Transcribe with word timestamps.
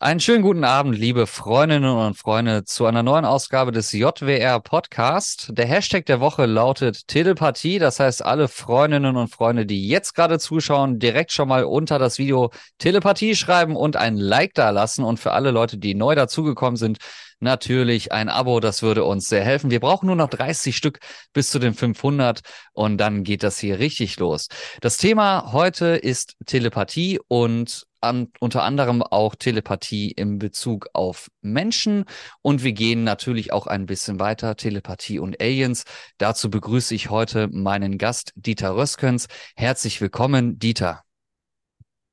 Einen 0.00 0.20
schönen 0.20 0.42
guten 0.42 0.62
Abend, 0.62 0.96
liebe 0.96 1.26
Freundinnen 1.26 1.90
und 1.90 2.16
Freunde, 2.16 2.62
zu 2.62 2.86
einer 2.86 3.02
neuen 3.02 3.24
Ausgabe 3.24 3.72
des 3.72 3.90
JWR 3.90 4.60
Podcast. 4.60 5.48
Der 5.50 5.66
Hashtag 5.66 6.06
der 6.06 6.20
Woche 6.20 6.46
lautet 6.46 7.08
Telepathie. 7.08 7.80
Das 7.80 7.98
heißt, 7.98 8.24
alle 8.24 8.46
Freundinnen 8.46 9.16
und 9.16 9.26
Freunde, 9.26 9.66
die 9.66 9.88
jetzt 9.88 10.14
gerade 10.14 10.38
zuschauen, 10.38 11.00
direkt 11.00 11.32
schon 11.32 11.48
mal 11.48 11.64
unter 11.64 11.98
das 11.98 12.16
Video 12.18 12.52
Telepathie 12.78 13.34
schreiben 13.34 13.74
und 13.74 13.96
ein 13.96 14.16
Like 14.16 14.54
da 14.54 14.70
lassen. 14.70 15.02
Und 15.02 15.18
für 15.18 15.32
alle 15.32 15.50
Leute, 15.50 15.78
die 15.78 15.96
neu 15.96 16.14
dazugekommen 16.14 16.76
sind, 16.76 16.98
natürlich 17.40 18.12
ein 18.12 18.28
Abo. 18.28 18.60
Das 18.60 18.82
würde 18.82 19.02
uns 19.02 19.26
sehr 19.26 19.42
helfen. 19.42 19.72
Wir 19.72 19.80
brauchen 19.80 20.06
nur 20.06 20.14
noch 20.14 20.30
30 20.30 20.76
Stück 20.76 21.00
bis 21.32 21.50
zu 21.50 21.58
den 21.58 21.74
500 21.74 22.42
und 22.72 22.98
dann 22.98 23.24
geht 23.24 23.42
das 23.42 23.58
hier 23.58 23.80
richtig 23.80 24.16
los. 24.20 24.46
Das 24.80 24.96
Thema 24.96 25.52
heute 25.52 25.86
ist 25.96 26.36
Telepathie 26.46 27.18
und 27.26 27.87
an, 28.00 28.28
unter 28.40 28.62
anderem 28.62 29.02
auch 29.02 29.34
Telepathie 29.34 30.10
im 30.10 30.38
Bezug 30.38 30.88
auf 30.92 31.30
Menschen 31.40 32.04
und 32.42 32.62
wir 32.62 32.72
gehen 32.72 33.04
natürlich 33.04 33.52
auch 33.52 33.66
ein 33.66 33.86
bisschen 33.86 34.20
weiter, 34.20 34.56
Telepathie 34.56 35.18
und 35.18 35.40
Aliens. 35.40 35.84
Dazu 36.18 36.50
begrüße 36.50 36.94
ich 36.94 37.10
heute 37.10 37.48
meinen 37.48 37.98
Gast 37.98 38.32
Dieter 38.36 38.76
Röskens. 38.76 39.26
Herzlich 39.56 40.00
willkommen, 40.00 40.58
Dieter. 40.58 41.02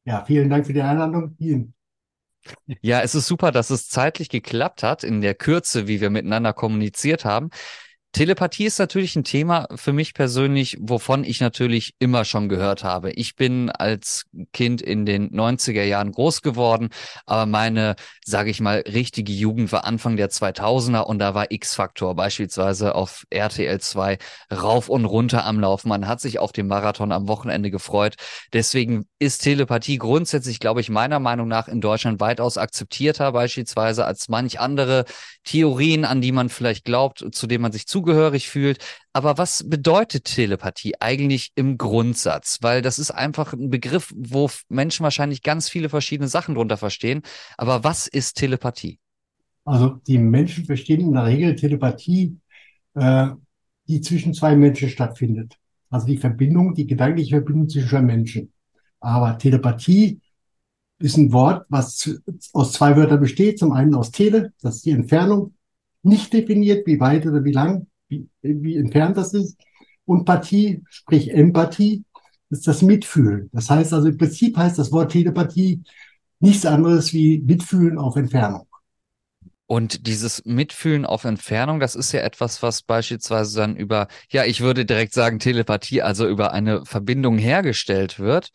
Ja, 0.06 0.24
vielen 0.26 0.50
Dank 0.50 0.66
für 0.66 0.74
die 0.74 0.82
Einladung. 0.82 1.36
Ihnen. 1.40 1.74
Ja, 2.82 3.02
es 3.02 3.16
ist 3.16 3.28
super, 3.28 3.52
dass 3.52 3.70
es 3.72 3.90
zeitlich 3.90 4.30
geklappt 4.30 4.84
hat 4.84 5.04
in 5.04 5.22
der 5.22 5.34
Kürze, 5.34 5.88
wie 5.88 6.00
wir 6.00 6.10
miteinander 6.10 6.54
kommuniziert 6.54 7.26
haben. 7.26 7.50
Telepathie 8.16 8.64
ist 8.64 8.80
natürlich 8.80 9.18
ein 9.18 9.26
Thema 9.26 9.68
für 9.76 9.92
mich 9.92 10.14
persönlich, 10.14 10.78
wovon 10.80 11.26
ich 11.26 11.42
natürlich 11.42 11.96
immer 12.00 12.24
schon 12.24 12.48
gehört 12.48 12.86
habe. 12.86 13.12
Ich 13.12 13.36
bin 13.36 13.70
als 13.70 14.24
Kind 14.54 14.82
in 14.82 15.06
den 15.06 15.32
90er 15.32 15.84
Jahren 15.84 16.14
groß 16.14 16.42
geworden, 16.42 16.92
aber 17.26 17.46
meine, 17.46 17.98
sage 18.24 18.52
ich 18.52 18.62
mal, 18.62 18.86
richtige 18.88 19.34
Jugend 19.34 19.74
war 19.74 19.84
Anfang 19.84 20.16
der 20.16 20.30
2000er 20.30 21.02
und 21.02 21.20
da 21.20 21.36
war 21.36 21.52
X-Faktor 21.52 22.16
beispielsweise 22.16 22.96
auf 22.96 23.26
RTL 23.32 23.82
2 23.82 24.18
rauf 24.50 24.88
und 24.88 25.04
runter 25.04 25.46
am 25.46 25.60
Laufen. 25.60 25.90
Man 25.90 26.08
hat 26.08 26.22
sich 26.22 26.40
auf 26.40 26.54
den 26.54 26.68
Marathon 26.68 27.12
am 27.12 27.28
Wochenende 27.28 27.70
gefreut. 27.70 28.16
Deswegen 28.54 29.08
ist 29.20 29.40
Telepathie 29.40 29.98
grundsätzlich, 29.98 30.62
glaube 30.62 30.80
ich, 30.80 30.90
meiner 30.90 31.20
Meinung 31.20 31.50
nach 31.50 31.68
in 31.68 31.82
Deutschland 31.82 32.22
weitaus 32.22 32.58
akzeptierter 32.58 33.34
beispielsweise 33.34 34.06
als 34.06 34.30
manch 34.30 34.62
andere 34.62 35.04
Theorien, 35.44 36.06
an 36.06 36.22
die 36.22 36.32
man 36.32 36.48
vielleicht 36.48 36.86
glaubt, 36.86 37.26
zu 37.34 37.46
denen 37.46 37.62
man 37.62 37.74
sich 37.74 37.88
zu 37.88 38.05
zugehörig 38.06 38.50
fühlt. 38.50 38.80
Aber 39.14 39.38
was 39.38 39.68
bedeutet 39.68 40.26
Telepathie 40.26 40.94
eigentlich 41.00 41.52
im 41.56 41.78
Grundsatz? 41.78 42.60
Weil 42.62 42.82
das 42.82 43.00
ist 43.00 43.12
einfach 43.12 43.54
ein 43.54 43.70
Begriff, 43.70 44.14
wo 44.16 44.50
Menschen 44.70 45.04
wahrscheinlich 45.04 45.42
ganz 45.42 45.70
viele 45.70 45.90
verschiedene 45.90 46.28
Sachen 46.28 46.56
drunter 46.56 46.78
verstehen. 46.78 47.22
Aber 47.58 47.84
was 47.84 48.08
ist 48.08 48.38
Telepathie? 48.38 49.00
Also 49.64 50.00
die 50.08 50.20
Menschen 50.20 50.66
verstehen 50.66 51.02
in 51.02 51.14
der 51.14 51.26
Regel 51.26 51.56
Telepathie, 51.56 52.38
äh, 52.94 53.30
die 53.88 54.02
zwischen 54.02 54.34
zwei 54.34 54.56
Menschen 54.56 54.90
stattfindet. 54.90 55.56
Also 55.90 56.06
die 56.06 56.18
Verbindung, 56.18 56.76
die 56.76 56.86
gedankliche 56.86 57.38
Verbindung 57.38 57.70
zwischen 57.70 57.90
zwei 57.90 58.02
Menschen. 58.02 58.54
Aber 59.00 59.38
Telepathie 59.38 60.20
ist 61.00 61.18
ein 61.18 61.32
Wort, 61.32 61.66
was 61.70 62.10
aus 62.54 62.74
zwei 62.74 62.96
Wörtern 62.96 63.20
besteht. 63.20 63.60
Zum 63.60 63.72
einen 63.72 63.96
aus 63.96 64.12
Tele, 64.12 64.54
das 64.62 64.78
ist 64.78 64.86
die 64.86 64.92
Entfernung, 64.92 65.56
nicht 66.04 66.32
definiert, 66.34 66.86
wie 66.86 67.00
weit 67.00 67.26
oder 67.26 67.44
wie 67.44 67.52
lang 67.52 67.88
wie, 68.08 68.28
wie 68.42 68.78
entfernt 68.78 69.18
das 69.18 69.34
ist. 69.34 69.58
Und 70.06 70.26
Pathie, 70.26 70.84
sprich 70.90 71.32
Empathie, 71.32 72.04
ist 72.50 72.68
das 72.68 72.82
Mitfühlen. 72.82 73.50
Das 73.54 73.70
heißt 73.70 73.94
also 73.94 74.08
im 74.08 74.18
Prinzip 74.18 74.56
heißt 74.58 74.78
das 74.78 74.92
Wort 74.92 75.12
Telepathie 75.12 75.82
nichts 76.40 76.66
anderes 76.66 77.14
wie 77.14 77.40
Mitfühlen 77.40 77.98
auf 77.98 78.16
Entfernung. 78.16 78.68
Und 79.68 80.06
dieses 80.06 80.46
Mitfühlen 80.46 81.06
auf 81.06 81.24
Entfernung, 81.24 81.80
das 81.80 81.96
ist 81.96 82.12
ja 82.12 82.22
etwas, 82.22 82.62
was 82.62 82.84
beispielsweise 82.84 83.58
dann 83.58 83.76
über, 83.76 84.08
ja, 84.30 84.46
ich 84.46 84.62
würde 84.62 84.86
direkt 84.86 85.14
sagen 85.14 85.40
Telepathie, 85.40 86.04
also 86.04 86.28
über 86.28 86.52
eine 86.52 86.86
Verbindung 86.86 87.40
hergestellt 87.40 88.20
wird. 88.20 88.52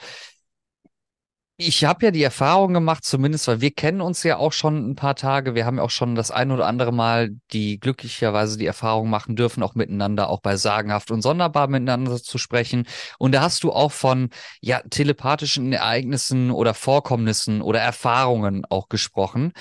Ich 1.62 1.84
habe 1.84 2.06
ja 2.06 2.10
die 2.10 2.22
Erfahrung 2.22 2.72
gemacht, 2.72 3.04
zumindest, 3.04 3.47
weil 3.47 3.60
wir 3.60 3.71
kennen 3.71 4.00
uns 4.00 4.22
ja 4.22 4.38
auch 4.38 4.53
schon 4.54 4.91
ein 4.91 4.94
paar 4.94 5.15
Tage. 5.15 5.54
Wir 5.54 5.66
haben 5.66 5.76
ja 5.76 5.82
auch 5.82 5.91
schon 5.91 6.15
das 6.15 6.31
ein 6.31 6.53
oder 6.53 6.66
andere 6.66 6.91
Mal 6.91 7.32
die 7.53 7.78
glücklicherweise 7.78 8.56
die 8.56 8.65
Erfahrung 8.65 9.10
machen 9.10 9.37
dürfen, 9.37 9.62
auch 9.62 9.75
miteinander, 9.75 10.31
auch 10.31 10.41
bei 10.41 10.56
sagenhaft 10.56 11.10
und 11.10 11.21
sonderbar 11.21 11.69
miteinander 11.69 12.16
zu 12.16 12.38
sprechen. 12.38 12.87
Und 13.19 13.32
da 13.32 13.43
hast 13.43 13.62
du 13.62 13.72
auch 13.72 13.93
von 13.93 14.31
ja 14.62 14.81
telepathischen 14.88 15.71
Ereignissen 15.75 16.50
oder 16.50 16.72
Vorkommnissen 16.72 17.60
oder 17.60 17.81
Erfahrungen 17.81 18.65
auch 18.71 18.88
gesprochen. 18.88 19.53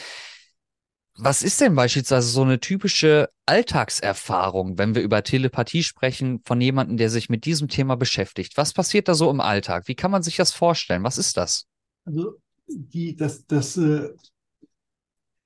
Was 1.18 1.44
ist 1.44 1.60
denn 1.60 1.76
beispielsweise 1.76 2.30
so 2.30 2.44
eine 2.44 2.62
typische 2.62 3.30
Alltagserfahrung, 3.46 4.78
wenn 4.78 4.96
wir 4.96 5.02
über 5.02 5.22
Telepathie 5.22 5.84
sprechen, 5.84 6.40
von 6.46 6.62
jemandem, 6.62 6.96
der 6.96 7.10
sich 7.10 7.28
mit 7.28 7.44
diesem 7.44 7.68
Thema 7.68 7.98
beschäftigt? 7.98 8.56
Was 8.56 8.72
passiert 8.72 9.10
da 9.10 9.16
so 9.16 9.30
im 9.30 9.42
Alltag? 9.42 9.90
Wie 9.90 9.96
kann 9.96 10.12
man 10.12 10.24
sich 10.24 10.38
das 10.38 10.54
vorstellen? 10.54 11.04
Was 11.04 11.18
ist 11.18 11.36
das? 11.36 11.69
Also 12.09 12.38
die, 12.68 13.16
das, 13.16 13.46
das 13.46 13.78
äh, 13.78 14.09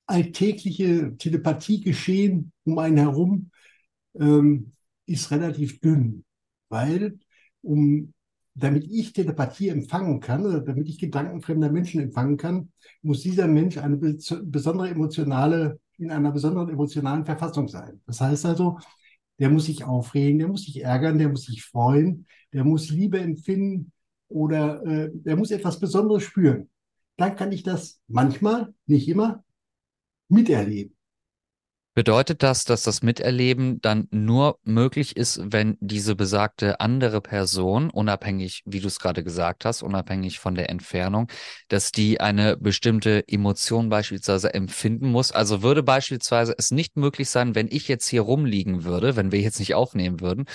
alltägliche 0.06 1.18
Telepathiegeschehen 1.18 2.54
um 2.64 2.80
einen 2.80 2.98
herum 2.98 3.52
ähm, 4.18 4.72
ist 5.06 5.30
relativ 5.32 5.82
dünn, 5.82 6.24
weil 6.70 7.20
um 7.62 8.14
damit 8.56 8.86
ich 8.90 9.12
Telepathie 9.12 9.70
empfangen 9.70 10.20
kann 10.20 10.46
oder 10.46 10.62
damit 10.62 10.88
ich 10.88 11.00
Gedanken 11.00 11.42
fremder 11.42 11.72
Menschen 11.72 12.00
empfangen 12.00 12.38
kann, 12.38 12.72
muss 13.02 13.22
dieser 13.22 13.48
Mensch 13.48 13.78
eine 13.78 13.98
besondere 13.98 14.90
emotionale, 14.90 15.80
in 15.98 16.12
einer 16.12 16.32
besonderen 16.32 16.70
emotionalen 16.70 17.26
Verfassung 17.26 17.68
sein. 17.68 18.00
Das 18.06 18.22
heißt 18.22 18.46
also, 18.46 18.78
der 19.40 19.50
muss 19.50 19.66
sich 19.66 19.84
aufregen, 19.84 20.40
der 20.40 20.48
muss 20.48 20.66
sich 20.66 20.82
ärgern, 20.82 21.18
der 21.18 21.30
muss 21.30 21.46
sich 21.46 21.66
freuen, 21.66 22.28
der 22.54 22.64
muss 22.64 22.90
Liebe 22.90 23.20
empfinden, 23.20 23.92
oder 24.34 24.84
äh, 24.86 25.12
er 25.24 25.36
muss 25.36 25.52
etwas 25.52 25.80
Besonderes 25.80 26.24
spüren. 26.24 26.70
Dann 27.18 27.36
kann 27.36 27.52
ich 27.52 27.64
das 27.64 28.02
manchmal, 28.08 28.74
nicht 28.88 29.08
immer, 29.08 29.44
miterleben. 30.30 30.96
Bedeutet 31.96 32.42
das, 32.42 32.66
dass 32.66 32.82
das 32.82 33.04
Miterleben 33.04 33.80
dann 33.80 34.08
nur 34.10 34.58
möglich 34.64 35.16
ist, 35.16 35.40
wenn 35.44 35.78
diese 35.80 36.16
besagte 36.16 36.80
andere 36.80 37.22
Person, 37.22 37.92
unabhängig, 37.92 38.64
wie 38.66 38.80
du 38.80 38.88
es 38.88 39.00
gerade 39.00 39.24
gesagt 39.24 39.64
hast, 39.64 39.84
unabhängig 39.84 40.40
von 40.40 40.56
der 40.56 40.72
Entfernung, 40.72 41.28
dass 41.68 41.92
die 41.92 42.20
eine 42.20 42.58
bestimmte 42.58 43.24
Emotion 43.28 43.90
beispielsweise 43.90 44.56
empfinden 44.56 45.12
muss? 45.12 45.32
Also 45.32 45.62
würde 45.62 45.84
beispielsweise 45.84 46.56
es 46.58 46.72
nicht 46.72 46.98
möglich 46.98 47.30
sein, 47.30 47.54
wenn 47.54 47.68
ich 47.68 47.88
jetzt 47.88 48.08
hier 48.08 48.22
rumliegen 48.22 48.86
würde, 48.86 49.16
wenn 49.16 49.32
wir 49.32 49.42
jetzt 49.42 49.60
nicht 49.60 49.76
aufnehmen 49.76 50.20
würden 50.20 50.46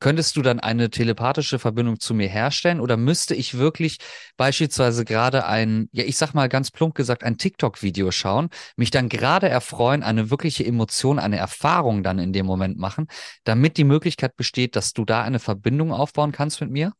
Könntest 0.00 0.36
du 0.36 0.42
dann 0.42 0.60
eine 0.60 0.90
telepathische 0.90 1.58
Verbindung 1.58 2.00
zu 2.00 2.14
mir 2.14 2.28
herstellen 2.28 2.80
oder 2.80 2.96
müsste 2.96 3.34
ich 3.34 3.58
wirklich 3.58 3.98
beispielsweise 4.36 5.04
gerade 5.04 5.46
ein, 5.46 5.88
ja, 5.92 6.04
ich 6.04 6.16
sag 6.16 6.32
mal 6.32 6.48
ganz 6.48 6.70
plump 6.70 6.94
gesagt, 6.94 7.22
ein 7.22 7.36
TikTok-Video 7.36 8.10
schauen, 8.10 8.48
mich 8.76 8.90
dann 8.90 9.08
gerade 9.10 9.48
erfreuen, 9.48 10.02
eine 10.02 10.30
wirkliche 10.30 10.64
Emotion, 10.64 11.18
eine 11.18 11.36
Erfahrung 11.36 12.02
dann 12.02 12.18
in 12.18 12.32
dem 12.32 12.46
Moment 12.46 12.78
machen, 12.78 13.06
damit 13.44 13.76
die 13.76 13.84
Möglichkeit 13.84 14.36
besteht, 14.36 14.74
dass 14.74 14.94
du 14.94 15.04
da 15.04 15.22
eine 15.22 15.38
Verbindung 15.38 15.92
aufbauen 15.92 16.32
kannst 16.32 16.60
mit 16.60 16.70
mir? 16.70 16.92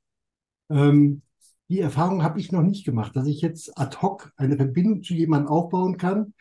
Ähm, 0.68 1.22
die 1.70 1.80
Erfahrung 1.80 2.22
habe 2.22 2.40
ich 2.40 2.52
noch 2.52 2.62
nicht 2.62 2.84
gemacht, 2.84 3.14
dass 3.16 3.26
ich 3.26 3.40
jetzt 3.40 3.78
ad 3.78 3.98
hoc 4.02 4.32
eine 4.36 4.56
Verbindung 4.56 5.02
zu 5.02 5.14
jemandem 5.14 5.48
aufbauen 5.48 5.96
kann, 5.96 6.34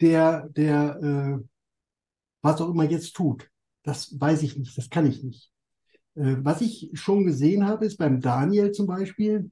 der, 0.00 0.48
der, 0.50 1.00
äh, 1.00 1.44
was 2.42 2.60
auch 2.60 2.68
immer 2.68 2.84
jetzt 2.84 3.14
tut. 3.14 3.48
Das 3.82 4.20
weiß 4.20 4.42
ich 4.42 4.56
nicht, 4.56 4.76
das 4.76 4.90
kann 4.90 5.06
ich 5.06 5.22
nicht. 5.22 5.51
Äh, 6.14 6.36
was 6.42 6.60
ich 6.60 6.90
schon 6.94 7.24
gesehen 7.24 7.66
habe, 7.66 7.86
ist 7.86 7.96
beim 7.98 8.20
Daniel 8.20 8.72
zum 8.72 8.86
Beispiel, 8.86 9.50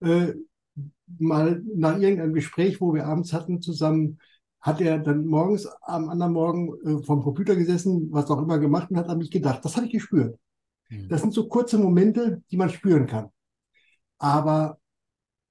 äh, 0.00 0.34
mal 1.18 1.62
nach 1.74 1.98
irgendeinem 1.98 2.34
Gespräch, 2.34 2.80
wo 2.80 2.94
wir 2.94 3.06
abends 3.06 3.32
hatten 3.32 3.60
zusammen, 3.60 4.18
hat 4.60 4.80
er 4.80 4.98
dann 4.98 5.26
morgens 5.26 5.66
am 5.82 6.08
anderen 6.08 6.32
Morgen 6.32 6.74
äh, 6.84 7.02
vom 7.04 7.22
Computer 7.22 7.54
gesessen, 7.54 8.08
was 8.10 8.30
auch 8.30 8.40
immer 8.40 8.58
gemacht 8.58 8.90
und 8.90 8.96
hat 8.96 9.08
an 9.08 9.18
mich 9.18 9.30
gedacht. 9.30 9.64
Das 9.64 9.76
habe 9.76 9.86
ich 9.86 9.92
gespürt. 9.92 10.38
Mhm. 10.88 11.08
Das 11.08 11.20
sind 11.20 11.34
so 11.34 11.48
kurze 11.48 11.78
Momente, 11.78 12.42
die 12.50 12.56
man 12.56 12.70
spüren 12.70 13.06
kann. 13.06 13.28
Aber 14.18 14.78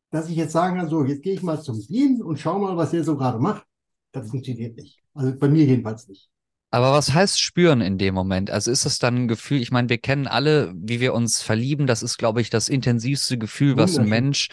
dass 0.09 0.29
ich 0.29 0.35
jetzt 0.35 0.51
sagen 0.51 0.77
kann, 0.77 0.89
so, 0.89 1.03
jetzt 1.03 1.23
gehe 1.23 1.33
ich 1.33 1.43
mal 1.43 1.61
zum 1.61 1.79
Dean 1.87 2.21
und 2.21 2.39
schau 2.39 2.59
mal, 2.59 2.77
was 2.77 2.93
er 2.93 3.03
so 3.03 3.17
gerade 3.17 3.39
macht, 3.39 3.65
das 4.11 4.29
funktioniert 4.29 4.77
nicht. 4.77 4.99
Also 5.13 5.35
bei 5.37 5.47
mir 5.47 5.65
jedenfalls 5.65 6.07
nicht. 6.07 6.29
Aber 6.73 6.91
was 6.91 7.13
heißt 7.13 7.39
spüren 7.39 7.81
in 7.81 7.99
dem 7.99 8.15
Moment? 8.15 8.49
Also 8.49 8.71
ist 8.71 8.83
das 8.83 8.97
dann 8.97 9.15
ein 9.15 9.27
Gefühl, 9.27 9.61
ich 9.61 9.69
meine, 9.69 9.89
wir 9.89 9.99
kennen 9.99 10.25
alle, 10.25 10.73
wie 10.75 10.99
wir 10.99 11.13
uns 11.13 11.39
verlieben. 11.39 11.85
Das 11.85 12.01
ist, 12.01 12.17
glaube 12.17 12.41
ich, 12.41 12.49
das 12.49 12.67
intensivste 12.67 13.37
Gefühl, 13.37 13.77
was 13.77 13.95
ein 13.99 14.09
Mensch 14.09 14.47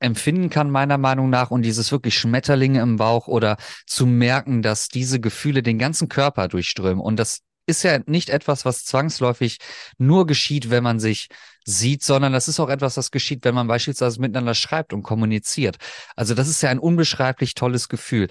empfinden 0.00 0.50
kann, 0.50 0.68
meiner 0.68 0.98
Meinung 0.98 1.30
nach. 1.30 1.52
Und 1.52 1.62
dieses 1.62 1.92
wirklich 1.92 2.18
Schmetterlinge 2.18 2.80
im 2.80 2.96
Bauch 2.96 3.28
oder 3.28 3.56
zu 3.86 4.04
merken, 4.04 4.62
dass 4.62 4.88
diese 4.88 5.20
Gefühle 5.20 5.62
den 5.62 5.78
ganzen 5.78 6.08
Körper 6.08 6.48
durchströmen. 6.48 7.00
Und 7.00 7.20
das 7.20 7.42
ist 7.66 7.84
ja 7.84 8.00
nicht 8.06 8.30
etwas, 8.30 8.64
was 8.64 8.84
zwangsläufig 8.84 9.58
nur 9.96 10.26
geschieht, 10.26 10.70
wenn 10.70 10.82
man 10.82 10.98
sich 10.98 11.28
sieht, 11.64 12.02
sondern 12.02 12.32
das 12.32 12.48
ist 12.48 12.58
auch 12.58 12.68
etwas, 12.68 12.94
das 12.94 13.12
geschieht, 13.12 13.44
wenn 13.44 13.54
man 13.54 13.68
beispielsweise 13.68 14.20
miteinander 14.20 14.54
schreibt 14.54 14.92
und 14.92 15.04
kommuniziert. 15.04 15.76
Also 16.16 16.34
das 16.34 16.48
ist 16.48 16.62
ja 16.62 16.70
ein 16.70 16.80
unbeschreiblich 16.80 17.54
tolles 17.54 17.88
Gefühl. 17.88 18.26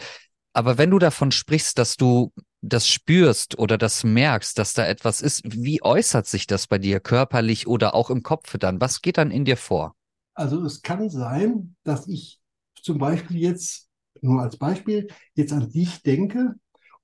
Aber 0.52 0.78
wenn 0.78 0.90
du 0.90 1.00
davon 1.00 1.32
sprichst, 1.32 1.78
dass 1.78 1.96
du 1.96 2.34
das 2.62 2.88
spürst 2.88 3.58
oder 3.58 3.78
das 3.78 4.04
merkst, 4.04 4.58
dass 4.58 4.74
da 4.74 4.86
etwas 4.86 5.22
ist, 5.22 5.44
wie 5.46 5.82
äußert 5.82 6.28
sich 6.28 6.48
das 6.48 6.68
bei 6.68 6.78
dir 6.78 7.00
körperlich 7.00 7.68
oder 7.68 7.96
auch 7.96 8.10
im 8.10 8.24
Kopf 8.24 8.58
dann? 8.58 8.82
Was 8.82 9.02
geht 9.02 9.18
dann 9.18 9.32
in 9.32 9.46
dir 9.46 9.58
vor? 9.58 9.96
Also 10.34 10.64
es 10.64 10.82
kann 10.82 11.10
sein, 11.10 11.76
dass 11.84 12.08
ich 12.08 12.40
zum 12.82 12.98
Beispiel 12.98 13.38
jetzt, 13.38 13.90
nur 14.22 14.42
als 14.42 14.58
Beispiel, 14.58 15.08
jetzt 15.34 15.54
an 15.54 15.70
dich 15.70 16.02
denke 16.02 16.56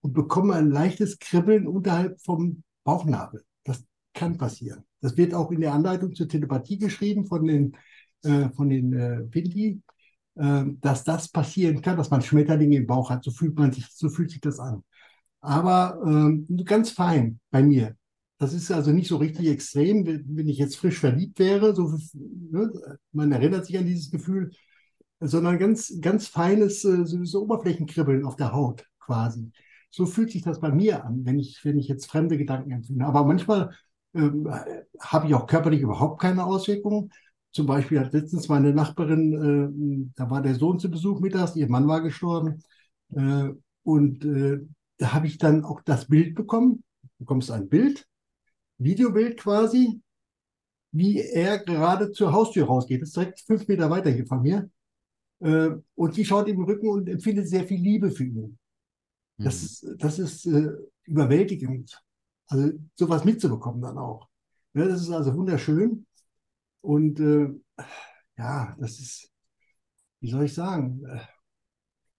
und 0.02 0.14
bekomme 0.14 0.54
ein 0.54 0.70
leichtes 0.70 1.20
Kribbeln 1.20 1.68
unterhalb 1.68 2.22
vom 2.22 2.64
Bauchnabel. 2.84 3.44
Das 3.64 3.84
kann 4.14 4.38
passieren. 4.38 4.84
Das 5.02 5.18
wird 5.18 5.34
auch 5.34 5.52
in 5.52 5.62
der 5.62 5.74
Anleitung 5.74 6.16
zur 6.16 6.28
Telepathie 6.28 6.78
geschrieben 6.78 7.26
von 7.26 7.46
den, 7.46 7.78
äh, 8.24 8.50
von 8.50 8.70
den 8.70 8.94
äh, 8.94 9.22
Windy, 9.34 9.82
äh, 10.36 10.64
dass 10.82 11.04
das 11.04 11.30
passieren 11.30 11.82
kann, 11.82 11.98
dass 11.98 12.10
man 12.10 12.22
Schmetterlinge 12.22 12.78
im 12.78 12.88
Bauch 12.88 13.10
hat. 13.10 13.24
So 13.24 13.32
fühlt 13.32 13.58
man 13.58 13.72
sich, 13.72 13.88
so 13.92 14.10
fühlt 14.10 14.32
sich 14.32 14.42
das 14.42 14.60
an. 14.60 14.84
Aber 15.46 16.02
ähm, 16.06 16.48
ganz 16.66 16.92
fein 16.92 17.40
bei 17.52 17.64
mir. 17.64 17.96
Das 18.38 18.54
ist 18.54 18.72
also 18.72 18.92
nicht 18.92 19.08
so 19.08 19.18
richtig 19.18 19.48
extrem, 19.48 20.06
wenn 20.06 20.50
ich 20.50 20.58
jetzt 20.58 20.76
frisch 20.76 21.00
verliebt 21.00 21.40
wäre. 21.40 21.74
So, 21.74 21.98
ne, 22.14 22.72
man 23.12 23.32
erinnert 23.32 23.66
sich 23.66 23.78
an 23.78 23.86
dieses 23.86 24.12
Gefühl, 24.12 24.52
sondern 25.20 25.60
ganz, 25.60 25.94
ganz 26.02 26.28
feines 26.28 26.84
äh, 26.86 27.06
so 27.06 27.44
Oberflächenkribbeln 27.44 28.26
auf 28.26 28.36
der 28.36 28.54
Haut 28.54 28.86
quasi. 29.00 29.52
So 29.90 30.06
fühlt 30.06 30.32
sich 30.32 30.42
das 30.44 30.60
bei 30.60 30.72
mir 30.72 31.06
an, 31.06 31.26
wenn 31.26 31.40
ich, 31.40 31.64
wenn 31.64 31.80
ich 31.80 31.88
jetzt 31.88 32.08
fremde 32.08 32.38
Gedanken 32.38 32.72
empfinde. 32.72 33.06
Aber 33.06 33.24
manchmal 33.24 33.72
ähm, 34.14 34.50
habe 35.00 35.28
ich 35.28 35.34
auch 35.34 35.48
körperlich 35.48 35.82
überhaupt 35.82 36.22
keine 36.22 36.46
Auswirkungen. 36.46 37.12
Zum 37.52 37.68
Beispiel 37.68 38.00
hat 38.02 38.12
letztens 38.14 38.50
meine 38.50 38.74
Nachbarin, 38.74 40.10
äh, 40.12 40.12
da 40.18 40.30
war 40.30 40.42
der 40.42 40.56
Sohn 40.56 40.80
zu 40.80 40.92
Besuch 40.92 41.22
mittags, 41.22 41.56
ihr 41.56 41.70
Mann 41.70 41.88
war 41.88 42.02
gestorben. 42.02 42.62
Äh, 43.16 43.50
und 43.84 44.26
äh, 44.26 44.60
da 44.98 45.14
habe 45.14 45.28
ich 45.28 45.38
dann 45.38 45.64
auch 45.64 45.82
das 45.82 46.08
Bild 46.08 46.36
bekommen. 46.36 46.84
Du 47.02 47.10
bekommst 47.20 47.52
ein 47.52 47.70
Bild, 47.70 48.08
Videobild 48.78 49.38
quasi, 49.40 50.02
wie 50.92 51.20
er 51.20 51.60
gerade 51.60 52.12
zur 52.12 52.32
Haustür 52.32 52.66
rausgeht. 52.66 53.02
Das 53.02 53.10
ist 53.10 53.18
direkt 53.18 53.42
fünf 53.42 53.68
Meter 53.68 53.90
weiter 53.90 54.10
hier 54.10 54.26
von 54.26 54.42
mir. 54.42 54.70
Äh, 55.40 55.72
und 55.96 56.18
die 56.18 56.26
schaut 56.26 56.48
ihm 56.48 56.56
im 56.56 56.66
Rücken 56.66 56.88
und 56.88 57.10
empfindet 57.10 57.50
sehr 57.50 57.66
viel 57.66 57.82
Liebe 57.82 58.12
für 58.12 58.24
ihn. 58.24 58.58
Das 59.38 59.82
mhm. 59.84 59.92
ist, 59.92 60.04
das 60.04 60.20
ist 60.20 60.46
äh, 60.46 60.72
überwältigend. 61.04 62.02
Also 62.48 62.72
sowas 62.96 63.26
mitzubekommen 63.26 63.82
dann 63.82 63.98
auch. 63.98 64.30
Ja, 64.74 64.86
das 64.86 65.02
ist 65.02 65.12
also 65.12 65.36
wunderschön. 65.36 66.06
Und 66.82 67.20
äh, 67.20 67.50
ja, 68.38 68.76
das 68.80 69.00
ist, 69.00 69.32
wie 70.20 70.30
soll 70.30 70.46
ich 70.46 70.54
sagen, 70.54 71.04
äh, 71.06 71.20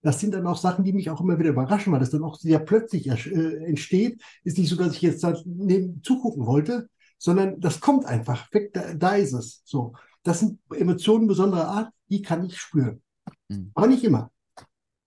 das 0.07 0.21
sind 0.21 0.35
dann 0.35 0.47
auch 0.47 0.57
Sachen, 0.57 0.85
die 0.85 0.93
mich 0.93 1.11
auch 1.11 1.21
immer 1.21 1.37
wieder 1.37 1.51
überraschen, 1.51 1.93
weil 1.93 1.99
das 1.99 2.11
dann 2.11 2.23
auch 2.23 2.37
sehr 2.39 2.61
plötzlich 2.61 3.09
äh, 3.09 3.65
entsteht. 3.65 4.23
Ist 4.45 4.57
nicht 4.57 4.69
so, 4.69 4.77
dass 4.77 4.95
ich 4.95 5.03
jetzt 5.03 5.25
da 5.25 5.37
neben 5.45 6.01
zugucken 6.05 6.47
wollte, 6.47 6.89
sondern 7.19 7.61
das 7.61 7.81
kommt 7.81 8.05
einfach. 8.07 8.49
Da, 8.73 8.95
da 8.95 9.17
ist 9.17 9.33
es. 9.33 9.63
So. 9.65 9.95
Das 10.23 10.39
sind 10.39 10.61
Emotionen 10.73 11.27
besonderer 11.27 11.67
Art, 11.67 11.93
die 12.09 12.23
kann 12.23 12.45
ich 12.45 12.57
spüren. 12.57 13.03
Mhm. 13.49 13.73
Aber 13.75 13.89
nicht 13.89 14.05
immer. 14.05 14.31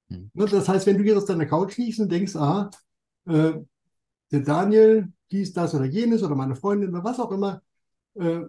Mhm. 0.10 0.32
Das 0.36 0.68
heißt, 0.68 0.86
wenn 0.86 0.98
du 0.98 1.06
jetzt 1.06 1.20
auf 1.20 1.26
deiner 1.26 1.46
Couch 1.46 1.78
liegst 1.78 2.02
und 2.02 2.12
denkst, 2.12 2.36
ah, 2.36 2.70
äh, 3.26 3.54
der 4.32 4.40
Daniel, 4.42 5.14
dies, 5.32 5.54
das 5.54 5.74
oder 5.76 5.86
jenes 5.86 6.24
oder 6.24 6.36
meine 6.36 6.58
Freundin 6.58 6.90
oder 6.90 7.06
was 7.06 7.22
auch 7.22 7.32
immer, 7.32 7.62
äh, 8.16 8.42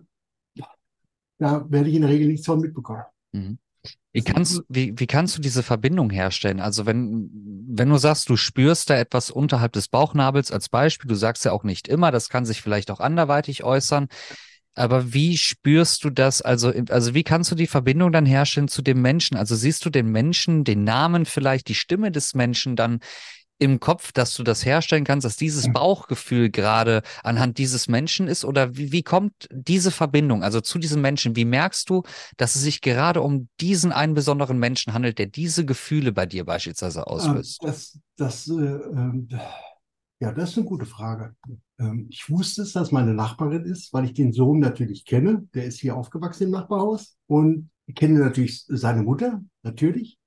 da 1.39 1.71
werde 1.71 1.89
ich 1.89 1.95
in 1.95 2.03
der 2.03 2.11
Regel 2.11 2.27
nichts 2.27 2.45
von 2.45 2.61
mitbekommen. 2.61 3.05
Mhm. 3.31 3.59
Wie 4.13 4.23
kannst, 4.23 4.63
wie, 4.69 4.99
wie 4.99 5.07
kannst 5.07 5.37
du 5.37 5.41
diese 5.41 5.63
Verbindung 5.63 6.11
herstellen? 6.11 6.61
Also 6.61 6.85
wenn, 6.85 7.31
wenn 7.69 7.89
du 7.89 7.97
sagst, 7.97 8.29
du 8.29 8.37
spürst 8.37 8.91
da 8.91 8.97
etwas 8.97 9.31
unterhalb 9.31 9.73
des 9.73 9.89
Bauchnabels 9.89 10.51
als 10.51 10.69
Beispiel, 10.69 11.09
du 11.09 11.15
sagst 11.15 11.45
ja 11.45 11.53
auch 11.53 11.63
nicht 11.63 11.87
immer, 11.87 12.11
das 12.11 12.29
kann 12.29 12.45
sich 12.45 12.61
vielleicht 12.61 12.91
auch 12.91 13.01
anderweitig 13.01 13.63
äußern. 13.63 14.09
Aber 14.75 15.13
wie 15.13 15.37
spürst 15.37 16.05
du 16.05 16.11
das? 16.11 16.43
Also, 16.43 16.73
also 16.89 17.15
wie 17.15 17.23
kannst 17.23 17.51
du 17.51 17.55
die 17.55 17.67
Verbindung 17.67 18.13
dann 18.13 18.27
herstellen 18.27 18.69
zu 18.69 18.83
dem 18.83 19.01
Menschen? 19.03 19.37
Also 19.37 19.55
siehst 19.55 19.85
du 19.85 19.91
den 19.91 20.11
Menschen, 20.11 20.65
den 20.65 20.85
Namen 20.85 21.25
vielleicht, 21.25 21.69
die 21.69 21.75
Stimme 21.75 22.11
des 22.11 22.35
Menschen 22.35 22.77
dann 22.77 23.01
im 23.61 23.79
Kopf, 23.79 24.11
dass 24.13 24.35
du 24.35 24.43
das 24.43 24.65
herstellen 24.65 25.05
kannst, 25.05 25.25
dass 25.25 25.37
dieses 25.37 25.71
Bauchgefühl 25.73 26.51
gerade 26.51 27.03
anhand 27.23 27.59
dieses 27.59 27.89
Menschen 27.89 28.27
ist? 28.27 28.45
Oder 28.45 28.77
wie, 28.77 28.91
wie 28.91 29.03
kommt 29.03 29.49
diese 29.53 29.91
Verbindung, 29.91 30.43
also 30.43 30.63
zu 30.63 30.79
diesem 30.79 31.03
Menschen? 31.03 31.37
Wie 31.37 31.45
merkst 31.45 31.89
du, 31.91 32.03
dass 32.39 32.57
es 32.57 32.63
sich 32.63 32.81
gerade 32.81 33.21
um 33.21 33.49
diesen 33.61 33.93
einen 33.93 34.15
besonderen 34.15 34.59
Menschen 34.59 34.95
handelt, 34.95 35.19
der 35.19 35.27
diese 35.27 35.67
Gefühle 35.67 36.11
bei 36.11 36.25
dir 36.25 36.47
beispielsweise 36.47 37.07
auslöst? 37.07 37.63
Das, 37.63 37.99
das, 38.17 38.49
äh, 38.49 38.55
äh, 38.55 39.39
ja, 40.21 40.33
das 40.33 40.51
ist 40.51 40.59
eine 40.59 40.67
gute 40.67 40.87
Frage. 40.87 41.37
Ähm, 41.79 42.07
ich 42.09 42.31
wusste 42.31 42.63
es, 42.63 42.73
dass 42.73 42.93
meine 42.93 43.13
Nachbarin 43.13 43.67
ist, 43.67 43.93
weil 43.93 44.07
ich 44.07 44.15
den 44.15 44.33
Sohn 44.33 44.59
natürlich 44.59 45.05
kenne. 45.05 45.47
Der 45.53 45.67
ist 45.67 45.81
hier 45.81 45.97
aufgewachsen 45.97 46.45
im 46.45 46.51
Nachbarhaus 46.51 47.19
und 47.27 47.71
ich 47.85 47.95
kenne 47.95 48.21
natürlich 48.21 48.65
seine 48.69 49.03
Mutter, 49.03 49.43
natürlich. 49.63 50.19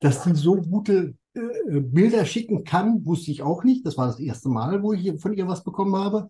Dass 0.00 0.24
die 0.24 0.34
so 0.34 0.56
gute 0.56 1.14
äh, 1.34 1.80
Bilder 1.80 2.24
schicken 2.26 2.64
kann, 2.64 3.04
wusste 3.06 3.30
ich 3.30 3.42
auch 3.42 3.64
nicht. 3.64 3.86
Das 3.86 3.96
war 3.96 4.06
das 4.06 4.20
erste 4.20 4.48
Mal, 4.48 4.82
wo 4.82 4.92
ich 4.92 5.20
von 5.20 5.32
ihr 5.32 5.48
was 5.48 5.64
bekommen 5.64 5.96
habe. 5.96 6.28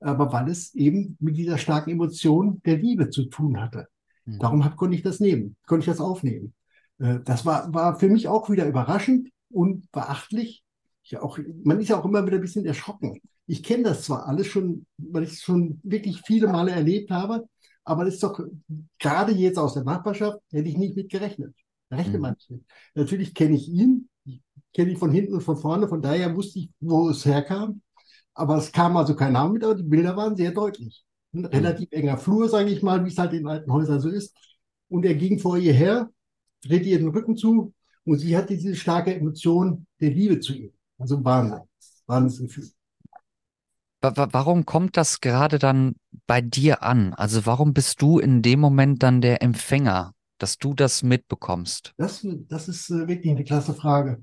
Aber 0.00 0.32
weil 0.32 0.48
es 0.50 0.74
eben 0.74 1.16
mit 1.20 1.36
dieser 1.36 1.58
starken 1.58 1.90
Emotion 1.90 2.60
der 2.64 2.76
Liebe 2.76 3.10
zu 3.10 3.26
tun 3.26 3.60
hatte. 3.60 3.88
Mhm. 4.24 4.38
Darum 4.38 4.64
hab, 4.64 4.76
konnte 4.76 4.96
ich 4.96 5.02
das 5.02 5.20
nehmen, 5.20 5.56
konnte 5.66 5.84
ich 5.84 5.90
das 5.90 6.00
aufnehmen. 6.00 6.54
Äh, 6.98 7.20
das 7.24 7.46
war, 7.46 7.72
war 7.72 7.98
für 7.98 8.08
mich 8.08 8.28
auch 8.28 8.50
wieder 8.50 8.66
überraschend 8.66 9.28
und 9.50 9.90
beachtlich. 9.92 10.64
Ich 11.04 11.16
auch, 11.18 11.38
man 11.64 11.80
ist 11.80 11.88
ja 11.88 11.98
auch 11.98 12.04
immer 12.04 12.24
wieder 12.26 12.36
ein 12.36 12.42
bisschen 12.42 12.64
erschrocken. 12.64 13.20
Ich 13.46 13.62
kenne 13.62 13.84
das 13.84 14.04
zwar 14.04 14.26
alles 14.26 14.46
schon, 14.46 14.86
weil 14.98 15.24
ich 15.24 15.32
es 15.32 15.42
schon 15.42 15.80
wirklich 15.82 16.22
viele 16.24 16.46
Male 16.46 16.70
erlebt 16.70 17.10
habe, 17.10 17.44
aber 17.84 18.04
das 18.04 18.14
ist 18.14 18.22
doch 18.22 18.40
gerade 18.98 19.32
jetzt 19.32 19.58
aus 19.58 19.74
der 19.74 19.84
Nachbarschaft, 19.84 20.38
hätte 20.50 20.68
ich 20.68 20.76
nicht 20.76 20.96
mit 20.96 21.10
gerechnet. 21.10 21.54
Rechte 21.92 22.16
mhm. 22.16 22.22
Mannschaft. 22.22 22.60
Natürlich 22.94 23.34
kenne 23.34 23.54
ich 23.54 23.68
ihn, 23.68 24.08
kenne 24.74 24.90
ihn 24.90 24.96
von 24.96 25.12
hinten 25.12 25.34
und 25.34 25.42
von 25.42 25.56
vorne, 25.56 25.88
von 25.88 26.02
daher 26.02 26.34
wusste 26.34 26.60
ich, 26.60 26.70
wo 26.80 27.08
es 27.10 27.24
herkam. 27.24 27.82
Aber 28.34 28.56
es 28.56 28.72
kam 28.72 28.96
also 28.96 29.14
kein 29.14 29.34
Name 29.34 29.54
mit, 29.54 29.64
aber 29.64 29.74
die 29.74 29.82
Bilder 29.82 30.16
waren 30.16 30.36
sehr 30.36 30.52
deutlich. 30.52 31.04
Ein 31.34 31.40
mhm. 31.40 31.46
relativ 31.46 31.88
enger 31.92 32.16
Flur, 32.16 32.48
sage 32.48 32.70
ich 32.70 32.82
mal, 32.82 33.04
wie 33.04 33.08
es 33.08 33.18
halt 33.18 33.32
in 33.34 33.46
alten 33.46 33.72
Häusern 33.72 34.00
so 34.00 34.08
ist. 34.08 34.34
Und 34.88 35.04
er 35.04 35.14
ging 35.14 35.38
vor 35.38 35.56
ihr 35.58 35.72
her, 35.72 36.10
drehte 36.64 36.88
ihr 36.88 36.98
den 36.98 37.08
Rücken 37.08 37.36
zu 37.36 37.74
und 38.04 38.18
sie 38.18 38.36
hatte 38.36 38.56
diese 38.56 38.74
starke 38.76 39.14
Emotion 39.14 39.86
der 40.00 40.10
Liebe 40.10 40.40
zu 40.40 40.54
ihm. 40.54 40.72
Also 40.98 41.22
Wahnsinn. 41.24 41.60
Wahnsinnsgefühl. 42.06 42.70
Warum 44.00 44.66
kommt 44.66 44.96
das 44.96 45.20
gerade 45.20 45.58
dann 45.60 45.94
bei 46.26 46.40
dir 46.40 46.82
an? 46.82 47.14
Also 47.14 47.46
warum 47.46 47.72
bist 47.72 48.02
du 48.02 48.18
in 48.18 48.42
dem 48.42 48.58
Moment 48.58 49.02
dann 49.02 49.20
der 49.20 49.42
Empfänger 49.42 50.12
dass 50.42 50.58
du 50.58 50.74
das 50.74 51.04
mitbekommst? 51.04 51.94
Das, 51.96 52.26
das 52.48 52.68
ist 52.68 52.90
äh, 52.90 53.06
wirklich 53.06 53.30
eine 53.30 53.44
klasse 53.44 53.74
Frage. 53.74 54.20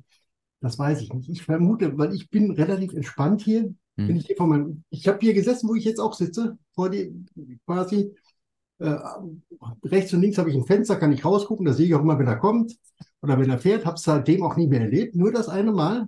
Das 0.59 0.77
weiß 0.77 1.01
ich 1.01 1.13
nicht. 1.13 1.29
Ich 1.29 1.43
vermute, 1.43 1.97
weil 1.97 2.13
ich 2.13 2.29
bin 2.29 2.51
relativ 2.51 2.93
entspannt 2.93 3.41
hier. 3.41 3.73
Hm. 3.97 4.07
Bin 4.07 4.17
ich 4.17 4.25
hier 4.25 4.35
von 4.35 4.49
meinem, 4.49 4.83
ich 4.89 5.07
habe 5.07 5.19
hier 5.21 5.33
gesessen, 5.33 5.69
wo 5.69 5.75
ich 5.75 5.85
jetzt 5.85 5.99
auch 5.99 6.13
sitze, 6.13 6.57
vor 6.75 6.89
dir 6.89 7.09
quasi. 7.65 8.13
Äh, 8.79 8.97
rechts 9.83 10.13
und 10.13 10.21
links 10.21 10.37
habe 10.37 10.49
ich 10.49 10.55
ein 10.55 10.65
Fenster, 10.65 10.97
kann 10.97 11.11
ich 11.11 11.23
rausgucken, 11.23 11.65
da 11.65 11.73
sehe 11.73 11.85
ich 11.85 11.95
auch 11.95 12.01
immer, 12.01 12.17
wenn 12.17 12.27
er 12.27 12.37
kommt 12.37 12.77
oder 13.21 13.39
wenn 13.39 13.49
er 13.49 13.57
fährt. 13.57 13.85
Habe 13.85 13.95
es 13.95 14.03
seitdem 14.03 14.43
auch 14.43 14.57
nicht 14.57 14.69
mehr 14.69 14.81
erlebt, 14.81 15.15
nur 15.15 15.31
das 15.31 15.47
eine 15.47 15.71
Mal. 15.71 16.07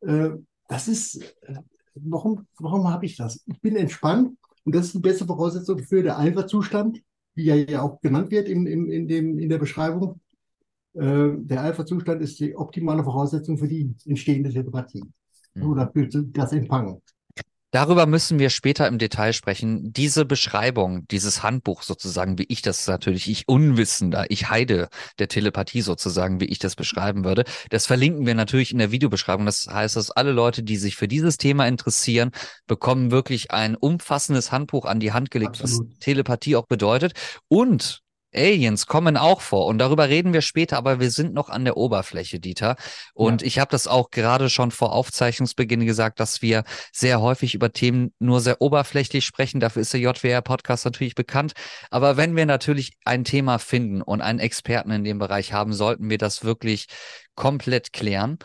Äh, 0.00 0.30
das 0.68 0.88
ist, 0.88 1.22
äh, 1.42 1.54
warum, 1.94 2.46
warum 2.58 2.88
habe 2.88 3.06
ich 3.06 3.16
das? 3.16 3.42
Ich 3.46 3.60
bin 3.60 3.76
entspannt 3.76 4.36
und 4.64 4.74
das 4.74 4.86
ist 4.86 4.94
die 4.94 5.00
beste 5.00 5.26
Voraussetzung 5.26 5.78
für 5.78 6.02
den 6.02 6.12
Alpha-Zustand 6.12 7.02
wie 7.38 7.48
er 7.50 7.70
ja 7.70 7.82
auch 7.82 8.00
genannt 8.00 8.32
wird 8.32 8.48
in, 8.48 8.66
in, 8.66 8.90
in, 8.90 9.06
dem, 9.06 9.38
in 9.38 9.48
der 9.48 9.58
Beschreibung. 9.58 10.20
Äh, 10.94 11.28
der 11.36 11.62
Alpha-Zustand 11.62 12.20
ist 12.20 12.40
die 12.40 12.56
optimale 12.56 13.04
Voraussetzung 13.04 13.56
für 13.58 13.68
die 13.68 13.94
entstehende 14.04 14.50
Telepathie 14.50 15.04
mhm. 15.54 15.70
oder 15.70 15.88
für 15.92 16.08
das 16.08 16.52
Empfangen. 16.52 17.00
Darüber 17.70 18.06
müssen 18.06 18.38
wir 18.38 18.48
später 18.48 18.88
im 18.88 18.98
Detail 18.98 19.34
sprechen. 19.34 19.92
Diese 19.92 20.24
Beschreibung, 20.24 21.06
dieses 21.08 21.42
Handbuch 21.42 21.82
sozusagen, 21.82 22.38
wie 22.38 22.46
ich 22.48 22.62
das 22.62 22.86
natürlich, 22.86 23.28
ich 23.28 23.46
Unwissender, 23.46 24.26
ich 24.30 24.48
Heide 24.48 24.88
der 25.18 25.28
Telepathie 25.28 25.82
sozusagen, 25.82 26.40
wie 26.40 26.46
ich 26.46 26.58
das 26.58 26.76
beschreiben 26.76 27.24
würde, 27.24 27.44
das 27.68 27.86
verlinken 27.86 28.24
wir 28.24 28.34
natürlich 28.34 28.72
in 28.72 28.78
der 28.78 28.90
Videobeschreibung. 28.90 29.44
Das 29.44 29.66
heißt, 29.70 29.96
dass 29.96 30.10
alle 30.10 30.32
Leute, 30.32 30.62
die 30.62 30.78
sich 30.78 30.96
für 30.96 31.08
dieses 31.08 31.36
Thema 31.36 31.66
interessieren, 31.66 32.30
bekommen 32.66 33.10
wirklich 33.10 33.50
ein 33.50 33.76
umfassendes 33.76 34.50
Handbuch 34.50 34.86
an 34.86 34.98
die 34.98 35.12
Hand 35.12 35.30
gelegt, 35.30 35.60
Absolut. 35.60 35.90
was 35.90 35.98
Telepathie 35.98 36.56
auch 36.56 36.66
bedeutet. 36.66 37.12
Und 37.48 38.02
Aliens 38.34 38.86
kommen 38.86 39.16
auch 39.16 39.40
vor 39.40 39.66
und 39.66 39.78
darüber 39.78 40.08
reden 40.08 40.32
wir 40.32 40.42
später, 40.42 40.76
aber 40.76 41.00
wir 41.00 41.10
sind 41.10 41.32
noch 41.32 41.48
an 41.48 41.64
der 41.64 41.76
Oberfläche, 41.76 42.40
Dieter. 42.40 42.76
Und 43.14 43.42
ja. 43.42 43.46
ich 43.46 43.58
habe 43.58 43.70
das 43.70 43.86
auch 43.86 44.10
gerade 44.10 44.50
schon 44.50 44.70
vor 44.70 44.92
Aufzeichnungsbeginn 44.92 45.86
gesagt, 45.86 46.20
dass 46.20 46.42
wir 46.42 46.64
sehr 46.92 47.20
häufig 47.20 47.54
über 47.54 47.72
Themen 47.72 48.12
nur 48.18 48.40
sehr 48.40 48.60
oberflächlich 48.60 49.24
sprechen. 49.24 49.60
Dafür 49.60 49.82
ist 49.82 49.92
der 49.92 50.00
JWR-Podcast 50.00 50.84
natürlich 50.84 51.14
bekannt. 51.14 51.52
Aber 51.90 52.16
wenn 52.16 52.36
wir 52.36 52.46
natürlich 52.46 52.92
ein 53.04 53.24
Thema 53.24 53.58
finden 53.58 54.02
und 54.02 54.20
einen 54.20 54.38
Experten 54.38 54.90
in 54.90 55.04
dem 55.04 55.18
Bereich 55.18 55.52
haben, 55.52 55.72
sollten 55.72 56.10
wir 56.10 56.18
das 56.18 56.44
wirklich 56.44 56.86
komplett 57.34 57.92
klären. 57.92 58.38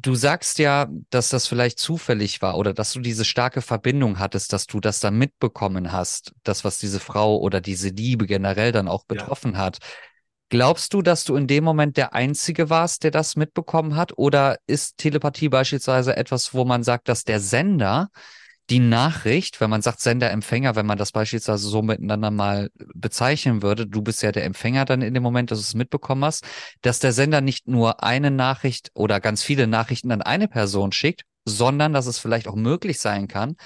Du 0.00 0.14
sagst 0.14 0.58
ja, 0.58 0.86
dass 1.10 1.28
das 1.28 1.48
vielleicht 1.48 1.78
zufällig 1.78 2.40
war 2.40 2.56
oder 2.56 2.72
dass 2.72 2.92
du 2.92 3.00
diese 3.00 3.24
starke 3.24 3.62
Verbindung 3.62 4.18
hattest, 4.18 4.52
dass 4.52 4.66
du 4.66 4.78
das 4.78 5.00
dann 5.00 5.18
mitbekommen 5.18 5.90
hast, 5.90 6.34
das, 6.44 6.64
was 6.64 6.78
diese 6.78 7.00
Frau 7.00 7.38
oder 7.38 7.60
diese 7.60 7.88
Liebe 7.88 8.26
generell 8.26 8.70
dann 8.70 8.86
auch 8.86 9.04
betroffen 9.04 9.54
ja. 9.54 9.58
hat. 9.58 9.78
Glaubst 10.50 10.94
du, 10.94 11.02
dass 11.02 11.24
du 11.24 11.34
in 11.36 11.46
dem 11.46 11.64
Moment 11.64 11.96
der 11.96 12.14
Einzige 12.14 12.70
warst, 12.70 13.02
der 13.02 13.10
das 13.10 13.34
mitbekommen 13.36 13.96
hat? 13.96 14.16
Oder 14.16 14.58
ist 14.66 14.96
Telepathie 14.98 15.48
beispielsweise 15.48 16.16
etwas, 16.16 16.54
wo 16.54 16.64
man 16.64 16.84
sagt, 16.84 17.08
dass 17.08 17.24
der 17.24 17.40
Sender 17.40 18.08
die 18.70 18.80
Nachricht, 18.80 19.60
wenn 19.60 19.70
man 19.70 19.82
sagt 19.82 20.00
Sender-Empfänger, 20.00 20.76
wenn 20.76 20.86
man 20.86 20.98
das 20.98 21.12
beispielsweise 21.12 21.68
so 21.68 21.82
miteinander 21.82 22.30
mal 22.30 22.70
bezeichnen 22.94 23.62
würde, 23.62 23.86
du 23.86 24.02
bist 24.02 24.22
ja 24.22 24.32
der 24.32 24.44
Empfänger 24.44 24.84
dann 24.84 25.02
in 25.02 25.14
dem 25.14 25.22
Moment, 25.22 25.50
dass 25.50 25.58
du 25.58 25.62
es 25.62 25.74
mitbekommen 25.74 26.24
hast, 26.24 26.44
dass 26.82 26.98
der 26.98 27.12
Sender 27.12 27.40
nicht 27.40 27.66
nur 27.66 28.02
eine 28.02 28.30
Nachricht 28.30 28.90
oder 28.94 29.20
ganz 29.20 29.42
viele 29.42 29.66
Nachrichten 29.66 30.12
an 30.12 30.22
eine 30.22 30.48
Person 30.48 30.92
schickt, 30.92 31.22
sondern 31.44 31.92
dass 31.92 32.06
es 32.06 32.18
vielleicht 32.18 32.48
auch 32.48 32.56
möglich 32.56 33.00
sein 33.00 33.26
kann, 33.28 33.56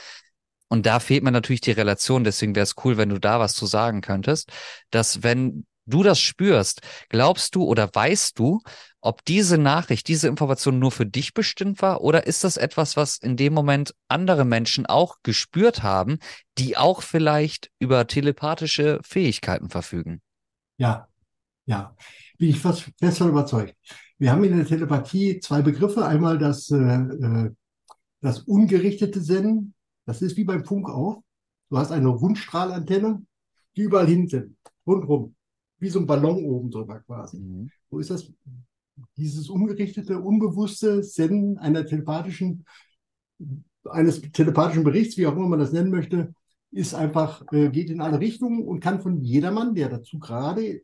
und 0.73 0.87
da 0.87 1.01
fehlt 1.01 1.23
mir 1.23 1.33
natürlich 1.33 1.61
die 1.61 1.73
Relation, 1.73 2.25
deswegen 2.25 2.55
wäre 2.55 2.65
es 2.65 2.77
cool, 2.83 2.97
wenn 2.97 3.11
du 3.11 3.19
da 3.19 3.39
was 3.39 3.53
zu 3.53 3.67
sagen 3.67 4.01
könntest, 4.01 4.51
dass 4.89 5.23
wenn 5.23 5.67
du 5.93 6.03
das 6.03 6.21
spürst, 6.21 6.81
glaubst 7.09 7.55
du 7.55 7.65
oder 7.65 7.89
weißt 7.93 8.39
du, 8.39 8.61
ob 9.01 9.25
diese 9.25 9.59
Nachricht, 9.59 10.09
diese 10.09 10.29
Information 10.29 10.79
nur 10.79 10.93
für 10.93 11.07
dich 11.07 11.35
bestimmt 11.35 11.83
war 11.83 12.01
oder 12.01 12.27
ist 12.27 12.45
das 12.45 12.57
etwas, 12.57 12.97
was 12.97 13.19
in 13.19 13.37
dem 13.37 13.53
Moment 13.53 13.95
andere 14.09 14.45
Menschen 14.45 14.87
auch 14.87 15.17
gespürt 15.23 15.83
haben, 15.83 16.19
die 16.59 16.77
auch 16.77 17.03
vielleicht 17.03 17.71
über 17.79 18.07
telepathische 18.07 19.01
Fähigkeiten 19.03 19.71
verfügen? 19.71 20.23
Ja, 20.79 21.09
ja, 21.67 21.97
bin 22.39 22.51
ich 22.51 22.61
fast 22.61 22.91
fest 22.99 23.19
von 23.19 23.29
überzeugt. 23.29 23.75
Wir 24.19 24.31
haben 24.31 24.45
in 24.45 24.57
der 24.57 24.67
Telepathie 24.67 25.41
zwei 25.41 25.63
Begriffe. 25.63 26.07
Einmal 26.07 26.39
das, 26.39 26.71
äh, 26.71 26.77
äh 26.77 27.51
das 28.21 28.39
ungerichtete 28.41 29.21
Senden. 29.21 29.75
Das 30.07 30.23
ist 30.23 30.37
wie 30.37 30.45
beim 30.45 30.65
Funk 30.65 30.89
auch. 30.89 31.23
Du 31.71 31.79
hast 31.79 31.91
eine 31.91 32.09
Rundstrahlantenne, 32.09 33.25
die 33.75 33.83
überall 33.83 34.07
hin 34.07 34.29
sind, 34.29 34.57
rundherum 34.87 35.35
wie 35.83 35.89
so 35.89 35.99
ein 35.99 36.07
Ballon 36.07 36.45
oben 36.45 36.71
drüber 36.71 37.01
quasi. 37.01 37.39
Mhm. 37.39 37.71
Wo 37.91 37.99
ist 37.99 38.11
das? 38.11 38.33
Dieses 39.17 39.49
ungerichtete, 39.49 40.21
unbewusste 40.21 41.03
Senden 41.03 41.59
einer 41.59 41.85
telepathischen, 41.85 42.65
eines 43.85 44.21
telepathischen 44.21 44.85
Berichts, 44.85 45.17
wie 45.17 45.27
auch 45.27 45.35
immer 45.35 45.49
man 45.49 45.59
das 45.59 45.73
nennen 45.73 45.91
möchte, 45.91 46.35
ist 46.71 46.95
einfach, 46.95 47.45
äh, 47.53 47.69
geht 47.71 47.91
in 47.91 48.01
alle 48.01 48.21
Richtungen 48.21 48.63
und 48.63 48.81
kann 48.81 49.01
von 49.01 49.21
jedermann, 49.23 49.75
der 49.75 49.89
dazu 49.89 50.19
gerade 50.19 50.83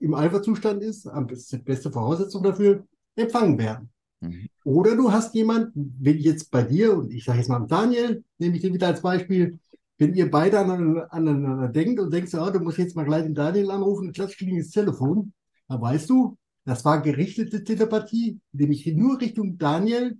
im 0.00 0.14
Alpha-Zustand 0.14 0.82
ist, 0.82 1.06
am 1.06 1.26
beste, 1.26 1.58
beste 1.58 1.90
Voraussetzung 1.90 2.42
dafür, 2.42 2.86
empfangen 3.16 3.58
werden. 3.58 3.90
Mhm. 4.20 4.48
Oder 4.64 4.96
du 4.96 5.12
hast 5.12 5.34
jemanden, 5.34 5.94
wenn 6.00 6.18
jetzt 6.18 6.50
bei 6.50 6.62
dir, 6.62 6.96
und 6.96 7.12
ich 7.12 7.24
sage 7.24 7.38
jetzt 7.38 7.48
mal 7.48 7.66
Daniel, 7.66 8.24
nehme 8.38 8.56
ich 8.56 8.62
den 8.62 8.72
wieder 8.72 8.86
als 8.86 9.02
Beispiel, 9.02 9.58
wenn 9.98 10.14
ihr 10.14 10.30
beide 10.30 10.58
aneinander, 10.60 11.68
denkt 11.68 12.00
und 12.00 12.12
denkst, 12.12 12.34
oh, 12.34 12.50
du 12.50 12.60
musst 12.60 12.78
jetzt 12.78 12.96
mal 12.96 13.04
gleich 13.04 13.24
den 13.24 13.34
Daniel 13.34 13.70
anrufen, 13.70 14.12
klatsch 14.12 14.38
gegen 14.38 14.58
das 14.58 14.70
Telefon, 14.70 15.32
dann 15.66 15.80
weißt 15.80 16.08
du, 16.08 16.38
das 16.64 16.84
war 16.84 17.02
gerichtete 17.02 17.64
Telepathie, 17.64 18.40
nämlich 18.52 18.86
nur 18.86 19.20
Richtung 19.20 19.58
Daniel 19.58 20.18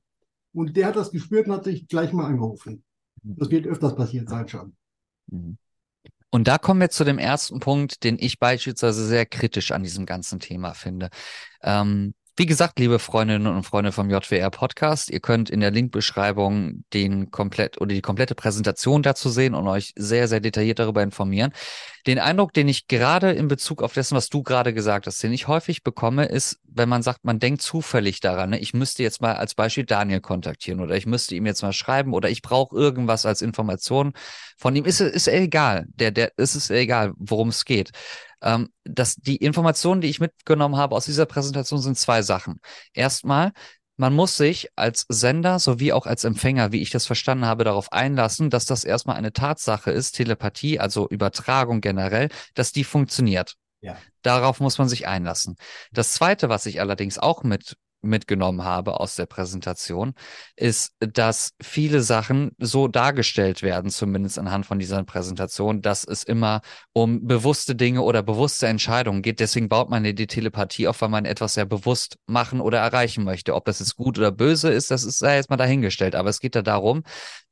und 0.53 0.77
der 0.77 0.89
hat 0.89 0.97
das 0.97 1.11
gespürt 1.11 1.47
und 1.47 1.55
hat 1.55 1.65
sich 1.65 1.87
gleich 1.87 2.13
mal 2.13 2.27
angerufen. 2.27 2.83
Das 3.23 3.51
wird 3.51 3.67
öfters 3.67 3.95
passiert 3.95 4.29
sein 4.29 4.49
schon. 4.49 4.77
Mhm. 5.27 5.59
Und 6.31 6.47
da 6.47 6.59
kommen 6.59 6.81
wir 6.81 6.91
zu 6.91 7.05
dem 7.05 7.19
ersten 7.19 7.59
Punkt, 7.59 8.05
den 8.05 8.19
ich 8.19 8.39
beispielsweise 8.39 9.07
sehr 9.07 9.25
kritisch 9.25 9.73
an 9.73 9.83
diesem 9.83 10.05
ganzen 10.05 10.41
Thema 10.41 10.75
finde. 10.75 11.09
Ähm, 11.63 12.15
wie 12.39 12.47
gesagt, 12.47 12.79
liebe 12.79 13.01
Freundinnen 13.01 13.49
und 13.49 13.65
Freunde 13.65 13.91
vom 13.91 14.11
JWR 14.11 14.51
Podcast, 14.51 15.11
ihr 15.11 15.19
könnt 15.19 15.51
in 15.51 15.59
der 15.59 15.73
Linkbeschreibung 15.73 16.85
den 16.95 17.33
komplett 17.33 17.81
oder 17.81 17.93
die 17.93 18.01
komplette 18.01 18.37
Präsentation 18.37 19.03
dazu 19.03 19.29
sehen 19.29 19.57
und 19.57 19.67
euch 19.67 19.93
sehr, 19.97 20.29
sehr 20.29 20.39
detailliert 20.39 20.79
darüber 20.79 21.03
informieren. 21.03 21.53
Den 22.09 22.19
Eindruck, 22.19 22.55
den 22.55 22.69
ich 22.69 22.87
gerade 22.87 23.33
in 23.33 23.49
Bezug 23.49 23.83
auf 23.83 23.93
dessen, 23.93 24.17
was 24.17 24.31
du 24.31 24.43
gerade 24.43 24.73
gesagt 24.73 25.07
hast, 25.07 25.23
den 25.23 25.31
ich 25.31 25.47
häufig 25.47 25.83
bekomme, 25.83 26.25
ist, 26.25 26.59
wenn 26.65 26.89
man 26.89 27.03
sagt, 27.03 27.27
man 27.27 27.39
denkt 27.39 27.61
zufällig 27.61 28.21
daran, 28.21 28.49
ne, 28.49 28.59
ich 28.59 28.73
müsste 28.73 29.03
jetzt 29.03 29.21
mal 29.21 29.35
als 29.35 29.55
Beispiel 29.55 29.85
Daniel 29.85 30.23
kontaktieren 30.23 30.81
oder 30.81 30.97
ich 30.97 31.05
müsste 31.05 31.35
ihm 31.35 31.45
jetzt 31.45 31.61
mal 31.61 31.75
schreiben 31.75 32.15
oder 32.15 32.31
ich 32.31 32.41
brauche 32.41 32.75
irgendwas 32.75 33.27
als 33.27 33.43
Information 33.43 34.15
von 34.57 34.75
ihm. 34.75 34.87
Ist, 34.87 35.03
ist 35.03 35.29
egal. 35.29 35.85
Der, 35.89 36.11
der, 36.11 36.33
ist 36.39 36.55
es 36.55 36.71
egal, 36.71 37.13
worum 37.19 37.49
es 37.49 37.67
geht. 37.67 37.91
Ähm, 38.41 38.71
dass 38.85 39.17
die 39.17 39.37
Informationen, 39.37 40.01
die 40.01 40.09
ich 40.09 40.19
mitgenommen 40.19 40.77
habe 40.79 40.97
aus 40.97 41.05
dieser 41.05 41.27
Präsentation, 41.27 41.83
sind 41.83 41.99
zwei 41.99 42.23
Sachen. 42.23 42.59
Erstmal, 42.95 43.53
man 43.99 44.15
muss 44.15 44.37
sich 44.37 44.69
als 44.77 45.05
Sender 45.09 45.59
sowie 45.59 45.93
auch 45.93 46.07
als 46.07 46.25
Empfänger, 46.25 46.73
wie 46.73 46.81
ich 46.81 46.91
das 46.91 47.05
verstanden 47.05 47.45
habe, 47.45 47.65
darauf 47.65 47.93
einlassen, 47.93 48.49
dass 48.49 48.65
das 48.65 48.85
erstmal 48.85 49.17
eine 49.17 49.33
Tatsache 49.33 49.91
ist, 49.91 50.13
Telepathie, 50.13 50.79
also 50.79 51.09
Übertragung 51.09 51.81
generell, 51.81 52.29
dass 52.55 52.73
die 52.73 52.85
funktioniert. 52.85 53.55
Ja. 53.81 53.97
Darauf 54.23 54.61
muss 54.61 54.79
man 54.79 54.89
sich 54.89 55.07
einlassen. 55.07 55.57
Das 55.93 56.13
zweite, 56.13 56.49
was 56.49 56.67
ich 56.67 56.81
allerdings 56.81 57.19
auch 57.19 57.43
mit 57.43 57.77
mitgenommen 58.03 58.65
habe 58.65 59.01
aus 59.01 59.17
der 59.17 59.27
Präsentation, 59.27 60.15
ist, 60.57 60.93
dass 61.01 61.53
viele 61.61 62.03
Sachen 62.03 62.53
so 62.59 62.89
dargestellt 62.89 63.63
werden, 63.63 63.91
zumindest 63.91 64.39
anhand 64.39 64.67
von 64.67 64.79
dieser 64.79 65.03
Präsentation, 65.05 65.83
dass 65.83 66.05
es 66.05 66.23
immer 66.23 66.61
um 66.93 67.27
bewusste 67.27 67.75
Dinge 67.75 68.03
oder 68.03 68.23
bewusste 68.23 68.67
Entscheidungen 68.67 69.23
geht. 69.23 69.41
Deswegen 69.41 69.69
baut 69.69 69.91
man 69.91 70.05
die 70.05 70.27
Telepathie 70.27 70.89
auf, 70.89 71.01
weil 71.01 71.09
man 71.09 71.25
etwas 71.25 71.55
sehr 71.55 71.67
bewusst 71.67 72.19
machen 72.27 72.61
oder 72.61 72.79
erreichen 72.79 73.25
möchte. 73.25 73.55
Ob 73.55 73.65
das 73.65 73.81
jetzt 73.81 73.97
gut 73.97 74.19
oder 74.19 74.33
böse 74.33 74.71
ist, 74.71 74.91
das 74.91 75.05
ist 75.05 75.21
ja 75.21 75.35
jetzt 75.35 75.51
mal 75.51 75.57
dahingestellt. 75.57 76.15
Aber 76.15 76.31
es 76.31 76.41
geht 76.41 76.55
da 76.55 76.63
darum, 76.63 77.03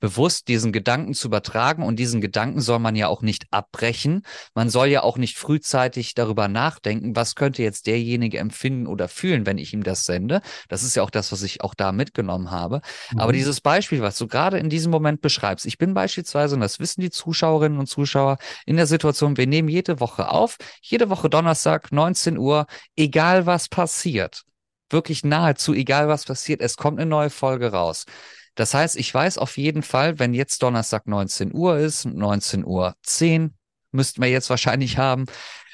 bewusst 0.01 0.49
diesen 0.49 0.73
Gedanken 0.73 1.15
zu 1.15 1.29
übertragen 1.29 1.83
und 1.83 1.99
diesen 1.99 2.21
Gedanken 2.21 2.61
soll 2.61 2.79
man 2.79 2.97
ja 2.97 3.09
auch 3.09 3.23
nicht 3.23 3.47
abbrechen. 3.51 4.23
Man 4.55 4.71
soll 4.71 4.89
ja 4.89 5.03
auch 5.03 5.19
nicht 5.19 5.37
frühzeitig 5.37 6.15
darüber 6.15 6.49
nachdenken, 6.49 7.17
was 7.17 7.35
könnte 7.35 7.63
jetzt 7.63 7.87
derjenige 7.87 8.39
empfinden 8.39 8.87
oder 8.87 9.09
fühlen, 9.09 9.47
wenn 9.47 9.59
ich 9.59 9.73
ihm 9.73 9.83
das 9.83 10.05
sende. 10.05 10.36
Das 10.69 10.83
ist 10.83 10.97
ja 10.97 11.03
auch 11.03 11.11
das, 11.11 11.33
was 11.33 11.43
ich 11.43 11.63
auch 11.63 11.75
da 11.75 11.93
mitgenommen 11.93 12.51
habe. 12.51 12.81
Mhm. 13.13 13.21
Aber 13.21 13.33
dieses 13.33 13.61
Beispiel, 13.61 14.03
was 14.03 14.19
du 14.19 14.27
gerade 14.27 14.59
in 14.59 14.69
diesem 14.69 14.91
Moment 14.91 15.21
beschreibst, 15.21 15.67
ich 15.67 15.79
bin 15.79 15.95
beispielsweise, 15.95 16.55
und 16.55 16.61
das 16.61 16.81
wissen 16.81 17.01
die 17.01 17.11
Zuschauerinnen 17.11 17.79
und 17.79 17.87
Zuschauer, 17.87 18.39
in 18.65 18.77
der 18.77 18.87
Situation, 18.87 19.37
wir 19.37 19.47
nehmen 19.47 19.69
jede 19.69 20.01
Woche 20.01 20.31
auf, 20.31 20.57
jede 20.81 21.11
Woche 21.11 21.31
Donnerstag, 21.31 21.93
19 21.93 22.39
Uhr, 22.39 22.67
egal 22.97 23.47
was 23.47 23.69
passiert. 23.69 24.43
Wirklich 24.91 25.25
nahezu, 25.25 25.75
egal 25.75 26.09
was 26.09 26.25
passiert, 26.25 26.61
es 26.61 26.77
kommt 26.77 27.01
eine 27.01 27.09
neue 27.09 27.31
Folge 27.31 27.73
raus. 27.73 28.05
Das 28.55 28.73
heißt, 28.73 28.97
ich 28.97 29.13
weiß 29.13 29.39
auf 29.39 29.59
jeden 29.59 29.83
Fall, 29.83 30.19
wenn 30.19 30.33
jetzt 30.33 30.63
Donnerstag 30.63 31.07
19 31.07 31.55
Uhr 31.55 31.79
ist, 31.79 32.07
19 32.07 32.65
Uhr 32.65 32.95
10 33.03 33.55
müssten 33.93 34.23
wir 34.23 34.31
jetzt 34.31 34.51
wahrscheinlich 34.51 34.99
haben, 34.99 35.27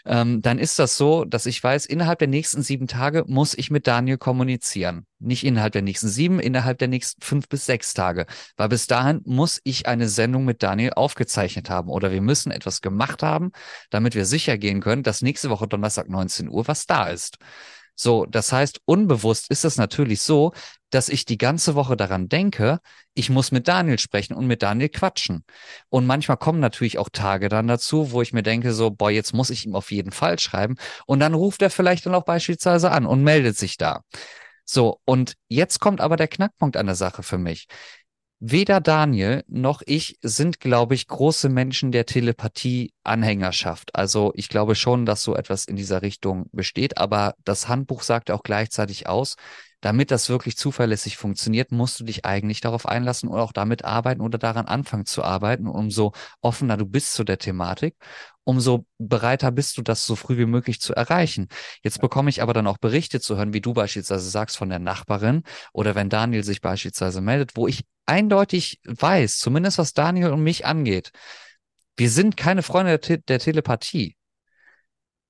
ähm, 0.05 0.43
dann 0.43 0.59
ist 0.59 0.79
das 0.79 0.97
so, 0.97 1.25
dass 1.25 1.47
ich 1.47 1.63
weiß, 1.63 1.87
innerhalb 1.87 2.19
der 2.19 2.29
nächsten 2.29 2.63
sieben 2.63 2.87
Tage 2.87 3.25
muss 3.27 3.55
ich 3.55 3.71
mit 3.71 3.87
Daniel 3.87 4.19
kommunizieren. 4.19 5.07
Nicht 5.19 5.45
innerhalb 5.45 5.73
der 5.73 5.83
nächsten 5.83 6.09
sieben, 6.09 6.41
innerhalb 6.41 6.79
der 6.79 6.89
nächsten 6.89 7.23
fünf 7.23 7.49
bis 7.49 7.67
sechs 7.67 7.95
Tage. 7.95 8.27
Weil 8.57 8.69
bis 8.69 8.87
dahin 8.87 9.21
muss 9.25 9.61
ich 9.63 9.87
eine 9.87 10.09
Sendung 10.09 10.45
mit 10.45 10.63
Daniel 10.63 10.95
aufgezeichnet 10.95 11.71
haben 11.71 11.89
oder 11.89 12.11
wir 12.11 12.23
müssen 12.23 12.51
etwas 12.51 12.81
gemacht 12.81 13.23
haben, 13.23 13.53
damit 13.91 14.15
wir 14.15 14.25
sicher 14.25 14.59
gehen 14.59 14.81
können, 14.81 15.03
dass 15.03 15.23
nächste 15.23 15.51
Woche 15.51 15.69
Donnerstag 15.69 16.09
19 16.09 16.49
Uhr 16.49 16.67
was 16.67 16.87
da 16.87 17.09
ist. 17.09 17.39
So, 17.95 18.27
das 18.27 18.53
heißt, 18.53 18.81
unbewusst 18.85 19.51
ist 19.51 19.65
es 19.65 19.77
natürlich 19.77 20.23
so, 20.23 20.53
dass 20.91 21.09
ich 21.09 21.25
die 21.25 21.39
ganze 21.39 21.75
Woche 21.75 21.97
daran 21.97 22.29
denke, 22.29 22.81
ich 23.15 23.31
muss 23.31 23.53
mit 23.53 23.69
Daniel 23.69 23.99
sprechen 23.99 24.35
und 24.35 24.47
mit 24.47 24.63
Daniel 24.63 24.89
quatschen. 24.89 25.45
Und 25.89 26.07
manchmal 26.07 26.37
kommen 26.37 26.61
natürlich 26.61 26.99
auch 26.99 27.09
Tage 27.11 27.49
dann 27.49 27.67
dazu, 27.67 28.13
wo 28.13 28.23
ich 28.23 28.33
mir 28.33 28.43
denke, 28.43 28.73
so, 28.73 28.91
boah, 28.91 29.11
jetzt 29.11 29.33
muss 29.35 29.51
ich 29.51 29.67
ihm 29.67 29.75
auf 29.75 29.91
jeden 29.91 30.13
Fall 30.13 30.39
schreiben. 30.39 30.77
Und 31.07 31.21
dann 31.21 31.35
ruft 31.35 31.63
er 31.63 31.71
vielleicht 31.71 32.07
dann 32.07 32.15
auch 32.15 32.25
beispielsweise 32.25 32.91
an 32.91 33.07
und 33.07 33.23
meldet 33.23 33.57
sich 33.57 33.77
da. 33.77 34.03
So, 34.65 35.01
und 35.05 35.35
jetzt 35.49 35.81
kommt 35.81 36.01
aber 36.01 36.17
der 36.17 36.29
Knackpunkt 36.29 36.77
an 36.77 36.87
der 36.87 36.95
Sache 36.95 37.23
für 37.23 37.39
mich. 37.39 37.67
Weder 38.45 38.81
Daniel 38.81 39.45
noch 39.47 39.83
ich 39.87 40.19
sind, 40.21 40.59
glaube 40.59 40.97
ich, 40.97 41.07
große 41.07 41.49
Menschen 41.49 41.93
der 41.93 42.07
Telepathie-Anhängerschaft. 42.07 43.95
Also 43.95 44.33
ich 44.35 44.49
glaube 44.49 44.75
schon, 44.75 45.07
dass 45.07 45.23
so 45.23 45.37
etwas 45.37 45.65
in 45.65 45.77
dieser 45.77 46.03
Richtung 46.03 46.47
besteht, 46.51 46.99
aber 46.99 47.37
das 47.45 47.69
Handbuch 47.69 48.03
sagt 48.03 48.33
auch 48.33 48.43
gleichzeitig 48.43 49.07
aus, 49.07 49.37
damit 49.81 50.11
das 50.11 50.29
wirklich 50.29 50.57
zuverlässig 50.57 51.19
funktioniert, 51.19 51.71
musst 51.71 52.01
du 52.01 52.05
dich 52.05 52.25
eigentlich 52.25 52.61
darauf 52.61 52.85
einlassen 52.87 53.29
und 53.29 53.39
auch 53.39 53.53
damit 53.53 53.85
arbeiten 53.85 54.21
oder 54.21 54.39
daran 54.39 54.67
anfangen 54.67 55.07
zu 55.07 55.23
arbeiten. 55.23 55.69
Umso 55.69 56.13
offener 56.41 56.77
du 56.77 56.85
bist 56.85 57.15
zu 57.15 57.23
der 57.23 57.39
Thematik, 57.39 57.95
umso 58.45 58.87
bereiter 58.99 59.51
bist 59.53 59.77
du, 59.77 59.83
das 59.83 60.07
so 60.07 60.17
früh 60.17 60.37
wie 60.37 60.47
möglich 60.47 60.81
zu 60.81 60.95
erreichen. 60.95 61.49
Jetzt 61.83 62.01
bekomme 62.01 62.31
ich 62.31 62.43
aber 62.43 62.53
dann 62.53 62.67
auch 62.67 62.79
Berichte 62.79 63.21
zu 63.21 63.37
hören, 63.37 63.53
wie 63.53 63.61
du 63.61 63.73
beispielsweise 63.73 64.29
sagst 64.29 64.57
von 64.57 64.69
der 64.69 64.79
Nachbarin 64.79 65.43
oder 65.73 65.95
wenn 65.95 66.09
Daniel 66.09 66.45
sich 66.45 66.61
beispielsweise 66.61 67.21
meldet, 67.21 67.57
wo 67.57 67.69
ich 67.69 67.85
eindeutig 68.07 68.81
weiß, 68.85 69.39
zumindest 69.39 69.79
was 69.79 69.95
Daniel 69.95 70.31
und 70.31 70.43
mich 70.43 70.67
angeht, 70.67 71.13
wir 71.97 72.11
sind 72.11 72.37
keine 72.37 72.63
Freunde 72.63 72.93
der, 72.93 73.01
Te 73.01 73.19
der 73.19 73.39
Telepathie. 73.39 74.17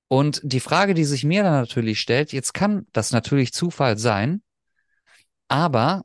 Und 0.07 0.41
die 0.43 0.59
Frage, 0.59 0.93
die 0.93 1.05
sich 1.05 1.23
mir 1.23 1.43
dann 1.43 1.53
natürlich 1.53 1.99
stellt, 1.99 2.33
jetzt 2.33 2.53
kann 2.53 2.87
das 2.93 3.11
natürlich 3.11 3.53
Zufall 3.53 3.97
sein, 3.97 4.41
aber 5.47 6.03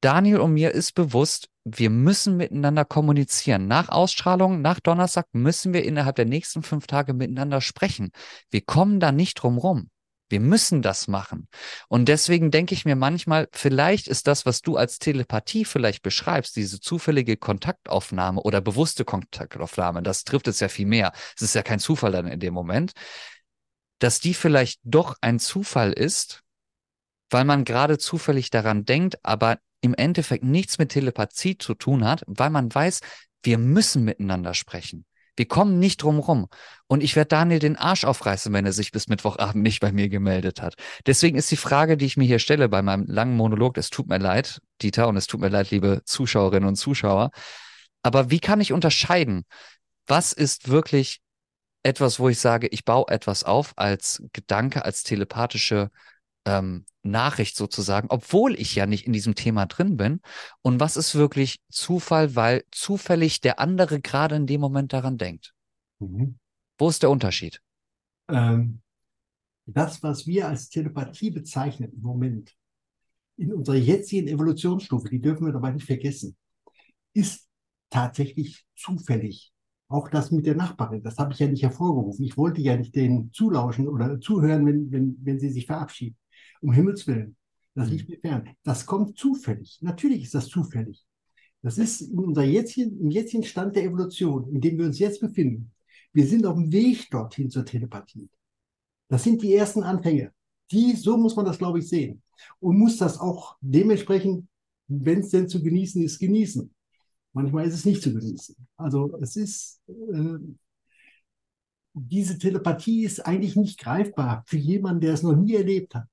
Daniel 0.00 0.40
und 0.40 0.52
mir 0.52 0.72
ist 0.72 0.94
bewusst, 0.94 1.48
wir 1.64 1.90
müssen 1.90 2.36
miteinander 2.36 2.84
kommunizieren. 2.84 3.66
Nach 3.66 3.88
Ausstrahlung, 3.88 4.60
nach 4.60 4.80
Donnerstag 4.80 5.26
müssen 5.32 5.72
wir 5.72 5.84
innerhalb 5.84 6.16
der 6.16 6.26
nächsten 6.26 6.62
fünf 6.62 6.86
Tage 6.86 7.14
miteinander 7.14 7.60
sprechen. 7.60 8.12
Wir 8.50 8.60
kommen 8.60 9.00
da 9.00 9.12
nicht 9.12 9.34
drum 9.34 9.56
rum. 9.58 9.90
Wir 10.28 10.40
müssen 10.40 10.82
das 10.82 11.06
machen. 11.06 11.48
Und 11.88 12.08
deswegen 12.08 12.50
denke 12.50 12.74
ich 12.74 12.84
mir 12.84 12.96
manchmal, 12.96 13.48
vielleicht 13.52 14.08
ist 14.08 14.26
das, 14.26 14.46
was 14.46 14.62
du 14.62 14.76
als 14.76 14.98
Telepathie 14.98 15.64
vielleicht 15.64 16.02
beschreibst, 16.02 16.56
diese 16.56 16.80
zufällige 16.80 17.36
Kontaktaufnahme 17.36 18.40
oder 18.40 18.60
bewusste 18.60 19.04
Kontaktaufnahme, 19.04 20.02
das 20.02 20.24
trifft 20.24 20.48
es 20.48 20.60
ja 20.60 20.68
viel 20.68 20.86
mehr. 20.86 21.12
Es 21.36 21.42
ist 21.42 21.54
ja 21.54 21.62
kein 21.62 21.78
Zufall 21.78 22.12
dann 22.12 22.26
in 22.26 22.40
dem 22.40 22.54
Moment, 22.54 22.92
dass 24.00 24.18
die 24.18 24.34
vielleicht 24.34 24.80
doch 24.82 25.16
ein 25.20 25.38
Zufall 25.38 25.92
ist, 25.92 26.42
weil 27.30 27.44
man 27.44 27.64
gerade 27.64 27.98
zufällig 27.98 28.50
daran 28.50 28.84
denkt, 28.84 29.18
aber 29.22 29.58
im 29.84 29.94
Endeffekt 29.94 30.44
nichts 30.44 30.78
mit 30.78 30.92
Telepathie 30.92 31.58
zu 31.58 31.74
tun 31.74 32.06
hat, 32.06 32.24
weil 32.26 32.48
man 32.48 32.74
weiß, 32.74 33.00
wir 33.42 33.58
müssen 33.58 34.02
miteinander 34.02 34.54
sprechen. 34.54 35.04
Wir 35.36 35.46
kommen 35.46 35.78
nicht 35.78 36.02
drum 36.02 36.20
rum. 36.20 36.46
Und 36.86 37.02
ich 37.02 37.16
werde 37.16 37.28
Daniel 37.28 37.58
den 37.58 37.76
Arsch 37.76 38.04
aufreißen, 38.04 38.50
wenn 38.54 38.64
er 38.64 38.72
sich 38.72 38.92
bis 38.92 39.08
Mittwochabend 39.08 39.62
nicht 39.62 39.80
bei 39.80 39.92
mir 39.92 40.08
gemeldet 40.08 40.62
hat. 40.62 40.76
Deswegen 41.06 41.36
ist 41.36 41.50
die 41.50 41.56
Frage, 41.56 41.98
die 41.98 42.06
ich 42.06 42.16
mir 42.16 42.24
hier 42.24 42.38
stelle 42.38 42.70
bei 42.70 42.80
meinem 42.80 43.04
langen 43.06 43.36
Monolog, 43.36 43.76
es 43.76 43.90
tut 43.90 44.08
mir 44.08 44.18
leid, 44.18 44.60
Dieter, 44.80 45.06
und 45.06 45.18
es 45.18 45.26
tut 45.26 45.40
mir 45.40 45.50
leid, 45.50 45.70
liebe 45.70 46.00
Zuschauerinnen 46.06 46.68
und 46.68 46.76
Zuschauer. 46.76 47.30
Aber 48.02 48.30
wie 48.30 48.40
kann 48.40 48.62
ich 48.62 48.72
unterscheiden? 48.72 49.44
Was 50.06 50.32
ist 50.32 50.70
wirklich 50.70 51.20
etwas, 51.82 52.18
wo 52.18 52.30
ich 52.30 52.38
sage, 52.38 52.68
ich 52.68 52.86
baue 52.86 53.08
etwas 53.08 53.44
auf 53.44 53.74
als 53.76 54.22
Gedanke, 54.32 54.86
als 54.86 55.02
telepathische 55.02 55.90
ähm, 56.44 56.84
Nachricht 57.02 57.56
sozusagen, 57.56 58.08
obwohl 58.10 58.58
ich 58.58 58.74
ja 58.74 58.86
nicht 58.86 59.06
in 59.06 59.12
diesem 59.12 59.34
Thema 59.34 59.66
drin 59.66 59.96
bin. 59.96 60.20
Und 60.62 60.80
was 60.80 60.96
ist 60.96 61.14
wirklich 61.14 61.60
Zufall, 61.70 62.34
weil 62.34 62.64
zufällig 62.70 63.40
der 63.40 63.58
andere 63.58 64.00
gerade 64.00 64.36
in 64.36 64.46
dem 64.46 64.60
Moment 64.60 64.92
daran 64.92 65.18
denkt? 65.18 65.54
Mhm. 65.98 66.38
Wo 66.78 66.88
ist 66.88 67.02
der 67.02 67.10
Unterschied? 67.10 67.60
Ähm, 68.28 68.80
das, 69.66 70.02
was 70.02 70.26
wir 70.26 70.48
als 70.48 70.68
Telepathie 70.68 71.30
bezeichnen 71.30 71.92
im 71.92 72.02
Moment, 72.02 72.54
in 73.36 73.52
unserer 73.52 73.76
jetzigen 73.76 74.28
Evolutionsstufe, 74.28 75.08
die 75.08 75.20
dürfen 75.20 75.46
wir 75.46 75.52
dabei 75.52 75.72
nicht 75.72 75.86
vergessen, 75.86 76.36
ist 77.12 77.48
tatsächlich 77.90 78.64
zufällig. 78.76 79.52
Auch 79.88 80.08
das 80.08 80.30
mit 80.30 80.46
der 80.46 80.54
Nachbarin, 80.54 81.02
das 81.02 81.18
habe 81.18 81.32
ich 81.32 81.38
ja 81.38 81.46
nicht 81.46 81.62
hervorgerufen. 81.62 82.24
Ich 82.24 82.36
wollte 82.36 82.60
ja 82.60 82.76
nicht 82.76 82.94
denen 82.94 83.32
zulauschen 83.32 83.88
oder 83.88 84.18
zuhören, 84.20 84.66
wenn, 84.66 84.90
wenn, 84.90 85.18
wenn 85.22 85.38
sie 85.38 85.50
sich 85.50 85.66
verabschieden. 85.66 86.16
Um 86.64 86.72
Himmels 86.72 87.06
Willen. 87.06 87.36
Das 87.74 87.90
liegt 87.90 88.08
mir 88.08 88.18
fern. 88.18 88.48
Das 88.62 88.86
kommt 88.86 89.18
zufällig. 89.18 89.78
Natürlich 89.82 90.22
ist 90.22 90.34
das 90.34 90.48
zufällig. 90.48 91.04
Das 91.60 91.76
ist 91.76 92.00
in 92.00 92.18
unser 92.18 92.44
jetzigen, 92.44 92.98
im 93.00 93.10
jetzigen 93.10 93.42
Stand 93.42 93.76
der 93.76 93.84
Evolution, 93.84 94.48
in 94.50 94.60
dem 94.60 94.78
wir 94.78 94.86
uns 94.86 94.98
jetzt 94.98 95.20
befinden. 95.20 95.72
Wir 96.14 96.26
sind 96.26 96.46
auf 96.46 96.54
dem 96.54 96.72
Weg 96.72 97.10
dorthin 97.10 97.50
zur 97.50 97.66
Telepathie. 97.66 98.30
Das 99.08 99.24
sind 99.24 99.42
die 99.42 99.52
ersten 99.52 99.82
Anfänge. 99.82 100.32
Die, 100.70 100.92
so 100.96 101.18
muss 101.18 101.36
man 101.36 101.44
das, 101.44 101.58
glaube 101.58 101.80
ich, 101.80 101.88
sehen. 101.88 102.22
Und 102.60 102.78
muss 102.78 102.96
das 102.96 103.18
auch 103.18 103.56
dementsprechend, 103.60 104.48
wenn 104.86 105.20
es 105.20 105.30
denn 105.30 105.48
zu 105.48 105.62
genießen 105.62 106.02
ist, 106.02 106.18
genießen. 106.18 106.72
Manchmal 107.34 107.66
ist 107.66 107.74
es 107.74 107.84
nicht 107.84 108.02
zu 108.02 108.14
genießen. 108.14 108.56
Also 108.76 109.18
es 109.20 109.36
ist, 109.36 109.82
äh, 109.88 110.38
diese 111.92 112.38
Telepathie 112.38 113.04
ist 113.04 113.20
eigentlich 113.20 113.54
nicht 113.54 113.78
greifbar 113.78 114.44
für 114.46 114.56
jemanden, 114.56 115.02
der 115.02 115.12
es 115.12 115.22
noch 115.22 115.36
nie 115.36 115.54
erlebt 115.54 115.94
hat. 115.94 116.06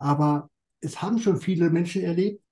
Aber 0.00 0.50
es 0.80 1.02
haben 1.02 1.18
schon 1.18 1.36
viele 1.40 1.70
Menschen 1.70 2.02
erlebt, 2.02 2.42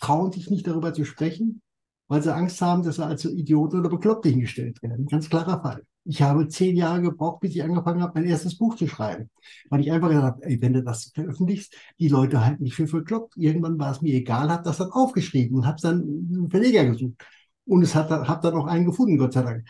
trauen 0.00 0.32
sich 0.32 0.50
nicht 0.50 0.66
darüber 0.66 0.92
zu 0.92 1.04
sprechen, 1.04 1.62
weil 2.08 2.22
sie 2.22 2.34
Angst 2.34 2.60
haben, 2.60 2.82
dass 2.82 2.96
sie 2.96 3.04
als 3.04 3.24
Idioten 3.24 3.80
oder 3.80 3.88
Bekloppte 3.88 4.28
hingestellt 4.28 4.82
werden. 4.82 5.06
Ganz 5.06 5.28
klarer 5.28 5.60
Fall. 5.60 5.82
Ich 6.04 6.22
habe 6.22 6.48
zehn 6.48 6.76
Jahre 6.76 7.02
gebraucht, 7.02 7.40
bis 7.40 7.54
ich 7.54 7.62
angefangen 7.62 8.02
habe, 8.02 8.12
mein 8.14 8.28
erstes 8.28 8.56
Buch 8.56 8.74
zu 8.74 8.86
schreiben. 8.86 9.30
Weil 9.68 9.80
ich 9.80 9.92
einfach 9.92 10.08
gesagt 10.08 10.24
habe, 10.24 10.44
ey, 10.44 10.60
wenn 10.60 10.72
du 10.72 10.82
das 10.82 11.12
veröffentlichst, 11.14 11.74
die 11.98 12.08
Leute 12.08 12.44
halten 12.44 12.64
dich 12.64 12.74
für 12.74 12.86
bekloppt. 12.86 13.36
Irgendwann 13.36 13.78
war 13.78 13.92
es 13.92 14.02
mir 14.02 14.14
egal, 14.14 14.50
habe 14.50 14.64
das 14.64 14.78
dann 14.78 14.90
aufgeschrieben 14.90 15.56
und 15.56 15.66
habe 15.66 15.80
dann 15.80 16.00
einen 16.00 16.50
Verleger 16.50 16.84
gesucht. 16.86 17.22
Und 17.66 17.82
es 17.82 17.94
hat, 17.94 18.10
habe 18.10 18.42
dann 18.42 18.58
auch 18.58 18.66
einen 18.66 18.86
gefunden, 18.86 19.18
Gott 19.18 19.34
sei 19.34 19.42
Dank. 19.42 19.64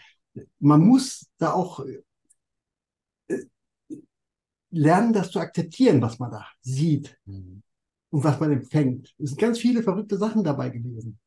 Man 0.60 0.80
muss 0.80 1.28
da 1.38 1.52
auch 1.52 1.84
lernen, 4.70 5.12
das 5.12 5.30
zu 5.30 5.40
akzeptieren, 5.40 6.00
was 6.00 6.18
man 6.18 6.30
da 6.30 6.46
sieht 6.60 7.18
mhm. 7.26 7.62
und 8.10 8.24
was 8.24 8.38
man 8.40 8.52
empfängt. 8.52 9.14
Es 9.18 9.30
sind 9.30 9.40
ganz 9.40 9.58
viele 9.58 9.82
verrückte 9.82 10.16
Sachen 10.16 10.44
dabei 10.44 10.70
gewesen. 10.70 11.18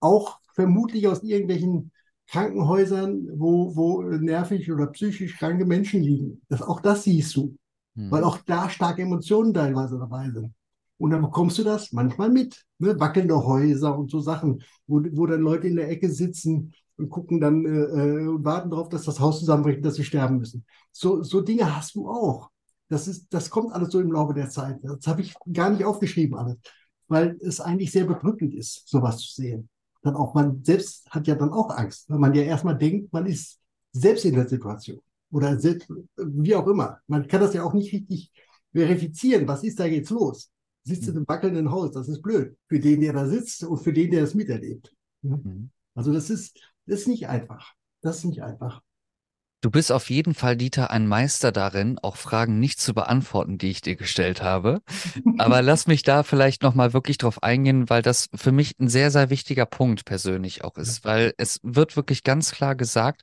Auch 0.00 0.38
vermutlich 0.54 1.08
aus 1.08 1.22
irgendwelchen 1.22 1.92
Krankenhäusern, 2.28 3.26
wo, 3.38 3.74
wo 3.74 4.02
nervig 4.02 4.70
oder 4.70 4.88
psychisch 4.88 5.38
kranke 5.38 5.64
Menschen 5.64 6.02
liegen. 6.02 6.42
Das, 6.48 6.60
auch 6.60 6.80
das 6.80 7.04
siehst 7.04 7.34
du, 7.36 7.56
mhm. 7.94 8.10
weil 8.10 8.22
auch 8.22 8.38
da 8.38 8.68
starke 8.68 9.02
Emotionen 9.02 9.54
teilweise 9.54 9.98
dabei 9.98 10.30
sind. 10.30 10.52
Und 10.98 11.10
dann 11.10 11.22
bekommst 11.22 11.56
du 11.58 11.64
das 11.64 11.92
manchmal 11.92 12.28
mit. 12.28 12.66
Ne? 12.78 12.98
Wackelnde 12.98 13.44
Häuser 13.44 13.96
und 13.96 14.10
so 14.10 14.20
Sachen, 14.20 14.62
wo, 14.86 15.00
wo 15.12 15.26
dann 15.26 15.40
Leute 15.40 15.68
in 15.68 15.76
der 15.76 15.88
Ecke 15.88 16.10
sitzen 16.10 16.74
und 16.96 17.08
gucken 17.08 17.40
dann 17.40 17.64
äh, 17.64 17.68
äh 17.68 18.26
und 18.26 18.44
warten 18.44 18.70
darauf, 18.70 18.88
dass 18.88 19.04
das 19.04 19.20
Haus 19.20 19.38
zusammenbricht, 19.38 19.84
dass 19.84 19.94
sie 19.94 20.04
sterben 20.04 20.38
müssen. 20.38 20.66
So, 20.92 21.22
so 21.22 21.40
Dinge 21.40 21.74
hast 21.74 21.94
du 21.94 22.08
auch. 22.08 22.50
Das, 22.88 23.06
ist, 23.06 23.26
das 23.30 23.50
kommt 23.50 23.72
alles 23.72 23.90
so 23.90 24.00
im 24.00 24.12
Laufe 24.12 24.34
der 24.34 24.48
Zeit. 24.50 24.78
Das 24.82 25.06
habe 25.06 25.20
ich 25.20 25.34
gar 25.52 25.70
nicht 25.70 25.84
aufgeschrieben 25.84 26.36
alles, 26.36 26.56
weil 27.06 27.36
es 27.40 27.60
eigentlich 27.60 27.92
sehr 27.92 28.04
bedrückend 28.04 28.54
ist, 28.54 28.88
sowas 28.88 29.18
zu 29.18 29.32
sehen. 29.42 29.68
Dann 30.02 30.14
auch 30.14 30.34
man 30.34 30.64
selbst 30.64 31.08
hat 31.10 31.26
ja 31.26 31.34
dann 31.34 31.52
auch 31.52 31.70
Angst, 31.70 32.08
weil 32.08 32.18
man 32.18 32.34
ja 32.34 32.42
erstmal 32.42 32.78
denkt, 32.78 33.12
man 33.12 33.26
ist 33.26 33.58
selbst 33.92 34.24
in 34.24 34.34
der 34.34 34.48
Situation 34.48 35.00
oder 35.30 35.58
selbst, 35.58 35.90
wie 36.16 36.54
auch 36.54 36.66
immer. 36.66 37.00
Man 37.06 37.26
kann 37.26 37.40
das 37.40 37.54
ja 37.54 37.62
auch 37.62 37.74
nicht 37.74 37.92
richtig 37.92 38.32
verifizieren. 38.72 39.46
Was 39.48 39.64
ist 39.64 39.78
da 39.80 39.86
jetzt 39.86 40.10
los? 40.10 40.50
Sitzt 40.84 41.08
in 41.08 41.16
einem 41.16 41.28
wackelnden 41.28 41.70
Haus, 41.70 41.92
das 41.92 42.08
ist 42.08 42.22
blöd. 42.22 42.56
Für 42.68 42.80
den, 42.80 43.00
der 43.00 43.12
da 43.12 43.26
sitzt 43.26 43.64
und 43.64 43.78
für 43.78 43.92
den, 43.92 44.10
der 44.10 44.22
das 44.22 44.34
miterlebt. 44.34 44.94
Mhm. 45.22 45.70
Also 45.94 46.12
das 46.12 46.30
ist, 46.30 46.58
das 46.86 47.00
ist 47.00 47.08
nicht 47.08 47.28
einfach. 47.28 47.74
Das 48.00 48.18
ist 48.18 48.24
nicht 48.24 48.42
einfach. 48.42 48.82
Du 49.60 49.72
bist 49.72 49.90
auf 49.90 50.08
jeden 50.08 50.34
Fall, 50.34 50.56
Dieter, 50.56 50.92
ein 50.92 51.08
Meister 51.08 51.50
darin, 51.50 51.98
auch 52.00 52.16
Fragen 52.16 52.60
nicht 52.60 52.80
zu 52.80 52.94
beantworten, 52.94 53.58
die 53.58 53.70
ich 53.70 53.80
dir 53.80 53.96
gestellt 53.96 54.40
habe. 54.40 54.82
Aber 55.36 55.62
lass 55.62 55.88
mich 55.88 56.04
da 56.04 56.22
vielleicht 56.22 56.62
nochmal 56.62 56.92
wirklich 56.92 57.18
drauf 57.18 57.42
eingehen, 57.42 57.90
weil 57.90 58.02
das 58.02 58.28
für 58.34 58.52
mich 58.52 58.78
ein 58.78 58.88
sehr, 58.88 59.10
sehr 59.10 59.30
wichtiger 59.30 59.66
Punkt 59.66 60.04
persönlich 60.04 60.62
auch 60.62 60.76
ist, 60.76 61.04
weil 61.04 61.34
es 61.38 61.58
wird 61.64 61.96
wirklich 61.96 62.22
ganz 62.22 62.52
klar 62.52 62.76
gesagt, 62.76 63.22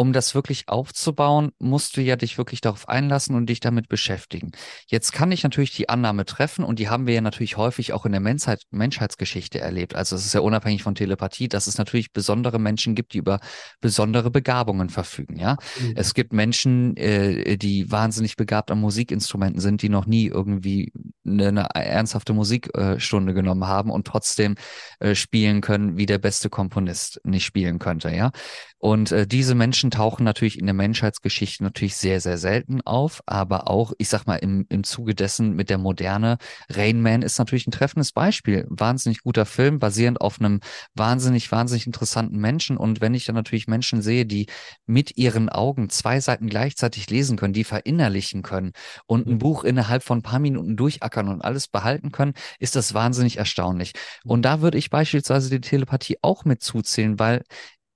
um 0.00 0.12
das 0.12 0.32
wirklich 0.36 0.68
aufzubauen, 0.68 1.50
musst 1.58 1.96
du 1.96 2.00
ja 2.00 2.14
dich 2.14 2.38
wirklich 2.38 2.60
darauf 2.60 2.88
einlassen 2.88 3.34
und 3.34 3.46
dich 3.46 3.58
damit 3.58 3.88
beschäftigen. 3.88 4.52
Jetzt 4.86 5.12
kann 5.12 5.32
ich 5.32 5.42
natürlich 5.42 5.74
die 5.74 5.88
Annahme 5.88 6.24
treffen 6.24 6.64
und 6.64 6.78
die 6.78 6.88
haben 6.88 7.08
wir 7.08 7.14
ja 7.14 7.20
natürlich 7.20 7.56
häufig 7.56 7.92
auch 7.92 8.06
in 8.06 8.12
der 8.12 8.20
Menschheit, 8.20 8.62
Menschheitsgeschichte 8.70 9.58
erlebt. 9.58 9.96
Also 9.96 10.14
es 10.14 10.24
ist 10.24 10.34
ja 10.34 10.40
unabhängig 10.40 10.84
von 10.84 10.94
Telepathie, 10.94 11.48
dass 11.48 11.66
es 11.66 11.78
natürlich 11.78 12.12
besondere 12.12 12.60
Menschen 12.60 12.94
gibt, 12.94 13.12
die 13.12 13.18
über 13.18 13.40
besondere 13.80 14.30
Begabungen 14.30 14.88
verfügen. 14.88 15.36
Ja, 15.36 15.56
mhm. 15.80 15.94
es 15.96 16.14
gibt 16.14 16.32
Menschen, 16.32 16.96
äh, 16.96 17.56
die 17.56 17.90
wahnsinnig 17.90 18.36
begabt 18.36 18.70
an 18.70 18.78
Musikinstrumenten 18.78 19.60
sind, 19.60 19.82
die 19.82 19.88
noch 19.88 20.06
nie 20.06 20.26
irgendwie 20.26 20.92
eine, 21.26 21.48
eine 21.48 21.74
ernsthafte 21.74 22.34
Musikstunde 22.34 23.34
genommen 23.34 23.66
haben 23.66 23.90
und 23.90 24.06
trotzdem 24.06 24.54
äh, 25.00 25.16
spielen 25.16 25.60
können, 25.60 25.96
wie 25.96 26.06
der 26.06 26.18
beste 26.18 26.50
Komponist 26.50 27.20
nicht 27.24 27.44
spielen 27.44 27.80
könnte. 27.80 28.10
Ja, 28.10 28.30
Und 28.78 29.10
äh, 29.10 29.26
diese 29.26 29.54
Menschen 29.54 29.90
tauchen 29.90 30.24
natürlich 30.24 30.58
in 30.58 30.66
der 30.66 30.74
Menschheitsgeschichte 30.74 31.64
natürlich 31.64 31.96
sehr, 31.96 32.20
sehr 32.20 32.38
selten 32.38 32.80
auf, 32.82 33.22
aber 33.26 33.68
auch, 33.68 33.92
ich 33.98 34.08
sag 34.08 34.26
mal, 34.26 34.36
im, 34.36 34.66
im 34.68 34.84
Zuge 34.84 35.14
dessen 35.14 35.54
mit 35.56 35.68
der 35.68 35.78
Moderne, 35.78 36.38
Rain 36.70 37.02
Man 37.02 37.22
ist 37.22 37.38
natürlich 37.38 37.66
ein 37.66 37.72
treffendes 37.72 38.12
Beispiel. 38.12 38.66
Wahnsinnig 38.68 39.22
guter 39.22 39.46
Film, 39.46 39.80
basierend 39.80 40.20
auf 40.20 40.40
einem 40.40 40.60
wahnsinnig, 40.94 41.50
wahnsinnig 41.50 41.86
interessanten 41.86 42.38
Menschen. 42.38 42.76
Und 42.76 43.00
wenn 43.00 43.14
ich 43.14 43.24
dann 43.24 43.34
natürlich 43.34 43.66
Menschen 43.66 44.00
sehe, 44.00 44.26
die 44.26 44.46
mit 44.86 45.16
ihren 45.16 45.48
Augen 45.48 45.90
zwei 45.90 46.20
Seiten 46.20 46.48
gleichzeitig 46.48 47.10
lesen 47.10 47.36
können, 47.36 47.52
die 47.52 47.64
verinnerlichen 47.64 48.42
können 48.42 48.72
und 49.06 49.26
ein 49.26 49.38
Buch 49.38 49.64
innerhalb 49.64 50.04
von 50.04 50.18
ein 50.18 50.22
paar 50.22 50.38
Minuten 50.38 50.76
durchackern 50.76 51.28
und 51.28 51.42
alles 51.42 51.66
behalten 51.66 52.12
können, 52.12 52.34
ist 52.60 52.76
das 52.76 52.94
wahnsinnig 52.94 53.38
erstaunlich. 53.38 53.92
Und 54.24 54.42
da 54.42 54.60
würde 54.60 54.78
ich 54.78 54.90
beispielsweise 54.90 55.50
die 55.50 55.60
Telepathie 55.60 56.18
auch 56.22 56.44
mit 56.44 56.62
zuzählen, 56.62 57.18
weil 57.18 57.42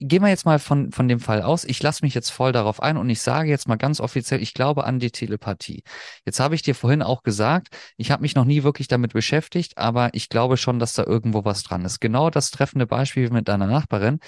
gehen 0.08 0.22
wir 0.22 0.28
jetzt 0.28 0.44
mal 0.44 0.58
von, 0.58 0.92
von 0.92 1.08
dem 1.08 1.20
Fall 1.20 1.42
aus. 1.42 1.64
Ich 1.64 1.82
lasse 1.82 2.04
mich 2.04 2.14
jetzt 2.14 2.30
voll 2.30 2.52
darauf 2.52 2.82
ein 2.82 2.96
und 2.96 3.08
ich 3.10 3.20
sage 3.20 3.48
jetzt 3.48 3.68
mal 3.68 3.76
ganz 3.76 4.00
offiziell, 4.00 4.42
ich 4.42 4.54
glaube 4.54 4.84
an 4.84 4.98
die 4.98 5.10
Telepathie. 5.10 5.82
Jetzt 6.24 6.40
habe 6.40 6.54
ich 6.54 6.62
dir 6.62 6.74
vorhin 6.74 7.02
auch 7.02 7.22
gesagt, 7.22 7.68
ich 7.96 8.10
habe 8.10 8.22
mich 8.22 8.34
noch 8.34 8.44
nie 8.44 8.62
wirklich 8.62 8.88
damit 8.88 9.12
beschäftigt, 9.12 9.78
aber 9.78 10.10
ich 10.12 10.28
glaube 10.28 10.56
schon, 10.56 10.78
dass 10.78 10.94
da 10.94 11.04
irgendwo 11.04 11.44
was 11.44 11.62
dran 11.62 11.84
ist. 11.84 12.00
Genau 12.00 12.30
das 12.30 12.50
treffende 12.50 12.86
Beispiel 12.86 13.30
mit 13.30 13.48
deiner 13.48 13.66
Nachbarin. 13.66 14.18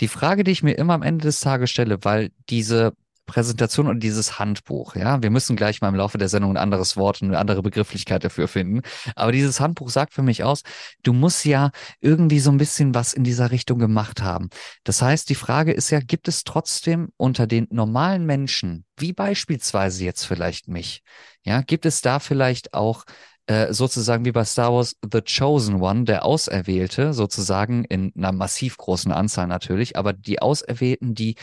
Die 0.00 0.08
Frage, 0.08 0.44
die 0.44 0.52
ich 0.52 0.62
mir 0.62 0.74
immer 0.74 0.94
am 0.94 1.02
Ende 1.02 1.24
des 1.24 1.40
Tages 1.40 1.70
stelle, 1.70 1.98
weil 2.02 2.30
diese 2.48 2.92
Präsentation 3.28 3.86
und 3.86 4.00
dieses 4.00 4.40
Handbuch. 4.40 4.96
Ja, 4.96 5.22
wir 5.22 5.30
müssen 5.30 5.54
gleich 5.54 5.80
mal 5.80 5.90
im 5.90 5.94
Laufe 5.94 6.18
der 6.18 6.28
Sendung 6.28 6.52
ein 6.52 6.56
anderes 6.56 6.96
Wort 6.96 7.22
und 7.22 7.28
eine 7.28 7.38
andere 7.38 7.62
Begrifflichkeit 7.62 8.24
dafür 8.24 8.48
finden. 8.48 8.80
Aber 9.14 9.30
dieses 9.30 9.60
Handbuch 9.60 9.90
sagt 9.90 10.14
für 10.14 10.22
mich 10.22 10.42
aus, 10.42 10.62
du 11.04 11.12
musst 11.12 11.44
ja 11.44 11.70
irgendwie 12.00 12.40
so 12.40 12.50
ein 12.50 12.56
bisschen 12.56 12.94
was 12.94 13.12
in 13.12 13.22
dieser 13.22 13.52
Richtung 13.52 13.78
gemacht 13.78 14.22
haben. 14.22 14.48
Das 14.82 15.02
heißt, 15.02 15.28
die 15.28 15.36
Frage 15.36 15.72
ist 15.72 15.90
ja, 15.90 16.00
gibt 16.00 16.26
es 16.26 16.42
trotzdem 16.42 17.10
unter 17.16 17.46
den 17.46 17.68
normalen 17.70 18.26
Menschen, 18.26 18.84
wie 18.96 19.12
beispielsweise 19.12 20.04
jetzt 20.04 20.24
vielleicht 20.24 20.66
mich, 20.66 21.02
ja, 21.44 21.60
gibt 21.60 21.86
es 21.86 22.00
da 22.00 22.18
vielleicht 22.18 22.74
auch 22.74 23.04
äh, 23.48 23.72
sozusagen 23.72 24.26
wie 24.26 24.32
bei 24.32 24.44
Star 24.44 24.74
Wars 24.74 24.96
The 25.10 25.22
Chosen 25.22 25.80
One, 25.80 26.04
der 26.04 26.26
Auserwählte, 26.26 27.14
sozusagen 27.14 27.84
in 27.84 28.12
einer 28.14 28.32
massiv 28.32 28.76
großen 28.76 29.10
Anzahl 29.10 29.46
natürlich, 29.46 29.96
aber 29.96 30.12
die 30.12 30.42
Auserwählten, 30.42 31.14
die 31.14 31.34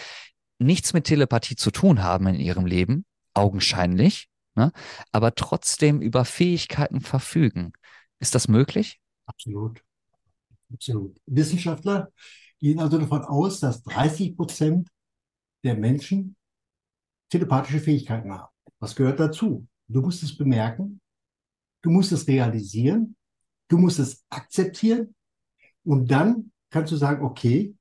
nichts 0.59 0.93
mit 0.93 1.05
Telepathie 1.05 1.55
zu 1.55 1.71
tun 1.71 2.03
haben 2.03 2.27
in 2.27 2.39
ihrem 2.39 2.65
Leben, 2.65 3.05
augenscheinlich, 3.33 4.29
ne, 4.55 4.71
aber 5.11 5.35
trotzdem 5.35 6.01
über 6.01 6.25
Fähigkeiten 6.25 7.01
verfügen. 7.01 7.73
Ist 8.19 8.35
das 8.35 8.47
möglich? 8.47 8.99
Absolut. 9.25 9.81
Absolut. 10.73 11.19
Wissenschaftler 11.25 12.11
gehen 12.59 12.79
also 12.79 12.97
davon 12.97 13.23
aus, 13.23 13.59
dass 13.59 13.83
30 13.83 14.35
Prozent 14.35 14.89
der 15.63 15.75
Menschen 15.75 16.35
telepathische 17.29 17.79
Fähigkeiten 17.79 18.31
haben. 18.31 18.51
Was 18.79 18.95
gehört 18.95 19.19
dazu? 19.19 19.67
Du 19.87 20.01
musst 20.01 20.23
es 20.23 20.35
bemerken, 20.35 20.99
du 21.81 21.91
musst 21.91 22.11
es 22.11 22.27
realisieren, 22.27 23.15
du 23.67 23.77
musst 23.77 23.99
es 23.99 24.25
akzeptieren 24.29 25.15
und 25.83 26.09
dann 26.09 26.51
kannst 26.69 26.91
du 26.91 26.95
sagen, 26.97 27.23
okay, 27.23 27.75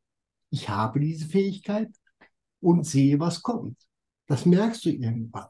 ich 0.50 0.68
habe 0.68 1.00
diese 1.00 1.26
Fähigkeit, 1.26 1.90
und 2.64 2.87
sehe, 2.87 3.20
was 3.20 3.42
kommt. 3.42 3.77
Das 4.27 4.46
merkst 4.46 4.85
du 4.85 4.90
irgendwann. 4.90 5.46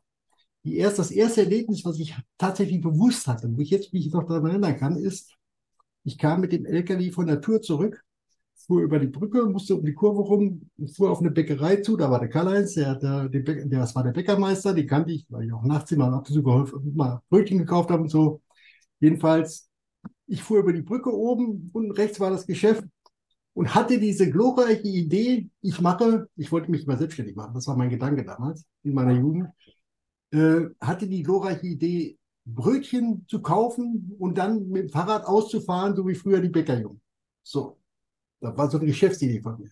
Die 0.64 0.76
erst, 0.76 0.98
das 0.98 1.10
erste 1.10 1.42
Erlebnis, 1.42 1.84
was 1.84 1.98
ich 1.98 2.14
tatsächlich 2.38 2.80
bewusst 2.80 3.26
hatte, 3.26 3.48
wo 3.54 3.60
ich 3.60 3.70
jetzt 3.70 3.92
mich 3.92 4.10
noch 4.12 4.24
daran 4.24 4.46
erinnern 4.46 4.76
kann, 4.76 4.96
ist, 4.96 5.34
ich 6.04 6.18
kam 6.18 6.40
mit 6.40 6.52
dem 6.52 6.66
LKW 6.66 7.10
von 7.12 7.26
der 7.26 7.40
Tour 7.40 7.60
zurück, 7.62 8.02
fuhr 8.54 8.82
über 8.82 8.98
die 8.98 9.08
Brücke, 9.08 9.46
musste 9.46 9.76
um 9.76 9.84
die 9.84 9.94
Kurve 9.94 10.22
rum, 10.22 10.70
fuhr 10.94 11.10
auf 11.10 11.20
eine 11.20 11.30
Bäckerei 11.30 11.76
zu, 11.76 11.96
da 11.96 12.10
war 12.10 12.20
der 12.20 12.30
Karl-Heinz, 12.30 12.74
der, 12.74 12.96
der, 12.96 13.28
der, 13.28 13.66
das 13.66 13.94
war 13.94 14.04
der 14.04 14.12
Bäckermeister, 14.12 14.74
den 14.74 14.86
kannte 14.86 15.12
ich, 15.12 15.26
weil 15.28 15.46
ich 15.46 15.52
auch 15.52 15.64
nachts 15.64 15.92
immer 15.92 16.12
ab 16.12 16.28
und 16.28 16.44
geholfen, 16.44 16.94
mal 16.94 17.20
Brötchen 17.28 17.58
gekauft 17.58 17.90
habe 17.90 18.02
und 18.02 18.08
so. 18.08 18.42
Jedenfalls, 19.00 19.68
ich 20.26 20.42
fuhr 20.42 20.60
über 20.60 20.72
die 20.72 20.82
Brücke 20.82 21.12
oben, 21.14 21.70
und 21.72 21.90
rechts 21.92 22.20
war 22.20 22.30
das 22.30 22.46
Geschäft, 22.46 22.84
und 23.54 23.74
hatte 23.74 23.98
diese 23.98 24.30
glorreiche 24.30 24.88
Idee, 24.88 25.48
ich 25.62 25.80
mache, 25.80 26.28
ich 26.36 26.50
wollte 26.52 26.70
mich 26.70 26.86
mal 26.86 26.98
selbstständig 26.98 27.36
machen, 27.36 27.54
das 27.54 27.66
war 27.66 27.76
mein 27.76 27.90
Gedanke 27.90 28.24
damals 28.24 28.64
in 28.82 28.94
meiner 28.94 29.12
Jugend, 29.12 29.48
äh, 30.32 30.66
hatte 30.80 31.06
die 31.06 31.22
glorreiche 31.22 31.66
Idee, 31.66 32.18
Brötchen 32.44 33.24
zu 33.26 33.40
kaufen 33.40 34.14
und 34.18 34.36
dann 34.36 34.68
mit 34.68 34.82
dem 34.82 34.88
Fahrrad 34.90 35.24
auszufahren, 35.24 35.96
so 35.96 36.06
wie 36.06 36.14
früher 36.14 36.40
die 36.40 36.50
Bäckerjungen. 36.50 37.00
So, 37.42 37.78
das 38.40 38.56
war 38.56 38.70
so 38.70 38.78
eine 38.78 38.86
Geschäftsidee 38.86 39.40
von 39.40 39.58
mir. 39.58 39.70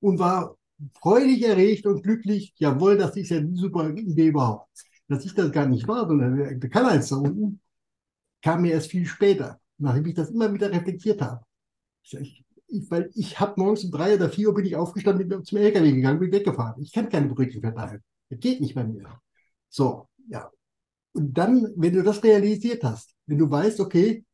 Und 0.00 0.18
war 0.18 0.56
freudig 1.00 1.42
erregt 1.42 1.86
und 1.86 2.02
glücklich, 2.02 2.54
jawohl, 2.56 2.96
das 2.96 3.16
ist 3.16 3.30
ja 3.30 3.38
eine 3.38 3.54
super 3.54 3.90
Idee 3.90 4.28
überhaupt. 4.28 4.68
Dass 5.08 5.24
ich 5.24 5.34
das 5.34 5.52
gar 5.52 5.66
nicht 5.66 5.86
war, 5.86 6.06
sondern 6.06 6.60
der, 6.60 6.70
Kanal 6.70 7.04
da 7.06 7.16
unten, 7.16 7.60
kam 8.40 8.62
mir 8.62 8.72
erst 8.72 8.90
viel 8.90 9.04
später, 9.04 9.60
nachdem 9.78 10.06
ich 10.06 10.14
das 10.14 10.30
immer 10.30 10.52
wieder 10.52 10.70
reflektiert 10.70 11.20
habe. 11.20 11.44
Ich, 12.02 12.44
weil 12.88 13.10
ich 13.14 13.38
habe 13.38 13.60
morgens 13.60 13.84
um 13.84 13.90
drei 13.90 14.14
oder 14.14 14.28
vier 14.28 14.48
Uhr 14.48 14.54
bin 14.54 14.66
ich 14.66 14.76
aufgestanden, 14.76 15.28
bin 15.28 15.44
zum 15.44 15.58
LKW 15.58 15.92
gegangen, 15.92 16.20
bin 16.20 16.32
weggefahren. 16.32 16.80
Ich 16.82 16.92
kann 16.92 17.08
keine 17.08 17.28
Brötchen 17.28 17.60
verteilen. 17.60 18.02
Das 18.30 18.40
geht 18.40 18.60
nicht 18.60 18.74
bei 18.74 18.84
mir. 18.84 19.20
So, 19.68 20.08
ja. 20.28 20.50
Und 21.12 21.36
dann, 21.36 21.72
wenn 21.76 21.92
du 21.92 22.02
das 22.02 22.22
realisiert 22.24 22.82
hast, 22.84 23.14
wenn 23.26 23.38
du 23.38 23.50
weißt, 23.50 23.80
okay, 23.80 24.24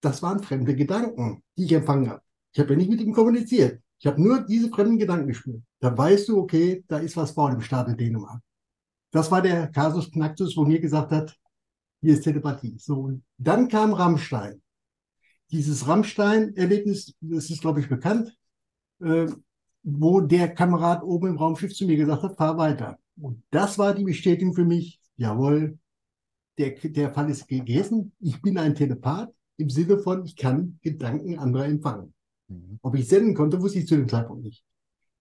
das 0.00 0.22
waren 0.22 0.42
fremde 0.42 0.74
Gedanken, 0.74 1.42
die 1.56 1.64
ich 1.64 1.72
empfangen 1.72 2.10
habe. 2.10 2.22
Ich 2.52 2.60
habe 2.60 2.70
ja 2.70 2.76
nicht 2.76 2.90
mit 2.90 3.00
ihm 3.00 3.12
kommuniziert. 3.12 3.80
Ich 3.98 4.06
habe 4.06 4.20
nur 4.20 4.40
diese 4.42 4.68
fremden 4.70 4.98
Gedanken 4.98 5.28
gespürt. 5.28 5.62
Dann 5.80 5.96
weißt 5.96 6.28
du, 6.28 6.38
okay, 6.38 6.84
da 6.88 6.98
ist 6.98 7.16
was 7.16 7.32
vor 7.32 7.50
dem 7.50 7.60
Staat 7.60 7.88
in 7.88 7.96
Dänemark. 7.96 8.40
Das 9.10 9.30
war 9.30 9.42
der 9.42 9.68
Kasus 9.68 10.10
Knacktus, 10.10 10.56
wo 10.56 10.64
mir 10.64 10.80
gesagt 10.80 11.10
hat, 11.12 11.36
hier 12.00 12.14
ist 12.14 12.22
Telepathie. 12.22 12.76
So, 12.78 13.00
und 13.00 13.24
dann 13.38 13.68
kam 13.68 13.92
Rammstein 13.92 14.62
dieses 15.50 15.86
Rammstein-Erlebnis, 15.86 17.14
das 17.20 17.50
ist, 17.50 17.60
glaube 17.60 17.80
ich, 17.80 17.88
bekannt, 17.88 18.36
äh, 19.00 19.26
wo 19.82 20.20
der 20.20 20.54
Kamerad 20.54 21.02
oben 21.02 21.28
im 21.28 21.38
Raumschiff 21.38 21.74
zu 21.74 21.86
mir 21.86 21.96
gesagt 21.96 22.22
hat, 22.22 22.36
fahr 22.36 22.58
weiter. 22.58 22.98
Und 23.20 23.42
das 23.50 23.78
war 23.78 23.94
die 23.94 24.04
Bestätigung 24.04 24.54
für 24.54 24.64
mich, 24.64 25.00
jawohl, 25.16 25.78
der, 26.58 26.70
der 26.70 27.12
Fall 27.12 27.30
ist 27.30 27.48
gegessen. 27.48 28.12
Ich 28.20 28.40
bin 28.42 28.58
ein 28.58 28.74
Telepath 28.74 29.32
im 29.56 29.70
Sinne 29.70 29.98
von, 29.98 30.24
ich 30.24 30.36
kann 30.36 30.78
Gedanken 30.82 31.38
anderer 31.38 31.66
empfangen. 31.66 32.14
Mhm. 32.48 32.78
Ob 32.82 32.94
ich 32.94 33.08
senden 33.08 33.34
konnte, 33.34 33.60
wusste 33.60 33.78
ich 33.78 33.86
zu 33.86 33.96
dem 33.96 34.08
Zeitpunkt 34.08 34.44
nicht. 34.44 34.64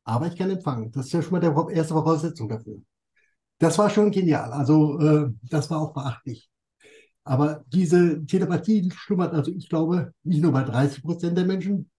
Aber 0.04 0.28
ich 0.28 0.36
kann 0.36 0.50
empfangen. 0.50 0.92
Das 0.92 1.08
ist 1.08 1.12
ja 1.12 1.22
schon 1.22 1.34
mal 1.34 1.40
der 1.40 1.56
erste 1.72 1.94
Voraussetzung 1.94 2.50
dafür. 2.50 2.82
Das 3.60 3.78
war 3.78 3.90
schon 3.90 4.12
genial. 4.12 4.52
Also 4.52 5.00
äh, 5.00 5.30
das 5.44 5.70
war 5.70 5.82
auch 5.82 5.94
beachtlich. 5.94 6.50
Aber 7.24 7.64
diese 7.68 8.26
Telepathie 8.26 8.90
schlummert, 8.92 9.34
also 9.34 9.52
ich 9.52 9.70
glaube, 9.70 10.14
nicht 10.24 10.42
nur 10.42 10.52
bei 10.52 10.64
30 10.64 11.04
Prozent 11.04 11.38
der 11.38 11.46
Menschen, 11.46 11.90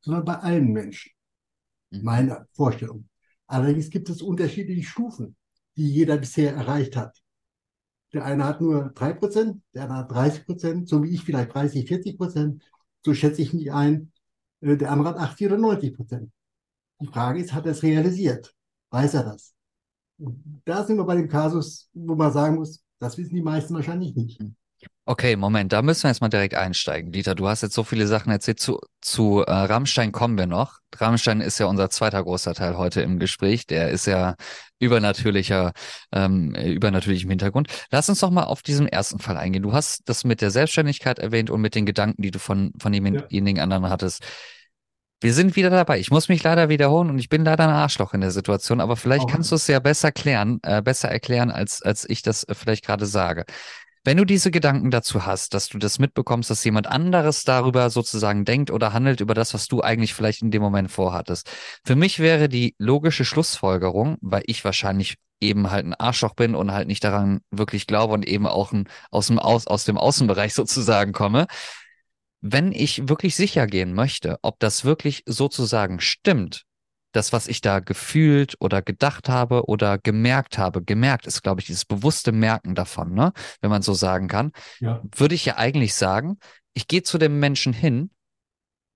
sondern 0.00 0.24
bei 0.24 0.36
allen 0.36 0.72
Menschen. 0.72 1.12
Mhm. 1.90 2.04
Meine 2.04 2.46
Vorstellung. 2.52 3.08
Allerdings 3.46 3.90
gibt 3.90 4.08
es 4.10 4.22
unterschiedliche 4.22 4.88
Stufen, 4.88 5.36
die 5.76 5.90
jeder 5.90 6.18
bisher 6.18 6.54
erreicht 6.54 6.96
hat. 6.96 7.22
Der 8.12 8.24
eine 8.24 8.44
hat 8.44 8.60
nur 8.60 8.90
drei 8.94 9.12
Prozent, 9.12 9.62
der 9.74 9.82
andere 9.84 9.98
hat 9.98 10.12
30 10.12 10.46
Prozent, 10.46 10.88
so 10.88 11.02
wie 11.02 11.10
ich 11.10 11.24
vielleicht 11.24 11.52
30, 11.52 11.86
40 11.86 12.16
Prozent. 12.16 12.62
So 13.04 13.14
schätze 13.14 13.42
ich 13.42 13.52
mich 13.52 13.72
ein. 13.72 14.12
Äh, 14.60 14.76
der 14.76 14.90
andere 14.90 15.10
hat 15.10 15.18
80 15.18 15.46
oder 15.48 15.58
90 15.58 15.94
Prozent. 15.94 16.32
Die 17.00 17.06
Frage 17.06 17.40
ist, 17.40 17.52
hat 17.52 17.66
er 17.66 17.72
es 17.72 17.82
realisiert? 17.82 18.54
Weiß 18.90 19.14
er 19.14 19.24
das? 19.24 19.54
Und 20.18 20.62
da 20.64 20.84
sind 20.84 20.96
wir 20.96 21.04
bei 21.04 21.16
dem 21.16 21.28
Kasus, 21.28 21.88
wo 21.92 22.14
man 22.14 22.32
sagen 22.32 22.56
muss, 22.56 22.82
das 22.98 23.16
wissen 23.18 23.34
die 23.34 23.42
meisten 23.42 23.74
wahrscheinlich 23.74 24.14
nicht. 24.16 24.40
Okay, 25.10 25.36
Moment, 25.36 25.72
da 25.72 25.80
müssen 25.80 26.02
wir 26.02 26.10
jetzt 26.10 26.20
mal 26.20 26.28
direkt 26.28 26.54
einsteigen. 26.54 27.12
Dieter, 27.12 27.34
du 27.34 27.48
hast 27.48 27.62
jetzt 27.62 27.72
so 27.72 27.82
viele 27.82 28.06
Sachen 28.06 28.30
erzählt. 28.30 28.60
Zu, 28.60 28.78
zu 29.00 29.40
äh, 29.40 29.50
Rammstein 29.50 30.12
kommen 30.12 30.36
wir 30.36 30.46
noch. 30.46 30.80
Rammstein 30.94 31.40
ist 31.40 31.58
ja 31.58 31.64
unser 31.64 31.88
zweiter 31.88 32.22
großer 32.22 32.52
Teil 32.52 32.76
heute 32.76 33.00
im 33.00 33.18
Gespräch. 33.18 33.66
Der 33.66 33.88
ist 33.88 34.04
ja 34.04 34.34
übernatürlicher, 34.78 35.72
ähm, 36.12 36.54
übernatürlichem 36.54 37.30
Hintergrund. 37.30 37.68
Lass 37.90 38.10
uns 38.10 38.20
doch 38.20 38.28
mal 38.28 38.44
auf 38.44 38.60
diesen 38.60 38.86
ersten 38.86 39.18
Fall 39.18 39.38
eingehen. 39.38 39.62
Du 39.62 39.72
hast 39.72 40.06
das 40.10 40.24
mit 40.24 40.42
der 40.42 40.50
Selbstständigkeit 40.50 41.18
erwähnt 41.18 41.48
und 41.48 41.62
mit 41.62 41.74
den 41.74 41.86
Gedanken, 41.86 42.20
die 42.20 42.30
du 42.30 42.38
von, 42.38 42.74
von 42.78 42.92
demjenigen 42.92 43.56
ja. 43.56 43.62
anderen 43.62 43.88
hattest. 43.88 44.22
Wir 45.22 45.32
sind 45.32 45.56
wieder 45.56 45.70
dabei. 45.70 46.00
Ich 46.00 46.10
muss 46.10 46.28
mich 46.28 46.42
leider 46.42 46.68
wiederholen 46.68 47.08
und 47.08 47.18
ich 47.18 47.30
bin 47.30 47.46
leider 47.46 47.64
ein 47.64 47.74
Arschloch 47.74 48.12
in 48.12 48.20
der 48.20 48.30
Situation, 48.30 48.82
aber 48.82 48.94
vielleicht 48.94 49.24
oh. 49.24 49.28
kannst 49.28 49.52
du 49.52 49.54
es 49.54 49.68
ja 49.68 49.78
besser 49.78 50.12
klären, 50.12 50.60
äh, 50.64 50.82
besser 50.82 51.08
erklären, 51.08 51.50
als, 51.50 51.80
als 51.80 52.06
ich 52.10 52.20
das 52.20 52.44
äh, 52.44 52.54
vielleicht 52.54 52.84
gerade 52.84 53.06
sage. 53.06 53.46
Wenn 54.04 54.16
du 54.16 54.24
diese 54.24 54.50
Gedanken 54.50 54.90
dazu 54.90 55.26
hast, 55.26 55.54
dass 55.54 55.68
du 55.68 55.78
das 55.78 55.98
mitbekommst, 55.98 56.50
dass 56.50 56.64
jemand 56.64 56.86
anderes 56.86 57.44
darüber 57.44 57.90
sozusagen 57.90 58.44
denkt 58.44 58.70
oder 58.70 58.92
handelt 58.92 59.20
über 59.20 59.34
das, 59.34 59.54
was 59.54 59.66
du 59.66 59.82
eigentlich 59.82 60.14
vielleicht 60.14 60.42
in 60.42 60.50
dem 60.50 60.62
Moment 60.62 60.90
vorhattest. 60.90 61.50
Für 61.84 61.96
mich 61.96 62.18
wäre 62.18 62.48
die 62.48 62.74
logische 62.78 63.24
Schlussfolgerung, 63.24 64.16
weil 64.20 64.42
ich 64.46 64.64
wahrscheinlich 64.64 65.16
eben 65.40 65.70
halt 65.70 65.86
ein 65.86 65.94
Arschloch 65.94 66.34
bin 66.34 66.54
und 66.54 66.72
halt 66.72 66.88
nicht 66.88 67.04
daran 67.04 67.40
wirklich 67.50 67.86
glaube 67.86 68.14
und 68.14 68.26
eben 68.26 68.46
auch 68.46 68.72
ein, 68.72 68.88
aus, 69.10 69.28
dem 69.28 69.38
aus, 69.38 69.66
aus 69.66 69.84
dem 69.84 69.98
Außenbereich 69.98 70.54
sozusagen 70.54 71.12
komme. 71.12 71.46
Wenn 72.40 72.70
ich 72.72 73.08
wirklich 73.08 73.34
sicher 73.34 73.66
gehen 73.66 73.94
möchte, 73.94 74.38
ob 74.42 74.60
das 74.60 74.84
wirklich 74.84 75.24
sozusagen 75.26 76.00
stimmt, 76.00 76.64
das, 77.12 77.32
was 77.32 77.48
ich 77.48 77.60
da 77.60 77.80
gefühlt 77.80 78.56
oder 78.60 78.82
gedacht 78.82 79.28
habe 79.28 79.66
oder 79.66 79.98
gemerkt 79.98 80.58
habe, 80.58 80.82
gemerkt 80.82 81.26
ist, 81.26 81.42
glaube 81.42 81.60
ich, 81.60 81.66
dieses 81.66 81.84
bewusste 81.84 82.32
Merken 82.32 82.74
davon, 82.74 83.14
ne? 83.14 83.32
wenn 83.60 83.70
man 83.70 83.82
so 83.82 83.94
sagen 83.94 84.28
kann, 84.28 84.52
ja. 84.80 85.02
würde 85.16 85.34
ich 85.34 85.44
ja 85.44 85.56
eigentlich 85.56 85.94
sagen, 85.94 86.38
ich 86.74 86.86
gehe 86.86 87.02
zu 87.02 87.18
dem 87.18 87.40
Menschen 87.40 87.72
hin 87.72 88.10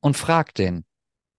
und 0.00 0.16
frage 0.16 0.52
den, 0.52 0.84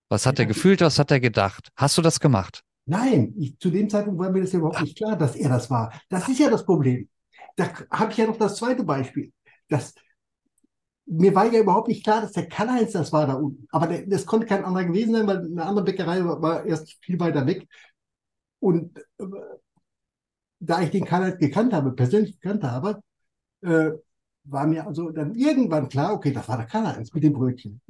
was 0.09 0.25
hat 0.25 0.39
ja. 0.39 0.43
er 0.43 0.47
gefühlt, 0.47 0.81
was 0.81 0.99
hat 0.99 1.11
er 1.11 1.19
gedacht? 1.19 1.69
Hast 1.75 1.97
du 1.97 2.01
das 2.01 2.19
gemacht? 2.19 2.63
Nein, 2.85 3.33
ich, 3.37 3.57
zu 3.59 3.69
dem 3.69 3.89
Zeitpunkt 3.89 4.19
war 4.19 4.29
mir 4.29 4.41
das 4.41 4.51
ja 4.51 4.59
überhaupt 4.59 4.81
nicht 4.81 4.97
klar, 4.97 5.15
dass 5.15 5.35
er 5.35 5.49
das 5.49 5.69
war. 5.69 5.93
Das 6.09 6.27
ist 6.27 6.39
ja 6.39 6.49
das 6.49 6.65
Problem. 6.65 7.07
Da 7.55 7.69
habe 7.91 8.11
ich 8.11 8.17
ja 8.17 8.27
noch 8.27 8.37
das 8.37 8.57
zweite 8.57 8.83
Beispiel. 8.83 9.31
Das, 9.69 9.93
mir 11.05 11.35
war 11.35 11.51
ja 11.51 11.59
überhaupt 11.59 11.87
nicht 11.87 12.03
klar, 12.03 12.21
dass 12.21 12.31
der 12.31 12.47
Karl-Heinz 12.47 12.93
das 12.93 13.11
war 13.11 13.27
da 13.27 13.33
unten. 13.33 13.67
Aber 13.71 13.87
der, 13.87 14.05
das 14.07 14.25
konnte 14.25 14.47
kein 14.47 14.63
anderer 14.63 14.85
gewesen 14.85 15.13
sein, 15.13 15.27
weil 15.27 15.45
eine 15.45 15.65
andere 15.65 15.85
Bäckerei 15.85 16.23
war, 16.23 16.41
war 16.41 16.65
erst 16.65 16.93
viel 17.03 17.19
weiter 17.19 17.45
weg. 17.45 17.67
Und 18.59 18.97
äh, 19.17 19.25
da 20.59 20.81
ich 20.81 20.91
den 20.91 21.05
Karl-Heinz 21.05 21.37
gekannt 21.39 21.73
habe, 21.73 21.91
persönlich 21.91 22.39
gekannt 22.39 22.63
habe, 22.63 23.01
äh, 23.61 23.91
war 24.45 24.67
mir 24.67 24.87
also 24.87 25.09
dann 25.11 25.35
irgendwann 25.35 25.89
klar, 25.89 26.13
okay, 26.13 26.31
das 26.31 26.47
war 26.47 26.57
der 26.57 26.67
Karl-Heinz 26.67 27.13
mit 27.13 27.23
dem 27.23 27.33
Brötchen. 27.33 27.81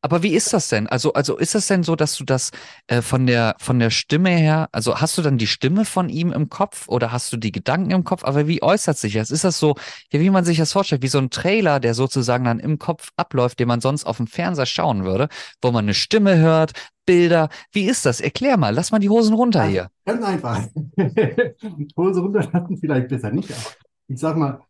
Aber 0.00 0.22
wie 0.22 0.34
ist 0.34 0.52
das 0.52 0.68
denn? 0.68 0.86
Also, 0.86 1.12
also 1.14 1.36
ist 1.36 1.54
es 1.56 1.66
denn 1.66 1.82
so, 1.82 1.96
dass 1.96 2.16
du 2.16 2.24
das 2.24 2.52
äh, 2.86 3.02
von 3.02 3.26
der 3.26 3.56
von 3.58 3.80
der 3.80 3.90
Stimme 3.90 4.30
her, 4.30 4.68
also 4.70 5.00
hast 5.00 5.18
du 5.18 5.22
dann 5.22 5.38
die 5.38 5.48
Stimme 5.48 5.84
von 5.84 6.08
ihm 6.08 6.32
im 6.32 6.48
Kopf 6.48 6.88
oder 6.88 7.10
hast 7.10 7.32
du 7.32 7.36
die 7.36 7.50
Gedanken 7.50 7.90
im 7.90 8.04
Kopf? 8.04 8.22
Aber 8.24 8.46
wie 8.46 8.62
äußert 8.62 8.96
sich 8.96 9.14
das? 9.14 9.30
Ist 9.32 9.42
das 9.44 9.58
so, 9.58 9.74
ja, 10.12 10.20
wie 10.20 10.30
man 10.30 10.44
sich 10.44 10.58
das 10.58 10.72
vorstellt, 10.72 11.02
wie 11.02 11.08
so 11.08 11.18
ein 11.18 11.30
Trailer, 11.30 11.80
der 11.80 11.94
sozusagen 11.94 12.44
dann 12.44 12.60
im 12.60 12.78
Kopf 12.78 13.10
abläuft, 13.16 13.58
den 13.58 13.68
man 13.68 13.80
sonst 13.80 14.04
auf 14.04 14.18
dem 14.18 14.28
Fernseher 14.28 14.66
schauen 14.66 15.04
würde, 15.04 15.28
wo 15.62 15.72
man 15.72 15.84
eine 15.84 15.94
Stimme 15.94 16.38
hört, 16.38 16.72
Bilder. 17.04 17.48
Wie 17.72 17.86
ist 17.86 18.06
das? 18.06 18.20
Erklär 18.20 18.56
mal, 18.56 18.74
lass 18.74 18.92
mal 18.92 18.98
die 18.98 19.08
Hosen 19.08 19.34
runter 19.34 19.64
hier. 19.64 19.90
Ganz 20.04 20.24
einfach. 20.24 20.62
Hose 21.96 22.20
runter 22.20 22.48
lassen 22.52 22.76
vielleicht 22.76 23.08
besser 23.08 23.30
nicht, 23.32 23.50
aber 23.50 23.72
ich 24.08 24.18
sag 24.18 24.36
mal, 24.36 24.60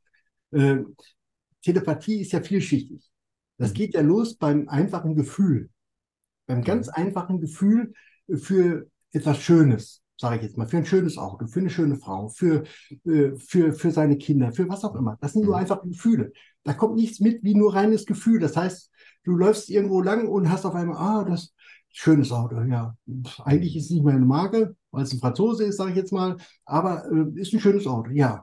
äh, 0.53 0.79
Telepathie 1.63 2.23
ist 2.23 2.33
ja 2.33 2.41
vielschichtig. 2.41 3.08
Das 3.59 3.75
geht 3.75 3.95
ja 3.95 4.01
los 4.01 4.37
beim 4.37 4.69
einfachen 4.69 5.15
Gefühl. 5.15 5.69
Beim 6.47 6.63
ganz 6.63 6.89
einfachen 6.89 7.41
Gefühl 7.41 7.93
für 8.33 8.87
etwas 9.13 9.41
Schönes, 9.43 10.03
sage 10.17 10.37
ich 10.37 10.43
jetzt 10.43 10.57
mal, 10.57 10.67
für 10.67 10.79
ein 10.79 10.87
schönes 10.87 11.19
Auto, 11.19 11.47
für 11.47 11.61
eine 11.61 11.71
schöne 11.71 11.97
Frau, 11.97 12.29
für, 12.29 12.65
äh, 13.05 13.37
für, 13.37 13.73
für 13.73 13.91
seine 13.91 14.17
Kinder, 14.17 14.53
für 14.53 14.69
was 14.69 14.85
auch 14.85 14.95
immer. 14.95 15.19
Das 15.21 15.33
sind 15.33 15.45
nur 15.45 15.57
mhm. 15.57 15.61
einfach 15.61 15.83
Gefühle. 15.83 16.33
Da 16.65 16.73
kommt 16.73 16.97
nichts 16.97 17.21
mit 17.21 17.43
wie 17.43 17.55
nur 17.55 17.75
reines 17.75 18.07
Gefühl. 18.07 18.41
Das 18.41 18.57
heißt, 18.57 18.91
du 19.25 19.33
läufst 19.33 19.69
irgendwo 19.69 20.01
lang 20.01 20.29
und 20.29 20.51
hast 20.51 20.65
auf 20.65 20.75
einmal, 20.75 20.97
ah, 20.97 21.25
das 21.25 21.53
schönes 21.91 22.31
Auto, 22.33 22.61
ja. 22.63 22.97
Eigentlich 23.45 23.77
ist 23.77 23.85
es 23.87 23.91
nicht 23.91 24.05
meine 24.05 24.25
Marke, 24.25 24.77
weil 24.91 25.05
es 25.05 25.13
ein 25.13 25.19
Franzose 25.19 25.65
ist, 25.65 25.77
sage 25.77 25.91
ich 25.91 25.97
jetzt 25.97 26.13
mal, 26.13 26.37
aber 26.65 27.05
äh, 27.11 27.41
ist 27.41 27.53
ein 27.53 27.61
schönes 27.61 27.87
Auto, 27.87 28.11
ja. 28.11 28.43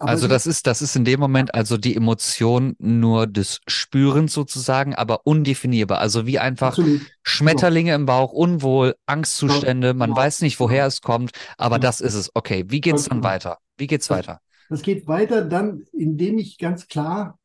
Aber 0.00 0.10
also 0.10 0.28
das 0.28 0.46
ist, 0.46 0.68
das 0.68 0.80
ist 0.80 0.94
in 0.94 1.04
dem 1.04 1.18
Moment 1.18 1.54
also 1.54 1.76
die 1.76 1.96
Emotion 1.96 2.76
nur 2.78 3.26
des 3.26 3.60
Spürens 3.66 4.32
sozusagen, 4.32 4.94
aber 4.94 5.26
undefinierbar. 5.26 5.98
Also 5.98 6.24
wie 6.24 6.38
einfach 6.38 6.78
Absolut. 6.78 7.00
Schmetterlinge 7.22 7.90
genau. 7.90 8.00
im 8.00 8.06
Bauch, 8.06 8.32
unwohl, 8.32 8.94
Angstzustände, 9.06 9.94
man 9.94 10.10
genau. 10.10 10.20
weiß 10.20 10.42
nicht, 10.42 10.60
woher 10.60 10.86
es 10.86 11.00
kommt, 11.00 11.32
aber 11.56 11.76
genau. 11.76 11.88
das 11.88 12.00
ist 12.00 12.14
es. 12.14 12.30
Okay, 12.34 12.64
wie 12.68 12.80
geht's 12.80 13.08
dann 13.08 13.18
genau. 13.18 13.28
weiter? 13.28 13.58
Wie 13.76 13.88
geht's 13.88 14.06
das, 14.06 14.18
weiter? 14.18 14.40
Das 14.68 14.82
geht 14.82 15.08
weiter 15.08 15.44
dann, 15.44 15.82
indem 15.92 16.38
ich 16.38 16.58
ganz 16.58 16.86
klar 16.86 17.36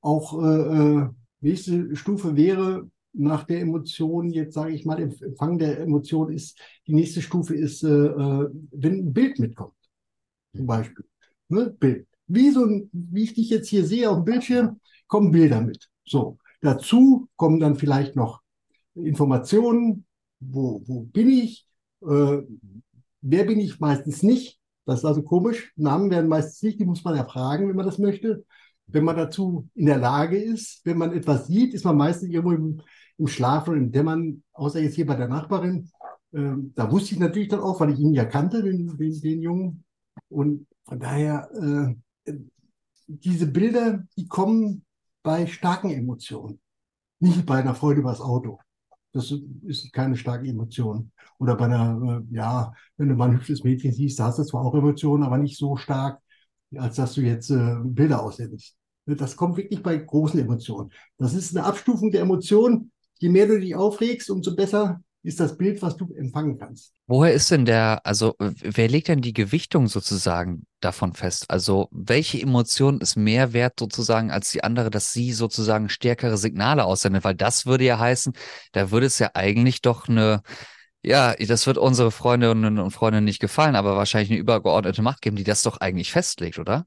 auch 0.00 0.42
äh, 0.42 0.46
äh 0.46 1.08
nächste 1.40 1.94
Stufe 1.94 2.36
wäre, 2.36 2.88
nach 3.14 3.44
der 3.44 3.60
Emotion, 3.60 4.30
jetzt 4.30 4.54
sage 4.54 4.72
ich 4.72 4.84
mal, 4.84 5.00
Empfang 5.00 5.58
der 5.58 5.80
Emotion 5.80 6.32
ist, 6.32 6.58
die 6.86 6.94
nächste 6.94 7.20
Stufe 7.20 7.54
ist, 7.54 7.84
äh, 7.84 7.88
äh 7.88 8.48
wenn 8.72 8.94
ein 8.94 9.12
Bild 9.12 9.38
mitkommt, 9.38 9.74
zum 10.56 10.66
Beispiel 10.66 11.04
ne, 11.52 11.70
Bild. 11.78 12.06
Wie, 12.26 12.50
so 12.50 12.64
ein, 12.64 12.88
wie 12.92 13.24
ich 13.24 13.34
dich 13.34 13.50
jetzt 13.50 13.68
hier 13.68 13.84
sehe 13.84 14.08
auf 14.10 14.16
dem 14.16 14.24
Bildschirm, 14.24 14.80
kommen 15.06 15.30
Bilder 15.30 15.60
mit. 15.60 15.88
So, 16.04 16.38
dazu 16.60 17.28
kommen 17.36 17.60
dann 17.60 17.76
vielleicht 17.76 18.16
noch 18.16 18.40
Informationen, 18.94 20.06
wo, 20.40 20.82
wo 20.86 21.02
bin 21.02 21.28
ich, 21.28 21.66
äh, 22.02 22.38
wer 23.20 23.44
bin 23.44 23.60
ich 23.60 23.80
meistens 23.80 24.22
nicht. 24.22 24.58
Das 24.84 25.00
ist 25.00 25.04
also 25.04 25.22
komisch. 25.22 25.72
Namen 25.76 26.10
werden 26.10 26.28
meistens 26.28 26.62
nicht, 26.62 26.80
die 26.80 26.84
muss 26.84 27.04
man 27.04 27.16
erfragen, 27.16 27.68
wenn 27.68 27.76
man 27.76 27.86
das 27.86 27.98
möchte. 27.98 28.44
Wenn 28.86 29.04
man 29.04 29.16
dazu 29.16 29.68
in 29.74 29.86
der 29.86 29.98
Lage 29.98 30.36
ist, 30.36 30.80
wenn 30.84 30.98
man 30.98 31.12
etwas 31.12 31.46
sieht, 31.46 31.72
ist 31.72 31.84
man 31.84 31.96
meistens 31.96 32.30
irgendwo 32.30 32.52
im, 32.52 32.80
im 33.16 33.26
Schlaf 33.28 33.68
oder 33.68 33.76
im 33.76 33.92
Dämmern, 33.92 34.42
außer 34.52 34.80
jetzt 34.80 34.96
hier 34.96 35.06
bei 35.06 35.14
der 35.14 35.28
Nachbarin. 35.28 35.88
Ähm, 36.34 36.72
da 36.74 36.90
wusste 36.90 37.14
ich 37.14 37.20
natürlich 37.20 37.48
dann 37.48 37.60
auch, 37.60 37.80
weil 37.80 37.92
ich 37.92 38.00
ihn 38.00 38.12
ja 38.12 38.24
kannte, 38.24 38.62
den, 38.62 38.96
den, 38.96 39.20
den 39.20 39.42
Jungen. 39.42 39.84
Und 40.32 40.66
von 40.84 40.98
daher, 40.98 41.48
äh, 42.26 42.34
diese 43.06 43.46
Bilder, 43.46 44.04
die 44.16 44.26
kommen 44.26 44.84
bei 45.22 45.46
starken 45.46 45.90
Emotionen, 45.90 46.60
nicht 47.20 47.46
bei 47.46 47.60
einer 47.60 47.74
Freude 47.74 48.00
über 48.00 48.10
das 48.10 48.20
Auto. 48.20 48.58
Das 49.12 49.32
ist 49.66 49.92
keine 49.92 50.16
starke 50.16 50.48
Emotion. 50.48 51.12
Oder 51.38 51.56
bei 51.56 51.66
einer, 51.66 52.22
äh, 52.30 52.34
ja, 52.34 52.72
wenn 52.96 53.08
du 53.08 53.14
mal 53.14 53.28
ein 53.28 53.36
hübsches 53.36 53.62
Mädchen 53.62 53.92
siehst, 53.92 54.18
da 54.18 54.24
hast 54.24 54.38
du 54.38 54.44
zwar 54.44 54.64
auch 54.64 54.74
Emotionen, 54.74 55.22
aber 55.22 55.38
nicht 55.38 55.58
so 55.58 55.76
stark, 55.76 56.20
als 56.76 56.96
dass 56.96 57.14
du 57.14 57.20
jetzt 57.20 57.50
äh, 57.50 57.76
Bilder 57.84 58.22
aussendest. 58.22 58.76
Das 59.04 59.36
kommt 59.36 59.56
wirklich 59.56 59.82
bei 59.82 59.96
großen 59.96 60.40
Emotionen. 60.40 60.90
Das 61.18 61.34
ist 61.34 61.56
eine 61.56 61.66
Abstufung 61.66 62.10
der 62.10 62.22
Emotionen. 62.22 62.92
Je 63.18 63.28
mehr 63.28 63.46
du 63.46 63.58
dich 63.58 63.74
aufregst, 63.74 64.30
umso 64.30 64.54
besser 64.54 65.02
ist 65.22 65.38
das 65.38 65.56
Bild, 65.56 65.80
was 65.82 65.96
du 65.96 66.12
empfangen 66.14 66.58
kannst. 66.58 66.94
Woher 67.06 67.32
ist 67.32 67.50
denn 67.50 67.64
der, 67.64 68.00
also 68.04 68.34
wer 68.38 68.88
legt 68.88 69.08
denn 69.08 69.20
die 69.20 69.32
Gewichtung 69.32 69.86
sozusagen 69.86 70.66
davon 70.80 71.14
fest? 71.14 71.46
Also 71.48 71.88
welche 71.92 72.40
Emotion 72.40 73.00
ist 73.00 73.16
mehr 73.16 73.52
wert 73.52 73.74
sozusagen 73.78 74.30
als 74.30 74.50
die 74.50 74.64
andere, 74.64 74.90
dass 74.90 75.12
sie 75.12 75.32
sozusagen 75.32 75.88
stärkere 75.88 76.36
Signale 76.36 76.84
aussendet? 76.84 77.22
Weil 77.24 77.34
das 77.34 77.66
würde 77.66 77.84
ja 77.84 77.98
heißen, 77.98 78.32
da 78.72 78.90
würde 78.90 79.06
es 79.06 79.18
ja 79.18 79.30
eigentlich 79.34 79.80
doch 79.80 80.08
eine, 80.08 80.42
ja, 81.02 81.34
das 81.34 81.66
wird 81.66 81.78
unsere 81.78 82.10
Freundinnen 82.10 82.78
und 82.78 82.90
Freunde 82.90 83.20
nicht 83.20 83.40
gefallen, 83.40 83.76
aber 83.76 83.96
wahrscheinlich 83.96 84.30
eine 84.30 84.40
übergeordnete 84.40 85.02
Macht 85.02 85.22
geben, 85.22 85.36
die 85.36 85.44
das 85.44 85.62
doch 85.62 85.78
eigentlich 85.78 86.10
festlegt, 86.10 86.58
oder? 86.58 86.86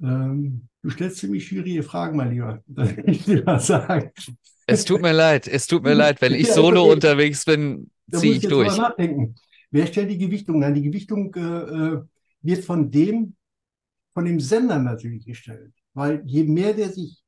Ähm, 0.00 0.68
du 0.82 0.90
stellst 0.90 1.18
ziemlich 1.18 1.46
schwierige 1.46 1.82
Fragen, 1.82 2.16
mein 2.16 2.30
Lieber. 2.30 2.62
Das 2.68 2.96
will 2.96 3.08
ich 3.08 3.24
dir 3.24 3.42
mal 3.44 3.58
sagen. 3.58 4.12
Es 4.70 4.84
tut 4.84 5.00
mir 5.00 5.12
leid, 5.12 5.48
es 5.48 5.66
tut 5.66 5.82
mir 5.82 5.94
leid, 5.94 6.20
wenn 6.20 6.34
ich 6.34 6.52
solo 6.52 6.82
okay. 6.82 6.92
unterwegs 6.92 7.44
bin, 7.46 7.90
ziehe 8.12 8.34
ich 8.34 8.46
durch. 8.46 8.76
Nachdenken. 8.76 9.34
Wer 9.70 9.86
stellt 9.86 10.10
die 10.10 10.18
Gewichtung 10.18 10.62
an? 10.62 10.74
Die 10.74 10.82
Gewichtung 10.82 11.34
äh, 11.34 11.40
äh, 11.40 12.02
wird 12.42 12.64
von 12.64 12.90
dem, 12.90 13.34
von 14.12 14.26
dem 14.26 14.40
Sender 14.40 14.78
natürlich 14.78 15.24
gestellt. 15.24 15.72
Weil 15.94 16.22
je 16.26 16.44
mehr 16.44 16.74
der 16.74 16.90
sich, 16.90 17.18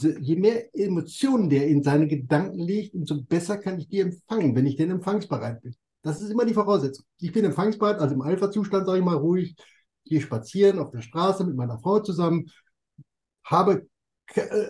je 0.00 0.36
mehr 0.36 0.74
Emotionen 0.74 1.50
der 1.50 1.68
in 1.68 1.82
seine 1.82 2.06
Gedanken 2.06 2.58
legt, 2.58 2.94
umso 2.94 3.22
besser 3.22 3.58
kann 3.58 3.78
ich 3.78 3.88
die 3.88 4.00
empfangen, 4.00 4.54
wenn 4.54 4.66
ich 4.66 4.76
denn 4.76 4.90
empfangsbereit 4.90 5.60
bin. 5.60 5.74
Das 6.02 6.22
ist 6.22 6.30
immer 6.30 6.46
die 6.46 6.54
Voraussetzung. 6.54 7.04
Ich 7.20 7.32
bin 7.32 7.44
empfangsbereit, 7.44 8.00
also 8.00 8.14
im 8.14 8.22
Alpha-Zustand, 8.22 8.86
sage 8.86 8.98
ich 8.98 9.04
mal, 9.04 9.16
ruhig, 9.16 9.56
gehe 10.06 10.22
spazieren 10.22 10.78
auf 10.78 10.90
der 10.90 11.02
Straße 11.02 11.44
mit 11.44 11.54
meiner 11.54 11.78
Frau 11.78 12.00
zusammen, 12.00 12.50
habe 13.44 13.86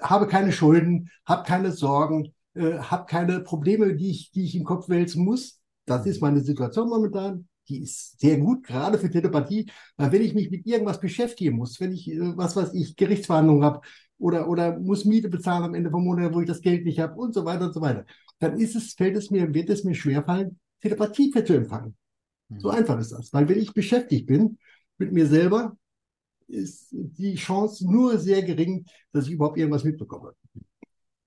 habe 0.02 0.26
keine 0.26 0.52
Schulden, 0.52 1.10
habe 1.26 1.44
keine 1.44 1.72
Sorgen, 1.72 2.34
äh, 2.54 2.78
habe 2.78 3.06
keine 3.06 3.40
Probleme, 3.40 3.94
die 3.94 4.10
ich, 4.10 4.30
die 4.30 4.44
ich 4.44 4.54
im 4.54 4.64
Kopf 4.64 4.88
wälzen 4.88 5.24
muss. 5.24 5.60
Das 5.86 6.06
ist 6.06 6.20
meine 6.20 6.40
Situation 6.40 6.88
momentan. 6.88 7.48
Die 7.68 7.82
ist 7.82 8.18
sehr 8.18 8.38
gut, 8.38 8.64
gerade 8.64 8.98
für 8.98 9.10
Telepathie, 9.10 9.70
weil 9.98 10.10
wenn 10.10 10.22
ich 10.22 10.34
mich 10.34 10.50
mit 10.50 10.66
irgendwas 10.66 11.00
beschäftigen 11.00 11.56
muss, 11.56 11.78
wenn 11.80 11.92
ich, 11.92 12.10
äh, 12.10 12.36
was 12.36 12.56
weiß 12.56 12.72
ich, 12.74 12.96
Gerichtsverhandlungen 12.96 13.64
habe 13.64 13.80
oder, 14.18 14.48
oder 14.48 14.78
muss 14.78 15.04
Miete 15.04 15.28
bezahlen 15.28 15.64
am 15.64 15.74
Ende 15.74 15.90
vom 15.90 16.04
Monat, 16.04 16.34
wo 16.34 16.40
ich 16.40 16.46
das 16.46 16.62
Geld 16.62 16.84
nicht 16.84 16.98
habe 16.98 17.14
und 17.20 17.34
so 17.34 17.44
weiter 17.44 17.66
und 17.66 17.74
so 17.74 17.80
weiter, 17.80 18.06
dann 18.38 18.58
ist 18.58 18.74
es, 18.74 18.94
fällt 18.94 19.16
es 19.16 19.30
mir, 19.30 19.52
wird 19.52 19.68
es 19.68 19.84
mir 19.84 19.94
schwerfallen, 19.94 20.58
Telepathie 20.80 21.30
zu 21.30 21.52
empfangen. 21.52 21.94
So 22.56 22.68
mhm. 22.68 22.76
einfach 22.76 22.98
ist 22.98 23.12
das. 23.12 23.32
Weil 23.32 23.48
wenn 23.48 23.58
ich 23.58 23.74
beschäftigt 23.74 24.26
bin 24.26 24.58
mit 24.96 25.12
mir 25.12 25.26
selber, 25.26 25.76
ist 26.48 26.88
die 26.90 27.34
Chance 27.36 27.90
nur 27.90 28.18
sehr 28.18 28.42
gering, 28.42 28.86
dass 29.12 29.26
ich 29.26 29.32
überhaupt 29.32 29.58
irgendwas 29.58 29.84
mitbekomme. 29.84 30.34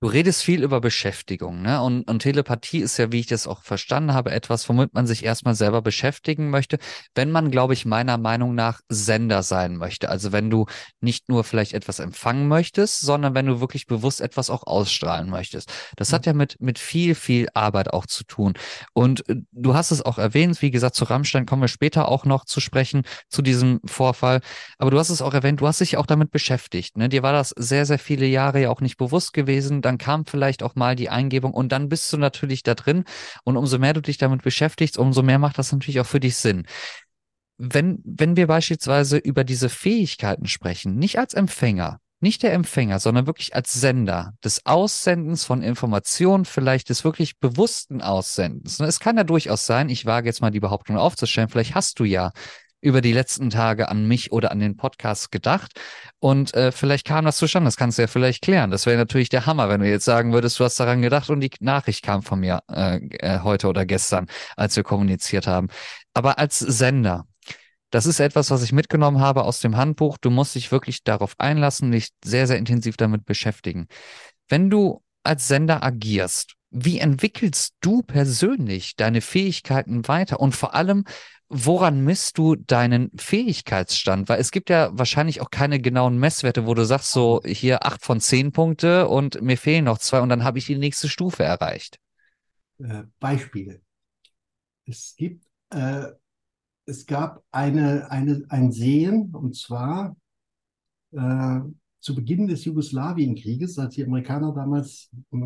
Du 0.02 0.08
redest 0.08 0.42
viel 0.42 0.64
über 0.64 0.80
Beschäftigung, 0.80 1.62
ne? 1.62 1.80
Und, 1.80 2.10
und 2.10 2.18
Telepathie 2.18 2.80
ist 2.80 2.96
ja, 2.96 3.12
wie 3.12 3.20
ich 3.20 3.28
das 3.28 3.46
auch 3.46 3.62
verstanden 3.62 4.12
habe, 4.12 4.32
etwas, 4.32 4.68
womit 4.68 4.94
man 4.94 5.06
sich 5.06 5.24
erstmal 5.24 5.54
selber 5.54 5.80
beschäftigen 5.80 6.50
möchte, 6.50 6.78
wenn 7.14 7.30
man, 7.30 7.52
glaube 7.52 7.74
ich, 7.74 7.86
meiner 7.86 8.18
Meinung 8.18 8.56
nach 8.56 8.80
Sender 8.88 9.44
sein 9.44 9.76
möchte. 9.76 10.08
Also 10.08 10.32
wenn 10.32 10.50
du 10.50 10.66
nicht 11.00 11.28
nur 11.28 11.44
vielleicht 11.44 11.72
etwas 11.72 12.00
empfangen 12.00 12.48
möchtest, 12.48 12.98
sondern 12.98 13.36
wenn 13.36 13.46
du 13.46 13.60
wirklich 13.60 13.86
bewusst 13.86 14.20
etwas 14.20 14.50
auch 14.50 14.66
ausstrahlen 14.66 15.30
möchtest. 15.30 15.72
Das 15.94 16.10
mhm. 16.10 16.14
hat 16.16 16.26
ja 16.26 16.32
mit, 16.32 16.60
mit 16.60 16.80
viel, 16.80 17.14
viel 17.14 17.46
Arbeit 17.54 17.92
auch 17.92 18.06
zu 18.06 18.24
tun. 18.24 18.54
Und 18.94 19.28
äh, 19.28 19.36
du 19.52 19.74
hast 19.74 19.92
es 19.92 20.02
auch 20.02 20.18
erwähnt, 20.18 20.60
wie 20.62 20.72
gesagt, 20.72 20.96
zu 20.96 21.04
Rammstein 21.04 21.46
kommen 21.46 21.62
wir 21.62 21.68
später 21.68 22.08
auch 22.08 22.24
noch 22.24 22.44
zu 22.44 22.58
sprechen, 22.58 23.02
zu 23.28 23.40
diesem 23.40 23.78
Vorfall. 23.84 24.40
Aber 24.78 24.90
du 24.90 24.98
hast 24.98 25.10
es 25.10 25.22
auch 25.22 25.32
erwähnt, 25.32 25.60
du 25.60 25.68
hast 25.68 25.80
dich 25.80 25.96
auch 25.96 26.06
damit 26.06 26.32
beschäftigt, 26.32 26.96
ne? 26.96 27.08
Dir 27.08 27.22
war 27.22 27.32
das 27.32 27.50
sehr, 27.50 27.86
sehr 27.86 28.00
viele 28.00 28.26
Jahre 28.26 28.62
ja 28.62 28.70
auch 28.70 28.80
nicht 28.80 28.96
bewusst 28.96 29.32
gewesen. 29.32 29.80
Dann 29.80 29.91
dann 29.92 29.98
kam 29.98 30.24
vielleicht 30.24 30.62
auch 30.62 30.74
mal 30.74 30.96
die 30.96 31.10
Eingebung 31.10 31.52
und 31.52 31.70
dann 31.70 31.88
bist 31.88 32.12
du 32.12 32.16
natürlich 32.16 32.62
da 32.62 32.74
drin 32.74 33.04
und 33.44 33.56
umso 33.56 33.78
mehr 33.78 33.92
du 33.92 34.00
dich 34.00 34.18
damit 34.18 34.42
beschäftigst, 34.42 34.98
umso 34.98 35.22
mehr 35.22 35.38
macht 35.38 35.58
das 35.58 35.72
natürlich 35.72 36.00
auch 36.00 36.06
für 36.06 36.20
dich 36.20 36.36
Sinn. 36.36 36.66
Wenn, 37.58 38.00
wenn 38.04 38.36
wir 38.36 38.46
beispielsweise 38.46 39.18
über 39.18 39.44
diese 39.44 39.68
Fähigkeiten 39.68 40.46
sprechen, 40.46 40.96
nicht 40.96 41.18
als 41.18 41.34
Empfänger, 41.34 42.00
nicht 42.20 42.42
der 42.42 42.52
Empfänger, 42.54 43.00
sondern 43.00 43.26
wirklich 43.26 43.54
als 43.54 43.72
Sender 43.72 44.32
des 44.44 44.64
Aussendens 44.64 45.44
von 45.44 45.62
Informationen, 45.62 46.44
vielleicht 46.44 46.88
des 46.88 47.04
wirklich 47.04 47.38
bewussten 47.38 48.00
Aussendens. 48.00 48.80
Es 48.80 49.00
kann 49.00 49.16
ja 49.16 49.24
durchaus 49.24 49.66
sein, 49.66 49.88
ich 49.88 50.06
wage 50.06 50.28
jetzt 50.28 50.40
mal 50.40 50.50
die 50.50 50.60
Behauptung 50.60 50.96
aufzustellen, 50.96 51.48
vielleicht 51.48 51.74
hast 51.74 51.98
du 51.98 52.04
ja 52.04 52.30
über 52.82 53.00
die 53.00 53.12
letzten 53.12 53.48
Tage 53.48 53.88
an 53.88 54.06
mich 54.06 54.32
oder 54.32 54.50
an 54.50 54.58
den 54.58 54.76
Podcast 54.76 55.32
gedacht 55.32 55.80
und 56.18 56.52
äh, 56.54 56.72
vielleicht 56.72 57.06
kam 57.06 57.24
das 57.24 57.38
zustande, 57.38 57.68
das 57.68 57.76
kannst 57.76 57.96
du 57.96 58.02
ja 58.02 58.08
vielleicht 58.08 58.42
klären. 58.42 58.70
Das 58.70 58.86
wäre 58.86 58.98
natürlich 58.98 59.28
der 59.28 59.46
Hammer, 59.46 59.68
wenn 59.68 59.80
du 59.80 59.88
jetzt 59.88 60.04
sagen 60.04 60.32
würdest, 60.32 60.60
du 60.60 60.64
hast 60.64 60.78
daran 60.78 61.00
gedacht 61.00 61.30
und 61.30 61.40
die 61.40 61.50
Nachricht 61.60 62.04
kam 62.04 62.22
von 62.22 62.40
mir 62.40 62.60
äh, 62.70 62.96
äh, 63.18 63.40
heute 63.40 63.68
oder 63.68 63.86
gestern, 63.86 64.26
als 64.56 64.76
wir 64.76 64.82
kommuniziert 64.82 65.46
haben. 65.46 65.68
Aber 66.12 66.38
als 66.38 66.58
Sender, 66.58 67.26
das 67.90 68.06
ist 68.06 68.20
etwas, 68.20 68.50
was 68.50 68.62
ich 68.62 68.72
mitgenommen 68.72 69.20
habe 69.20 69.44
aus 69.44 69.60
dem 69.60 69.76
Handbuch. 69.76 70.18
Du 70.18 70.30
musst 70.30 70.54
dich 70.54 70.72
wirklich 70.72 71.04
darauf 71.04 71.34
einlassen, 71.38 71.92
dich 71.92 72.10
sehr, 72.24 72.46
sehr 72.46 72.58
intensiv 72.58 72.96
damit 72.96 73.24
beschäftigen. 73.24 73.86
Wenn 74.48 74.70
du 74.70 75.02
als 75.22 75.46
Sender 75.46 75.82
agierst, 75.82 76.54
wie 76.70 76.98
entwickelst 76.98 77.74
du 77.80 78.02
persönlich 78.02 78.96
deine 78.96 79.20
Fähigkeiten 79.20 80.08
weiter? 80.08 80.40
Und 80.40 80.56
vor 80.56 80.74
allem, 80.74 81.04
woran 81.52 82.02
misst 82.04 82.38
du 82.38 82.56
deinen 82.56 83.10
Fähigkeitsstand? 83.16 84.28
Weil 84.28 84.40
es 84.40 84.50
gibt 84.50 84.70
ja 84.70 84.90
wahrscheinlich 84.92 85.40
auch 85.40 85.50
keine 85.50 85.80
genauen 85.80 86.18
Messwerte, 86.18 86.66
wo 86.66 86.74
du 86.74 86.84
sagst, 86.84 87.12
so 87.12 87.40
hier 87.44 87.84
acht 87.84 88.02
von 88.02 88.20
zehn 88.20 88.52
Punkte 88.52 89.08
und 89.08 89.40
mir 89.42 89.56
fehlen 89.56 89.84
noch 89.84 89.98
zwei 89.98 90.20
und 90.20 90.28
dann 90.28 90.44
habe 90.44 90.58
ich 90.58 90.66
die 90.66 90.78
nächste 90.78 91.08
Stufe 91.08 91.44
erreicht. 91.44 91.98
Äh, 92.78 93.04
Beispiele. 93.20 93.80
Es 94.86 95.14
gibt 95.16 95.46
äh, 95.70 96.06
es 96.84 97.06
gab 97.06 97.44
eine, 97.50 98.10
eine, 98.10 98.44
ein 98.48 98.72
Sehen, 98.72 99.34
und 99.34 99.56
zwar 99.56 100.16
äh, 101.12 101.60
zu 102.00 102.14
Beginn 102.14 102.48
des 102.48 102.64
Jugoslawienkrieges, 102.64 103.78
als 103.78 103.94
die 103.94 104.04
Amerikaner 104.04 104.52
damals 104.52 105.10
äh, 105.32 105.36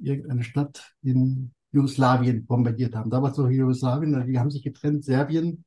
irgendeine 0.00 0.42
Stadt 0.42 0.94
in 1.02 1.52
Jugoslawien 1.74 2.46
bombardiert 2.46 2.94
haben. 2.94 3.10
Damals 3.10 3.36
noch 3.36 3.50
Jugoslawien, 3.50 4.14
also 4.14 4.26
die 4.26 4.38
haben 4.38 4.50
sich 4.50 4.62
getrennt, 4.62 5.04
Serbien 5.04 5.64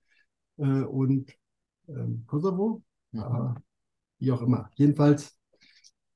äh, 0.58 0.63
und 0.63 1.32
ähm, 1.89 2.24
Kosovo, 2.26 2.82
mhm. 3.12 3.56
wie 4.20 4.32
auch 4.32 4.41
immer. 4.41 4.70
Jedenfalls 4.76 5.38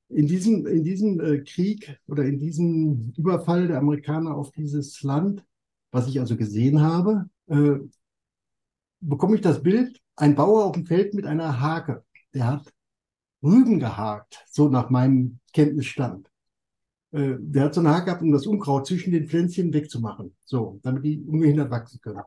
in 0.08 0.26
diesem, 0.26 0.66
in 0.66 0.82
diesem 0.82 1.20
äh, 1.20 1.38
Krieg 1.42 1.98
oder 2.06 2.24
in 2.24 2.38
diesem 2.38 3.12
Überfall 3.16 3.68
der 3.68 3.78
Amerikaner 3.78 4.34
auf 4.34 4.50
dieses 4.52 5.02
Land, 5.02 5.44
was 5.90 6.08
ich 6.08 6.20
also 6.20 6.36
gesehen 6.36 6.80
habe, 6.80 7.28
äh, 7.48 7.78
bekomme 9.00 9.36
ich 9.36 9.42
das 9.42 9.62
Bild, 9.62 10.00
ein 10.16 10.34
Bauer 10.34 10.64
auf 10.64 10.72
dem 10.72 10.86
Feld 10.86 11.14
mit 11.14 11.26
einer 11.26 11.60
Hake. 11.60 12.04
Der 12.34 12.46
hat 12.46 12.72
Rüben 13.42 13.78
gehakt, 13.78 14.44
so 14.48 14.68
nach 14.68 14.88
meinem 14.88 15.38
Kenntnisstand. 15.52 16.31
Äh, 17.12 17.36
der 17.38 17.64
hat 17.64 17.74
so 17.74 17.80
eine 17.80 17.90
Hake 17.90 18.06
gehabt, 18.06 18.22
um 18.22 18.32
das 18.32 18.46
Unkraut 18.46 18.86
zwischen 18.86 19.12
den 19.12 19.28
Pflänzchen 19.28 19.72
wegzumachen. 19.72 20.34
So, 20.44 20.80
damit 20.82 21.04
die 21.04 21.22
ungehindert 21.22 21.70
wachsen 21.70 22.00
können. 22.00 22.22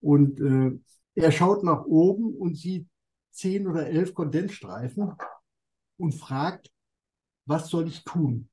Und 0.00 0.40
äh, 0.40 0.78
er 1.14 1.32
schaut 1.32 1.62
nach 1.62 1.84
oben 1.84 2.34
und 2.34 2.56
sieht 2.56 2.88
zehn 3.30 3.66
oder 3.66 3.86
elf 3.86 4.14
Kondensstreifen 4.14 5.12
und 5.98 6.14
fragt, 6.14 6.70
was 7.46 7.68
soll 7.68 7.86
ich 7.88 8.04
tun? 8.04 8.48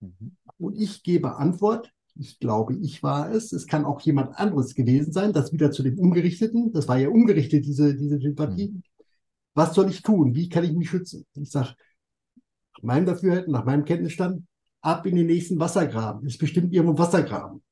Mhm. 0.00 0.36
Und 0.58 0.76
ich 0.76 1.02
gebe 1.02 1.36
Antwort, 1.36 1.92
ich 2.14 2.38
glaube, 2.38 2.74
ich 2.74 3.02
war 3.02 3.30
es. 3.30 3.52
Es 3.52 3.66
kann 3.66 3.84
auch 3.84 4.00
jemand 4.00 4.38
anderes 4.38 4.74
gewesen 4.74 5.12
sein. 5.12 5.32
Das 5.32 5.52
wieder 5.52 5.70
zu 5.70 5.82
dem 5.82 5.98
Ungerichteten. 5.98 6.72
Das 6.72 6.88
war 6.88 6.98
ja 6.98 7.08
ungerichtet, 7.08 7.66
diese, 7.66 7.94
diese 7.94 8.18
Sympathie. 8.18 8.68
Mhm. 8.68 8.82
Was 9.54 9.74
soll 9.74 9.90
ich 9.90 10.02
tun? 10.02 10.34
Wie 10.34 10.48
kann 10.48 10.64
ich 10.64 10.72
mich 10.72 10.90
schützen? 10.90 11.26
Ich 11.34 11.50
sage, 11.50 11.74
meinem 12.82 13.06
Dafürhalten, 13.06 13.52
nach 13.52 13.64
meinem 13.64 13.84
Kenntnisstand, 13.84 14.46
ab 14.80 15.06
in 15.06 15.16
den 15.16 15.26
nächsten 15.26 15.58
Wassergraben. 15.58 16.26
Ist 16.26 16.38
bestimmt 16.38 16.72
irgendwo 16.72 16.98
Wassergraben. 16.98 17.62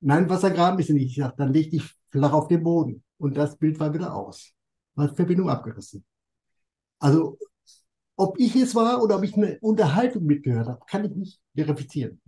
Nein, 0.00 0.28
Wassergraben 0.28 0.78
ist 0.80 0.90
nicht. 0.90 1.10
Ich 1.10 1.16
sage, 1.16 1.34
dann 1.36 1.52
leg 1.52 1.70
dich 1.70 1.82
flach 2.10 2.32
auf 2.32 2.48
den 2.48 2.62
Boden. 2.62 3.02
Und 3.18 3.36
das 3.36 3.56
Bild 3.56 3.78
war 3.78 3.92
wieder 3.92 4.14
aus. 4.14 4.52
War 4.94 5.14
Verbindung 5.14 5.50
abgerissen. 5.50 6.04
Also, 6.98 7.38
ob 8.16 8.38
ich 8.38 8.54
es 8.56 8.74
war 8.74 9.02
oder 9.02 9.16
ob 9.16 9.24
ich 9.24 9.34
eine 9.34 9.58
Unterhaltung 9.60 10.24
mitgehört 10.24 10.68
habe, 10.68 10.80
kann 10.86 11.04
ich 11.04 11.12
nicht 11.12 11.40
verifizieren 11.54 12.20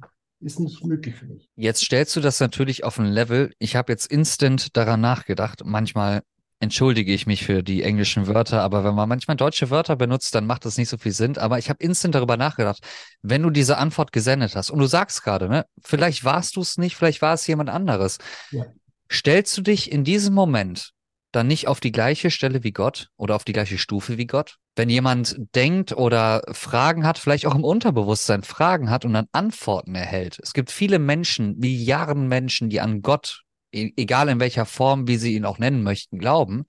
ist 0.43 0.61
nicht 0.61 0.85
möglich 0.85 1.15
für 1.15 1.27
mich. 1.27 1.49
Jetzt 1.57 1.85
stellst 1.85 2.15
du 2.17 2.21
das 2.21 2.41
natürlich 2.41 2.85
auf 2.85 2.99
ein 2.99 3.07
Level. 3.07 3.53
Ich 3.59 3.77
habe 3.77 3.93
jetzt 3.93 4.07
instant 4.07 4.77
daran 4.77 5.01
nachgedacht. 5.01 5.63
Manchmal 5.65 6.23
entschuldige 6.63 7.13
ich 7.13 7.27
mich 7.27 7.45
für 7.45 7.65
die 7.65 7.83
englischen 7.83 8.29
Wörter, 8.29 8.63
aber 8.63 8.85
wenn 8.85 8.95
man 8.95 9.09
manchmal 9.09 9.37
deutsche 9.37 9.71
Wörter 9.71 9.97
benutzt, 9.97 10.33
dann 10.35 10.47
macht 10.47 10.65
das 10.65 10.79
nicht 10.79 10.89
so 10.89 10.97
viel 10.97 11.11
Sinn. 11.11 11.37
Aber 11.37 11.59
ich 11.59 11.69
habe 11.69 11.83
instant 11.83 12.15
darüber 12.15 12.37
nachgedacht, 12.37 12.79
wenn 13.21 13.43
du 13.43 13.51
diese 13.51 13.79
Antwort 13.79 14.13
gesendet 14.13 14.55
hast 14.55 14.71
und 14.71 14.79
du 14.79 14.87
sagst 14.87 15.25
gerade, 15.25 15.49
ne, 15.49 15.67
vielleicht 15.83 16.25
warst 16.25 16.55
du 16.55 16.61
es 16.61 16.79
nicht, 16.79 16.95
vielleicht 16.95 17.21
war 17.21 17.35
es 17.35 17.47
jemand 17.49 17.69
anderes. 17.69 18.19
Ja. 18.53 18.65
Stellst 19.11 19.59
du 19.59 19.63
dich 19.63 19.91
in 19.91 20.05
diesem 20.05 20.35
Moment 20.35 20.93
dann 21.33 21.49
nicht 21.49 21.67
auf 21.67 21.81
die 21.81 21.91
gleiche 21.91 22.31
Stelle 22.31 22.63
wie 22.63 22.73
Gott 22.73 23.09
oder 23.17 23.35
auf 23.35 23.45
die 23.45 23.53
gleiche 23.53 23.77
Stufe 23.77 24.17
wie 24.17 24.27
Gott? 24.27 24.59
Wenn 24.77 24.89
jemand 24.89 25.37
denkt 25.57 25.93
oder 25.93 26.43
Fragen 26.53 27.05
hat, 27.05 27.19
vielleicht 27.19 27.45
auch 27.47 27.57
im 27.57 27.65
Unterbewusstsein 27.65 28.45
Fragen 28.45 28.89
hat 28.89 29.05
und 29.05 29.15
dann 29.15 29.27
Antworten 29.33 29.97
erhält. 29.97 30.39
Es 30.41 30.53
gibt 30.53 30.71
viele 30.71 31.01
Menschen, 31.01 31.59
Milliarden 31.59 32.29
Menschen, 32.29 32.71
die 32.71 32.81
an 32.81 33.03
Gott, 33.03 33.43
egal 33.73 34.29
in 34.29 34.41
welcher 34.41 34.67
Form, 34.67 35.09
wie 35.09 35.17
sie 35.17 35.35
ihn 35.35 35.45
auch 35.45 35.59
nennen 35.59 35.83
möchten, 35.83 36.19
glauben. 36.19 36.65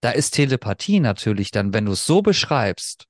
Da 0.00 0.10
ist 0.10 0.30
Telepathie 0.30 1.00
natürlich 1.00 1.50
dann, 1.50 1.72
wenn 1.74 1.86
du 1.86 1.92
es 1.92 2.06
so 2.06 2.22
beschreibst, 2.22 3.06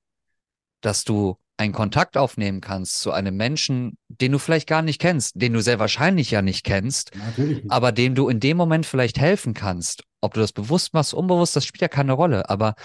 dass 0.81 1.03
du 1.03 1.37
einen 1.57 1.73
Kontakt 1.73 2.15
aufnehmen 2.15 2.61
kannst 2.61 2.99
zu 2.99 3.11
einem 3.11 3.35
Menschen, 3.35 3.97
den 4.07 4.31
du 4.31 4.39
vielleicht 4.39 4.67
gar 4.67 4.81
nicht 4.81 4.99
kennst, 4.99 5.33
den 5.35 5.51
du 5.53 5.61
sehr 5.61 5.77
wahrscheinlich 5.77 6.31
ja 6.31 6.41
nicht 6.41 6.63
kennst, 6.63 7.11
nicht. 7.37 7.69
aber 7.69 7.91
dem 7.91 8.15
du 8.15 8.29
in 8.29 8.39
dem 8.39 8.55
Moment 8.55 8.85
vielleicht 8.85 9.19
helfen 9.19 9.53
kannst. 9.53 10.03
Ob 10.21 10.33
du 10.33 10.39
das 10.39 10.53
bewusst 10.53 10.93
machst, 10.93 11.13
unbewusst, 11.13 11.55
das 11.55 11.65
spielt 11.65 11.81
ja 11.81 11.87
keine 11.89 12.13
Rolle. 12.13 12.49
Aber 12.49 12.75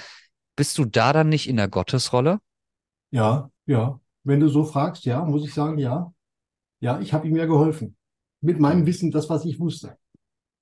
bist 0.57 0.77
du 0.79 0.85
da 0.85 1.13
dann 1.13 1.29
nicht 1.29 1.49
in 1.49 1.57
der 1.57 1.69
Gottesrolle? 1.69 2.41
Ja, 3.11 3.51
ja. 3.67 4.01
Wenn 4.25 4.41
du 4.41 4.49
so 4.49 4.65
fragst, 4.65 5.05
ja, 5.05 5.25
muss 5.25 5.45
ich 5.45 5.55
sagen, 5.55 5.79
ja. 5.79 6.13
Ja, 6.81 6.99
ich 7.01 7.13
habe 7.13 7.29
ihm 7.29 7.37
ja 7.37 7.47
geholfen. 7.47 7.97
Mit 8.45 8.61
meinem 8.61 8.85
Wissen, 8.85 9.11
das, 9.11 9.31
was 9.31 9.47
ich 9.47 9.59
wusste. 9.59 9.97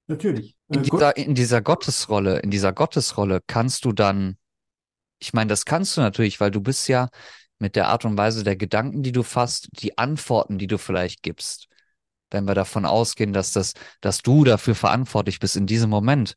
Natürlich. 0.07 0.57
Äh, 0.69 0.77
in, 0.77 0.83
dieser, 0.85 1.17
in 1.17 1.35
dieser 1.35 1.63
Gottesrolle, 1.63 2.39
in 2.39 2.51
dieser 2.51 2.73
Gottesrolle 2.73 3.41
kannst 3.47 3.85
du 3.85 3.93
dann, 3.93 4.37
ich 5.19 5.33
meine, 5.33 5.49
das 5.49 5.65
kannst 5.65 5.97
du 5.97 6.01
natürlich, 6.01 6.41
weil 6.41 6.53
du 6.53 6.61
bist 6.61 6.89
ja, 6.89 7.09
mit 7.59 7.75
der 7.75 7.89
Art 7.89 8.05
und 8.05 8.17
Weise 8.17 8.45
der 8.45 8.55
Gedanken, 8.55 9.03
die 9.03 9.11
du 9.11 9.25
fasst, 9.25 9.69
die 9.81 9.99
Antworten, 9.99 10.59
die 10.59 10.69
du 10.69 10.79
vielleicht 10.79 11.23
gibst. 11.23 11.67
Wenn 12.31 12.45
wir 12.45 12.55
davon 12.55 12.85
ausgehen, 12.87 13.33
dass 13.33 13.53
das, 13.53 13.73
dass 14.01 14.19
du 14.19 14.45
dafür 14.45 14.77
verantwortlich 14.77 15.41
bist 15.41 15.57
in 15.57 15.67
diesem 15.67 15.91
Moment, 15.91 16.35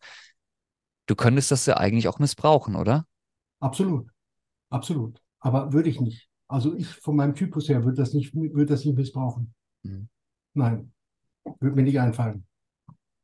du 1.05 1.15
könntest 1.15 1.51
das 1.51 1.67
ja 1.67 1.77
eigentlich 1.77 2.07
auch 2.07 2.17
missbrauchen, 2.17 2.75
oder? 2.75 3.05
Absolut. 3.59 4.09
Absolut. 4.69 5.21
Aber 5.39 5.73
würde 5.73 5.89
ich 5.89 6.01
nicht. 6.01 6.27
Also 6.47 6.75
ich 6.75 6.87
von 6.87 7.15
meinem 7.15 7.35
Typus 7.35 7.69
her 7.69 7.83
würde 7.83 7.97
das 7.97 8.13
nicht, 8.13 8.33
würde 8.33 8.65
das 8.65 8.83
nicht 8.83 8.97
missbrauchen. 8.97 9.53
Mhm. 9.83 10.09
Nein. 10.53 10.91
Würde 11.59 11.75
mir 11.75 11.83
nicht 11.83 11.99
einfallen. 11.99 12.45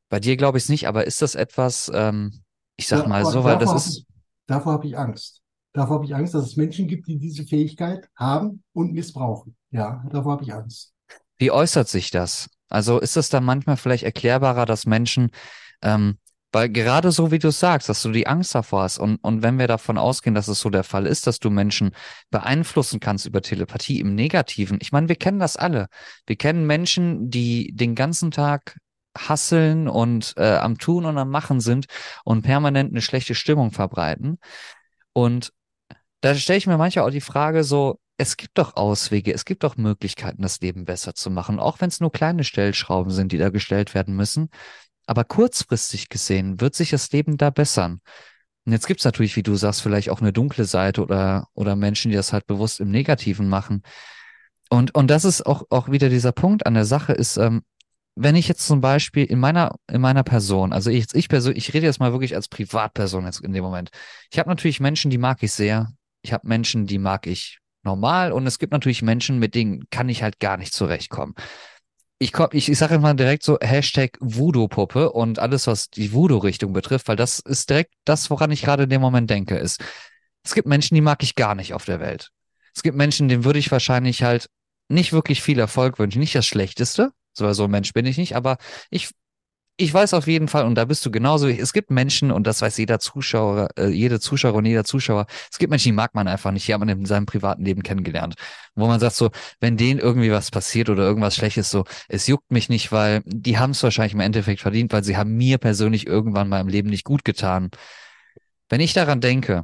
Bei 0.10 0.20
dir 0.20 0.38
glaube 0.38 0.58
ich 0.58 0.66
es 0.66 0.70
nicht, 0.70 0.88
aber 0.88 1.06
ist 1.06 1.22
das 1.22 1.36
etwas, 1.36 1.90
ähm, 1.94 2.44
ich 2.78 2.88
sag 2.88 3.04
ja, 3.04 3.08
mal 3.08 3.26
so, 3.26 3.44
weil 3.44 3.58
das 3.58 3.74
ist. 3.74 4.06
davor 4.46 4.74
habe 4.74 4.88
ich 4.88 4.98
Angst. 4.98 5.42
Davor 5.74 5.96
habe 5.96 6.06
ich 6.06 6.14
Angst, 6.14 6.34
dass 6.34 6.46
es 6.46 6.58
Menschen 6.58 6.88
gibt, 6.88 7.08
die 7.08 7.18
diese 7.18 7.46
Fähigkeit 7.46 8.10
haben 8.16 8.64
und 8.74 8.92
missbrauchen. 8.92 9.56
Ja, 9.72 10.04
davor 10.12 10.34
habe 10.34 10.44
ich 10.44 10.54
Angst. 10.54 10.94
Wie 11.38 11.50
äußert 11.50 11.88
sich 11.88 12.12
das? 12.12 12.50
Also 12.70 13.00
ist 13.00 13.18
es 13.18 13.30
dann 13.30 13.44
manchmal 13.44 13.78
vielleicht 13.78 14.04
erklärbarer, 14.04 14.66
dass 14.66 14.86
Menschen, 14.86 15.32
ähm, 15.82 16.18
weil 16.52 16.70
gerade 16.70 17.12
so 17.12 17.32
wie 17.32 17.40
du 17.40 17.52
sagst, 17.52 17.90
dass 17.90 18.02
du 18.02 18.12
die 18.12 18.28
Angst 18.28 18.54
davor 18.56 18.84
hast 18.84 19.00
und, 19.00 19.18
und 19.18 19.44
wenn 19.44 19.58
wir 19.60 19.68
davon 19.68 19.98
ausgehen, 19.98 20.36
dass 20.36 20.48
es 20.48 20.60
so 20.60 20.70
der 20.70 20.84
Fall 20.84 21.06
ist, 21.06 21.28
dass 21.28 21.40
du 21.40 21.50
Menschen 21.50 21.92
beeinflussen 22.30 23.00
kannst 23.00 23.26
über 23.26 23.42
Telepathie 23.42 24.00
im 24.00 24.16
Negativen. 24.16 24.78
Ich 24.82 24.92
meine, 24.92 25.08
wir 25.08 25.16
kennen 25.16 25.40
das 25.40 25.58
alle. 25.58 25.88
Wir 26.26 26.36
kennen 26.36 26.68
Menschen, 26.68 27.30
die 27.30 27.74
den 27.74 27.96
ganzen 27.96 28.32
Tag 28.32 28.78
hasseln 29.18 29.88
und 29.88 30.34
äh, 30.38 30.56
am 30.56 30.78
Tun 30.78 31.06
und 31.06 31.18
am 31.18 31.30
Machen 31.30 31.60
sind 31.60 31.86
und 32.24 32.44
permanent 32.44 32.92
eine 32.92 33.02
schlechte 33.02 33.36
Stimmung 33.36 33.72
verbreiten. 33.72 34.40
Und 35.14 35.52
da 36.22 36.36
stelle 36.36 36.58
ich 36.58 36.68
mir 36.68 36.78
manchmal 36.78 37.06
auch 37.06 37.12
die 37.12 37.22
Frage 37.22 37.64
so, 37.64 38.00
es 38.18 38.38
gibt 38.38 38.58
doch 38.58 38.76
Auswege, 38.76 39.34
es 39.34 39.46
gibt 39.46 39.64
doch 39.64 39.78
Möglichkeiten, 39.78 40.44
das 40.44 40.62
Leben 40.62 40.86
besser 40.86 41.16
zu 41.16 41.32
machen, 41.32 41.60
auch 41.60 41.82
wenn 41.82 41.90
es 41.90 42.00
nur 42.00 42.12
kleine 42.12 42.44
Stellschrauben 42.44 43.12
sind, 43.12 43.32
die 43.32 43.40
da 43.40 43.50
gestellt 43.50 43.96
werden 43.96 44.16
müssen. 44.16 44.50
Aber 45.12 45.26
kurzfristig 45.26 46.08
gesehen 46.08 46.62
wird 46.62 46.74
sich 46.74 46.92
das 46.92 47.12
Leben 47.12 47.36
da 47.36 47.50
bessern. 47.50 48.00
Und 48.64 48.72
jetzt 48.72 48.88
gibt's 48.88 49.04
natürlich, 49.04 49.36
wie 49.36 49.44
du 49.44 49.56
sagst, 49.56 49.82
vielleicht 49.82 50.10
auch 50.10 50.22
eine 50.22 50.32
dunkle 50.32 50.64
Seite 50.64 51.02
oder, 51.02 51.50
oder 51.54 51.76
Menschen, 51.76 52.12
die 52.12 52.16
das 52.16 52.32
halt 52.32 52.48
bewusst 52.48 52.80
im 52.80 52.92
Negativen 52.92 53.50
machen. 53.50 53.82
Und, 54.70 54.96
und 54.96 55.12
das 55.12 55.26
ist 55.26 55.46
auch, 55.46 55.64
auch 55.70 55.92
wieder 55.92 56.08
dieser 56.08 56.32
Punkt 56.32 56.66
an 56.66 56.76
der 56.76 56.86
Sache 56.86 57.12
ist, 57.12 57.36
ähm, 57.36 57.64
wenn 58.16 58.38
ich 58.38 58.48
jetzt 58.48 58.66
zum 58.66 58.80
Beispiel 58.80 59.26
in 59.26 59.38
meiner, 59.38 59.76
in 59.92 60.00
meiner 60.00 60.24
Person, 60.24 60.72
also 60.72 60.90
ich, 60.90 61.08
ich 61.14 61.28
persönlich, 61.28 61.68
ich 61.68 61.74
rede 61.74 61.88
jetzt 61.88 62.00
mal 62.00 62.14
wirklich 62.14 62.34
als 62.34 62.48
Privatperson 62.48 63.26
jetzt 63.26 63.42
in 63.42 63.52
dem 63.52 63.66
Moment. 63.66 63.90
Ich 64.32 64.40
habe 64.40 64.48
natürlich 64.48 64.80
Menschen, 64.80 65.12
die 65.12 65.18
mag 65.18 65.44
ich 65.44 65.52
sehr. 65.52 65.92
Ich 66.22 66.32
habe 66.32 66.48
Menschen, 66.48 66.88
die 66.88 67.00
mag 67.00 67.28
ich 67.28 67.60
normal. 67.84 68.32
Und 68.32 68.48
es 68.48 68.60
gibt 68.60 68.72
natürlich 68.72 69.02
Menschen, 69.02 69.40
mit 69.40 69.56
denen 69.56 69.90
kann 69.90 70.08
ich 70.08 70.24
halt 70.24 70.40
gar 70.40 70.56
nicht 70.56 70.74
zurechtkommen. 70.74 71.36
Ich, 72.22 72.34
komm, 72.34 72.50
ich, 72.52 72.70
ich 72.70 72.78
sage 72.78 72.94
immer 72.94 73.16
direkt 73.16 73.42
so 73.42 73.58
Hashtag 73.60 74.16
Voodoo-Puppe 74.20 75.12
und 75.12 75.40
alles, 75.40 75.66
was 75.66 75.90
die 75.90 76.14
Voodoo-Richtung 76.14 76.72
betrifft, 76.72 77.08
weil 77.08 77.16
das 77.16 77.40
ist 77.40 77.68
direkt 77.72 77.96
das, 78.06 78.30
woran 78.30 78.52
ich 78.52 78.62
gerade 78.62 78.84
in 78.84 78.92
dem 78.92 79.02
Moment 79.02 79.28
denke, 79.28 79.58
ist, 79.58 79.84
es 80.44 80.54
gibt 80.54 80.68
Menschen, 80.68 80.94
die 80.94 81.02
mag 81.02 81.24
ich 81.24 81.34
gar 81.34 81.56
nicht 81.56 81.74
auf 81.74 81.86
der 81.86 82.00
Welt. 82.00 82.30
Es 82.76 82.84
gibt 82.84 82.96
Menschen, 82.96 83.28
denen 83.28 83.44
würde 83.44 83.58
ich 83.58 83.72
wahrscheinlich 83.72 84.22
halt 84.22 84.52
nicht 84.88 85.14
wirklich 85.14 85.42
viel 85.42 85.58
Erfolg 85.58 85.98
wünschen. 85.98 86.20
Nicht 86.20 86.36
das 86.36 86.46
Schlechteste, 86.46 87.12
so, 87.34 87.52
so 87.54 87.64
ein 87.64 87.72
Mensch 87.72 87.92
bin 87.92 88.06
ich 88.06 88.20
nicht, 88.20 88.36
aber 88.36 88.58
ich, 88.92 89.10
ich 89.82 89.94
weiß 89.94 90.14
auf 90.14 90.28
jeden 90.28 90.48
Fall, 90.48 90.66
und 90.66 90.76
da 90.76 90.86
bist 90.86 91.06
du 91.06 91.12
genauso, 91.12 91.48
es 91.48 91.74
gibt 91.74 91.90
Menschen, 91.90 92.32
und 92.32 92.46
das 92.46 92.62
weiß 92.62 92.78
jeder 92.78 93.00
Zuschauer, 93.00 93.70
äh, 93.78 93.88
jede 93.88 94.20
Zuschauerin, 94.20 94.66
jeder 94.66 94.84
Zuschauer, 94.84 95.26
es 95.52 95.58
gibt 95.58 95.72
Menschen, 95.72 95.90
die 95.90 95.94
mag 95.94 96.14
man 96.14 96.28
einfach 96.28 96.52
nicht, 96.52 96.68
die 96.68 96.74
hat 96.74 96.80
man 96.80 96.90
in 96.90 97.06
seinem 97.06 97.26
privaten 97.26 97.66
Leben 97.66 97.82
kennengelernt. 97.82 98.36
Wo 98.76 98.88
man 98.88 99.00
sagt 99.00 99.16
so, 99.16 99.32
wenn 99.60 99.78
denen 99.78 100.00
irgendwie 100.00 100.32
was 100.32 100.52
passiert 100.52 100.90
oder 100.90 101.04
irgendwas 101.04 101.36
Schlechtes, 101.36 101.72
so, 101.72 101.86
es 102.08 102.28
juckt 102.28 102.52
mich 102.52 102.70
nicht, 102.70 102.92
weil 102.92 103.24
die 103.26 103.58
haben 103.58 103.72
es 103.72 103.82
wahrscheinlich 103.84 104.14
im 104.14 104.20
Endeffekt 104.20 104.62
verdient, 104.62 104.94
weil 104.94 105.04
sie 105.04 105.18
haben 105.18 105.36
mir 105.36 105.58
persönlich 105.58 106.06
irgendwann 106.06 106.48
mal 106.48 106.62
im 106.62 106.68
Leben 106.68 106.90
nicht 106.90 107.04
gut 107.04 107.26
getan. 107.26 107.72
Wenn 108.70 108.82
ich 108.82 108.94
daran 108.94 109.20
denke, 109.20 109.64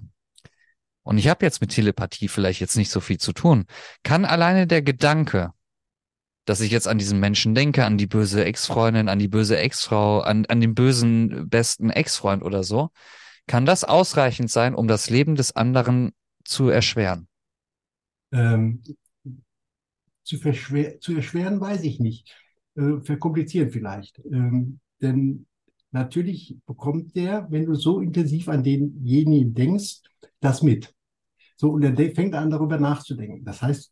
und 1.04 1.18
ich 1.18 1.30
habe 1.30 1.46
jetzt 1.46 1.62
mit 1.62 1.72
Telepathie 1.72 2.28
vielleicht 2.28 2.60
jetzt 2.60 2.76
nicht 2.76 2.92
so 2.92 3.00
viel 3.00 3.18
zu 3.18 3.32
tun, 3.34 3.66
kann 4.04 4.26
alleine 4.26 4.68
der 4.68 4.82
Gedanke, 4.82 5.52
dass 6.48 6.62
ich 6.62 6.72
jetzt 6.72 6.88
an 6.88 6.98
diesen 6.98 7.20
Menschen 7.20 7.56
denke, 7.56 7.84
an 7.84 7.98
die 7.98 8.08
böse 8.08 8.46
Ex-Freundin, 8.46 9.10
an 9.10 9.20
die 9.20 9.28
böse 9.28 9.58
Ex-Frau, 9.58 10.22
an, 10.22 10.46
an 10.46 10.62
den 10.62 10.76
bösen 10.76 11.50
besten 11.50 11.90
Ex-Freund 11.90 12.42
oder 12.42 12.64
so, 12.64 12.90
kann 13.48 13.66
das 13.66 13.84
ausreichend 13.84 14.50
sein, 14.50 14.74
um 14.74 14.88
das 14.88 15.10
Leben 15.10 15.36
des 15.36 15.58
anderen 15.58 16.14
zu 16.46 16.70
erschweren? 16.70 17.28
Ähm, 18.32 18.82
zu, 20.24 20.40
zu 20.40 21.16
erschweren 21.16 21.60
weiß 21.60 21.84
ich 21.84 22.00
nicht. 22.00 22.34
Äh, 22.76 23.02
verkomplizieren 23.02 23.70
vielleicht. 23.70 24.18
Ähm, 24.32 24.80
denn 25.02 25.48
natürlich 25.92 26.56
bekommt 26.66 27.14
der, 27.18 27.48
wenn 27.50 27.66
du 27.66 27.76
so 27.76 28.00
intensiv 28.00 28.48
an 28.48 28.64
denjenigen 28.64 29.54
denkst, 29.54 30.00
das 30.40 30.64
mit. 30.64 30.94
So, 31.58 31.72
und 31.72 31.84
er 31.84 31.96
fängt 32.16 32.36
an, 32.36 32.52
darüber 32.52 32.80
nachzudenken. 32.80 33.44
Das 33.44 33.62
heißt, 33.62 33.92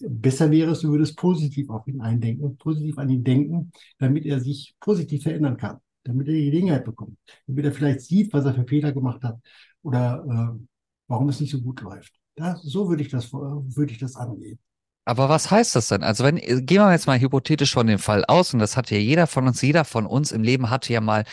besser 0.00 0.50
wäre 0.50 0.72
es, 0.72 0.80
du 0.80 0.90
würdest 0.90 1.16
positiv 1.16 1.70
auf 1.70 1.86
ihn 1.86 2.00
eindenken, 2.00 2.56
positiv 2.56 2.98
an 2.98 3.08
ihn 3.08 3.24
denken, 3.24 3.72
damit 3.98 4.26
er 4.26 4.40
sich 4.40 4.74
positiv 4.80 5.22
verändern 5.22 5.56
kann, 5.56 5.78
damit 6.04 6.28
er 6.28 6.34
die 6.34 6.46
Gelegenheit 6.46 6.84
bekommt, 6.84 7.16
damit 7.46 7.64
er 7.64 7.72
vielleicht 7.72 8.00
sieht, 8.02 8.32
was 8.32 8.44
er 8.44 8.54
für 8.54 8.66
Fehler 8.66 8.92
gemacht 8.92 9.22
hat 9.22 9.38
oder 9.82 10.24
äh, 10.28 10.64
warum 11.08 11.28
es 11.28 11.40
nicht 11.40 11.50
so 11.50 11.60
gut 11.60 11.80
läuft. 11.80 12.12
Das, 12.34 12.62
so 12.62 12.88
würde 12.88 13.02
ich 13.02 13.08
das, 13.08 13.32
würde 13.32 13.92
ich 13.92 13.98
das 13.98 14.16
angehen. 14.16 14.58
Aber 15.06 15.28
was 15.28 15.50
heißt 15.50 15.76
das 15.76 15.88
denn? 15.88 16.02
Also 16.02 16.24
wenn, 16.24 16.36
gehen 16.36 16.82
wir 16.82 16.90
jetzt 16.90 17.06
mal 17.06 17.20
hypothetisch 17.20 17.72
von 17.72 17.86
dem 17.86 18.00
Fall 18.00 18.24
aus, 18.24 18.52
und 18.52 18.58
das 18.58 18.76
hat 18.76 18.90
ja 18.90 18.98
jeder 18.98 19.28
von 19.28 19.46
uns, 19.46 19.62
jeder 19.62 19.84
von 19.84 20.04
uns 20.04 20.32
im 20.32 20.42
Leben 20.42 20.68
hatte 20.68 20.92
ja 20.92 21.00
mal 21.00 21.24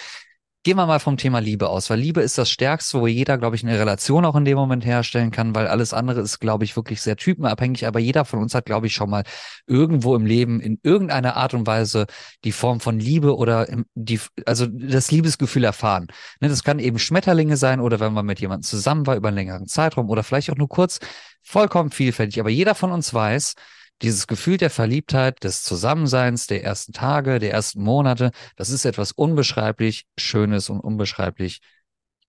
Gehen 0.66 0.78
wir 0.78 0.86
mal 0.86 1.00
vom 1.00 1.18
Thema 1.18 1.40
Liebe 1.40 1.68
aus, 1.68 1.90
weil 1.90 2.00
Liebe 2.00 2.22
ist 2.22 2.38
das 2.38 2.50
Stärkste, 2.50 3.02
wo 3.02 3.06
jeder, 3.06 3.38
glaube 3.38 3.58
ich, 3.58 3.66
eine 3.66 3.78
Relation 3.78 4.24
auch 4.24 4.38
in 4.38 4.46
dem 4.46 4.58
Moment 4.58 4.86
herstellen 4.86 5.30
kann, 5.30 5.54
weil 5.54 5.68
alles 5.68 5.94
andere 5.94 6.22
ist, 6.22 6.40
glaube 6.40 6.64
ich, 6.64 6.78
wirklich 6.78 7.02
sehr 7.02 7.18
typenabhängig. 7.18 7.86
Aber 7.86 8.00
jeder 8.00 8.24
von 8.24 8.40
uns 8.40 8.56
hat, 8.56 8.66
glaube 8.66 8.88
ich, 8.88 8.94
schon 8.94 9.10
mal 9.10 9.24
irgendwo 9.68 10.16
im 10.16 10.26
Leben 10.26 10.62
in 10.62 10.80
irgendeiner 10.82 11.36
Art 11.36 11.54
und 11.54 11.68
Weise 11.68 12.06
die 12.46 12.54
Form 12.54 12.80
von 12.80 12.98
Liebe 12.98 13.36
oder 13.36 13.68
die, 13.94 14.22
also 14.46 14.66
das 14.66 15.12
Liebesgefühl 15.12 15.66
erfahren. 15.66 16.08
Ne, 16.40 16.48
das 16.48 16.64
kann 16.64 16.80
eben 16.80 16.98
Schmetterlinge 16.98 17.58
sein 17.58 17.82
oder 17.82 18.00
wenn 18.00 18.14
man 18.14 18.26
mit 18.26 18.40
jemandem 18.40 18.64
zusammen 18.64 19.06
war 19.06 19.18
über 19.18 19.28
einen 19.28 19.36
längeren 19.36 19.68
Zeitraum 19.68 20.10
oder 20.10 20.24
vielleicht 20.24 20.50
auch 20.50 20.56
nur 20.56 20.70
kurz, 20.70 21.00
vollkommen 21.42 21.92
vielfältig. 21.92 22.40
Aber 22.40 22.50
jeder 22.50 22.74
von 22.74 22.94
uns 22.94 23.14
weiß, 23.14 23.56
dieses 24.02 24.28
Gefühl 24.28 24.58
der 24.58 24.70
Verliebtheit, 24.70 25.44
des 25.44 25.64
Zusammenseins, 25.64 26.48
der 26.48 26.64
ersten 26.64 26.94
Tage, 26.94 27.40
der 27.40 27.52
ersten 27.52 27.82
Monate, 27.82 28.32
das 28.56 28.70
ist 28.70 28.86
etwas 28.86 29.12
unbeschreiblich 29.12 30.06
Schönes 30.18 30.70
und 30.70 30.80
unbeschreiblich 30.80 31.62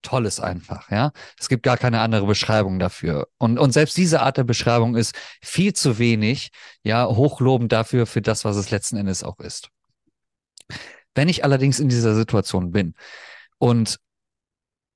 Tolles 0.03 0.39
einfach, 0.39 0.91
ja. 0.91 1.13
Es 1.41 1.49
gibt 1.49 1.63
gar 1.63 1.79
keine 1.79 2.01
andere 2.01 2.27
Beschreibung 2.27 2.79
dafür. 2.79 3.27
Und, 3.39 3.59
und 3.59 3.73
selbst 3.73 3.97
diese 3.97 4.21
Art 4.21 4.37
der 4.37 4.45
Beschreibung 4.45 4.95
ist 4.97 5.15
viel 5.43 5.73
zu 5.73 5.99
wenig, 5.99 6.51
ja, 6.85 7.07
hochlobend 7.07 7.73
dafür, 7.73 8.07
für 8.07 8.21
das, 8.23 8.45
was 8.45 8.57
es 8.57 8.71
letzten 8.71 8.99
Endes 8.99 9.25
auch 9.25 9.41
ist. 9.41 9.71
Wenn 11.15 11.29
ich 11.29 11.43
allerdings 11.43 11.81
in 11.81 11.89
dieser 11.89 12.15
Situation 12.15 12.71
bin 12.71 12.95
und 13.59 13.99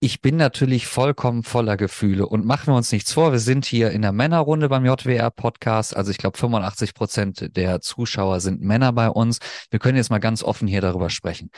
ich 0.01 0.21
bin 0.21 0.37
natürlich 0.37 0.87
vollkommen 0.87 1.43
voller 1.43 1.77
Gefühle 1.77 2.27
und 2.27 2.45
machen 2.45 2.69
wir 2.69 2.77
uns 2.77 2.93
nichts 2.93 3.13
vor, 3.13 3.33
wir 3.33 3.41
sind 3.41 3.65
hier 3.65 3.91
in 3.91 4.03
der 4.03 4.13
Männerrunde 4.13 4.69
beim 4.69 4.87
JWR 4.87 5.31
Podcast, 5.31 5.97
also 5.97 6.11
ich 6.11 6.19
glaube 6.19 6.39
85 6.39 6.95
Prozent 6.95 7.57
der 7.57 7.81
Zuschauer 7.81 8.41
sind 8.41 8.61
Männer 8.61 8.93
bei 8.93 9.09
uns. 9.09 9.39
Wir 9.71 9.81
können 9.81 9.97
jetzt 9.97 10.11
mal 10.11 10.19
ganz 10.19 10.45
offen 10.45 10.69
hier 10.69 10.81
darüber 10.81 11.11
sprechen. 11.11 11.51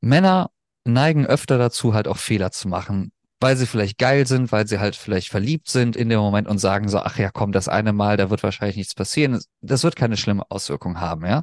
Männer 0.00 0.50
neigen 0.84 1.26
öfter 1.26 1.58
dazu, 1.58 1.94
halt 1.94 2.06
auch 2.06 2.18
Fehler 2.18 2.52
zu 2.52 2.68
machen, 2.68 3.10
weil 3.40 3.56
sie 3.56 3.66
vielleicht 3.66 3.98
geil 3.98 4.26
sind, 4.26 4.52
weil 4.52 4.68
sie 4.68 4.78
halt 4.78 4.94
vielleicht 4.94 5.28
verliebt 5.28 5.68
sind 5.68 5.96
in 5.96 6.08
dem 6.08 6.20
Moment 6.20 6.46
und 6.46 6.58
sagen 6.58 6.88
so, 6.88 6.98
ach 7.00 7.18
ja, 7.18 7.30
komm, 7.32 7.50
das 7.50 7.68
eine 7.68 7.92
Mal, 7.92 8.16
da 8.16 8.30
wird 8.30 8.42
wahrscheinlich 8.44 8.76
nichts 8.76 8.94
passieren. 8.94 9.40
Das 9.62 9.82
wird 9.82 9.96
keine 9.96 10.16
schlimme 10.16 10.44
Auswirkung 10.48 11.00
haben, 11.00 11.26
ja. 11.26 11.42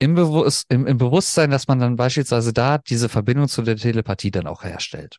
Im, 0.00 0.14
Bewusst 0.14 0.66
im, 0.70 0.86
im 0.86 0.98
Bewusstsein, 0.98 1.50
dass 1.50 1.68
man 1.68 1.78
dann 1.78 1.96
beispielsweise 1.96 2.52
da 2.52 2.78
diese 2.78 3.08
Verbindung 3.08 3.48
zu 3.48 3.62
der 3.62 3.76
Telepathie 3.76 4.30
dann 4.30 4.46
auch 4.46 4.64
herstellt 4.64 5.18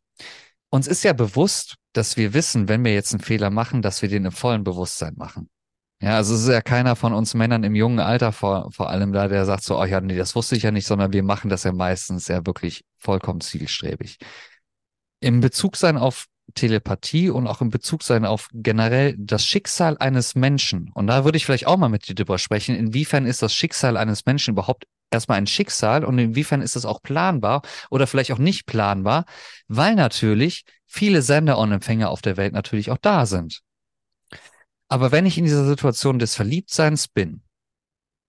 uns 0.72 0.88
ist 0.88 1.04
ja 1.04 1.14
bewusst, 1.14 1.76
dass 1.94 2.18
wir 2.18 2.34
wissen, 2.34 2.68
wenn 2.68 2.84
wir 2.84 2.94
jetzt 2.94 3.14
einen 3.14 3.22
Fehler 3.22 3.50
machen, 3.50 3.82
dass 3.82 4.02
wir 4.02 4.10
den 4.10 4.26
im 4.26 4.32
vollen 4.32 4.64
Bewusstsein 4.64 5.14
machen. 5.18 5.50
Ja, 6.02 6.16
also 6.16 6.34
es 6.34 6.42
ist 6.42 6.50
ja 6.50 6.62
keiner 6.62 6.96
von 6.96 7.14
uns 7.14 7.36
Männern 7.36 7.64
im 7.64 7.76
jungen 7.76 8.00
Alter 8.00 8.32
vor, 8.32 8.72
vor 8.72 8.90
allem 8.90 9.12
da, 9.12 9.28
der 9.28 9.46
sagt 9.46 9.64
so, 9.64 9.80
oh 9.80 9.84
ja, 9.84 10.02
nee, 10.02 10.18
das 10.18 10.36
wusste 10.36 10.56
ich 10.56 10.64
ja 10.64 10.72
nicht, 10.72 10.88
sondern 10.88 11.14
wir 11.14 11.22
machen 11.22 11.50
das 11.50 11.64
ja 11.64 11.74
meistens 11.74 12.28
ja 12.28 12.44
wirklich 12.46 12.84
vollkommen 12.98 13.42
zielstrebig. 13.42 14.18
Im 15.20 15.42
Bezug 15.42 15.76
sein 15.76 15.98
auf 15.98 16.26
Telepathie 16.54 17.30
und 17.30 17.48
auch 17.48 17.62
im 17.62 17.70
Bezug 17.70 18.04
sein 18.04 18.26
auf 18.26 18.50
generell 18.54 19.16
das 19.18 19.46
Schicksal 19.46 19.98
eines 19.98 20.36
Menschen. 20.36 20.92
Und 20.94 21.08
da 21.08 21.26
würde 21.26 21.38
ich 21.38 21.46
vielleicht 21.46 21.68
auch 21.68 21.78
mal 21.78 21.90
mit 21.90 22.08
dir 22.08 22.16
drüber 22.16 22.38
sprechen. 22.38 22.76
Inwiefern 22.76 23.26
ist 23.26 23.42
das 23.42 23.54
Schicksal 23.54 23.98
eines 23.98 24.26
Menschen 24.26 24.52
überhaupt 24.52 24.86
erstmal 25.12 25.38
ein 25.38 25.48
Schicksal 25.48 26.06
und 26.06 26.18
inwiefern 26.18 26.62
ist 26.62 26.76
es 26.76 26.86
auch 26.86 27.02
planbar 27.02 27.62
oder 27.90 28.08
vielleicht 28.08 28.32
auch 28.32 28.38
nicht 28.38 28.66
planbar, 28.66 29.26
weil 29.68 29.96
natürlich 29.96 30.64
viele 30.88 31.22
Sender 31.22 31.58
und 31.58 31.72
Empfänger 31.72 32.10
auf 32.10 32.22
der 32.22 32.38
Welt 32.38 32.54
natürlich 32.54 32.92
auch 32.92 32.98
da 32.98 33.26
sind. 33.26 33.62
Aber 34.88 35.12
wenn 35.12 35.26
ich 35.26 35.38
in 35.38 35.46
dieser 35.46 35.66
Situation 35.66 36.20
des 36.20 36.36
Verliebtseins 36.36 37.08
bin, 37.08 37.44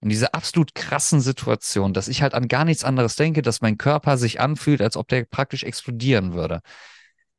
in 0.01 0.09
dieser 0.09 0.35
absolut 0.35 0.75
krassen 0.75 1.21
Situation, 1.21 1.95
dass 1.95 2.09
ich 2.09 2.23
halt 2.23 2.35
an 2.35 2.49
gar 2.49 2.65
nichts 2.65 2.85
anderes 2.85 3.15
denke, 3.15 3.41
dass 3.41 3.61
mein 3.61 3.79
Körper 3.79 4.19
sich 4.19 4.41
anfühlt, 4.41 4.83
als 4.83 4.97
ob 4.97 5.09
der 5.09 5.25
praktisch 5.25 5.63
explodieren 5.63 6.35
würde, 6.35 6.61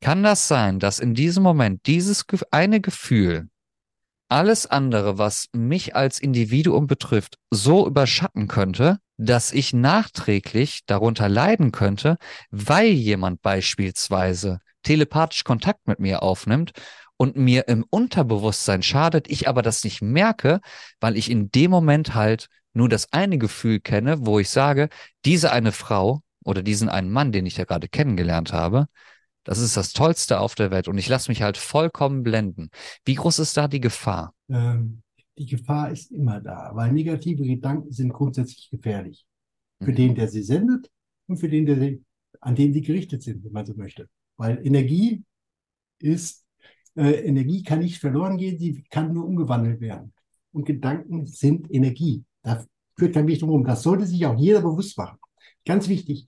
kann 0.04 0.22
das 0.22 0.50
sein, 0.50 0.80
dass 0.80 1.00
in 1.00 1.14
diesem 1.14 1.44
Moment 1.44 1.88
dieses 1.88 2.26
eine 2.52 2.82
Gefühl 2.82 3.48
alles 4.28 4.66
andere, 4.66 5.18
was 5.18 5.48
mich 5.54 5.96
als 5.96 6.20
Individuum 6.20 6.88
betrifft, 6.88 7.38
so 7.52 7.88
überschatten 7.88 8.50
könnte, 8.50 8.98
dass 9.16 9.54
ich 9.54 9.72
nachträglich 9.72 10.82
darunter 10.88 11.30
leiden 11.30 11.72
könnte, 11.72 12.18
weil 12.52 12.88
jemand 12.88 13.42
beispielsweise 13.42 14.60
telepathisch 14.82 15.46
Kontakt 15.46 15.88
mit 15.88 16.00
mir 16.00 16.22
aufnimmt 16.22 16.74
und 17.16 17.38
mir 17.38 17.70
im 17.70 17.86
Unterbewusstsein 17.90 18.84
schadet, 18.84 19.30
ich 19.30 19.48
aber 19.48 19.62
das 19.62 19.86
nicht 19.86 20.02
merke, 20.02 20.60
weil 21.00 21.16
ich 21.16 21.32
in 21.32 21.50
dem 21.50 21.72
Moment 21.72 22.14
halt 22.14 22.48
nur 22.74 22.90
das 22.90 23.14
eine 23.14 23.38
Gefühl 23.38 23.80
kenne, 23.80 24.26
wo 24.26 24.38
ich 24.38 24.50
sage, 24.50 24.90
diese 25.24 25.54
eine 25.54 25.72
Frau 25.72 26.24
oder 26.44 26.62
diesen 26.62 26.90
einen 26.90 27.10
Mann, 27.10 27.32
den 27.32 27.46
ich 27.46 27.56
ja 27.56 27.64
gerade 27.64 27.88
kennengelernt 27.88 28.52
habe, 28.52 28.88
das 29.44 29.60
ist 29.60 29.78
das 29.78 29.94
Tollste 29.94 30.40
auf 30.40 30.56
der 30.56 30.72
Welt 30.72 30.88
und 30.88 30.98
ich 30.98 31.10
lasse 31.10 31.30
mich 31.30 31.42
halt 31.42 31.58
vollkommen 31.58 32.24
blenden. 32.24 32.70
Wie 33.06 33.16
groß 33.16 33.40
ist 33.40 33.58
da 33.58 33.68
die 33.68 33.82
Gefahr? 33.82 34.34
Ähm, 34.50 35.02
die 35.38 35.46
Gefahr 35.46 35.92
ist 35.92 36.12
immer 36.12 36.42
da, 36.42 36.72
weil 36.74 36.92
negative 36.92 37.44
Gedanken 37.44 37.92
sind 37.92 38.14
grundsätzlich 38.14 38.70
gefährlich. 38.70 39.26
Für 39.82 39.92
mhm. 39.92 39.96
den, 39.96 40.16
der 40.16 40.28
sie 40.28 40.44
sendet 40.44 40.90
und 41.28 41.38
für 41.38 41.50
den, 41.50 41.66
der 41.66 41.80
sie, 41.80 42.04
an 42.40 42.56
den 42.56 42.74
sie 42.74 42.82
gerichtet 42.82 43.24
sind, 43.24 43.44
wenn 43.44 43.52
man 43.52 43.66
so 43.66 43.74
möchte. 43.74 44.08
Weil 44.38 44.66
Energie 44.66 45.24
ist, 46.00 46.46
äh, 46.96 47.26
Energie 47.26 47.64
kann 47.64 47.80
nicht 47.80 48.00
verloren 48.00 48.38
gehen, 48.38 48.60
sie 48.60 48.84
kann 48.90 49.14
nur 49.14 49.26
umgewandelt 49.26 49.82
werden. 49.82 50.14
Und 50.52 50.66
Gedanken 50.66 51.26
sind 51.26 51.74
Energie. 51.74 52.24
Da 52.44 52.64
führt 52.98 53.14
kein 53.14 53.28
Weg 53.28 53.40
drum. 53.40 53.64
Das 53.64 53.84
sollte 53.84 54.06
sich 54.06 54.26
auch 54.26 54.38
jeder 54.38 54.62
bewusst 54.62 54.98
machen. 54.98 55.18
Ganz 55.66 55.88
wichtig. 55.88 56.28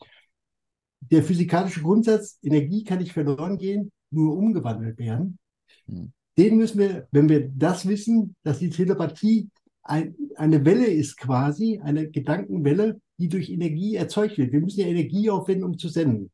Der 1.12 1.24
physikalische 1.24 1.82
Grundsatz, 1.82 2.40
Energie 2.42 2.84
kann 2.84 3.00
nicht 3.00 3.14
verloren 3.14 3.58
gehen, 3.58 3.92
nur 4.12 4.38
umgewandelt 4.38 4.98
werden. 4.98 5.38
Mhm 5.88 6.12
den 6.38 6.58
müssen 6.58 6.80
wir, 6.80 7.08
wenn 7.12 7.30
wir 7.30 7.50
das 7.50 7.88
wissen, 7.88 8.36
dass 8.44 8.60
die 8.60 8.70
Telepathie 8.70 9.50
ein, 9.84 10.16
eine 10.36 10.66
Welle 10.66 10.88
ist 10.88 11.18
quasi, 11.18 11.80
eine 11.82 12.10
Gedankenwelle, 12.10 13.00
die 13.18 13.30
durch 13.30 13.50
Energie 13.50 13.96
erzeugt 13.96 14.38
wird. 14.38 14.52
Wir 14.52 14.60
müssen 14.60 14.82
ja 14.82 14.88
Energie 14.88 15.30
aufwenden, 15.30 15.64
um 15.64 15.78
zu 15.78 15.88
senden. 15.88 16.32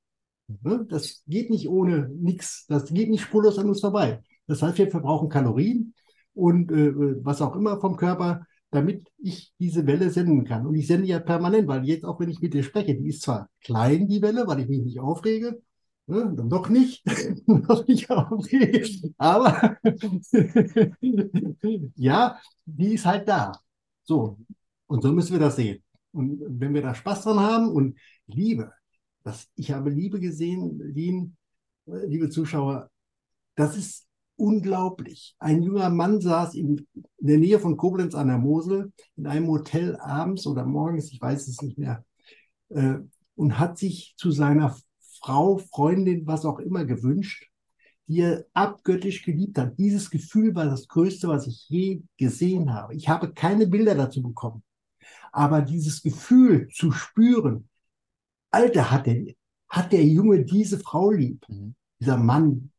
Ne? 0.64 0.86
Das 0.90 1.24
geht 1.28 1.50
nicht 1.50 1.70
ohne 1.70 2.10
nichts. 2.10 2.66
Das 2.68 2.92
geht 2.92 3.10
nicht 3.10 3.22
spurlos 3.22 3.60
an 3.60 3.70
uns 3.70 3.82
vorbei. 3.82 4.22
Das 4.48 4.62
heißt, 4.62 4.78
wir 4.78 4.90
verbrauchen 4.90 5.30
Kalorien 5.30 5.94
und 6.34 6.72
äh, 6.72 6.94
was 7.24 7.42
auch 7.42 7.56
immer 7.56 7.80
vom 7.80 7.96
Körper, 7.96 8.46
damit 8.72 9.12
ich 9.18 9.54
diese 9.60 9.86
Welle 9.86 10.10
senden 10.10 10.46
kann. 10.46 10.66
Und 10.66 10.76
ich 10.76 10.88
sende 10.88 11.08
ja 11.08 11.20
permanent, 11.20 11.68
weil 11.68 11.86
jetzt 11.86 12.06
auch 12.06 12.20
wenn 12.20 12.30
ich 12.30 12.42
mit 12.42 12.54
dir 12.54 12.64
spreche, 12.64 12.96
die 12.96 13.10
ist 13.10 13.22
zwar 13.22 13.50
klein, 13.62 14.08
die 14.08 14.22
Welle, 14.22 14.48
weil 14.48 14.62
ich 14.62 14.70
mich 14.70 14.82
nicht 14.82 15.00
aufrege, 15.00 15.62
ne? 16.08 16.34
noch 16.34 16.70
nicht, 16.70 17.06
noch 17.48 17.86
nicht 17.86 18.10
aufrege, 18.10 19.14
aber 19.18 19.78
ja, 21.96 22.40
die 22.66 22.94
ist 22.94 23.06
halt 23.06 23.28
da. 23.28 23.52
So, 24.04 24.38
und 24.88 25.04
so 25.04 25.12
müssen 25.12 25.34
wir 25.34 25.40
das 25.40 25.58
sehen. 25.58 25.84
Und 26.14 26.42
wenn 26.48 26.74
wir 26.74 26.82
da 26.82 26.96
Spaß 26.96 27.24
dran 27.24 27.40
haben 27.40 27.70
und 27.70 27.98
Liebe, 28.26 28.72
das, 29.24 29.50
ich 29.56 29.72
habe 29.72 29.90
Liebe 29.90 30.20
gesehen, 30.20 30.80
lieben, 30.94 31.38
liebe 31.86 32.30
Zuschauer, 32.30 32.90
das 33.56 33.78
ist 33.78 34.08
unglaublich. 34.42 35.36
Ein 35.38 35.62
junger 35.62 35.90
Mann 35.90 36.20
saß 36.20 36.56
in, 36.56 36.88
der 37.20 37.38
Nähe 37.38 37.60
von 37.60 37.78
Koblenz 37.78 38.16
an 38.16 38.28
der 38.28 38.40
Mosel 38.40 38.92
in 39.16 39.28
einem 39.28 39.48
Hotel 39.48 39.96
abends 39.98 40.48
oder 40.48 40.66
morgens, 40.66 41.12
ich 41.12 41.22
weiß 41.22 41.48
es 41.48 41.62
nicht 41.62 41.78
mehr, 41.78 42.04
äh, 42.70 42.96
und 43.36 43.60
hat 43.60 43.78
sich 43.78 44.16
zu 44.18 44.32
seiner 44.32 44.76
Frau, 45.20 45.60
Freundin, 45.60 46.26
was 46.26 46.46
auch 46.46 46.58
immer 46.58 46.86
gewünscht, 46.86 47.50
die 48.08 48.22
er 48.22 48.46
abgöttisch 48.54 49.24
geliebt 49.24 49.60
hat. 49.60 49.78
Dieses 49.78 50.10
Gefühl 50.10 50.56
war 50.56 50.66
das 50.66 50.88
Größte, 50.88 51.28
was 51.28 51.46
ich 51.46 51.70
je 51.70 52.02
gesehen 52.18 52.74
habe. 52.74 52.96
Ich 52.96 53.08
habe 53.08 53.34
keine 53.34 53.68
Bilder 53.68 53.94
dazu 53.94 54.24
bekommen. 54.24 54.64
Aber 55.32 55.62
dieses 55.62 56.02
Gefühl 56.02 56.68
zu 56.70 56.92
spüren, 56.92 57.70
Alter, 58.50 58.90
hat 58.90 59.06
der, 59.06 59.34
hat 59.70 59.92
der 59.94 60.04
Junge 60.04 60.44
diese 60.44 60.80
Frau 60.80 61.12
lieb, 61.12 61.46
mhm. 61.48 61.76
dieser 62.00 62.18
Mann. 62.18 62.72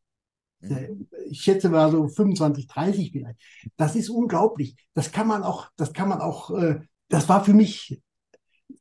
Ich 1.29 1.41
schätze 1.41 1.69
mal 1.69 1.91
so 1.91 2.09
25, 2.09 2.67
30 2.67 3.13
vielleicht. 3.13 3.41
Das 3.77 3.97
ist 3.97 4.11
unglaublich. 4.11 4.77
Das 4.95 5.11
kann 5.13 5.27
man 5.27 5.43
auch, 5.43 5.69
das 5.77 5.93
kann 5.93 6.09
man 6.09 6.21
auch, 6.21 6.51
äh, 6.51 6.81
das 7.09 7.29
war 7.29 7.45
für 7.45 7.55
mich, 7.55 8.01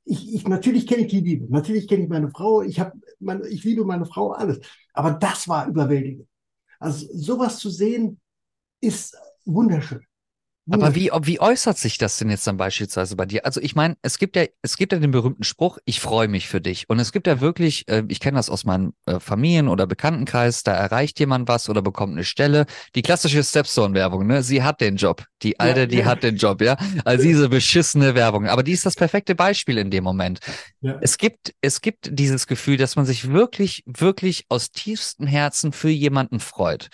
ich, 0.03 0.33
ich 0.33 0.47
natürlich 0.47 0.87
kenne 0.87 1.03
ich 1.03 1.07
die 1.09 1.21
Liebe, 1.21 1.47
natürlich 1.49 1.87
kenne 1.87 2.03
ich 2.03 2.09
meine 2.09 2.29
Frau, 2.29 2.61
ich 2.61 2.79
habe, 2.79 2.93
ich 3.49 3.63
liebe 3.63 3.85
meine 3.85 4.05
Frau, 4.05 4.31
alles. 4.31 4.59
Aber 4.93 5.11
das 5.11 5.47
war 5.47 5.67
überwältigend. 5.67 6.27
Also 6.79 7.07
sowas 7.13 7.59
zu 7.59 7.69
sehen, 7.69 8.19
ist 8.81 9.15
wunderschön. 9.45 10.01
Aber 10.71 10.95
wie, 10.95 11.11
wie 11.23 11.39
äußert 11.39 11.77
sich 11.77 11.97
das 11.97 12.17
denn 12.17 12.29
jetzt 12.29 12.47
dann 12.47 12.57
beispielsweise 12.57 13.15
bei 13.15 13.25
dir? 13.25 13.45
Also 13.45 13.61
ich 13.61 13.75
meine, 13.75 13.97
es 14.01 14.17
gibt 14.17 14.35
ja, 14.35 14.45
es 14.61 14.77
gibt 14.77 14.93
ja 14.93 14.99
den 14.99 15.11
berühmten 15.11 15.43
Spruch, 15.43 15.77
ich 15.85 15.99
freue 15.99 16.27
mich 16.27 16.47
für 16.47 16.61
dich. 16.61 16.89
Und 16.89 16.99
es 16.99 17.11
gibt 17.11 17.27
ja 17.27 17.41
wirklich, 17.41 17.87
äh, 17.87 18.03
ich 18.07 18.19
kenne 18.19 18.37
das 18.37 18.49
aus 18.49 18.63
meinem 18.63 18.93
äh, 19.05 19.19
Familien- 19.19 19.67
oder 19.67 19.87
Bekanntenkreis, 19.87 20.63
da 20.63 20.73
erreicht 20.73 21.19
jemand 21.19 21.47
was 21.47 21.69
oder 21.69 21.81
bekommt 21.81 22.13
eine 22.13 22.23
Stelle. 22.23 22.65
Die 22.95 23.01
klassische 23.01 23.43
Stepstone-Werbung, 23.43 24.25
ne? 24.25 24.43
Sie 24.43 24.63
hat 24.63 24.81
den 24.81 24.95
Job. 24.95 25.25
Die 25.43 25.59
alte, 25.59 25.81
ja, 25.81 25.85
die 25.87 25.97
ja. 25.97 26.05
hat 26.05 26.23
den 26.23 26.37
Job, 26.37 26.61
ja. 26.61 26.77
Also 27.05 27.23
diese 27.23 27.49
beschissene 27.49 28.15
Werbung. 28.15 28.47
Aber 28.47 28.63
die 28.63 28.71
ist 28.71 28.85
das 28.85 28.95
perfekte 28.95 29.35
Beispiel 29.35 29.77
in 29.77 29.91
dem 29.91 30.03
Moment. 30.03 30.39
Ja. 30.81 30.97
Es 31.01 31.17
gibt, 31.17 31.53
es 31.61 31.81
gibt 31.81 32.09
dieses 32.11 32.47
Gefühl, 32.47 32.77
dass 32.77 32.95
man 32.95 33.05
sich 33.05 33.31
wirklich, 33.31 33.83
wirklich 33.85 34.45
aus 34.49 34.71
tiefstem 34.71 35.27
Herzen 35.27 35.71
für 35.71 35.89
jemanden 35.89 36.39
freut. 36.39 36.89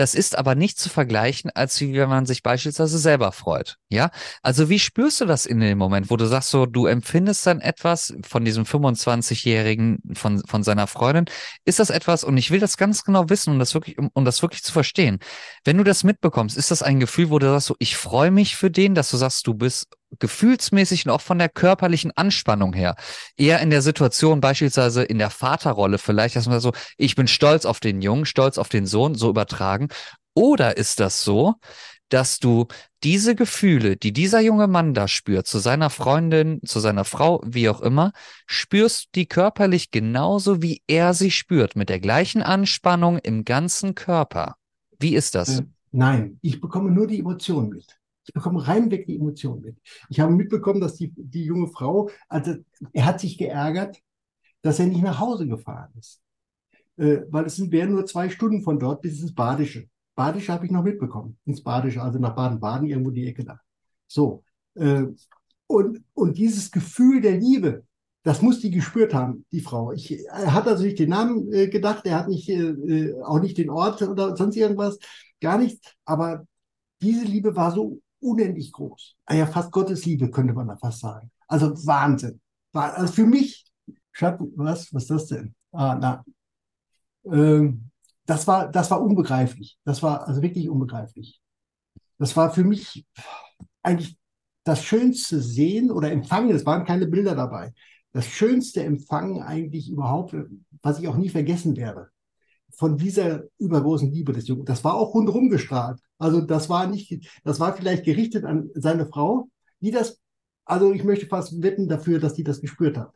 Das 0.00 0.14
ist 0.14 0.38
aber 0.38 0.54
nicht 0.54 0.78
zu 0.78 0.88
vergleichen, 0.88 1.50
als 1.50 1.78
wie 1.82 1.92
wenn 1.92 2.08
man 2.08 2.24
sich 2.24 2.42
beispielsweise 2.42 2.96
selber 2.96 3.32
freut. 3.32 3.76
Ja, 3.92 4.10
also 4.42 4.68
wie 4.68 4.78
spürst 4.78 5.20
du 5.20 5.24
das 5.26 5.46
in 5.46 5.58
dem 5.58 5.76
Moment, 5.76 6.10
wo 6.10 6.16
du 6.16 6.24
sagst 6.26 6.50
so, 6.50 6.64
du 6.64 6.86
empfindest 6.86 7.44
dann 7.44 7.60
etwas 7.60 8.14
von 8.22 8.44
diesem 8.44 8.64
25-Jährigen, 8.64 9.98
von, 10.14 10.40
von 10.46 10.62
seiner 10.62 10.86
Freundin? 10.86 11.24
Ist 11.64 11.80
das 11.80 11.90
etwas, 11.90 12.22
und 12.22 12.36
ich 12.36 12.52
will 12.52 12.60
das 12.60 12.76
ganz 12.76 13.02
genau 13.02 13.28
wissen, 13.28 13.52
um 13.52 13.58
das 13.58 13.74
wirklich, 13.74 13.98
um, 13.98 14.08
um 14.12 14.24
das 14.24 14.42
wirklich 14.42 14.62
zu 14.62 14.72
verstehen. 14.72 15.18
Wenn 15.64 15.76
du 15.76 15.82
das 15.82 16.04
mitbekommst, 16.04 16.56
ist 16.56 16.70
das 16.70 16.84
ein 16.84 17.00
Gefühl, 17.00 17.30
wo 17.30 17.40
du 17.40 17.48
sagst 17.48 17.66
so, 17.66 17.74
ich 17.80 17.96
freue 17.96 18.30
mich 18.30 18.54
für 18.54 18.70
den, 18.70 18.94
dass 18.94 19.10
du 19.10 19.16
sagst, 19.16 19.44
du 19.48 19.54
bist 19.54 19.88
gefühlsmäßig 20.20 21.06
und 21.06 21.12
auch 21.12 21.20
von 21.20 21.38
der 21.40 21.48
körperlichen 21.48 22.12
Anspannung 22.16 22.72
her. 22.72 22.94
Eher 23.36 23.60
in 23.60 23.70
der 23.70 23.82
Situation, 23.82 24.40
beispielsweise 24.40 25.02
in 25.02 25.18
der 25.18 25.30
Vaterrolle 25.30 25.98
vielleicht, 25.98 26.36
dass 26.36 26.46
man 26.46 26.60
so, 26.60 26.70
ich 26.96 27.16
bin 27.16 27.26
stolz 27.26 27.64
auf 27.64 27.80
den 27.80 28.02
Jungen, 28.02 28.24
stolz 28.24 28.56
auf 28.56 28.68
den 28.68 28.86
Sohn, 28.86 29.16
so 29.16 29.28
übertragen. 29.30 29.88
Oder 30.34 30.76
ist 30.76 31.00
das 31.00 31.24
so, 31.24 31.56
dass 32.12 32.38
du 32.38 32.66
diese 33.02 33.34
Gefühle, 33.34 33.96
die 33.96 34.12
dieser 34.12 34.40
junge 34.40 34.66
Mann 34.66 34.94
da 34.94 35.08
spürt, 35.08 35.46
zu 35.46 35.58
seiner 35.58 35.90
Freundin, 35.90 36.60
zu 36.64 36.80
seiner 36.80 37.04
Frau, 37.04 37.42
wie 37.46 37.68
auch 37.68 37.80
immer, 37.80 38.12
spürst 38.46 39.14
die 39.14 39.26
körperlich 39.26 39.90
genauso, 39.90 40.62
wie 40.62 40.82
er 40.86 41.14
sie 41.14 41.30
spürt, 41.30 41.76
mit 41.76 41.88
der 41.88 42.00
gleichen 42.00 42.42
Anspannung 42.42 43.18
im 43.18 43.44
ganzen 43.44 43.94
Körper. 43.94 44.56
Wie 44.98 45.14
ist 45.14 45.34
das? 45.34 45.60
Äh, 45.60 45.64
nein, 45.92 46.38
ich 46.42 46.60
bekomme 46.60 46.90
nur 46.90 47.06
die 47.06 47.20
Emotionen 47.20 47.70
mit. 47.70 47.98
Ich 48.26 48.34
bekomme 48.34 48.66
reinweg 48.66 49.06
die 49.06 49.16
Emotionen 49.16 49.62
mit. 49.62 49.76
Ich 50.08 50.20
habe 50.20 50.32
mitbekommen, 50.32 50.80
dass 50.80 50.96
die, 50.96 51.12
die 51.16 51.44
junge 51.44 51.68
Frau, 51.68 52.10
also 52.28 52.56
er 52.92 53.06
hat 53.06 53.20
sich 53.20 53.38
geärgert, 53.38 53.98
dass 54.62 54.78
er 54.78 54.86
nicht 54.86 55.02
nach 55.02 55.18
Hause 55.18 55.46
gefahren 55.46 55.90
ist. 55.98 56.20
Äh, 56.96 57.22
weil 57.30 57.46
es 57.46 57.58
wären 57.70 57.92
nur 57.92 58.04
zwei 58.04 58.28
Stunden 58.28 58.62
von 58.62 58.78
dort 58.78 59.00
bis 59.00 59.20
ins 59.22 59.34
Badische. 59.34 59.88
Badische 60.20 60.52
habe 60.52 60.66
ich 60.66 60.70
noch 60.70 60.82
mitbekommen. 60.82 61.38
Ins 61.46 61.62
Badische, 61.62 62.02
also 62.02 62.18
nach 62.18 62.34
Baden-Baden, 62.34 62.86
irgendwo 62.86 63.10
die 63.10 63.26
Ecke 63.26 63.42
da. 63.42 63.58
So. 64.06 64.44
Äh, 64.74 65.04
und, 65.66 66.04
und 66.12 66.36
dieses 66.36 66.70
Gefühl 66.70 67.22
der 67.22 67.38
Liebe, 67.38 67.84
das 68.22 68.42
muss 68.42 68.60
die 68.60 68.70
gespürt 68.70 69.14
haben, 69.14 69.46
die 69.50 69.62
Frau. 69.62 69.92
Ich, 69.92 70.22
er 70.26 70.52
hat 70.52 70.68
also 70.68 70.84
nicht 70.84 70.98
den 70.98 71.08
Namen 71.08 71.50
äh, 71.54 71.68
gedacht, 71.68 72.04
er 72.04 72.18
hat 72.18 72.28
nicht, 72.28 72.50
äh, 72.50 72.68
äh 72.68 73.22
auch 73.22 73.40
nicht 73.40 73.56
den 73.56 73.70
Ort 73.70 74.02
oder 74.02 74.36
sonst 74.36 74.56
irgendwas, 74.56 74.98
gar 75.40 75.56
nichts. 75.56 75.90
Aber 76.04 76.44
diese 77.00 77.24
Liebe 77.24 77.56
war 77.56 77.72
so 77.72 78.02
unendlich 78.20 78.72
groß. 78.72 79.16
Ah 79.24 79.36
ja, 79.36 79.46
fast 79.46 79.72
Gottes 79.72 80.04
Liebe 80.04 80.30
könnte 80.30 80.52
man 80.52 80.68
da 80.68 80.76
fast 80.76 81.00
sagen. 81.00 81.30
Also 81.48 81.70
Wahnsinn. 81.86 82.42
Also 82.74 83.10
für 83.10 83.24
mich, 83.24 83.64
Schatten, 84.12 84.52
was, 84.56 84.92
was 84.92 85.04
ist 85.04 85.10
das 85.10 85.26
denn? 85.28 85.54
Ah, 85.72 85.96
na, 85.98 86.24
ähm, 87.24 87.89
das 88.30 88.46
war, 88.46 88.70
das 88.70 88.92
war 88.92 89.02
unbegreiflich. 89.02 89.76
Das 89.84 90.04
war 90.04 90.28
also 90.28 90.40
wirklich 90.40 90.68
unbegreiflich. 90.68 91.40
Das 92.16 92.36
war 92.36 92.52
für 92.52 92.62
mich 92.62 93.04
eigentlich 93.82 94.16
das 94.62 94.84
schönste 94.84 95.40
Sehen 95.40 95.90
oder 95.90 96.12
Empfangen. 96.12 96.54
Es 96.54 96.64
waren 96.64 96.84
keine 96.84 97.08
Bilder 97.08 97.34
dabei. 97.34 97.72
Das 98.12 98.26
schönste 98.26 98.84
Empfangen 98.84 99.42
eigentlich 99.42 99.90
überhaupt, 99.90 100.36
was 100.80 101.00
ich 101.00 101.08
auch 101.08 101.16
nie 101.16 101.28
vergessen 101.28 101.76
werde 101.76 102.10
von 102.70 102.96
dieser 102.96 103.42
übergroßen 103.58 104.12
Liebe 104.12 104.32
des 104.32 104.46
Jungen. 104.46 104.64
Das 104.64 104.84
war 104.84 104.94
auch 104.94 105.12
rundherum 105.12 105.50
gestrahlt. 105.50 105.98
Also 106.18 106.40
das 106.40 106.68
war 106.68 106.86
nicht, 106.86 107.28
das 107.42 107.58
war 107.58 107.74
vielleicht 107.76 108.04
gerichtet 108.04 108.44
an 108.44 108.70
seine 108.74 109.06
Frau, 109.06 109.48
die 109.80 109.90
das, 109.90 110.20
also 110.64 110.92
ich 110.92 111.02
möchte 111.02 111.26
fast 111.26 111.60
wetten 111.62 111.88
dafür, 111.88 112.20
dass 112.20 112.34
die 112.34 112.44
das 112.44 112.60
gespürt 112.60 112.96
hat. 112.96 113.12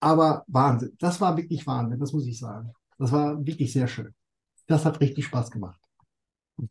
Aber 0.00 0.44
Wahnsinn. 0.48 0.96
Das 0.98 1.20
war 1.20 1.36
wirklich 1.36 1.64
Wahnsinn, 1.68 2.00
das 2.00 2.12
muss 2.12 2.26
ich 2.26 2.38
sagen. 2.38 2.72
Das 2.98 3.12
war 3.12 3.44
wirklich 3.44 3.72
sehr 3.72 3.88
schön. 3.88 4.14
Das 4.66 4.84
hat 4.84 5.00
richtig 5.00 5.26
Spaß 5.26 5.50
gemacht. 5.50 5.80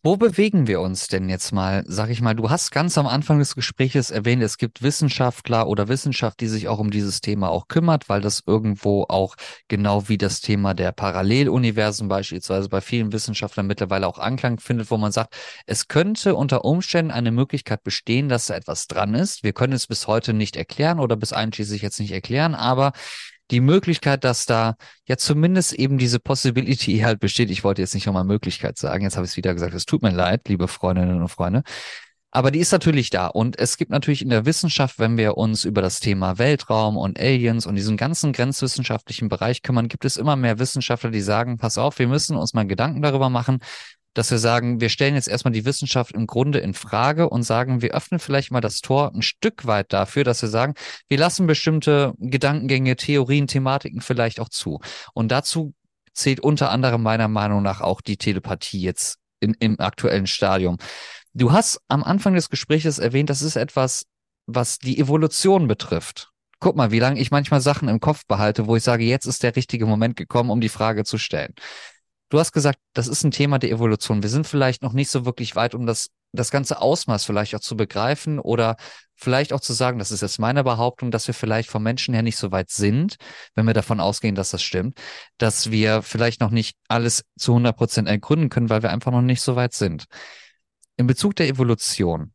Wo 0.01 0.17
bewegen 0.17 0.65
wir 0.65 0.82
uns 0.82 1.09
denn 1.09 1.30
jetzt 1.30 1.51
mal? 1.51 1.84
Sag 1.86 2.09
ich 2.09 2.19
mal, 2.19 2.34
du 2.34 2.49
hast 2.49 2.71
ganz 2.71 2.97
am 2.97 3.05
Anfang 3.05 3.38
des 3.38 3.53
Gespräches 3.53 4.09
erwähnt, 4.09 4.41
es 4.41 4.57
gibt 4.57 4.82
Wissenschaftler 4.82 5.67
oder 5.67 5.88
Wissenschaft, 5.88 6.39
die 6.39 6.47
sich 6.47 6.67
auch 6.67 6.80
um 6.80 6.89
dieses 6.89 7.21
Thema 7.21 7.49
auch 7.49 7.67
kümmert, 7.67 8.09
weil 8.09 8.19
das 8.19 8.41
irgendwo 8.47 9.05
auch 9.07 9.36
genau 9.67 10.09
wie 10.09 10.17
das 10.17 10.41
Thema 10.41 10.73
der 10.73 10.91
Paralleluniversen 10.91 12.07
beispielsweise 12.07 12.67
bei 12.67 12.82
vielen 12.82 13.13
Wissenschaftlern 13.13 13.67
mittlerweile 13.67 14.07
auch 14.07 14.17
Anklang 14.17 14.59
findet, 14.59 14.89
wo 14.89 14.97
man 14.97 15.11
sagt, 15.11 15.36
es 15.67 15.88
könnte 15.88 16.34
unter 16.34 16.65
Umständen 16.65 17.11
eine 17.11 17.30
Möglichkeit 17.30 17.84
bestehen, 17.84 18.28
dass 18.28 18.47
da 18.47 18.55
etwas 18.55 18.88
dran 18.88 19.13
ist. 19.13 19.43
Wir 19.43 19.53
können 19.53 19.73
es 19.73 19.86
bis 19.86 20.07
heute 20.07 20.34
nicht 20.34 20.55
erklären 20.55 20.99
oder 20.99 21.15
bis 21.15 21.32
einschließlich 21.32 21.84
jetzt 21.84 21.99
nicht 21.99 22.11
erklären, 22.11 22.55
aber 22.55 22.91
die 23.52 23.60
Möglichkeit, 23.60 24.24
dass 24.24 24.46
da 24.46 24.76
ja 25.08 25.18
zumindest 25.18 25.74
eben 25.74 25.98
diese 25.98 26.20
Possibility 26.20 27.00
halt 27.04 27.20
besteht. 27.20 27.50
Ich 27.50 27.64
wollte 27.64 27.82
jetzt 27.82 27.93
nicht 27.93 28.06
nochmal 28.06 28.24
Möglichkeit 28.24 28.78
sagen, 28.78 29.04
jetzt 29.04 29.16
habe 29.16 29.26
ich 29.26 29.32
es 29.32 29.38
wieder 29.38 29.54
gesagt, 29.54 29.74
es 29.74 29.86
tut 29.86 30.02
mir 30.02 30.12
leid, 30.12 30.48
liebe 30.48 30.68
Freundinnen 30.68 31.22
und 31.22 31.30
Freunde. 31.30 31.64
Aber 32.32 32.52
die 32.52 32.60
ist 32.60 32.74
natürlich 32.74 33.10
da. 33.12 33.28
Und 33.28 33.58
es 33.58 33.78
gibt 33.78 33.91
natürlich 33.91 34.22
in 34.22 34.28
der 34.28 34.46
Wissenschaft, 34.46 35.00
wenn 35.00 35.16
wir 35.16 35.38
uns 35.38 35.64
über 35.64 35.82
das 35.82 36.02
Thema 36.02 36.38
Weltraum 36.38 36.98
und 36.98 37.18
Aliens 37.18 37.66
und 37.66 37.76
diesen 37.76 37.96
ganzen 37.96 38.34
grenzwissenschaftlichen 38.34 39.30
Bereich 39.30 39.62
kümmern, 39.62 39.88
gibt 39.88 40.04
es 40.04 40.18
immer 40.18 40.36
mehr 40.36 40.60
Wissenschaftler, 40.60 41.12
die 41.12 41.22
sagen, 41.22 41.58
pass 41.58 41.78
auf, 41.78 41.98
wir 41.98 42.10
müssen 42.10 42.36
uns 42.36 42.54
mal 42.54 42.68
Gedanken 42.68 43.02
darüber 43.02 43.30
machen, 43.30 43.60
dass 44.16 44.32
wir 44.32 44.39
sagen, 44.39 44.82
wir 44.82 44.89
stellen 44.89 45.13
jetzt 45.13 45.28
erstmal 45.28 45.51
die 45.51 45.66
Wissenschaft 45.66 46.13
im 46.13 46.26
Grunde 46.26 46.59
in 46.59 46.74
Frage 46.74 47.30
und 47.30 47.43
sagen, 47.43 47.82
wir 47.82 47.93
öffnen 47.93 48.20
vielleicht 48.20 48.49
mal 48.49 48.61
das 48.61 48.82
Tor 48.82 49.13
ein 49.13 49.22
Stück 49.22 49.68
weit 49.68 49.93
dafür, 49.93 50.24
dass 50.24 50.41
wir 50.41 50.49
sagen, 50.49 50.74
wir 51.07 51.18
lassen 51.18 51.45
bestimmte 51.45 52.13
Gedankengänge, 52.18 52.95
Theorien, 52.95 53.45
Thematiken 53.45 54.01
vielleicht 54.01 54.39
auch 54.39 54.49
zu. 54.49 54.80
Und 55.13 55.32
dazu 55.32 55.76
zählt 56.13 56.39
unter 56.39 56.72
anderem 56.72 57.03
meiner 57.03 57.28
Meinung 57.28 57.61
nach 57.61 57.82
auch 57.82 58.01
die 58.01 58.18
Telepathie 58.18 58.82
jetzt 58.82 59.18
in, 59.41 59.53
im 59.59 59.80
aktuellen 59.80 60.28
Stadium. 60.28 60.78
Du 61.34 61.51
hast 61.51 61.82
am 61.89 62.01
Anfang 62.01 62.34
des 62.36 62.49
Gesprächs 62.49 62.97
erwähnt, 62.97 63.30
das 63.30 63.41
ist 63.41 63.57
etwas, 63.57 64.05
was 64.47 64.80
die 64.80 64.97
Evolution 64.97 65.68
betrifft. 65.68 66.32
Guck 66.59 66.78
mal, 66.78 66.91
wie 66.91 66.99
lange 66.99 67.20
ich 67.20 67.32
manchmal 67.32 67.59
Sachen 67.59 67.89
im 67.89 67.99
Kopf 67.99 68.26
behalte, 68.26 68.66
wo 68.66 68.78
ich 68.78 68.84
sage, 68.84 69.03
jetzt 69.03 69.26
ist 69.26 69.43
der 69.43 69.57
richtige 69.57 69.86
Moment 69.86 70.16
gekommen, 70.16 70.49
um 70.49 70.61
die 70.61 70.70
Frage 70.70 71.03
zu 71.03 71.18
stellen. 71.18 71.53
Du 72.30 72.39
hast 72.39 72.51
gesagt, 72.53 72.80
das 72.93 73.07
ist 73.07 73.23
ein 73.23 73.32
Thema 73.32 73.59
der 73.59 73.69
Evolution. 73.69 74.23
Wir 74.23 74.30
sind 74.30 74.47
vielleicht 74.47 74.82
noch 74.82 74.93
nicht 74.93 75.09
so 75.09 75.26
wirklich 75.26 75.55
weit, 75.55 75.76
um 75.76 75.86
das, 75.86 76.09
das 76.32 76.49
ganze 76.49 76.82
Ausmaß 76.82 77.23
vielleicht 77.23 77.53
auch 77.55 77.59
zu 77.59 77.78
begreifen 77.78 78.39
oder 78.39 78.78
vielleicht 79.15 79.53
auch 79.53 79.59
zu 79.59 79.73
sagen, 79.73 79.99
das 79.99 80.11
ist 80.11 80.21
jetzt 80.21 80.39
meine 80.39 80.63
Behauptung, 80.63 81.11
dass 81.11 81.28
wir 81.28 81.36
vielleicht 81.36 81.69
vom 81.69 81.84
Menschen 81.84 82.13
her 82.15 82.23
nicht 82.23 82.38
so 82.38 82.51
weit 82.51 82.71
sind, 82.71 83.17
wenn 83.53 83.67
wir 83.67 83.76
davon 83.76 83.99
ausgehen, 83.99 84.34
dass 84.34 84.49
das 84.49 84.63
stimmt, 84.63 84.99
dass 85.38 85.69
wir 85.69 86.01
vielleicht 86.01 86.41
noch 86.41 86.49
nicht 86.49 86.76
alles 86.88 87.23
zu 87.38 87.51
100 87.51 87.78
Prozent 87.78 88.07
ergründen 88.07 88.49
können, 88.49 88.69
weil 88.69 88.82
wir 88.82 88.89
einfach 88.89 89.11
noch 89.11 89.21
nicht 89.21 89.41
so 89.41 89.55
weit 89.55 89.73
sind. 89.73 90.05
In 90.97 91.05
Bezug 91.05 91.36
der 91.36 91.47
Evolution, 91.47 92.34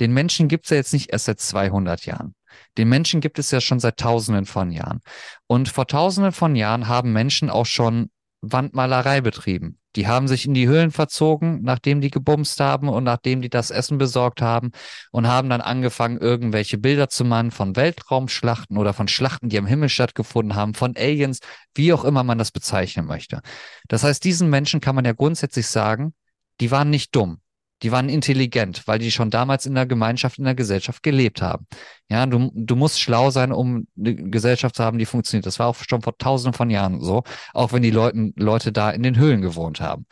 den 0.00 0.12
Menschen 0.12 0.48
gibt 0.48 0.66
es 0.66 0.70
ja 0.70 0.76
jetzt 0.76 0.92
nicht 0.92 1.10
erst 1.10 1.26
seit 1.26 1.40
200 1.40 2.06
Jahren. 2.06 2.34
Den 2.78 2.88
Menschen 2.88 3.20
gibt 3.20 3.38
es 3.38 3.50
ja 3.50 3.60
schon 3.60 3.80
seit 3.80 3.98
Tausenden 3.98 4.46
von 4.46 4.70
Jahren. 4.70 5.00
Und 5.46 5.68
vor 5.68 5.86
Tausenden 5.86 6.32
von 6.32 6.56
Jahren 6.56 6.88
haben 6.88 7.12
Menschen 7.12 7.50
auch 7.50 7.66
schon 7.66 8.10
Wandmalerei 8.40 9.20
betrieben. 9.20 9.78
Die 9.96 10.06
haben 10.06 10.28
sich 10.28 10.46
in 10.46 10.54
die 10.54 10.68
Höhlen 10.68 10.92
verzogen, 10.92 11.60
nachdem 11.62 12.00
die 12.00 12.10
gebumst 12.10 12.60
haben 12.60 12.88
und 12.88 13.04
nachdem 13.04 13.42
die 13.42 13.48
das 13.48 13.70
Essen 13.70 13.98
besorgt 13.98 14.42
haben 14.42 14.70
und 15.10 15.26
haben 15.26 15.48
dann 15.48 15.60
angefangen, 15.60 16.18
irgendwelche 16.18 16.78
Bilder 16.78 17.08
zu 17.08 17.24
malen 17.24 17.50
von 17.50 17.74
Weltraumschlachten 17.74 18.76
oder 18.76 18.92
von 18.92 19.08
Schlachten, 19.08 19.48
die 19.48 19.58
am 19.58 19.66
Himmel 19.66 19.88
stattgefunden 19.88 20.54
haben, 20.54 20.74
von 20.74 20.96
Aliens, 20.96 21.40
wie 21.74 21.92
auch 21.92 22.04
immer 22.04 22.22
man 22.22 22.38
das 22.38 22.52
bezeichnen 22.52 23.06
möchte. 23.06 23.40
Das 23.88 24.04
heißt, 24.04 24.22
diesen 24.22 24.50
Menschen 24.50 24.80
kann 24.80 24.94
man 24.94 25.04
ja 25.04 25.12
grundsätzlich 25.12 25.66
sagen, 25.66 26.14
die 26.60 26.70
waren 26.70 26.90
nicht 26.90 27.16
dumm 27.16 27.40
die 27.82 27.92
waren 27.92 28.08
intelligent, 28.08 28.86
weil 28.86 28.98
die 28.98 29.10
schon 29.10 29.30
damals 29.30 29.66
in 29.66 29.74
der 29.74 29.86
Gemeinschaft, 29.86 30.38
in 30.38 30.44
der 30.44 30.54
Gesellschaft 30.54 31.02
gelebt 31.02 31.42
haben. 31.42 31.66
Ja, 32.08 32.26
du, 32.26 32.50
du 32.54 32.76
musst 32.76 33.00
schlau 33.00 33.30
sein, 33.30 33.52
um 33.52 33.86
eine 33.96 34.14
Gesellschaft 34.14 34.76
zu 34.76 34.82
haben, 34.82 34.98
die 34.98 35.06
funktioniert. 35.06 35.46
Das 35.46 35.58
war 35.58 35.68
auch 35.68 35.76
schon 35.88 36.02
vor 36.02 36.16
tausenden 36.18 36.54
von 36.54 36.70
Jahren 36.70 37.00
so, 37.00 37.22
auch 37.54 37.72
wenn 37.72 37.82
die 37.82 37.90
Leute, 37.90 38.32
Leute 38.36 38.72
da 38.72 38.90
in 38.90 39.02
den 39.02 39.16
Höhlen 39.16 39.42
gewohnt 39.42 39.80
haben. 39.80 40.06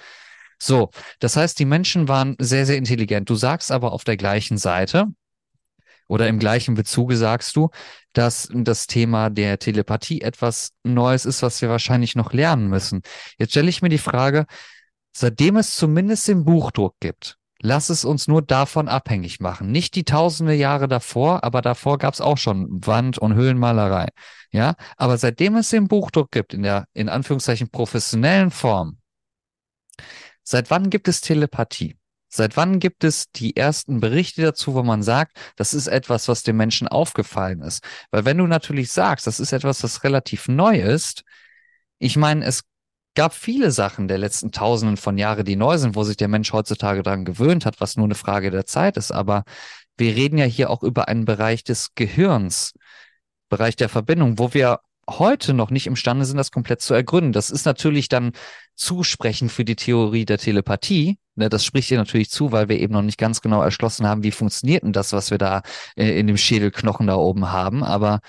So, 0.58 0.90
das 1.18 1.36
heißt, 1.36 1.58
die 1.58 1.64
Menschen 1.64 2.08
waren 2.08 2.36
sehr, 2.38 2.66
sehr 2.66 2.76
intelligent. 2.76 3.28
Du 3.28 3.34
sagst 3.34 3.70
aber 3.72 3.92
auf 3.92 4.04
der 4.04 4.16
gleichen 4.16 4.58
Seite 4.58 5.06
oder 6.08 6.28
im 6.28 6.38
gleichen 6.38 6.74
Bezuge 6.74 7.16
sagst 7.16 7.56
du, 7.56 7.70
dass 8.12 8.48
das 8.52 8.86
Thema 8.86 9.28
der 9.28 9.58
Telepathie 9.58 10.20
etwas 10.22 10.72
Neues 10.84 11.24
ist, 11.26 11.42
was 11.42 11.60
wir 11.60 11.68
wahrscheinlich 11.68 12.14
noch 12.14 12.32
lernen 12.32 12.68
müssen. 12.68 13.02
Jetzt 13.38 13.50
stelle 13.50 13.68
ich 13.68 13.82
mir 13.82 13.88
die 13.88 13.98
Frage, 13.98 14.46
seitdem 15.12 15.56
es 15.56 15.74
zumindest 15.76 16.28
den 16.28 16.44
Buchdruck 16.44 16.94
gibt, 17.00 17.38
Lass 17.62 17.88
es 17.88 18.04
uns 18.04 18.28
nur 18.28 18.42
davon 18.42 18.88
abhängig 18.88 19.40
machen. 19.40 19.70
Nicht 19.72 19.94
die 19.94 20.04
tausende 20.04 20.54
Jahre 20.54 20.88
davor, 20.88 21.42
aber 21.42 21.62
davor 21.62 21.98
gab 21.98 22.12
es 22.12 22.20
auch 22.20 22.38
schon 22.38 22.66
Wand- 22.86 23.18
und 23.18 23.34
Höhlenmalerei. 23.34 24.08
Ja, 24.50 24.74
aber 24.96 25.16
seitdem 25.18 25.56
es 25.56 25.70
den 25.70 25.88
Buchdruck 25.88 26.30
gibt, 26.30 26.54
in 26.54 26.62
der, 26.62 26.86
in 26.92 27.08
Anführungszeichen, 27.08 27.70
professionellen 27.70 28.50
Form, 28.50 28.98
seit 30.42 30.70
wann 30.70 30.90
gibt 30.90 31.08
es 31.08 31.20
Telepathie? 31.20 31.96
Seit 32.28 32.56
wann 32.56 32.80
gibt 32.80 33.04
es 33.04 33.30
die 33.30 33.56
ersten 33.56 34.00
Berichte 34.00 34.42
dazu, 34.42 34.74
wo 34.74 34.82
man 34.82 35.02
sagt, 35.02 35.38
das 35.56 35.72
ist 35.72 35.86
etwas, 35.86 36.28
was 36.28 36.42
dem 36.42 36.56
Menschen 36.56 36.88
aufgefallen 36.88 37.62
ist? 37.62 37.82
Weil 38.10 38.24
wenn 38.26 38.36
du 38.36 38.46
natürlich 38.46 38.92
sagst, 38.92 39.26
das 39.26 39.40
ist 39.40 39.52
etwas, 39.52 39.82
was 39.82 40.04
relativ 40.04 40.48
neu 40.48 40.78
ist, 40.78 41.22
ich 41.98 42.16
meine, 42.16 42.44
es 42.44 42.64
gab 43.16 43.34
viele 43.34 43.72
Sachen 43.72 44.06
der 44.06 44.18
letzten 44.18 44.52
Tausenden 44.52 44.96
von 44.96 45.18
Jahren, 45.18 45.44
die 45.44 45.56
neu 45.56 45.78
sind, 45.78 45.96
wo 45.96 46.04
sich 46.04 46.16
der 46.16 46.28
Mensch 46.28 46.52
heutzutage 46.52 47.02
daran 47.02 47.24
gewöhnt 47.24 47.66
hat, 47.66 47.80
was 47.80 47.96
nur 47.96 48.04
eine 48.04 48.14
Frage 48.14 48.52
der 48.52 48.66
Zeit 48.66 48.96
ist. 48.96 49.10
Aber 49.10 49.42
wir 49.96 50.14
reden 50.14 50.38
ja 50.38 50.44
hier 50.44 50.70
auch 50.70 50.82
über 50.84 51.08
einen 51.08 51.24
Bereich 51.24 51.64
des 51.64 51.94
Gehirns, 51.94 52.74
Bereich 53.48 53.76
der 53.76 53.88
Verbindung, 53.88 54.38
wo 54.38 54.54
wir 54.54 54.80
heute 55.08 55.54
noch 55.54 55.70
nicht 55.70 55.86
imstande 55.86 56.24
sind, 56.24 56.36
das 56.36 56.50
komplett 56.50 56.80
zu 56.80 56.94
ergründen. 56.94 57.32
Das 57.32 57.50
ist 57.50 57.64
natürlich 57.64 58.08
dann 58.08 58.32
zusprechend 58.74 59.52
für 59.52 59.64
die 59.64 59.76
Theorie 59.76 60.24
der 60.24 60.38
Telepathie. 60.38 61.18
Ne, 61.36 61.48
das 61.48 61.64
spricht 61.64 61.90
dir 61.90 61.98
natürlich 61.98 62.30
zu, 62.30 62.50
weil 62.50 62.68
wir 62.68 62.78
eben 62.80 62.92
noch 62.92 63.02
nicht 63.02 63.18
ganz 63.18 63.40
genau 63.40 63.62
erschlossen 63.62 64.06
haben, 64.06 64.24
wie 64.24 64.32
funktioniert 64.32 64.82
denn 64.82 64.92
das, 64.92 65.12
was 65.12 65.30
wir 65.30 65.38
da 65.38 65.62
äh, 65.96 66.18
in 66.18 66.26
dem 66.26 66.36
Schädelknochen 66.36 67.06
da 67.06 67.14
oben 67.16 67.52
haben. 67.52 67.84
Aber 67.84 68.20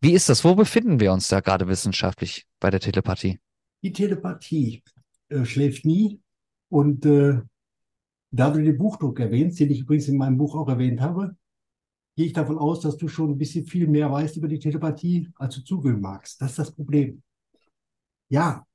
wie 0.00 0.12
ist 0.12 0.28
das? 0.28 0.44
Wo 0.44 0.54
befinden 0.54 1.00
wir 1.00 1.12
uns 1.12 1.28
da 1.28 1.40
gerade 1.40 1.68
wissenschaftlich 1.68 2.46
bei 2.60 2.70
der 2.70 2.80
Telepathie? 2.80 3.38
Die 3.82 3.92
Telepathie 3.92 4.82
äh, 5.28 5.44
schläft 5.44 5.84
nie. 5.84 6.20
Und 6.68 7.06
äh, 7.06 7.40
da 8.30 8.50
du 8.50 8.62
den 8.62 8.76
Buchdruck 8.76 9.20
erwähnst, 9.20 9.58
den 9.60 9.70
ich 9.70 9.80
übrigens 9.80 10.08
in 10.08 10.18
meinem 10.18 10.36
Buch 10.36 10.54
auch 10.54 10.68
erwähnt 10.68 11.00
habe, 11.00 11.36
gehe 12.16 12.26
ich 12.26 12.32
davon 12.32 12.58
aus, 12.58 12.80
dass 12.80 12.96
du 12.96 13.08
schon 13.08 13.30
ein 13.30 13.38
bisschen 13.38 13.64
viel 13.64 13.86
mehr 13.86 14.10
weißt 14.10 14.36
über 14.36 14.48
die 14.48 14.58
Telepathie, 14.58 15.30
als 15.36 15.54
du 15.54 15.64
zugeben 15.64 16.00
magst. 16.00 16.40
Das 16.42 16.50
ist 16.50 16.58
das 16.58 16.72
Problem. 16.72 17.22
Ja, 18.28 18.66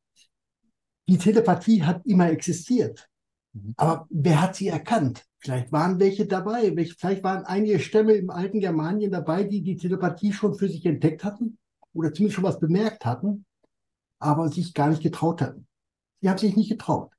die 1.07 1.17
Telepathie 1.17 1.83
hat 1.83 2.05
immer 2.05 2.31
existiert. 2.31 3.07
Mhm. 3.51 3.73
Aber 3.77 4.07
wer 4.09 4.41
hat 4.41 4.55
sie 4.55 4.69
erkannt? 4.69 5.25
Vielleicht 5.39 5.71
waren 5.71 5.99
welche 5.99 6.25
dabei. 6.25 6.73
Vielleicht 6.97 7.23
waren 7.23 7.43
einige 7.43 7.79
Stämme 7.79 8.13
im 8.13 8.29
alten 8.29 8.61
Germanien 8.61 9.11
dabei, 9.11 9.43
die 9.43 9.61
die 9.61 9.75
Telepathie 9.75 10.31
schon 10.31 10.55
für 10.55 10.69
sich 10.69 10.85
entdeckt 10.85 11.23
hatten 11.25 11.57
oder 11.93 12.13
zumindest 12.13 12.35
schon 12.35 12.45
was 12.45 12.59
bemerkt 12.59 13.05
hatten 13.05 13.45
aber 14.23 14.49
sich 14.49 14.73
gar 14.73 14.89
nicht 14.89 15.03
getraut 15.03 15.41
hatten. 15.41 15.67
Die 16.21 16.29
haben 16.29 16.37
sich 16.37 16.55
nicht 16.55 16.69
getraut. 16.69 17.11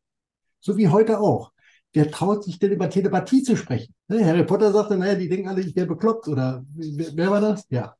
So 0.60 0.76
wie 0.76 0.88
heute 0.88 1.20
auch. 1.20 1.52
Wer 1.92 2.10
traut 2.10 2.42
sich 2.42 2.58
denn 2.58 2.72
über 2.72 2.90
Telepathie 2.90 3.42
zu 3.42 3.56
sprechen? 3.56 3.94
Ne? 4.08 4.24
Harry 4.24 4.44
Potter 4.44 4.72
sagte, 4.72 4.96
naja, 4.96 5.14
die 5.14 5.28
denken 5.28 5.48
alle, 5.48 5.60
ich 5.60 5.76
wäre 5.76 5.86
bekloppt. 5.86 6.26
Oder 6.26 6.64
wer, 6.74 7.08
wer 7.14 7.30
war 7.30 7.40
das? 7.40 7.66
Ja. 7.68 7.94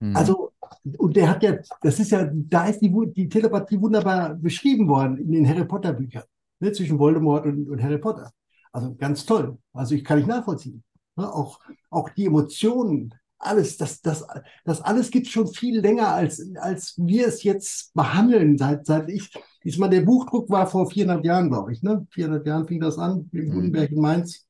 Mhm. 0.00 0.16
Also, 0.16 0.52
und 0.98 1.16
der 1.16 1.28
hat 1.28 1.42
ja, 1.42 1.56
das 1.82 2.00
ist 2.00 2.10
ja, 2.10 2.28
da 2.32 2.66
ist 2.66 2.80
die, 2.80 2.92
die 3.14 3.28
Telepathie 3.28 3.80
wunderbar 3.80 4.34
beschrieben 4.34 4.88
worden 4.88 5.18
in 5.18 5.30
den 5.30 5.48
Harry 5.48 5.64
Potter 5.64 5.92
Büchern. 5.92 6.24
Ne? 6.58 6.72
Zwischen 6.72 6.98
Voldemort 6.98 7.46
und, 7.46 7.68
und 7.68 7.82
Harry 7.82 7.98
Potter. 7.98 8.32
Also 8.72 8.94
ganz 8.94 9.24
toll. 9.24 9.58
Also 9.72 9.94
ich 9.94 10.02
kann 10.02 10.18
nicht 10.18 10.28
nachvollziehen. 10.28 10.82
Ne? 11.16 11.32
Auch, 11.32 11.60
auch 11.90 12.08
die 12.10 12.26
Emotionen, 12.26 13.14
alles, 13.38 13.76
das, 13.76 14.00
das, 14.00 14.24
das 14.64 14.80
alles 14.80 15.10
gibt 15.10 15.28
schon 15.28 15.46
viel 15.46 15.80
länger, 15.80 16.08
als, 16.08 16.42
als 16.56 16.94
wir 16.96 17.26
es 17.26 17.42
jetzt 17.42 17.92
behandeln. 17.94 18.56
Seit, 18.58 18.86
seit 18.86 19.08
ich, 19.10 19.78
meine, 19.78 19.96
der 19.96 20.06
Buchdruck 20.06 20.48
war 20.50 20.66
vor 20.66 20.90
400 20.90 21.24
Jahren, 21.24 21.50
glaube 21.50 21.72
ich, 21.72 21.82
ne? 21.82 22.06
400 22.10 22.46
Jahren 22.46 22.66
fing 22.66 22.80
das 22.80 22.98
an, 22.98 23.28
in 23.32 23.48
mhm. 23.48 23.52
Gutenberg 23.52 23.90
in 23.90 24.00
Mainz. 24.00 24.46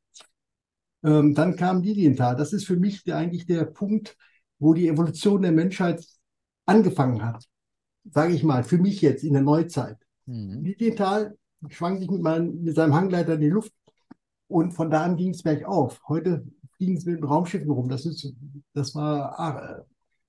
Ähm, 1.02 1.34
dann 1.34 1.56
kam 1.56 1.82
Lilienthal. 1.82 2.36
Das 2.36 2.52
ist 2.52 2.66
für 2.66 2.76
mich 2.76 3.04
der, 3.04 3.16
eigentlich 3.16 3.46
der 3.46 3.64
Punkt, 3.64 4.16
wo 4.58 4.72
die 4.72 4.88
Evolution 4.88 5.42
der 5.42 5.52
Menschheit 5.52 6.04
angefangen 6.64 7.24
hat. 7.24 7.44
Sage 8.12 8.34
ich 8.34 8.44
mal, 8.44 8.62
für 8.62 8.78
mich 8.78 9.00
jetzt 9.00 9.24
in 9.24 9.32
der 9.32 9.42
Neuzeit. 9.42 9.98
Mhm. 10.26 10.62
Lilienthal 10.62 11.36
schwang 11.68 11.98
sich 11.98 12.10
mit, 12.10 12.22
mein, 12.22 12.62
mit 12.62 12.76
seinem 12.76 12.94
Hangleiter 12.94 13.34
in 13.34 13.40
die 13.40 13.48
Luft 13.48 13.72
und 14.48 14.72
von 14.72 14.90
da 14.90 15.04
an 15.04 15.16
ging 15.16 15.30
es 15.30 15.42
bergauf. 15.42 16.00
Heute 16.08 16.46
fliegen 16.76 16.98
sie 16.98 17.10
mit 17.10 17.22
Raumschiffen 17.22 17.70
rum. 17.70 17.88
Das, 17.88 18.06
ist, 18.06 18.32
das 18.74 18.94
war 18.94 19.86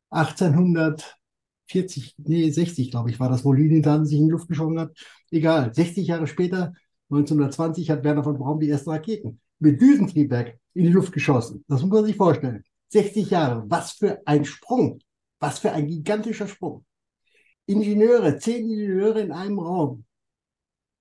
1840, 0.09 2.15
nee, 2.17 2.49
60, 2.49 2.91
glaube 2.91 3.09
ich, 3.09 3.19
war 3.19 3.29
das, 3.29 3.45
wo 3.45 3.53
Lilienthal 3.53 4.05
sich 4.05 4.19
in 4.19 4.25
die 4.25 4.31
Luft 4.31 4.47
geschoben 4.47 4.79
hat. 4.79 4.91
Egal, 5.31 5.73
60 5.73 6.07
Jahre 6.07 6.27
später, 6.27 6.73
1920, 7.09 7.89
hat 7.89 8.03
Werner 8.03 8.23
von 8.23 8.37
Braun 8.37 8.59
die 8.59 8.69
ersten 8.69 8.91
Raketen 8.91 9.41
mit 9.59 9.81
Düsentriebwerk 9.81 10.59
in 10.73 10.85
die 10.85 10.91
Luft 10.91 11.13
geschossen. 11.13 11.63
Das 11.67 11.81
muss 11.81 11.91
man 11.91 12.05
sich 12.05 12.15
vorstellen. 12.15 12.63
60 12.89 13.29
Jahre, 13.29 13.63
was 13.67 13.93
für 13.93 14.21
ein 14.25 14.45
Sprung, 14.45 14.99
was 15.39 15.59
für 15.59 15.71
ein 15.71 15.87
gigantischer 15.87 16.47
Sprung. 16.47 16.85
Ingenieure, 17.65 18.37
zehn 18.37 18.69
Ingenieure 18.69 19.21
in 19.21 19.31
einem 19.31 19.59
Raum 19.59 20.05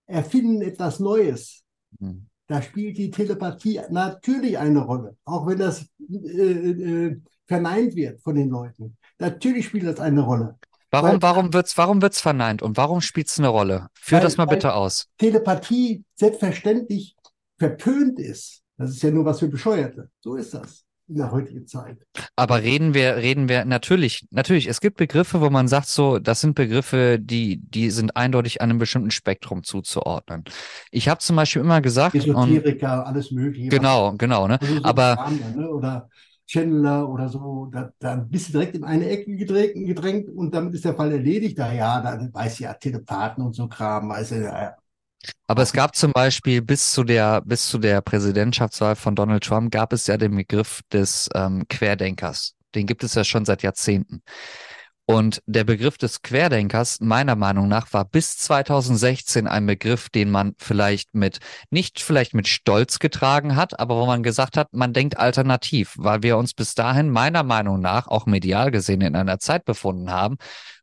erfinden 0.07 0.63
etwas 0.63 0.99
Neues. 0.99 1.63
Mhm. 1.99 2.27
Da 2.49 2.63
spielt 2.63 2.97
die 2.97 3.11
Telepathie 3.11 3.81
natürlich 3.91 4.57
eine 4.57 4.81
Rolle, 4.81 5.17
auch 5.25 5.47
wenn 5.47 5.59
das 5.59 5.87
äh, 6.09 6.15
äh, 6.15 7.21
verneint 7.47 7.97
wird 7.97 8.21
von 8.21 8.37
den 8.37 8.51
Leuten. 8.51 8.97
Natürlich 9.19 9.67
spielt 9.67 9.87
das 9.87 9.99
eine 10.01 10.21
Rolle. 10.21 10.57
Warum, 10.91 11.11
weil, 11.11 11.23
warum 11.23 11.53
wird's, 11.53 11.77
warum 11.77 12.01
wird's 12.01 12.21
verneint 12.21 12.63
und 12.63 12.77
warum 12.77 13.01
spielt 13.01 13.27
es 13.27 13.39
eine 13.39 13.49
Rolle? 13.49 13.89
Führ 13.95 14.19
weil, 14.19 14.25
das 14.25 14.37
mal 14.37 14.45
bitte 14.47 14.75
aus. 14.75 15.09
Telepathie 15.19 16.05
selbstverständlich 16.15 17.17
verpönt 17.59 18.21
ist. 18.21 18.63
Das 18.79 18.91
ist 18.91 19.03
ja 19.03 19.11
nur 19.11 19.25
was 19.25 19.41
für 19.41 19.49
Bescheuerte. 19.49 20.11
So 20.21 20.37
ist 20.37 20.55
das 20.55 20.86
in 21.09 21.17
der 21.17 21.31
heutigen 21.31 21.67
Zeit. 21.67 21.99
Aber 22.35 22.63
reden 22.63 22.95
wir, 22.95 23.17
reden 23.17 23.49
wir 23.49 23.65
natürlich, 23.65 24.27
natürlich, 24.31 24.67
es 24.67 24.81
gibt 24.81 24.97
Begriffe, 24.97 25.41
wo 25.41 25.51
man 25.51 25.69
sagt 25.69 25.89
so, 25.89 26.19
das 26.19 26.41
sind 26.41 26.55
Begriffe, 26.55 27.19
die, 27.21 27.59
die 27.59 27.91
sind 27.91 28.17
eindeutig 28.17 28.61
einem 28.61 28.79
bestimmten 28.79 29.11
Spektrum 29.11 29.63
zuzuordnen. 29.63 30.45
Ich 30.91 31.09
habe 31.09 31.21
zum 31.21 31.37
Beispiel 31.37 31.63
immer 31.63 31.81
gesagt. 31.81 32.15
Esoteriker, 32.15 33.01
und, 33.01 33.07
alles 33.07 33.31
mögliche. 33.31 33.69
Genau, 33.69 34.15
genau, 34.17 34.49
ne? 34.49 34.61
Also 34.61 34.75
so 34.75 34.85
Aber. 34.85 35.15
Namen, 35.15 35.55
ne? 35.57 35.71
Oder 35.71 36.09
Chandler 36.47 37.09
oder 37.09 37.29
so, 37.29 37.69
da, 37.73 37.91
da 37.99 38.15
bist 38.17 38.49
du 38.49 38.53
direkt 38.53 38.77
in 38.77 38.85
eine 38.85 39.09
Ecke 39.09 39.35
gedrängt, 39.35 39.75
gedrängt 39.75 40.29
und 40.29 40.55
damit 40.55 40.75
ist 40.75 40.85
der 40.85 40.95
Fall 40.95 41.11
erledigt. 41.11 41.59
Da 41.59 41.73
ja, 41.73 42.01
da 42.01 42.29
weiß 42.33 42.61
ja 42.61 42.73
Telepathen 42.75 43.45
und 43.45 43.55
so 43.55 43.67
Kram, 43.67 44.11
weiß 44.11 44.31
ja, 44.31 44.77
Aber 45.47 45.63
es 45.63 45.73
gab 45.73 45.97
zum 45.97 46.13
Beispiel 46.13 46.63
bis 46.63 46.93
zu 46.93 47.05
der, 47.05 47.41
bis 47.43 47.69
zu 47.69 47.79
der 47.79 48.01
Präsidentschaftswahl 48.01 48.97
von 48.97 49.15
Donald 49.15 49.45
Trump 49.45 49.71
gab 49.71 49.93
es 49.93 50.07
ja 50.07 50.17
den 50.17 50.35
Begriff 50.35 50.81
des 50.93 51.29
ähm, 51.35 51.67
Querdenkers. 51.69 52.55
Den 52.75 52.87
gibt 52.87 53.05
es 53.05 53.15
ja 53.15 53.25
schon 53.25 53.45
seit 53.45 53.63
Jahrzehnten. 53.63 54.23
Und 55.09 55.41
der 55.47 55.63
Begriff 55.63 55.99
des 55.99 56.23
Querdenkers, 56.23 56.99
meiner 57.01 57.37
Meinung 57.37 57.69
nach, 57.69 57.93
war 57.93 58.05
bis 58.05 58.39
2016 58.39 59.47
ein 59.47 59.65
Begriff, 59.65 60.09
den 60.09 60.33
man 60.33 60.55
vielleicht 60.59 61.15
mit, 61.15 61.39
nicht 61.71 62.01
vielleicht 62.01 62.35
mit 62.35 62.49
Stolz 62.49 62.99
getragen 62.99 63.55
hat, 63.55 63.79
aber 63.79 63.97
wo 63.97 64.07
man 64.07 64.25
gesagt 64.25 64.57
hat, 64.57 64.73
man 64.73 64.93
denkt 64.93 65.17
alternativ, 65.17 65.95
weil 65.97 66.25
wir 66.25 66.37
uns 66.37 66.55
bis 66.55 66.75
dahin 66.75 67.09
meiner 67.09 67.45
Meinung 67.45 67.79
nach, 67.79 68.09
auch 68.09 68.27
medial 68.27 68.73
gesehen, 68.73 69.01
in 69.01 69.15
einer 69.15 69.39
Zeit 69.39 69.65
befunden 69.65 70.11
haben, 70.11 70.39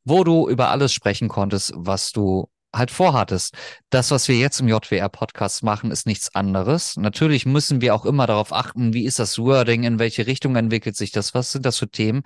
wo 0.05 0.23
du 0.23 0.47
über 0.47 0.69
alles 0.69 0.93
sprechen 0.93 1.27
konntest, 1.27 1.73
was 1.75 2.13
du 2.13 2.47
halt 2.73 2.91
vorhattest. 2.91 3.55
Das, 3.89 4.11
was 4.11 4.27
wir 4.27 4.35
jetzt 4.35 4.59
im 4.59 4.67
JWR-Podcast 4.67 5.63
machen, 5.63 5.91
ist 5.91 6.07
nichts 6.07 6.33
anderes. 6.35 6.97
Natürlich 6.97 7.45
müssen 7.45 7.81
wir 7.81 7.95
auch 7.95 8.05
immer 8.05 8.27
darauf 8.27 8.51
achten, 8.51 8.93
wie 8.93 9.05
ist 9.05 9.19
das 9.19 9.37
Wording, 9.37 9.83
in 9.83 9.99
welche 9.99 10.25
Richtung 10.27 10.55
entwickelt 10.55 10.95
sich 10.95 11.11
das, 11.11 11.33
was 11.33 11.51
sind 11.51 11.65
das 11.65 11.77
für 11.77 11.89
Themen. 11.89 12.23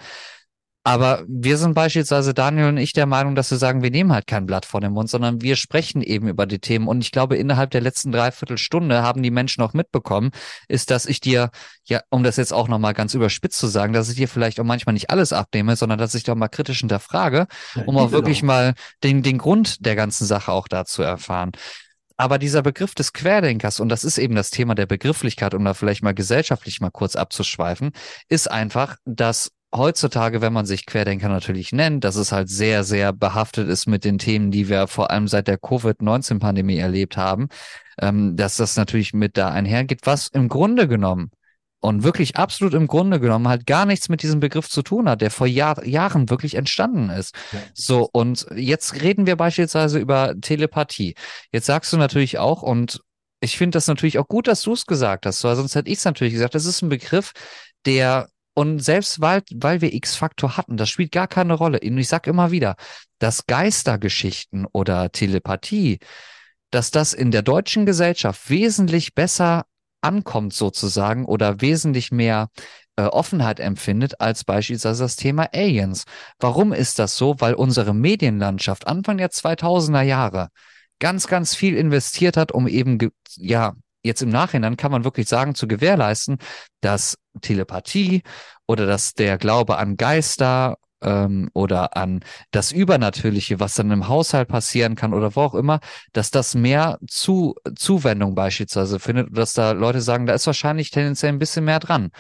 Aber 0.88 1.26
wir 1.28 1.58
sind 1.58 1.74
beispielsweise, 1.74 2.34
Daniel 2.34 2.70
und 2.70 2.78
ich, 2.78 2.94
der 2.94 3.08
Meinung, 3.08 3.36
dass 3.36 3.52
wir 3.52 3.58
sagen, 3.58 3.84
wir 3.84 3.92
nehmen 3.92 4.14
halt 4.14 4.26
kein 4.26 4.46
Blatt 4.46 4.66
vor 4.66 4.80
den 4.80 4.94
Mund, 4.94 5.10
sondern 5.10 5.42
wir 5.42 5.58
sprechen 5.58 6.02
eben 6.02 6.30
über 6.30 6.46
die 6.46 6.60
Themen. 6.60 6.88
Und 6.88 7.02
ich 7.02 7.12
glaube, 7.12 7.36
innerhalb 7.36 7.72
der 7.72 7.82
letzten 7.82 8.14
Dreiviertelstunde 8.14 9.04
haben 9.04 9.22
die 9.22 9.30
Menschen 9.30 9.62
auch 9.64 9.74
mitbekommen, 9.74 10.32
ist, 10.70 10.90
dass 10.90 11.06
ich 11.06 11.20
dir, 11.20 11.50
ja, 11.84 12.00
um 12.10 12.24
das 12.24 12.38
jetzt 12.38 12.54
auch 12.54 12.70
nochmal 12.70 12.94
ganz 12.94 13.14
überspitzt 13.16 13.60
zu 13.60 13.68
sagen, 13.68 13.92
dass 13.92 14.08
ich 14.08 14.16
dir 14.16 14.30
vielleicht 14.30 14.62
auch 14.62 14.64
manchmal 14.64 14.94
nicht 14.94 15.10
alles 15.10 15.34
abnehme, 15.34 15.76
sondern 15.76 16.00
dass 16.00 16.16
ich 16.16 16.24
doch 16.24 16.36
mal 16.36 16.48
kritisch 16.48 16.80
hinterfrage, 16.80 17.48
um 17.86 17.98
auch 17.98 18.12
wirklich 18.12 18.40
doch. 18.40 18.46
mal 18.48 18.74
den, 19.04 19.24
den 19.24 19.40
Grund 19.40 19.86
der 19.86 19.98
ganzen 19.98 20.26
Sache 20.26 20.54
auch 20.54 20.70
da 20.70 20.86
zu 20.86 21.04
erfahren. 21.04 21.52
Aber 22.16 22.40
dieser 22.40 22.62
Begriff 22.62 22.96
des 22.96 23.12
Querdenkers, 23.12 23.82
und 23.82 23.90
das 23.90 24.06
ist 24.06 24.18
eben 24.18 24.36
das 24.36 24.52
Thema 24.52 24.74
der 24.74 24.86
Begrifflichkeit, 24.86 25.54
um 25.54 25.66
da 25.66 25.74
vielleicht 25.74 26.02
mal 26.02 26.14
gesellschaftlich 26.14 26.80
mal 26.80 26.92
kurz 26.92 27.18
abzuschweifen, 27.18 27.92
ist 28.30 28.50
einfach, 28.50 28.96
dass 29.04 29.52
heutzutage, 29.76 30.42
wenn 30.42 30.54
man 30.54 30.66
sich 30.66 30.86
Querdenker 30.86 31.30
natürlich 31.30 31.72
nennt, 31.72 32.04
dass 32.04 32.16
es 32.16 32.32
halt 32.32 32.50
sehr, 32.50 32.84
sehr 32.84 33.14
behaftet 33.14 33.68
ist 33.68 33.88
mit 33.88 34.04
den 34.04 34.18
Themen, 34.18 34.52
die 34.52 34.70
wir 34.70 34.88
vor 34.88 35.12
allem 35.12 35.28
seit 35.28 35.48
der 35.48 35.58
Covid-19-Pandemie 35.58 36.78
erlebt 36.78 37.18
haben, 37.18 37.50
ähm, 38.00 38.36
dass 38.36 38.58
das 38.58 38.78
natürlich 38.78 39.14
mit 39.14 39.38
da 39.38 39.50
einhergeht, 39.50 40.02
was 40.04 40.28
im 40.28 40.48
Grunde 40.48 40.88
genommen 40.88 41.32
und 41.80 42.04
wirklich 42.04 42.38
absolut 42.38 42.74
im 42.74 42.88
Grunde 42.88 43.20
genommen 43.20 43.48
halt 43.48 43.66
gar 43.66 43.86
nichts 43.86 44.10
mit 44.10 44.24
diesem 44.24 44.40
Begriff 44.40 44.70
zu 44.70 44.82
tun 44.82 45.08
hat, 45.08 45.22
der 45.22 45.32
vor 45.32 45.48
Jahr, 45.48 45.86
Jahren 45.86 46.30
wirklich 46.30 46.56
entstanden 46.56 47.10
ist. 47.10 47.36
Ja. 47.52 47.60
So, 47.74 48.10
und 48.12 48.48
jetzt 48.56 49.02
reden 49.02 49.28
wir 49.28 49.36
beispielsweise 49.36 50.00
über 50.00 50.34
Telepathie. 50.42 51.16
Jetzt 51.52 51.68
sagst 51.68 51.94
du 51.94 51.98
natürlich 51.98 52.40
auch, 52.40 52.64
und 52.64 53.02
ich 53.42 53.58
finde 53.58 53.76
das 53.76 53.88
natürlich 53.88 54.18
auch 54.18 54.28
gut, 54.28 54.48
dass 54.48 54.64
du 54.64 54.74
es 54.74 54.86
gesagt 54.86 55.26
hast, 55.26 55.44
weil 55.44 55.56
sonst 55.56 55.76
hätte 55.76 55.90
ich 55.92 56.00
es 56.00 56.06
natürlich 56.06 56.34
gesagt, 56.34 56.56
das 56.56 56.66
ist 56.66 56.82
ein 56.82 56.90
Begriff, 56.90 57.34
der 57.86 58.28
und 58.58 58.80
selbst 58.80 59.22
weil, 59.22 59.44
weil 59.54 59.82
wir 59.82 59.94
X-Faktor 59.94 60.58
hatten, 60.58 60.78
das 60.78 60.90
spielt 60.90 61.12
gar 61.12 61.28
keine 61.28 61.54
Rolle. 61.54 61.80
Und 61.80 62.00
ich 62.00 62.08
sag 62.08 62.26
immer 62.26 62.50
wieder, 62.50 62.76
dass 63.20 63.46
Geistergeschichten 63.46 64.66
oder 64.72 65.12
Telepathie, 65.12 66.00
dass 66.72 66.90
das 66.90 67.14
in 67.14 67.30
der 67.30 67.44
deutschen 67.44 67.86
Gesellschaft 67.86 68.50
wesentlich 68.50 69.14
besser 69.14 69.66
ankommt 70.02 70.54
sozusagen 70.54 71.26
oder 71.26 71.62
wesentlich 71.62 72.12
mehr 72.12 72.50
äh, 72.96 73.04
Offenheit 73.04 73.60
empfindet 73.60 74.20
als 74.22 74.44
beispielsweise 74.44 75.04
das 75.04 75.18
Thema 75.18 75.50
Aliens. 75.54 76.06
Warum 76.40 76.74
ist 76.74 76.98
das 76.98 77.16
so? 77.16 77.36
Weil 77.38 77.54
unsere 77.54 77.94
Medienlandschaft 77.94 78.88
Anfang 78.88 79.18
der 79.18 79.30
2000er 79.30 80.02
Jahre 80.02 80.50
ganz, 80.98 81.28
ganz 81.28 81.54
viel 81.54 81.78
investiert 81.78 82.38
hat, 82.38 82.52
um 82.52 82.68
eben, 82.68 82.98
ja, 83.36 83.76
jetzt 84.04 84.22
im 84.22 84.30
Nachhinein 84.30 84.78
kann 84.78 84.92
man 84.92 85.04
wirklich 85.04 85.28
sagen, 85.28 85.56
zu 85.56 85.68
gewährleisten, 85.68 86.38
dass 86.82 87.18
Telepathie 87.42 88.24
oder 88.68 88.86
dass 88.86 89.14
der 89.14 89.38
Glaube 89.38 89.78
an 89.78 89.98
Geister 89.98 90.78
ähm, 91.02 91.50
oder 91.54 91.96
an 91.96 92.22
das 92.52 92.72
Übernatürliche, 92.72 93.60
was 93.60 93.76
dann 93.76 93.92
im 93.92 94.08
Haushalt 94.08 94.48
passieren 94.48 94.96
kann 94.96 95.14
oder 95.14 95.36
wo 95.36 95.42
auch 95.42 95.56
immer, 95.56 95.80
dass 96.14 96.32
das 96.32 96.56
mehr 96.56 96.98
zu, 97.08 97.56
Zuwendung 97.76 98.36
beispielsweise 98.36 99.00
findet, 99.00 99.36
dass 99.38 99.54
da 99.54 99.72
Leute 99.72 100.02
sagen, 100.02 100.26
da 100.26 100.34
ist 100.34 100.48
wahrscheinlich 100.48 100.92
tendenziell 100.92 101.32
ein 101.32 101.40
bisschen 101.40 101.66
mehr 101.66 101.80
dran. 101.80 102.12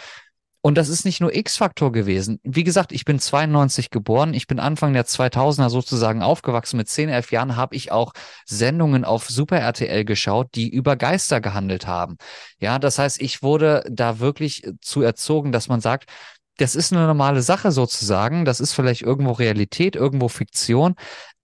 Und 0.68 0.76
das 0.76 0.90
ist 0.90 1.06
nicht 1.06 1.22
nur 1.22 1.34
X-Faktor 1.34 1.94
gewesen. 1.94 2.42
Wie 2.44 2.66
gesagt, 2.66 2.92
ich 2.92 3.06
bin 3.06 3.20
92 3.20 3.90
geboren. 3.90 4.34
Ich 4.34 4.48
bin 4.48 4.60
Anfang 4.60 4.92
der 4.92 5.06
2000er 5.06 5.70
sozusagen 5.70 6.22
aufgewachsen. 6.22 6.76
Mit 6.76 6.90
10, 6.90 7.08
11 7.08 7.32
Jahren 7.32 7.56
habe 7.56 7.74
ich 7.74 7.94
auch 7.94 8.12
Sendungen 8.46 9.06
auf 9.06 9.30
Super 9.30 9.60
RTL 9.60 10.04
geschaut, 10.04 10.48
die 10.56 10.70
über 10.70 10.98
Geister 10.98 11.40
gehandelt 11.40 11.88
haben. 11.88 12.18
Ja, 12.60 12.80
das 12.80 13.00
heißt, 13.00 13.22
ich 13.22 13.42
wurde 13.42 13.86
da 13.90 14.20
wirklich 14.20 14.70
zu 14.82 15.02
erzogen, 15.02 15.54
dass 15.54 15.70
man 15.70 15.80
sagt, 15.80 16.10
das 16.58 16.76
ist 16.76 16.92
eine 16.92 17.08
normale 17.08 17.44
Sache 17.44 17.72
sozusagen. 17.72 18.44
Das 18.44 18.60
ist 18.60 18.74
vielleicht 18.74 19.04
irgendwo 19.04 19.32
Realität, 19.32 19.96
irgendwo 19.96 20.28
Fiktion. 20.28 20.96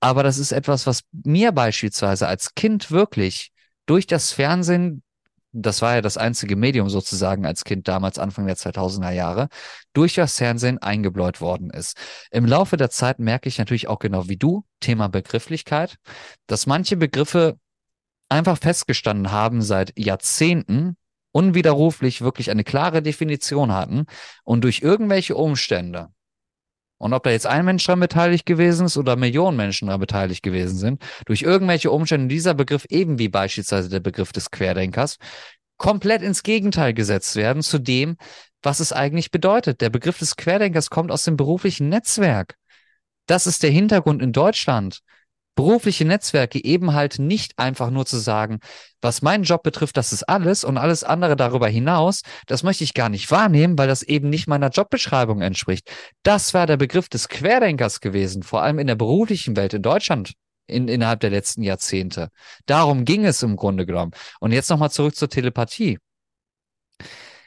Aber 0.01 0.23
das 0.23 0.37
ist 0.37 0.51
etwas, 0.51 0.85
was 0.85 1.03
mir 1.13 1.53
beispielsweise 1.53 2.27
als 2.27 2.55
Kind 2.55 2.91
wirklich 2.91 3.53
durch 3.85 4.05
das 4.05 4.33
Fernsehen 4.33 5.01
das 5.53 5.81
war 5.81 5.95
ja 5.95 6.01
das 6.01 6.17
einzige 6.17 6.55
Medium 6.55 6.89
sozusagen 6.89 7.45
als 7.45 7.63
Kind 7.63 7.87
damals 7.87 8.19
Anfang 8.19 8.47
der 8.47 8.57
2000er 8.57 9.11
Jahre, 9.11 9.49
durch 9.93 10.15
das 10.15 10.37
Fernsehen 10.37 10.79
eingebläut 10.79 11.41
worden 11.41 11.69
ist. 11.69 11.95
Im 12.31 12.45
Laufe 12.45 12.75
der 12.75 12.89
Zeit 12.89 13.19
merke 13.19 13.47
ich 13.47 13.59
natürlich 13.59 13.87
auch 13.87 13.99
genau 13.99 14.27
wie 14.27 14.37
du, 14.37 14.65
Thema 14.79 15.07
Begrifflichkeit, 15.07 15.97
dass 16.47 16.65
manche 16.65 16.97
Begriffe 16.97 17.57
einfach 18.29 18.57
festgestanden 18.57 19.31
haben 19.31 19.61
seit 19.61 19.97
Jahrzehnten, 19.97 20.97
unwiderruflich 21.31 22.21
wirklich 22.21 22.51
eine 22.51 22.63
klare 22.63 23.01
Definition 23.01 23.71
hatten 23.71 24.05
und 24.43 24.63
durch 24.63 24.81
irgendwelche 24.81 25.35
Umstände, 25.35 26.09
und 27.03 27.11
ob 27.11 27.23
da 27.23 27.31
jetzt 27.31 27.45
ein 27.45 27.65
Mensch 27.65 27.83
daran 27.85 27.99
beteiligt 27.99 28.45
gewesen 28.45 28.85
ist 28.85 28.95
oder 28.95 29.17
Millionen 29.17 29.57
Menschen 29.57 29.87
daran 29.87 29.99
beteiligt 29.99 30.41
gewesen 30.41 30.77
sind, 30.77 31.03
durch 31.25 31.41
irgendwelche 31.41 31.91
Umstände 31.91 32.29
dieser 32.29 32.53
Begriff, 32.53 32.85
eben 32.87 33.19
wie 33.19 33.27
beispielsweise 33.27 33.89
der 33.89 33.99
Begriff 33.99 34.31
des 34.31 34.51
Querdenkers, 34.51 35.17
komplett 35.75 36.21
ins 36.21 36.43
Gegenteil 36.43 36.93
gesetzt 36.93 37.35
werden 37.35 37.61
zu 37.61 37.77
dem, 37.77 38.15
was 38.61 38.79
es 38.79 38.93
eigentlich 38.93 39.31
bedeutet. 39.31 39.81
Der 39.81 39.89
Begriff 39.89 40.17
des 40.17 40.37
Querdenkers 40.37 40.89
kommt 40.89 41.11
aus 41.11 41.25
dem 41.25 41.35
beruflichen 41.35 41.89
Netzwerk. 41.89 42.55
Das 43.25 43.47
ist 43.47 43.63
der 43.63 43.71
Hintergrund 43.71 44.21
in 44.21 44.31
Deutschland 44.31 45.01
berufliche 45.55 46.05
Netzwerke 46.05 46.63
eben 46.63 46.93
halt 46.93 47.19
nicht 47.19 47.59
einfach 47.59 47.89
nur 47.89 48.05
zu 48.05 48.17
sagen, 48.17 48.59
was 49.01 49.21
meinen 49.21 49.43
Job 49.43 49.63
betrifft, 49.63 49.97
das 49.97 50.13
ist 50.13 50.23
alles 50.23 50.63
und 50.63 50.77
alles 50.77 51.03
andere 51.03 51.35
darüber 51.35 51.67
hinaus, 51.67 52.21
das 52.47 52.63
möchte 52.63 52.83
ich 52.83 52.93
gar 52.93 53.09
nicht 53.09 53.29
wahrnehmen, 53.31 53.77
weil 53.77 53.87
das 53.87 54.03
eben 54.03 54.29
nicht 54.29 54.47
meiner 54.47 54.69
Jobbeschreibung 54.69 55.41
entspricht. 55.41 55.89
Das 56.23 56.53
war 56.53 56.67
der 56.67 56.77
Begriff 56.77 57.09
des 57.09 57.29
Querdenkers 57.29 57.99
gewesen, 58.01 58.43
vor 58.43 58.63
allem 58.63 58.79
in 58.79 58.87
der 58.87 58.95
beruflichen 58.95 59.55
Welt 59.55 59.73
in 59.73 59.81
Deutschland. 59.81 60.33
In, 60.65 60.87
innerhalb 60.87 61.19
der 61.19 61.29
letzten 61.29 61.61
Jahrzehnte. 61.61 62.29
Darum 62.65 63.03
ging 63.03 63.25
es 63.25 63.43
im 63.43 63.57
Grunde 63.57 63.85
genommen. 63.85 64.13
Und 64.39 64.53
jetzt 64.53 64.69
nochmal 64.69 64.91
zurück 64.91 65.13
zur 65.13 65.29
Telepathie. 65.29 65.99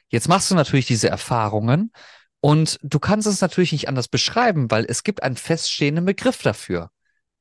Jetzt 0.08 0.28
machst 0.28 0.50
du 0.50 0.54
natürlich 0.54 0.86
diese 0.86 1.08
Erfahrungen 1.08 1.92
und 2.40 2.78
du 2.82 2.98
kannst 2.98 3.26
es 3.26 3.40
natürlich 3.40 3.72
nicht 3.72 3.88
anders 3.88 4.08
beschreiben, 4.08 4.70
weil 4.70 4.84
es 4.86 5.02
gibt 5.02 5.22
einen 5.22 5.36
feststehenden 5.36 6.04
Begriff 6.04 6.42
dafür. 6.42 6.90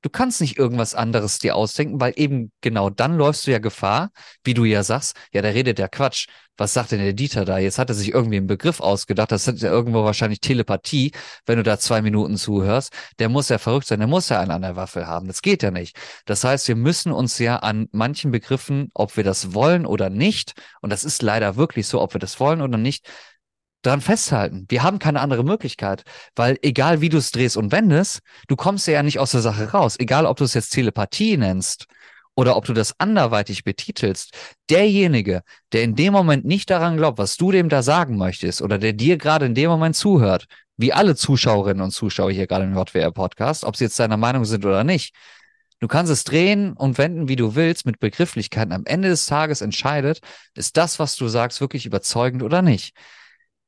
Du 0.05 0.11
kannst 0.11 0.39
nicht 0.39 0.59
irgendwas 0.59 0.93
anderes 0.93 1.39
dir 1.39 1.55
ausdenken, 1.55 1.99
weil 1.99 2.13
eben 2.15 2.51
genau 2.61 2.91
dann 2.91 3.17
läufst 3.17 3.47
du 3.47 3.51
ja 3.51 3.57
Gefahr, 3.57 4.11
wie 4.43 4.53
du 4.53 4.63
ja 4.63 4.83
sagst, 4.83 5.15
ja, 5.33 5.41
der 5.41 5.55
redet 5.55 5.79
ja 5.79 5.87
Quatsch. 5.87 6.27
Was 6.57 6.73
sagt 6.73 6.91
denn 6.91 6.99
der 6.99 7.13
Dieter 7.13 7.43
da? 7.43 7.57
Jetzt 7.57 7.79
hat 7.79 7.89
er 7.89 7.95
sich 7.95 8.13
irgendwie 8.13 8.37
einen 8.37 8.45
Begriff 8.45 8.81
ausgedacht. 8.81 9.31
Das 9.31 9.47
hat 9.47 9.57
ja 9.57 9.71
irgendwo 9.71 10.03
wahrscheinlich 10.03 10.41
Telepathie, 10.41 11.11
wenn 11.47 11.57
du 11.57 11.63
da 11.63 11.79
zwei 11.79 12.03
Minuten 12.03 12.37
zuhörst. 12.37 12.93
Der 13.17 13.29
muss 13.29 13.49
ja 13.49 13.57
verrückt 13.57 13.87
sein, 13.87 13.97
der 13.97 14.07
muss 14.07 14.29
ja 14.29 14.39
einen 14.39 14.51
an 14.51 14.61
der 14.61 14.75
Waffel 14.75 15.07
haben. 15.07 15.25
Das 15.25 15.41
geht 15.41 15.63
ja 15.63 15.71
nicht. 15.71 15.97
Das 16.25 16.43
heißt, 16.43 16.67
wir 16.67 16.75
müssen 16.75 17.11
uns 17.11 17.39
ja 17.39 17.55
an 17.57 17.87
manchen 17.91 18.29
Begriffen, 18.29 18.91
ob 18.93 19.17
wir 19.17 19.23
das 19.23 19.55
wollen 19.55 19.87
oder 19.87 20.11
nicht, 20.11 20.53
und 20.81 20.91
das 20.91 21.03
ist 21.03 21.23
leider 21.23 21.55
wirklich 21.55 21.87
so, 21.87 21.99
ob 21.99 22.13
wir 22.13 22.19
das 22.19 22.39
wollen 22.39 22.61
oder 22.61 22.77
nicht, 22.77 23.09
dran 23.85 24.01
festhalten. 24.01 24.65
Wir 24.69 24.83
haben 24.83 24.99
keine 24.99 25.21
andere 25.21 25.43
Möglichkeit, 25.43 26.03
weil 26.35 26.57
egal 26.61 27.01
wie 27.01 27.09
du 27.09 27.17
es 27.17 27.31
drehst 27.31 27.57
und 27.57 27.71
wendest, 27.71 28.19
du 28.47 28.55
kommst 28.55 28.87
ja 28.87 29.03
nicht 29.03 29.19
aus 29.19 29.31
der 29.31 29.41
Sache 29.41 29.71
raus. 29.71 29.95
Egal, 29.99 30.25
ob 30.25 30.37
du 30.37 30.43
es 30.43 30.53
jetzt 30.53 30.71
Telepathie 30.71 31.37
nennst 31.37 31.85
oder 32.35 32.57
ob 32.57 32.65
du 32.65 32.73
das 32.73 32.99
anderweitig 32.99 33.63
betitelst. 33.63 34.37
Derjenige, 34.69 35.43
der 35.71 35.83
in 35.83 35.95
dem 35.95 36.13
Moment 36.13 36.45
nicht 36.45 36.69
daran 36.69 36.97
glaubt, 36.97 37.17
was 37.17 37.37
du 37.37 37.51
dem 37.51 37.69
da 37.69 37.81
sagen 37.81 38.17
möchtest 38.17 38.61
oder 38.61 38.77
der 38.77 38.93
dir 38.93 39.17
gerade 39.17 39.45
in 39.45 39.55
dem 39.55 39.69
Moment 39.69 39.95
zuhört, 39.95 40.45
wie 40.77 40.91
alle 40.91 41.15
Zuschauerinnen 41.15 41.81
und 41.81 41.91
Zuschauer 41.91 42.31
hier 42.31 42.47
gerade 42.47 42.65
im 42.65 42.75
JWR 42.75 43.11
Podcast, 43.11 43.63
ob 43.63 43.77
sie 43.77 43.85
jetzt 43.85 43.99
deiner 43.99 44.17
Meinung 44.17 44.45
sind 44.45 44.65
oder 44.65 44.83
nicht, 44.83 45.15
Du 45.79 45.87
kannst 45.87 46.11
es 46.11 46.23
drehen 46.23 46.73
und 46.73 46.97
wenden, 46.97 47.27
wie 47.27 47.35
du 47.35 47.55
willst, 47.55 47.85
mit 47.85 47.99
Begrifflichkeiten. 47.99 48.71
Am 48.71 48.85
Ende 48.85 49.09
des 49.09 49.25
Tages 49.25 49.61
entscheidet, 49.61 50.19
ist 50.55 50.77
das, 50.77 50.99
was 50.99 51.15
du 51.17 51.27
sagst, 51.27 51.59
wirklich 51.59 51.85
überzeugend 51.85 52.43
oder 52.43 52.61
nicht. 52.61 52.95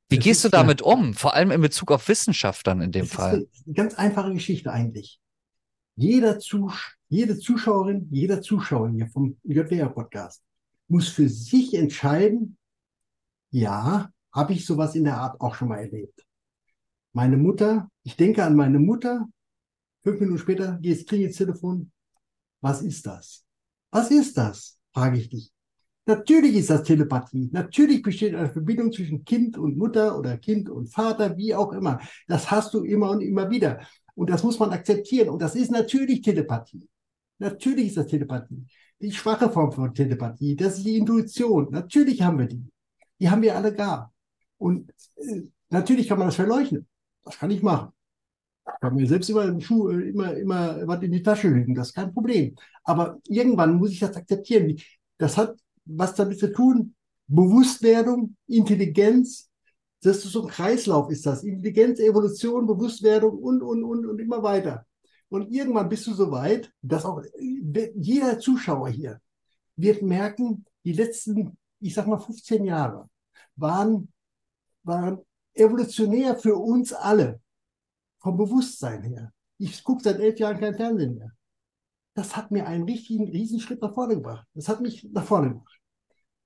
Wie 0.10 0.18
das 0.18 0.24
gehst 0.24 0.46
du 0.46 0.50
damit 0.50 0.82
um? 0.82 1.14
Vor 1.14 1.34
allem 1.34 1.52
in 1.52 1.62
Bezug 1.62 1.92
auf 1.92 2.08
Wissenschaft 2.08 2.66
dann 2.68 2.82
in 2.82 2.92
dem 2.92 3.08
Fall. 3.08 3.42
Ist 3.42 3.66
eine 3.66 3.74
ganz 3.74 3.96
einfache 3.96 4.34
Geschichte 4.34 4.72
eigentlich. 4.72 5.20
Jeder 5.96 6.40
Zus 6.40 6.74
jede 7.10 7.38
Zuschauerin, 7.40 8.08
jeder 8.12 8.42
Zuschauer 8.42 8.90
hier 8.90 9.08
vom 9.08 9.38
JWR-Podcast 9.44 10.44
muss 10.90 11.10
für 11.10 11.28
sich 11.28 11.74
entscheiden, 11.74 12.58
ja, 13.52 14.12
habe 14.34 14.54
ich 14.54 14.66
sowas 14.66 14.96
in 14.96 15.06
der 15.06 15.18
Art 15.18 15.40
auch 15.42 15.56
schon 15.56 15.70
mal 15.70 15.80
erlebt. 15.80 16.26
Meine 17.14 17.38
Mutter, 17.38 17.90
ich 18.04 18.16
denke 18.16 18.44
an 18.44 18.56
meine 18.56 18.80
Mutter, 18.80 19.28
fünf 20.04 20.20
Minuten 20.20 20.40
später 20.40 20.78
geht 20.80 20.98
es 20.98 21.12
ins 21.12 21.38
Telefon. 21.38 21.92
Was 22.62 22.82
ist 22.82 23.06
das? 23.06 23.46
Was 23.92 24.12
ist 24.12 24.38
das? 24.38 24.78
frage 24.94 25.18
ich 25.18 25.30
dich. 25.30 25.52
Natürlich 26.08 26.56
ist 26.56 26.70
das 26.70 26.84
Telepathie. 26.84 27.50
Natürlich 27.52 28.02
besteht 28.02 28.34
eine 28.34 28.50
Verbindung 28.50 28.94
zwischen 28.94 29.26
Kind 29.26 29.58
und 29.58 29.78
Mutter 29.78 30.18
oder 30.18 30.38
Kind 30.38 30.70
und 30.70 30.88
Vater, 30.88 31.36
wie 31.36 31.54
auch 31.54 31.74
immer. 31.74 32.00
Das 32.28 32.50
hast 32.50 32.74
du 32.74 32.84
immer 32.84 33.12
und 33.12 33.20
immer 33.20 33.50
wieder. 33.50 33.82
Und 34.16 34.30
das 34.30 34.42
muss 34.42 34.58
man 34.58 34.72
akzeptieren. 34.72 35.28
Und 35.28 35.42
das 35.42 35.56
ist 35.56 35.70
natürlich 35.70 36.22
Telepathie. 36.22 36.88
Natürlich 37.40 37.88
ist 37.88 37.98
das 37.98 38.08
Telepathie. 38.08 38.66
Die 39.02 39.12
schwache 39.12 39.50
Form 39.52 39.72
von 39.72 39.94
Telepathie, 39.94 40.56
das 40.56 40.78
ist 40.78 40.88
die 40.88 40.98
Intuition. 40.98 41.68
Natürlich 41.72 42.22
haben 42.22 42.40
wir 42.40 42.48
die. 42.48 42.66
Die 43.20 43.30
haben 43.30 43.42
wir 43.42 43.56
alle 43.56 43.74
gar. 43.74 44.14
Und 44.58 44.90
äh, 45.18 45.42
natürlich 45.70 46.08
kann 46.08 46.20
man 46.20 46.30
das 46.30 46.36
verleugnen. 46.36 46.88
Das 47.26 47.38
kann 47.38 47.52
ich 47.52 47.62
machen. 47.62 47.92
Ich 48.66 48.80
kann 48.80 48.96
mir 48.96 49.08
selbst 49.08 49.30
immer, 49.30 49.44
im 49.44 49.60
Schuh, 49.60 49.90
äh, 49.90 50.10
immer, 50.10 50.34
immer 50.36 50.88
was 50.88 51.04
in 51.04 51.12
die 51.12 51.22
Tasche 51.22 51.50
lügen. 51.50 51.76
Das 51.76 51.90
ist 51.90 51.94
kein 51.94 52.14
Problem. 52.14 52.56
Aber 52.86 53.20
irgendwann 53.28 53.76
muss 53.76 53.92
ich 53.92 54.00
das 54.00 54.16
akzeptieren. 54.16 54.78
Das 55.18 55.38
hat 55.38 55.58
was 55.88 56.16
damit 56.16 56.40
zu 56.40 56.52
tun. 56.52 56.96
Bewusstwerdung, 57.28 58.36
Intelligenz, 58.48 59.50
das 60.02 60.18
ist 60.18 60.32
so 60.32 60.44
ein 60.44 60.50
Kreislauf 60.50 61.10
ist 61.10 61.26
das. 61.26 61.44
Intelligenz, 61.44 62.00
Evolution, 62.00 62.68
Bewusstwerdung 62.68 63.38
und, 63.38 63.62
und, 63.62 63.84
und, 63.84 64.06
und 64.06 64.20
immer 64.20 64.44
weiter. 64.44 64.86
Und 65.30 65.52
irgendwann 65.52 65.90
bist 65.90 66.08
du 66.08 66.14
so 66.14 66.32
weit, 66.32 66.72
dass 66.82 67.04
auch 67.04 67.22
jeder 67.40 68.40
Zuschauer 68.40 68.90
hier 68.90 69.20
wird 69.76 70.02
merken, 70.02 70.66
die 70.86 70.94
letzten, 70.94 71.58
ich 71.80 71.94
sag 71.94 72.08
mal, 72.08 72.20
15 72.20 72.64
Jahre 72.64 73.10
waren, 73.56 74.12
waren 74.84 75.20
evolutionär 75.54 76.36
für 76.36 76.56
uns 76.56 76.94
alle. 76.94 77.42
Vom 78.20 78.38
Bewusstsein 78.38 79.04
her. 79.04 79.32
Ich 79.58 79.84
gucke 79.84 80.04
seit 80.04 80.20
elf 80.20 80.40
Jahren 80.40 80.60
kein 80.60 80.76
Fernsehen 80.76 81.16
mehr. 81.16 81.32
Das 82.18 82.36
hat 82.36 82.50
mir 82.50 82.66
einen 82.66 82.86
richtigen 82.86 83.30
Riesenschritt 83.30 83.80
nach 83.80 83.94
vorne 83.94 84.16
gebracht. 84.16 84.48
Das 84.56 84.68
hat 84.68 84.82
mich 84.82 85.08
nach 85.12 85.24
vorne 85.24 85.50
gebracht. 85.50 85.80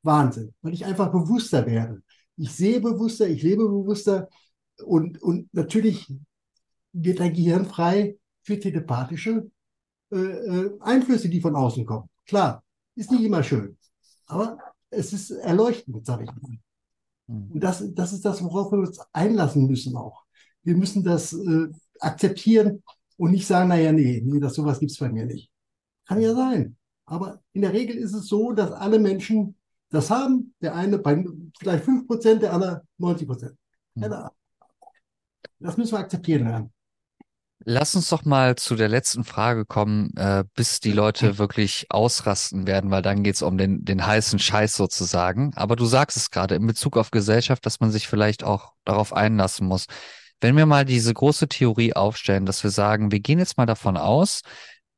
Wahnsinn, 0.03 0.53
weil 0.61 0.73
ich 0.73 0.83
einfach 0.83 1.09
bewusster 1.09 1.65
werde. 1.65 2.03
Ich 2.35 2.51
sehe 2.51 2.81
bewusster, 2.81 3.29
ich 3.29 3.41
lebe 3.41 3.63
bewusster 3.69 4.27
und, 4.83 5.21
und 5.21 5.47
natürlich 5.53 6.13
wird 6.91 7.21
dein 7.21 7.31
Gehirn 7.31 7.65
frei 7.65 8.17
für 8.41 8.59
telepathische 8.59 9.49
äh, 10.11 10.17
äh, 10.17 10.77
Einflüsse, 10.81 11.29
die 11.29 11.39
von 11.39 11.55
außen 11.55 11.85
kommen. 11.85 12.09
Klar, 12.25 12.65
ist 12.95 13.09
nicht 13.09 13.23
immer 13.23 13.41
schön, 13.41 13.77
aber 14.25 14.57
es 14.89 15.13
ist 15.13 15.31
erleuchtend, 15.31 16.05
sage 16.05 16.25
ich 16.25 16.41
mal. 16.41 16.57
Hm. 17.29 17.51
Und 17.53 17.63
das, 17.63 17.81
das 17.93 18.11
ist 18.11 18.25
das, 18.25 18.43
worauf 18.43 18.73
wir 18.73 18.79
uns 18.79 18.99
einlassen 19.13 19.67
müssen 19.67 19.95
auch. 19.95 20.25
Wir 20.63 20.75
müssen 20.75 21.01
das 21.01 21.31
äh, 21.31 21.69
akzeptieren 22.01 22.83
und 23.15 23.31
nicht 23.31 23.47
sagen, 23.47 23.69
naja, 23.69 23.93
nee, 23.93 24.21
nee, 24.21 24.41
das 24.41 24.55
sowas 24.55 24.77
gibt's 24.77 24.97
bei 24.97 25.07
mir 25.07 25.25
nicht. 25.25 25.50
Kann 26.07 26.21
ja 26.21 26.33
sein. 26.33 26.77
Aber 27.05 27.41
in 27.53 27.61
der 27.61 27.73
Regel 27.73 27.97
ist 27.97 28.13
es 28.13 28.27
so, 28.27 28.51
dass 28.53 28.71
alle 28.71 28.99
Menschen 28.99 29.55
das 29.89 30.09
haben. 30.09 30.53
Der 30.61 30.75
eine 30.75 30.97
bei 30.97 31.23
vielleicht 31.59 31.85
5%, 31.85 32.39
der 32.39 32.53
andere 32.53 32.83
90%. 32.99 33.55
Hm. 33.95 34.29
Das 35.59 35.77
müssen 35.77 35.91
wir 35.91 35.99
akzeptieren 35.99 36.47
lernen. 36.47 36.73
Lass 37.63 37.93
uns 37.93 38.09
doch 38.09 38.25
mal 38.25 38.55
zu 38.55 38.75
der 38.75 38.89
letzten 38.89 39.23
Frage 39.23 39.65
kommen, 39.65 40.11
äh, 40.17 40.43
bis 40.55 40.79
die 40.79 40.91
Leute 40.91 41.37
wirklich 41.37 41.85
ausrasten 41.89 42.65
werden, 42.65 42.89
weil 42.89 43.03
dann 43.03 43.21
geht's 43.21 43.43
um 43.43 43.55
den, 43.55 43.85
den 43.85 44.03
heißen 44.03 44.39
Scheiß 44.39 44.73
sozusagen. 44.73 45.51
Aber 45.55 45.75
du 45.75 45.85
sagst 45.85 46.17
es 46.17 46.31
gerade 46.31 46.55
in 46.55 46.65
Bezug 46.65 46.97
auf 46.97 47.11
Gesellschaft, 47.11 47.63
dass 47.67 47.79
man 47.79 47.91
sich 47.91 48.07
vielleicht 48.07 48.43
auch 48.43 48.73
darauf 48.83 49.13
einlassen 49.13 49.67
muss. 49.67 49.85
Wenn 50.39 50.57
wir 50.57 50.65
mal 50.65 50.85
diese 50.85 51.13
große 51.13 51.49
Theorie 51.49 51.93
aufstellen, 51.93 52.47
dass 52.47 52.63
wir 52.63 52.71
sagen, 52.71 53.11
wir 53.11 53.19
gehen 53.19 53.37
jetzt 53.37 53.57
mal 53.57 53.67
davon 53.67 53.95
aus, 53.95 54.41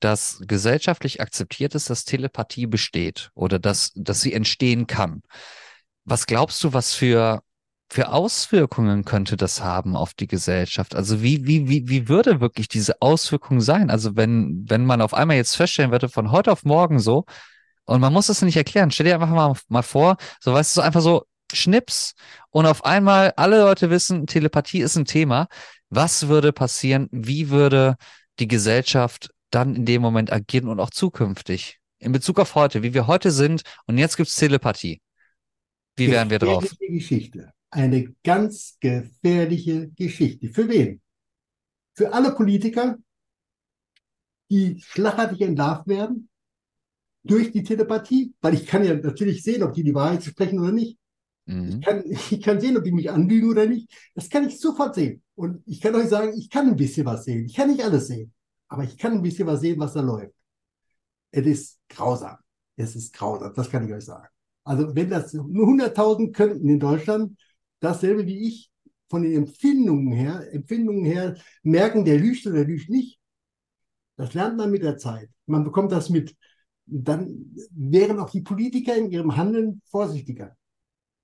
dass 0.04 0.42
gesellschaftlich 0.48 1.22
akzeptiert 1.22 1.76
ist, 1.76 1.90
dass 1.90 2.06
Telepathie 2.06 2.68
besteht 2.68 3.32
oder 3.36 3.60
dass, 3.60 3.92
dass 3.96 4.22
sie 4.22 4.34
entstehen 4.34 4.88
kann. 4.88 5.22
Was 6.06 6.28
glaubst 6.28 6.64
du, 6.64 6.74
was 6.74 6.94
für 6.94 7.42
für 7.90 8.12
Auswirkungen 8.12 9.06
könnte 9.06 9.38
das 9.38 9.62
haben 9.62 9.96
auf 9.96 10.16
die 10.16 10.26
Gesellschaft? 10.26 10.96
Also 10.96 11.22
wie, 11.22 11.46
wie, 11.46 11.70
wie, 11.70 11.88
wie 11.88 12.08
würde 12.08 12.42
wirklich 12.42 12.68
diese 12.68 13.00
Auswirkung 13.04 13.62
sein? 13.62 13.92
Also 13.92 14.16
wenn, 14.16 14.66
wenn 14.68 14.84
man 14.84 15.00
auf 15.00 15.14
einmal 15.14 15.38
jetzt 15.38 15.56
feststellen 15.56 15.92
würde, 15.92 16.10
von 16.10 16.32
heute 16.32 16.52
auf 16.52 16.64
morgen 16.64 16.98
so, 16.98 17.26
und 17.86 18.02
man 18.02 18.12
muss 18.12 18.30
es 18.30 18.42
nicht 18.42 18.58
erklären, 18.58 18.90
stell 18.90 19.06
dir 19.06 19.14
einfach 19.14 19.30
mal, 19.30 19.54
mal 19.68 19.84
vor, 19.84 20.18
so 20.40 20.54
weißt 20.54 20.76
du, 20.76 20.82
einfach 20.82 21.02
so 21.02 21.26
Schnips 21.54 22.14
und 22.50 22.66
auf 22.66 22.84
einmal 22.84 23.34
alle 23.36 23.60
Leute 23.60 23.92
wissen, 23.92 24.26
Telepathie 24.26 24.82
ist 24.82 24.96
ein 24.96 25.06
Thema. 25.06 25.48
Was 25.90 26.28
würde 26.28 26.52
passieren? 26.52 27.10
Wie 27.12 27.52
würde 27.52 27.98
die 28.40 28.48
Gesellschaft 28.48 29.30
dann 29.54 29.76
in 29.76 29.86
dem 29.86 30.02
Moment 30.02 30.32
agieren 30.32 30.68
und 30.68 30.80
auch 30.80 30.90
zukünftig? 30.90 31.80
In 32.00 32.12
Bezug 32.12 32.40
auf 32.40 32.56
heute, 32.56 32.84
wie 32.84 32.94
wir 32.94 33.08
heute 33.08 33.32
sind 33.32 33.64
und 33.88 33.98
jetzt 33.98 34.18
gibt's 34.18 34.36
Telepathie. 34.36 35.02
Wie 35.96 36.10
wären 36.10 36.30
wir 36.30 36.40
drauf? 36.40 36.76
Geschichte 36.80 37.54
eine 37.74 38.14
ganz 38.24 38.78
gefährliche 38.80 39.90
Geschichte. 39.90 40.50
Für 40.50 40.70
wen? 40.70 41.02
Für 41.96 42.14
alle 42.14 42.34
Politiker, 42.34 42.98
die 44.50 44.80
schlagartig 44.80 45.42
entlarvt 45.42 45.88
werden 45.88 46.30
durch 47.24 47.52
die 47.52 47.64
Telepathie, 47.64 48.34
weil 48.42 48.54
ich 48.56 48.68
kann 48.68 48.84
ja 48.84 48.94
natürlich 48.94 49.44
sehen, 49.44 49.64
ob 49.64 49.74
die 49.74 49.84
die 49.84 49.96
Wahrheit 49.96 50.24
sprechen 50.24 50.60
oder 50.60 50.72
nicht. 50.72 50.98
Mhm. 51.46 51.68
Ich, 51.70 51.82
kann, 51.82 52.04
ich 52.32 52.42
kann 52.42 52.60
sehen, 52.60 52.78
ob 52.78 52.84
die 52.84 52.92
mich 52.92 53.10
anlügen 53.10 53.50
oder 53.50 53.66
nicht. 53.66 53.90
Das 54.14 54.30
kann 54.30 54.48
ich 54.48 54.60
sofort 54.60 54.96
sehen. 54.96 55.24
Und 55.36 55.64
ich 55.66 55.82
kann 55.82 55.96
euch 55.96 56.08
sagen, 56.08 56.34
ich 56.38 56.50
kann 56.50 56.68
ein 56.68 56.76
bisschen 56.76 57.06
was 57.06 57.26
sehen. 57.26 57.46
Ich 57.46 57.56
kann 57.56 57.70
nicht 57.70 57.84
alles 57.84 58.08
sehen, 58.08 58.34
aber 58.74 58.86
ich 58.86 58.98
kann 58.98 59.14
ein 59.14 59.22
bisschen 59.22 59.48
was 59.48 59.62
sehen, 59.62 59.80
was 59.80 59.94
da 59.94 60.02
läuft. 60.02 60.34
Es 61.30 61.46
ist 61.46 61.80
grausam. 61.90 62.38
Es 62.76 62.96
ist 62.96 63.14
grausam, 63.14 63.54
das 63.54 63.70
kann 63.70 63.86
ich 63.88 63.94
euch 63.94 64.04
sagen. 64.04 64.28
Also 64.64 64.96
wenn 64.96 65.12
das 65.12 65.32
nur 65.32 65.68
100.000 65.68 66.34
könnten 66.34 66.68
in 66.68 66.80
Deutschland, 66.80 67.40
dasselbe 67.80 68.26
wie 68.26 68.48
ich 68.48 68.72
von 69.12 69.22
den 69.22 69.34
Empfindungen 69.44 70.12
her, 70.12 70.52
Empfindungen 70.52 71.06
her 71.06 71.36
merken, 71.62 72.04
der 72.04 72.18
lügt 72.18 72.48
oder 72.48 72.64
lügt 72.64 72.90
nicht. 72.90 73.20
Das 74.16 74.34
lernt 74.34 74.58
man 74.58 74.72
mit 74.72 74.82
der 74.82 74.98
Zeit. 74.98 75.30
Man 75.46 75.64
bekommt 75.64 75.92
das 75.92 76.10
mit. 76.10 76.36
Dann 76.88 77.56
wären 77.76 78.20
auch 78.20 78.32
die 78.32 78.42
Politiker 78.42 78.96
in 78.96 79.12
ihrem 79.12 79.38
Handeln 79.38 79.84
vorsichtiger. 79.86 80.58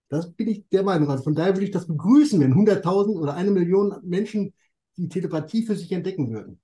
Das 0.09 0.31
bin 0.33 0.49
ich 0.49 0.69
der 0.69 0.83
Meinung. 0.83 1.09
Also 1.09 1.23
von 1.23 1.33
daher 1.33 1.55
würde 1.55 1.65
ich 1.65 1.71
das 1.71 1.87
begrüßen, 1.87 2.39
wenn 2.39 2.53
100.000 2.53 3.19
oder 3.19 3.33
eine 3.33 3.49
Million 3.49 3.95
Menschen 4.03 4.53
die 4.97 5.09
Telepathie 5.09 5.65
für 5.65 5.75
sich 5.75 5.91
entdecken 5.91 6.31
würden. 6.31 6.59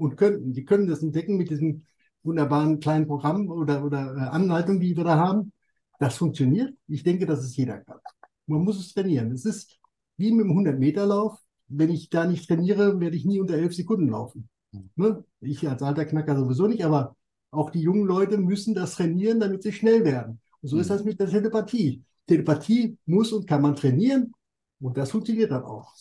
Und 0.00 0.16
könnten. 0.16 0.52
Die 0.52 0.64
können 0.64 0.86
das 0.86 1.02
entdecken 1.02 1.36
mit 1.36 1.50
diesem 1.50 1.84
wunderbaren 2.22 2.80
kleinen 2.80 3.06
Programm 3.06 3.48
oder, 3.48 3.84
oder 3.84 4.14
äh, 4.16 4.20
Anleitung, 4.20 4.80
die 4.80 4.96
wir 4.96 5.04
da 5.04 5.16
haben. 5.16 5.52
Das 5.98 6.16
funktioniert. 6.16 6.74
Ich 6.88 7.02
denke, 7.02 7.26
dass 7.26 7.40
es 7.40 7.56
jeder 7.56 7.78
kann. 7.78 7.98
Man 8.46 8.64
muss 8.64 8.80
es 8.80 8.94
trainieren. 8.94 9.32
Es 9.32 9.44
ist 9.44 9.78
wie 10.16 10.32
mit 10.32 10.46
dem 10.46 10.52
100-Meter-Lauf. 10.52 11.38
Wenn 11.68 11.90
ich 11.90 12.10
da 12.10 12.26
nicht 12.26 12.48
trainiere, 12.48 12.98
werde 12.98 13.16
ich 13.16 13.24
nie 13.24 13.40
unter 13.40 13.54
elf 13.54 13.74
Sekunden 13.74 14.08
laufen. 14.08 14.48
Ne? 14.96 15.24
Ich 15.40 15.68
als 15.68 15.82
alter 15.82 16.04
Knacker 16.04 16.36
sowieso 16.36 16.66
nicht, 16.66 16.84
aber 16.84 17.16
auch 17.50 17.70
die 17.70 17.80
jungen 17.80 18.06
Leute 18.06 18.38
müssen 18.38 18.74
das 18.74 18.94
trainieren, 18.94 19.40
damit 19.40 19.62
sie 19.62 19.72
schnell 19.72 20.04
werden. 20.04 20.40
Und 20.62 20.68
so 20.68 20.76
mhm. 20.76 20.82
ist 20.82 20.90
das 20.90 21.04
mit 21.04 21.20
der 21.20 21.28
Telepathie. 21.28 22.02
Telepathie 22.26 22.96
muss 23.06 23.32
und 23.32 23.46
kann 23.46 23.62
man 23.62 23.76
trainieren 23.76 24.32
und 24.80 24.96
das 24.96 25.10
funktioniert 25.10 25.50
dann 25.50 25.64
auch. 25.64 25.92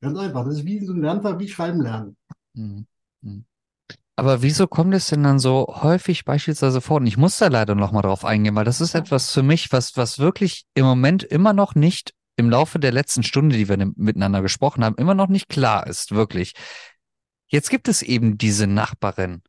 Ganz 0.00 0.18
einfach. 0.18 0.44
Das 0.44 0.58
ist 0.58 0.64
wie 0.64 0.84
so 0.84 0.92
ein 0.92 1.02
Lernfach 1.02 1.38
wie 1.38 1.48
Schreiben 1.48 1.80
lernen. 1.80 2.16
Mhm. 2.54 2.86
Aber 4.16 4.40
wieso 4.40 4.66
kommt 4.66 4.94
es 4.94 5.08
denn 5.08 5.22
dann 5.22 5.38
so 5.38 5.66
häufig 5.82 6.24
beispielsweise 6.24 6.80
vor? 6.80 6.96
Und 6.96 7.06
ich 7.06 7.18
muss 7.18 7.36
da 7.36 7.48
leider 7.48 7.74
noch 7.74 7.92
mal 7.92 8.00
drauf 8.00 8.24
eingehen, 8.24 8.54
weil 8.54 8.64
das 8.64 8.80
ist 8.80 8.94
etwas 8.94 9.30
für 9.30 9.42
mich, 9.42 9.72
was, 9.72 9.96
was 9.98 10.18
wirklich 10.18 10.64
im 10.72 10.86
Moment 10.86 11.22
immer 11.22 11.52
noch 11.52 11.74
nicht 11.74 12.14
im 12.36 12.48
Laufe 12.48 12.78
der 12.78 12.92
letzten 12.92 13.22
Stunde, 13.22 13.56
die 13.56 13.68
wir 13.68 13.76
miteinander 13.96 14.40
gesprochen 14.40 14.84
haben, 14.84 14.96
immer 14.96 15.14
noch 15.14 15.28
nicht 15.28 15.50
klar 15.50 15.86
ist, 15.86 16.12
wirklich. 16.12 16.54
Jetzt 17.48 17.68
gibt 17.68 17.88
es 17.88 18.02
eben 18.02 18.38
diese 18.38 18.66
Nachbarin. 18.66 19.42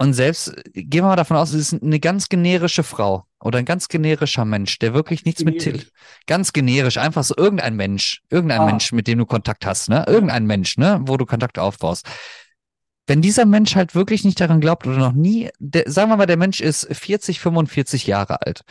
Und 0.00 0.14
selbst, 0.14 0.54
gehen 0.74 1.02
wir 1.02 1.08
mal 1.08 1.16
davon 1.16 1.36
aus, 1.36 1.52
es 1.52 1.72
ist 1.72 1.82
eine 1.82 1.98
ganz 1.98 2.28
generische 2.28 2.84
Frau 2.84 3.24
oder 3.40 3.58
ein 3.58 3.64
ganz 3.64 3.88
generischer 3.88 4.44
Mensch, 4.44 4.78
der 4.78 4.94
wirklich 4.94 5.24
nichts 5.24 5.44
generisch. 5.44 5.64
mit, 5.64 5.92
ganz 6.28 6.52
generisch, 6.52 6.98
einfach 6.98 7.24
so 7.24 7.34
irgendein 7.36 7.74
Mensch, 7.74 8.22
irgendein 8.30 8.60
ah. 8.60 8.66
Mensch, 8.66 8.92
mit 8.92 9.08
dem 9.08 9.18
du 9.18 9.26
Kontakt 9.26 9.66
hast, 9.66 9.88
ne? 9.88 10.04
Irgendein 10.06 10.46
Mensch, 10.46 10.76
ne? 10.76 11.00
Wo 11.02 11.16
du 11.16 11.26
Kontakt 11.26 11.58
aufbaust 11.58 12.06
wenn 13.08 13.22
dieser 13.22 13.46
Mensch 13.46 13.74
halt 13.74 13.94
wirklich 13.94 14.24
nicht 14.24 14.38
daran 14.38 14.60
glaubt 14.60 14.86
oder 14.86 14.98
noch 14.98 15.12
nie, 15.12 15.48
der, 15.58 15.90
sagen 15.90 16.10
wir 16.10 16.18
mal, 16.18 16.26
der 16.26 16.36
Mensch 16.36 16.60
ist 16.60 16.86
40, 16.94 17.40
45 17.40 18.06
Jahre 18.06 18.42
alt. 18.42 18.64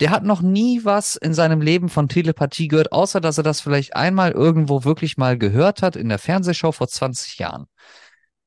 Der 0.00 0.10
hat 0.10 0.24
noch 0.24 0.40
nie 0.40 0.84
was 0.84 1.16
in 1.16 1.34
seinem 1.34 1.60
Leben 1.60 1.90
von 1.90 2.08
Telepathie 2.08 2.68
gehört, 2.68 2.92
außer 2.92 3.20
dass 3.20 3.36
er 3.36 3.44
das 3.44 3.60
vielleicht 3.60 3.94
einmal 3.94 4.32
irgendwo 4.32 4.84
wirklich 4.84 5.18
mal 5.18 5.36
gehört 5.36 5.82
hat 5.82 5.94
in 5.94 6.08
der 6.08 6.18
Fernsehshow 6.18 6.72
vor 6.72 6.88
20 6.88 7.38
Jahren. 7.38 7.66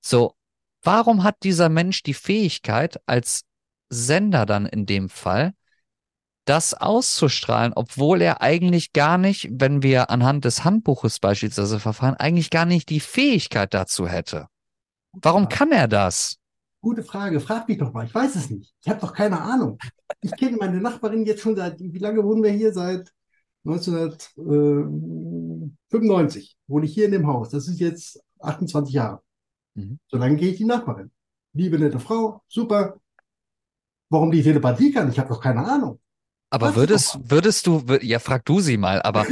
So. 0.01 0.33
Warum 0.81 1.23
hat 1.23 1.43
dieser 1.43 1.67
Mensch 1.67 2.03
die 2.03 2.13
Fähigkeit, 2.13 3.01
als 3.05 3.41
Sender 3.89 4.45
dann 4.45 4.65
in 4.65 4.85
dem 4.85 5.09
Fall, 5.09 5.53
das 6.45 6.73
auszustrahlen, 6.73 7.73
obwohl 7.75 8.21
er 8.21 8.41
eigentlich 8.41 8.93
gar 8.93 9.17
nicht, 9.17 9.49
wenn 9.51 9.83
wir 9.83 10.09
anhand 10.09 10.45
des 10.45 10.63
Handbuches 10.63 11.19
beispielsweise 11.19 11.79
verfahren, 11.79 12.15
eigentlich 12.15 12.49
gar 12.49 12.65
nicht 12.65 12.89
die 12.89 13.01
Fähigkeit 13.01 13.73
dazu 13.73 14.07
hätte? 14.07 14.47
Warum 15.13 15.49
kann 15.49 15.71
er 15.71 15.87
das? 15.87 16.37
Gute 16.81 17.03
Frage. 17.03 17.39
Frag 17.39 17.67
mich 17.67 17.77
doch 17.77 17.93
mal. 17.93 18.05
Ich 18.05 18.15
weiß 18.15 18.35
es 18.35 18.49
nicht. 18.49 18.73
Ich 18.81 18.89
habe 18.89 19.01
doch 19.01 19.13
keine 19.13 19.39
Ahnung. 19.41 19.77
Ich 20.21 20.35
kenne 20.35 20.57
meine 20.57 20.79
Nachbarin 20.79 21.25
jetzt 21.25 21.41
schon 21.41 21.55
seit, 21.55 21.79
wie 21.79 21.99
lange 21.99 22.23
wohnen 22.23 22.43
wir 22.43 22.51
hier? 22.51 22.73
Seit 22.73 23.11
1995 23.65 26.57
wohne 26.67 26.85
ich 26.85 26.93
hier 26.93 27.05
in 27.05 27.11
dem 27.11 27.27
Haus. 27.27 27.49
Das 27.49 27.67
ist 27.67 27.79
jetzt 27.79 28.21
28 28.39 28.93
Jahre. 28.93 29.21
Mhm. 29.75 29.99
So 30.07 30.17
lange 30.17 30.37
gehe 30.37 30.51
ich 30.51 30.57
die 30.57 30.65
Nachbarin. 30.65 31.11
Liebe, 31.53 31.77
nette 31.79 31.99
Frau, 31.99 32.41
super. 32.47 32.99
Warum 34.09 34.31
die 34.31 34.41
Telepathie 34.41 34.91
kann, 34.91 35.09
ich 35.09 35.19
habe 35.19 35.29
doch 35.29 35.41
keine 35.41 35.63
Ahnung. 35.65 35.99
Aber 36.49 36.75
würdest, 36.75 37.19
würdest 37.29 37.67
du, 37.67 37.83
ja, 38.01 38.17
frag 38.19 38.43
du 38.45 38.59
sie 38.59 38.77
mal, 38.77 39.01
aber. 39.03 39.23
die 39.25 39.31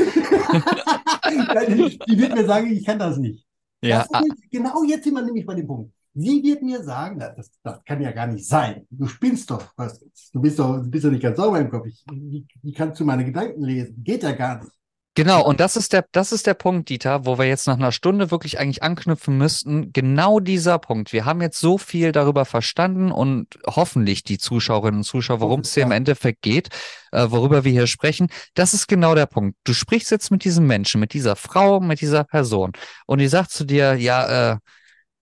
wird 2.20 2.36
mir 2.36 2.46
sagen, 2.46 2.72
ich 2.72 2.86
kann 2.86 3.00
das 3.00 3.18
nicht. 3.18 3.47
Ja. 3.82 4.06
Das 4.10 4.24
genau 4.52 4.84
jetzt 4.84 5.04
sind 5.04 5.14
wir 5.14 5.22
nämlich 5.22 5.46
bei 5.46 5.56
dem 5.56 5.68
Punkt. 5.68 5.94
Sie 6.14 6.42
wird 6.42 6.64
mir 6.64 6.84
sagen, 6.84 7.20
das, 7.20 7.52
das 7.62 7.84
kann 7.86 8.02
ja 8.02 8.12
gar 8.12 8.26
nicht 8.26 8.48
sein. 8.48 8.88
Du 8.90 9.06
spinnst 9.06 9.52
doch. 9.52 9.72
Was, 9.76 10.00
du 10.34 10.42
bist 10.42 10.58
doch, 10.58 10.82
bist 10.84 11.06
doch 11.06 11.12
nicht 11.12 11.22
ganz 11.22 11.38
sauber 11.38 11.60
im 11.60 11.70
Kopf. 11.70 11.86
Ich, 11.86 12.04
wie, 12.12 12.46
wie 12.64 12.74
kannst 12.74 13.00
du 13.00 13.06
meine 13.06 13.24
Gedanken 13.24 13.64
lesen? 13.64 14.04
Geht 14.04 14.24
ja 14.24 14.32
gar 14.32 14.64
nicht. 14.64 14.72
Genau, 15.18 15.44
und 15.44 15.60
das 15.60 15.76
ist 15.76 15.94
der, 15.94 16.06
das 16.12 16.32
ist 16.32 16.46
der 16.46 16.54
Punkt, 16.54 16.90
Dieter, 16.90 17.26
wo 17.26 17.40
wir 17.40 17.46
jetzt 17.46 17.66
nach 17.66 17.78
einer 17.78 17.92
Stunde 17.92 18.30
wirklich 18.30 18.60
eigentlich 18.60 18.84
anknüpfen 18.84 19.36
müssten. 19.36 19.92
Genau 19.92 20.40
dieser 20.40 20.78
Punkt. 20.78 21.12
Wir 21.12 21.26
haben 21.26 21.42
jetzt 21.42 21.60
so 21.60 21.80
viel 21.80 22.12
darüber 22.12 22.46
verstanden 22.46 23.12
und 23.12 23.48
hoffentlich 23.66 24.24
die 24.24 24.38
Zuschauerinnen 24.38 25.00
und 25.00 25.06
Zuschauer, 25.06 25.40
worum 25.40 25.62
es 25.62 25.74
hier 25.74 25.82
im 25.82 25.92
Endeffekt 25.92 26.44
geht, 26.44 26.70
äh, 27.12 27.26
worüber 27.32 27.64
wir 27.64 27.72
hier 27.72 27.88
sprechen. 27.88 28.28
Das 28.54 28.76
ist 28.76 28.88
genau 28.88 29.16
der 29.16 29.26
Punkt. 29.26 29.58
Du 29.64 29.74
sprichst 29.74 30.12
jetzt 30.12 30.30
mit 30.30 30.44
diesem 30.44 30.68
Menschen, 30.68 31.00
mit 31.00 31.14
dieser 31.14 31.36
Frau, 31.36 31.80
mit 31.80 32.00
dieser 32.00 32.24
Person 32.24 32.74
und 33.08 33.18
die 33.18 33.28
sagt 33.28 33.50
zu 33.50 33.66
dir, 33.66 33.96
ja, 33.96 34.52
äh, 34.52 34.58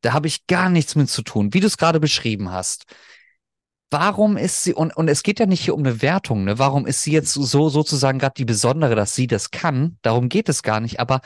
da 0.02 0.12
habe 0.12 0.28
ich 0.28 0.46
gar 0.48 0.70
nichts 0.70 0.96
mit 0.96 1.10
zu 1.10 1.22
tun, 1.22 1.54
wie 1.54 1.62
du 1.62 1.68
es 1.68 1.78
gerade 1.78 2.02
beschrieben 2.02 2.52
hast 2.52 2.84
warum 3.96 4.36
ist 4.36 4.64
sie, 4.64 4.74
und, 4.74 4.96
und 4.98 5.08
es 5.08 5.24
geht 5.24 5.40
ja 5.40 5.46
nicht 5.46 5.62
hier 5.62 5.74
um 5.74 5.80
eine 5.80 6.02
Wertung, 6.02 6.44
ne? 6.44 6.60
Warum 6.60 6.86
ist 6.86 7.02
sie 7.02 7.14
jetzt 7.14 7.32
so 7.32 7.70
sozusagen 7.70 8.20
gerade 8.20 8.34
die 8.36 8.44
Besondere, 8.44 8.94
dass 8.94 9.16
sie 9.16 9.26
das 9.26 9.52
kann? 9.52 9.98
Darum 10.02 10.28
geht 10.28 10.50
es 10.50 10.64
gar 10.64 10.82
nicht, 10.82 11.00
aber 11.00 11.22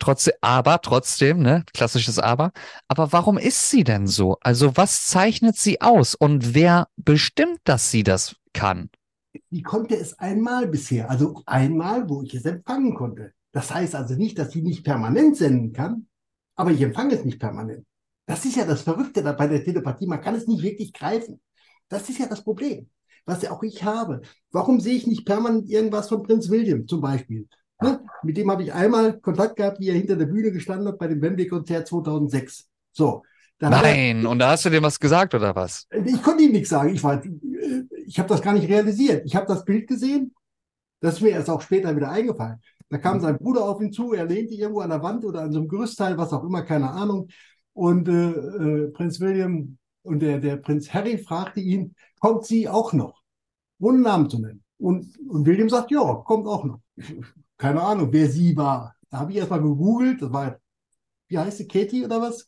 trotzdem, 0.00 0.34
aber 0.40 0.80
trotzdem, 0.80 1.38
ne? 1.38 1.64
Klassisches 1.72 2.18
Aber. 2.18 2.50
Aber 2.88 3.12
warum 3.12 3.38
ist 3.38 3.70
sie 3.70 3.84
denn 3.84 4.08
so? 4.08 4.38
Also 4.40 4.76
was 4.76 5.06
zeichnet 5.06 5.56
sie 5.56 5.80
aus 5.80 6.16
und 6.16 6.52
wer 6.52 6.88
bestimmt, 6.96 7.60
dass 7.62 7.92
sie 7.92 8.02
das 8.02 8.34
kann? 8.52 8.90
Die 9.50 9.62
konnte 9.62 9.94
es 9.94 10.18
einmal 10.18 10.66
bisher, 10.66 11.08
also 11.08 11.40
einmal, 11.46 12.08
wo 12.08 12.22
ich 12.22 12.34
es 12.34 12.44
empfangen 12.44 12.96
konnte. 12.96 13.34
Das 13.52 13.72
heißt 13.72 13.94
also 13.94 14.14
nicht, 14.16 14.36
dass 14.36 14.50
sie 14.50 14.62
nicht 14.62 14.82
permanent 14.82 15.36
senden 15.36 15.72
kann, 15.72 16.08
aber 16.56 16.72
ich 16.72 16.80
empfange 16.82 17.14
es 17.14 17.24
nicht 17.24 17.38
permanent. 17.38 17.86
Das 18.26 18.44
ist 18.44 18.56
ja 18.56 18.64
das 18.64 18.82
Verrückte 18.82 19.22
bei 19.22 19.46
der 19.46 19.62
Telepathie. 19.62 20.06
Man 20.06 20.20
kann 20.20 20.34
es 20.34 20.48
nicht 20.48 20.64
wirklich 20.64 20.92
greifen. 20.92 21.40
Das 21.90 22.08
ist 22.08 22.18
ja 22.18 22.26
das 22.26 22.42
Problem, 22.42 22.88
was 23.26 23.42
ja 23.42 23.50
auch 23.50 23.62
ich 23.62 23.84
habe. 23.84 24.22
Warum 24.50 24.80
sehe 24.80 24.94
ich 24.94 25.06
nicht 25.06 25.26
permanent 25.26 25.68
irgendwas 25.68 26.08
von 26.08 26.22
Prinz 26.22 26.48
William 26.48 26.88
zum 26.88 27.02
Beispiel? 27.02 27.46
Ne? 27.82 28.00
Mit 28.22 28.36
dem 28.36 28.50
habe 28.50 28.62
ich 28.62 28.72
einmal 28.72 29.20
Kontakt 29.20 29.56
gehabt, 29.56 29.80
wie 29.80 29.88
er 29.88 29.94
hinter 29.94 30.16
der 30.16 30.26
Bühne 30.26 30.52
gestanden 30.52 30.88
hat 30.88 30.98
bei 30.98 31.08
dem 31.08 31.20
Wembley-Konzert 31.20 31.88
2006. 31.88 32.68
So. 32.92 33.22
Nein, 33.58 34.24
er, 34.24 34.30
und 34.30 34.38
da 34.38 34.52
hast 34.52 34.64
du 34.64 34.70
dem 34.70 34.82
was 34.82 34.98
gesagt 34.98 35.34
oder 35.34 35.54
was? 35.54 35.86
Ich 36.06 36.22
konnte 36.22 36.44
ihm 36.44 36.52
nichts 36.52 36.70
sagen. 36.70 36.94
Ich, 36.94 37.02
war, 37.04 37.22
ich 38.06 38.18
habe 38.18 38.28
das 38.28 38.40
gar 38.40 38.54
nicht 38.54 38.68
realisiert. 38.68 39.22
Ich 39.26 39.36
habe 39.36 39.46
das 39.46 39.64
Bild 39.64 39.86
gesehen. 39.86 40.34
Das 41.00 41.14
ist 41.14 41.20
mir 41.20 41.30
erst 41.30 41.50
auch 41.50 41.60
später 41.60 41.94
wieder 41.94 42.10
eingefallen. 42.10 42.60
Da 42.88 42.98
kam 42.98 43.18
mhm. 43.18 43.20
sein 43.20 43.38
Bruder 43.38 43.64
auf 43.64 43.80
ihn 43.80 43.92
zu, 43.92 44.12
er 44.12 44.24
lehnte 44.24 44.54
irgendwo 44.54 44.80
an 44.80 44.90
der 44.90 45.02
Wand 45.02 45.24
oder 45.24 45.42
an 45.42 45.52
so 45.52 45.58
einem 45.58 45.68
Gerüstteil, 45.68 46.16
was 46.16 46.32
auch 46.32 46.44
immer, 46.44 46.62
keine 46.62 46.90
Ahnung. 46.90 47.28
Und 47.72 48.08
äh, 48.08 48.30
äh, 48.30 48.88
Prinz 48.88 49.20
William 49.20 49.78
und 50.02 50.20
der, 50.20 50.38
der 50.38 50.56
Prinz 50.56 50.92
Harry 50.92 51.18
fragte 51.18 51.60
ihn, 51.60 51.94
kommt 52.18 52.46
sie 52.46 52.68
auch 52.68 52.92
noch? 52.92 53.22
Ohne 53.78 53.98
Namen 53.98 54.28
zu 54.28 54.40
nennen. 54.40 54.62
Und, 54.78 55.18
und 55.28 55.46
William 55.46 55.68
sagt, 55.68 55.90
ja, 55.90 56.14
kommt 56.24 56.46
auch 56.46 56.64
noch. 56.64 56.80
Keine 57.58 57.82
Ahnung, 57.82 58.08
wer 58.10 58.28
sie 58.28 58.56
war. 58.56 58.94
Da 59.10 59.18
habe 59.18 59.32
ich 59.32 59.38
erstmal 59.38 59.60
gegoogelt, 59.60 60.22
das 60.22 60.32
war, 60.32 60.58
wie 61.28 61.38
heißt 61.38 61.58
sie, 61.58 61.68
Katie 61.68 62.04
oder 62.04 62.20
was? 62.20 62.46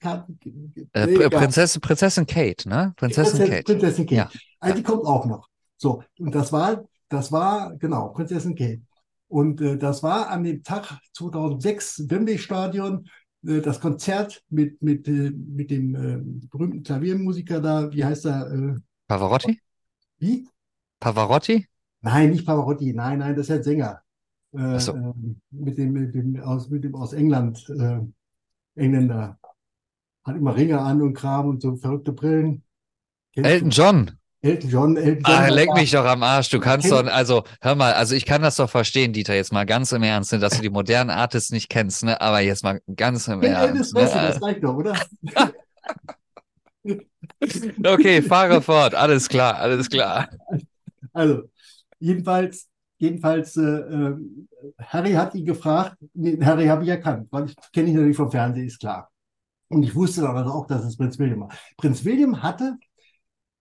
Äh, 0.93 1.07
nee, 1.07 1.29
Prinzessin, 1.29 1.81
Prinzessin 1.81 2.27
Kate, 2.27 2.69
ne? 2.69 2.95
Prinzessin, 2.97 3.39
Prinzessin 3.39 3.51
Kate. 3.51 3.65
Prinzessin 3.65 4.07
Kate. 4.07 4.17
Ja. 4.17 4.31
Also 4.61 4.77
die 4.77 4.83
kommt 4.83 5.05
auch 5.05 5.27
noch. 5.27 5.49
So, 5.77 6.03
und 6.19 6.35
das 6.35 6.53
war, 6.53 6.85
das 7.09 7.33
war, 7.33 7.77
genau, 7.77 8.09
Prinzessin 8.09 8.55
Kate. 8.55 8.83
Und 9.29 9.61
äh, 9.61 9.77
das 9.77 10.03
war 10.03 10.29
an 10.29 10.45
dem 10.45 10.63
Tag 10.63 10.99
2006 11.15 12.09
Wembley 12.09 12.39
Stadion 12.39 13.09
das 13.43 13.81
Konzert 13.81 14.43
mit, 14.51 14.83
mit, 14.83 15.09
äh, 15.09 15.31
mit 15.31 15.71
dem 15.71 15.95
äh, 15.95 16.47
berühmten 16.49 16.83
Klaviermusiker 16.83 17.61
da, 17.61 17.93
wie 17.93 18.05
heißt 18.05 18.27
er? 18.27 18.51
Äh, 18.53 18.81
Pavarotti? 19.09 19.61
Wie? 20.19 20.49
Pavarotti? 21.01 21.67
Nein, 22.01 22.31
nicht 22.31 22.47
Pavarotti, 22.47 22.93
nein, 22.95 23.19
nein, 23.19 23.35
das 23.35 23.49
ist 23.49 23.57
ein 23.57 23.63
Sänger. 23.63 24.03
Äh, 24.53 24.79
so. 24.79 24.93
äh, 24.93 25.13
mit, 25.51 25.79
dem, 25.79 25.93
mit, 25.93 26.15
dem 26.15 26.41
aus, 26.41 26.69
mit 26.69 26.85
dem 26.85 26.95
aus 26.95 27.13
England, 27.13 27.69
äh, 27.69 28.01
Engländer. 28.75 29.39
Hat 30.25 30.37
immer 30.37 30.57
Ringe 30.57 30.81
an 30.81 31.03
und 31.03 31.15
Kram 31.15 31.49
und 31.49 31.63
so 31.63 31.75
verrückte 31.77 32.13
Brillen. 32.13 32.63
Kennst 33.35 33.51
Elton 33.51 33.71
du? 33.71 33.77
John. 33.77 34.11
Elton 34.45 34.71
John, 34.71 34.97
Elton 34.97 35.23
John. 35.25 35.37
Ah, 35.37 35.49
leck 35.49 35.73
mich 35.75 35.93
doch 35.93 36.05
am 36.05 36.25
Arsch. 36.25 36.51
Du 36.51 36.59
kannst 36.59 36.91
doch, 36.91 37.07
also, 37.07 37.45
hör 37.61 37.77
mal, 37.77 37.93
also 37.93 38.17
ich 38.17 38.27
kann 38.27 38.43
das 38.43 38.57
doch 38.57 38.69
verstehen, 38.69 39.13
Dieter, 39.13 39.37
jetzt 39.37 39.53
mal 39.53 39.65
ganz 39.65 39.93
im 39.93 40.03
Ernst, 40.03 40.33
ne, 40.33 40.41
dass 40.41 40.57
du 40.57 40.63
die 40.63 40.71
modernen 40.71 41.11
Artists 41.11 41.53
nicht 41.53 41.69
kennst, 41.69 42.03
ne, 42.03 42.21
aber 42.21 42.41
jetzt 42.41 42.65
mal 42.65 42.81
ganz 42.97 43.29
im 43.29 43.41
Ernst. 43.43 43.69
Elvis 43.69 43.93
ne? 43.93 44.01
das 44.03 44.43
reicht 44.43 44.65
doch, 44.65 44.75
oder? 44.75 44.99
okay, 47.87 48.21
fahre 48.21 48.61
fort. 48.61 48.97
Alles 48.97 49.29
klar, 49.29 49.59
alles 49.59 49.89
klar. 49.89 50.29
Also, 51.13 51.43
jedenfalls, 52.01 52.69
jedenfalls, 52.99 53.57
äh, 53.57 53.63
äh, 53.63 54.17
Harry 54.81 55.13
hat 55.13 55.37
ihn 55.37 55.47
gefragt, 55.47 55.99
nee, 56.15 56.37
Harry 56.45 56.67
habe 56.67 56.83
ich 56.83 56.89
erkannt, 56.89 57.29
weil 57.31 57.47
ich 57.47 57.55
kenne 57.73 57.91
ihn 57.91 57.95
natürlich 57.95 58.17
vom 58.17 58.31
Fernsehen, 58.31 58.67
ist 58.67 58.81
klar. 58.81 59.09
Und 59.69 59.85
ich 59.85 59.95
wusste 59.95 60.23
dann 60.23 60.37
also 60.37 60.51
auch, 60.51 60.67
dass 60.67 60.85
es 60.85 60.97
Prinz 60.97 61.17
William 61.21 61.43
war. 61.43 61.51
Prinz 61.77 62.05
William 62.05 62.43
hatte 62.43 62.77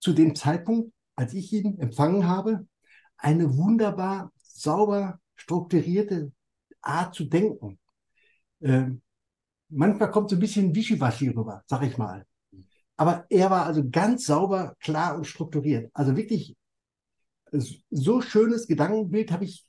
zu 0.02 0.12
dem 0.12 0.34
Zeitpunkt, 0.34 0.92
als 1.14 1.32
ich 1.32 1.52
ihn 1.52 1.78
empfangen 1.78 2.26
habe, 2.26 2.66
eine 3.16 3.56
wunderbar 3.56 4.32
sauber 4.36 5.20
strukturierte 5.36 6.32
Art 6.80 7.14
zu 7.14 7.24
denken. 7.24 7.78
Ähm, 8.60 9.00
manchmal 9.68 10.10
kommt 10.10 10.30
so 10.30 10.36
ein 10.36 10.40
bisschen 10.40 10.74
Wischiwaschi 10.74 11.28
rüber, 11.28 11.62
sag 11.66 11.82
ich 11.82 11.96
mal. 11.96 12.26
Aber 12.96 13.26
er 13.30 13.50
war 13.50 13.66
also 13.66 13.88
ganz 13.88 14.26
sauber, 14.26 14.74
klar 14.80 15.16
und 15.16 15.26
strukturiert. 15.26 15.90
Also 15.94 16.16
wirklich 16.16 16.56
so 17.90 18.20
schönes 18.20 18.66
Gedankenbild 18.66 19.30
habe 19.30 19.44
ich, 19.44 19.64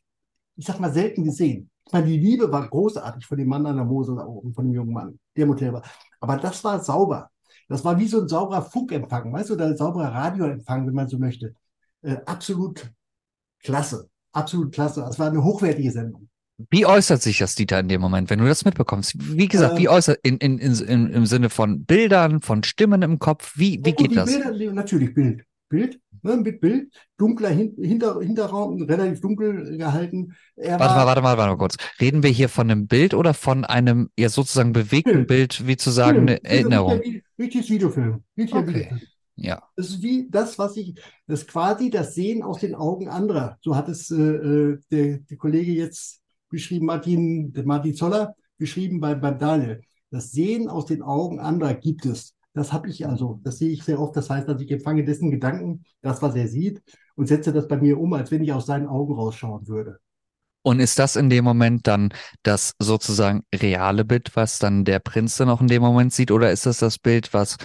ich 0.56 0.66
sag 0.66 0.80
mal, 0.80 0.94
selten 0.94 1.26
gesehen. 1.26 1.70
Ich 1.86 1.94
meine, 1.94 2.08
die 2.08 2.20
Liebe 2.20 2.52
war 2.52 2.68
großartig 2.68 3.26
von 3.26 3.38
dem 3.38 3.50
Mann 3.50 3.66
an 3.66 3.76
der 3.76 3.86
Mose 3.86 4.16
da 4.16 4.26
oben, 4.26 4.54
von 4.54 4.66
dem 4.66 4.74
jungen 4.74 4.94
Mann, 4.94 5.20
der 5.36 5.46
Motel 5.46 5.74
war. 5.74 5.84
Aber 6.20 6.38
das 6.38 6.64
war 6.64 6.84
sauber. 6.84 7.30
Das 7.70 7.84
war 7.86 8.00
wie 8.00 8.08
so 8.08 8.22
ein 8.22 8.28
sauberer 8.28 8.62
Funkempfang, 8.62 9.32
weißt 9.32 9.50
du, 9.50 9.54
oder 9.54 9.68
ein 9.68 9.78
sauberer 9.78 10.14
Radioempfang, 10.14 10.88
wenn 10.88 10.94
man 10.94 11.08
so 11.08 11.18
möchte. 11.18 11.56
Äh, 12.02 12.18
absolut 12.26 12.92
klasse, 13.64 14.10
absolut 14.32 14.74
klasse. 14.74 15.02
Das 15.02 15.18
war 15.20 15.30
eine 15.30 15.44
hochwertige 15.44 15.92
Sendung. 15.92 16.30
Wie 16.70 16.86
äußert 16.86 17.22
sich 17.22 17.40
das, 17.40 17.56
Dieter, 17.56 17.80
in 17.80 17.88
dem 17.88 18.00
Moment, 18.00 18.30
wenn 18.30 18.40
du 18.40 18.46
das 18.46 18.64
mitbekommst? 18.64 19.16
Wie 19.18 19.48
gesagt, 19.48 19.74
ähm, 19.74 19.80
wie 19.80 19.90
äußert 19.90 20.20
in, 20.24 20.38
in, 20.38 20.60
in, 20.60 21.10
im 21.10 21.26
Sinne 21.26 21.50
von 21.50 21.84
Bildern, 21.86 22.42
von 22.42 22.64
Stimmen 22.64 23.02
im 23.02 23.20
Kopf? 23.20 23.54
Wie, 23.56 23.80
wie 23.84 23.94
geht 23.94 24.16
das? 24.16 24.32
Bilder, 24.32 24.74
natürlich 24.74 25.14
Bild. 25.14 25.44
Bild, 25.70 26.00
ne, 26.22 26.38
mit 26.38 26.62
Bild, 26.62 26.94
dunkler 27.18 27.50
Hin 27.50 27.74
Hinter 27.82 28.20
Hinterraum, 28.22 28.84
relativ 28.84 29.22
dunkel 29.22 29.76
gehalten. 29.76 30.36
Er 30.56 30.80
warte 30.80 30.94
mal, 30.94 31.06
warte 31.08 31.22
mal, 31.22 31.38
warte 31.38 31.52
mal 31.52 31.58
kurz. 31.58 31.78
Reden 32.00 32.22
wir 32.22 32.30
hier 32.30 32.48
von 32.48 32.70
einem 32.70 32.86
Bild 32.86 33.16
oder 33.16 33.34
von 33.34 33.66
einem 33.66 34.10
ja 34.16 34.30
sozusagen 34.30 34.72
bewegten 34.72 35.12
Film. 35.12 35.26
Bild, 35.26 35.66
wie 35.66 35.76
zu 35.76 35.90
sagen, 35.90 36.18
Film. 36.18 36.28
eine 36.28 36.44
Erinnerung? 36.44 37.02
Richtiges 37.44 37.70
Videofilm. 37.70 38.24
Richtiger 38.38 38.60
okay. 38.60 38.68
Videofilm. 38.68 39.02
Ja. 39.36 39.64
Das 39.76 39.90
ist 39.90 40.02
wie 40.02 40.28
das, 40.30 40.60
was 40.60 40.78
ich, 40.78 40.96
das 41.28 41.42
ist 41.42 41.48
quasi 41.48 41.90
das 41.90 42.14
Sehen 42.14 42.44
aus 42.44 42.60
den 42.60 42.76
Augen 42.76 43.10
anderer. 43.10 43.58
So 43.62 43.76
hat 43.76 43.90
es 43.90 44.12
äh, 44.12 44.16
äh 44.16 44.80
der, 44.92 45.18
der 45.20 45.38
Kollege 45.38 45.72
jetzt 45.72 46.22
beschrieben, 46.50 46.86
Martin, 46.86 47.52
Martin 47.66 47.96
Zoller, 47.96 48.36
beschrieben 48.58 49.00
bei, 49.00 49.16
beim 49.16 49.40
Daniel. 49.40 49.82
Das 50.12 50.32
Sehen 50.32 50.70
aus 50.70 50.86
den 50.86 51.02
Augen 51.02 51.40
anderer 51.40 51.74
gibt 51.74 52.06
es. 52.06 52.36
Das 52.54 52.72
habe 52.72 52.88
ich 52.90 53.08
also, 53.08 53.40
das 53.44 53.58
sehe 53.58 53.72
ich 53.72 53.84
sehr 53.84 54.00
oft. 54.00 54.16
Das 54.16 54.30
heißt, 54.30 54.48
dass 54.48 54.62
ich 54.62 54.70
empfange 54.70 55.04
dessen 55.04 55.32
Gedanken, 55.32 55.84
das, 56.02 56.22
was 56.22 56.36
er 56.36 56.48
sieht, 56.48 56.84
und 57.16 57.28
setze 57.28 57.52
das 57.52 57.68
bei 57.68 57.78
mir 57.78 58.00
um, 58.00 58.14
als 58.14 58.30
wenn 58.30 58.44
ich 58.44 58.54
aus 58.54 58.68
seinen 58.68 58.88
Augen 58.88 59.16
rausschauen 59.16 59.68
würde. 59.68 60.00
Und 60.64 60.80
ist 60.80 60.98
das 60.98 61.16
in 61.16 61.30
dem 61.30 61.44
Moment 61.44 61.88
dann 61.88 62.14
das 62.42 62.74
sozusagen 62.80 63.44
reale 63.54 64.06
Bild, 64.06 64.32
was 64.36 64.60
dann 64.60 64.86
der 64.86 65.00
Prinz 65.00 65.38
dann 65.38 65.50
auch 65.50 65.62
in 65.62 65.68
dem 65.68 65.82
Moment 65.82 66.14
sieht, 66.14 66.32
oder 66.32 66.52
ist 66.52 66.66
das 66.66 66.80
das 66.80 66.98
Bild, 66.98 67.34
was 67.34 67.58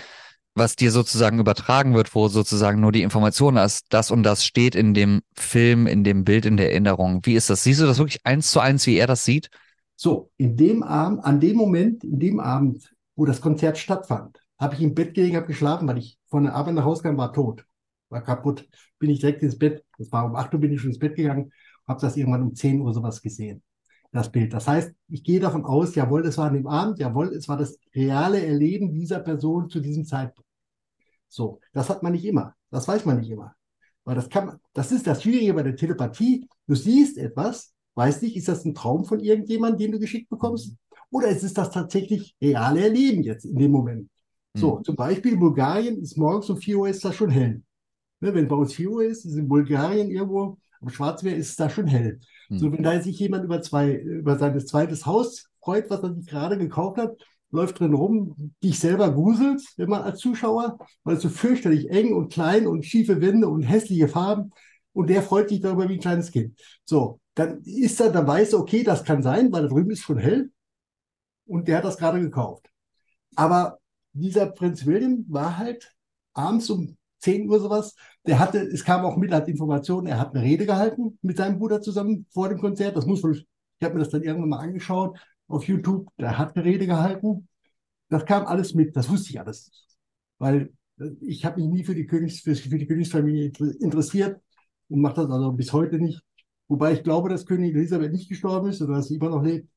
was 0.59 0.77
dir 0.77 0.91
sozusagen 0.91 1.39
übertragen 1.39 1.95
wird, 1.95 2.15
wo 2.15 2.29
sozusagen 2.29 2.81
nur 2.81 2.93
die 2.93 3.03
Information 3.03 3.57
ist, 3.57 3.87
das 3.91 4.11
und 4.11 4.25
das 4.25 4.45
steht 4.45 4.75
in 4.75 4.93
dem 4.93 5.23
Film, 5.37 5.87
in 5.87 6.05
dem 6.05 6.25
Bild, 6.25 6.45
in 6.45 6.57
der 6.57 6.73
Erinnerung. 6.73 7.21
Wie 7.25 7.35
ist 7.35 7.49
das? 7.49 7.63
Siehst 7.63 7.81
du 7.81 7.87
das 7.87 7.99
wirklich 7.99 8.25
eins 8.25 8.51
zu 8.51 8.61
eins, 8.61 8.87
wie 8.87 8.97
er 8.97 9.07
das 9.07 9.25
sieht? 9.25 9.51
So, 9.97 10.31
in 10.37 10.57
dem 10.57 10.83
Abend, 10.83 11.25
an 11.25 11.41
dem 11.41 11.57
Moment, 11.57 12.05
in 12.05 12.19
dem 12.19 12.41
Abend, 12.41 12.93
wo 13.17 13.25
das 13.25 13.41
Konzert 13.41 13.79
stattfand, 13.79 14.39
habe 14.59 14.75
ich 14.75 14.83
im 14.83 14.95
Bett 14.95 15.15
gelegen, 15.15 15.37
habe 15.37 15.47
geschlafen, 15.47 15.89
weil 15.89 15.99
ich 15.99 16.19
von 16.27 16.45
der 16.45 16.55
Arbeit 16.55 16.75
nach 16.75 16.85
Hause 16.85 17.03
kam, 17.03 17.17
war 17.17 17.33
tot, 17.33 17.65
war 18.09 18.23
kaputt. 18.23 18.69
Bin 18.99 19.11
ich 19.11 19.21
direkt 19.21 19.43
ins 19.43 19.59
Bett, 19.59 19.85
das 19.97 20.11
war 20.13 20.25
um 20.25 20.37
8 20.37 20.53
Uhr 20.55 20.61
bin 20.61 20.73
ich 20.73 20.81
schon 20.81 20.91
ins 20.91 20.99
Bett 20.99 21.17
gegangen, 21.17 21.53
habe 21.89 22.01
das 22.01 22.17
irgendwann 22.17 22.43
um 22.43 22.55
10 22.55 22.81
Uhr 22.81 22.93
sowas 22.93 23.23
gesehen, 23.23 23.63
das 24.13 24.31
Bild. 24.31 24.53
Das 24.53 24.69
heißt, 24.69 24.93
ich 25.09 25.25
gehe 25.25 25.41
davon 25.41 25.65
aus, 25.65 25.95
jawohl, 25.95 26.23
das 26.23 26.39
war 26.39 26.47
an 26.47 26.55
dem 26.55 26.67
Abend, 26.67 26.99
jawohl, 26.99 27.29
es 27.29 27.49
war 27.49 27.57
das 27.57 27.79
reale 27.95 28.45
Erleben 28.45 28.93
dieser 28.93 29.21
Person 29.21 29.69
zu 29.69 29.81
diesem 29.81 30.05
Zeitpunkt. 30.05 30.49
So, 31.29 31.61
das 31.73 31.91
hat 31.91 32.03
man 32.03 32.13
nicht 32.13 32.25
immer. 32.25 32.55
Das 32.71 32.89
weiß 32.89 33.05
man 33.05 33.19
nicht 33.19 33.31
immer. 33.31 33.55
Weil 34.05 34.15
das 34.15 34.29
kann 34.29 34.47
man, 34.47 34.59
das 34.73 34.93
ist 34.93 35.07
das 35.07 35.23
Schwierige 35.23 35.55
bei 35.55 35.63
der 35.63 35.77
Telepathie. 35.77 36.49
Du 36.67 36.75
siehst 36.75 37.19
etwas, 37.19 37.75
weißt 37.95 38.23
nicht, 38.23 38.37
ist 38.37 38.49
das 38.49 38.65
ein 38.65 38.75
Traum 38.75 39.05
von 39.05 39.21
irgendjemandem, 39.21 39.79
den 39.79 39.93
du 39.93 39.99
geschickt 39.99 40.31
bekommst? 40.31 40.75
Oder 41.11 41.29
ist 41.29 41.45
es 41.45 41.55
das 41.55 41.71
tatsächlich 41.71 42.37
reale 42.41 42.83
Erleben 42.83 43.23
jetzt 43.23 43.45
in 43.45 43.57
dem 43.57 43.71
Moment? 43.71 44.09
So, 44.55 44.79
mhm. 44.79 44.85
zum 44.85 44.97
Beispiel 44.97 45.35
in 45.35 45.41
Bulgarien 45.41 45.99
ist 45.99 46.17
morgens 46.17 46.49
um 46.51 46.57
4 46.57 46.79
Uhr 46.79 46.89
ist 46.89 47.05
das 47.05 47.15
schon 47.15 47.31
hell. 47.31 47.63
Ne, 48.21 48.35
wenn 48.35 48.49
bei 48.49 48.57
uns 48.57 48.75
4 48.75 48.91
Uhr 48.91 49.05
ist, 49.05 49.25
ist 49.25 49.37
in 49.37 49.49
Bulgarien 49.49 50.11
irgendwo 50.11 50.59
am 50.81 50.89
Schwarzmeer 50.89 51.37
ist 51.37 51.51
es 51.51 51.57
da 51.57 51.71
schon 51.71 51.87
hell. 51.87 52.21
Mhm. 52.49 52.59
So, 52.59 52.73
wenn 52.73 52.83
da 52.83 53.01
sich 53.01 53.19
jemand 53.19 53.45
über 53.45 53.61
zwei, 53.63 53.93
über 53.93 54.39
sein 54.39 54.59
zweites 54.61 55.07
Haus 55.07 55.49
freut, 55.61 55.91
was 55.91 56.03
er 56.03 56.15
sich 56.15 56.27
gerade 56.27 56.59
gekauft 56.59 56.99
hat, 56.99 57.17
läuft 57.51 57.81
drin 57.81 57.95
rum, 57.95 58.53
dich 58.63 58.79
selber 58.79 59.11
gruselt, 59.13 59.63
wenn 59.77 59.89
man 59.89 60.03
als 60.03 60.19
Zuschauer, 60.19 60.79
weil 61.05 61.17
es 61.17 61.23
so 61.23 61.29
fürchterlich 61.29 61.89
eng 61.91 62.13
und 62.13 62.33
klein 62.33 62.67
und 62.67 62.85
schiefe 62.85 63.21
Wände 63.21 63.49
und 63.49 63.63
hässliche 63.63 64.09
Farben 64.09 64.51
und 64.93 65.09
der 65.09 65.23
freut 65.23 65.49
sich 65.49 65.61
darüber 65.61 65.89
wie 65.89 65.95
ein 65.95 66.01
kleines 66.01 66.31
Kind. 66.31 66.59
So, 66.85 67.21
dann 67.35 67.63
ist 67.63 68.01
er, 68.01 68.11
dann 68.11 68.27
weiß 68.27 68.53
er, 68.53 68.61
okay, 68.61 68.83
das 68.83 69.05
kann 69.05 69.23
sein, 69.23 69.51
weil 69.53 69.63
da 69.63 69.69
drüben 69.69 69.91
ist 69.91 70.03
schon 70.03 70.19
hell 70.19 70.51
und 71.47 71.69
der 71.69 71.79
hat 71.79 71.85
das 71.85 71.97
gerade 71.97 72.21
gekauft. 72.21 72.69
Aber 73.35 73.79
dieser 74.13 74.47
Prinz 74.47 74.85
William 74.85 75.25
war 75.29 75.57
halt 75.57 75.95
abends 76.35 76.69
um 76.71 76.97
10 77.21 77.49
Uhr 77.49 77.61
sowas, 77.61 77.95
der 78.27 78.39
hatte, 78.39 78.59
es 78.59 78.85
kam 78.85 79.05
auch 79.05 79.17
mit 79.17 79.33
als 79.33 79.49
Information, 79.49 80.07
er 80.07 80.21
hat 80.21 80.35
eine 80.35 80.45
Rede 80.45 80.67
gehalten 80.67 81.19
mit 81.23 81.37
seinem 81.37 81.59
Bruder 81.59 81.81
zusammen 81.81 82.27
vor 82.31 82.49
dem 82.49 82.59
Konzert. 82.59 82.97
Das 82.97 83.07
muss 83.07 83.23
ich 83.25 83.47
habe 83.85 83.95
mir 83.95 84.01
das 84.01 84.11
dann 84.11 84.23
irgendwann 84.23 84.49
mal 84.51 84.61
angeschaut 84.61 85.19
auf 85.49 85.65
YouTube, 85.65 86.09
der 86.19 86.39
hat 86.39 86.57
eine 86.57 86.65
Rede 86.65 86.87
gehalten. 86.87 87.49
Das 88.09 88.25
kam 88.25 88.47
alles 88.47 88.75
mit, 88.75 88.97
das 88.97 89.09
wusste 89.09 89.31
ich 89.31 89.41
alles. 89.41 89.71
Weil 90.39 90.73
äh, 90.99 91.11
ich 91.21 91.45
habe 91.45 91.61
mich 91.61 91.71
nie 91.71 91.85
für 91.85 91.95
die, 91.95 92.07
Königs, 92.07 92.41
für, 92.41 92.55
für 92.55 92.79
die 92.79 92.87
Königsfamilie 92.87 93.53
interessiert 93.81 94.41
und 94.89 95.01
mache 95.01 95.23
das 95.23 95.31
also 95.31 95.53
bis 95.53 95.73
heute 95.73 95.99
nicht. 95.99 96.23
Wobei 96.69 96.93
ich 96.93 97.03
glaube, 97.03 97.29
dass 97.29 97.47
König 97.47 97.75
Elisabeth 97.75 98.13
nicht 98.13 98.29
gestorben 98.29 98.69
ist 98.69 98.83
oder 98.83 98.97
dass 98.97 99.09
sie 99.09 99.17
immer 99.17 99.31
noch 99.31 99.43
lebt. 99.43 99.69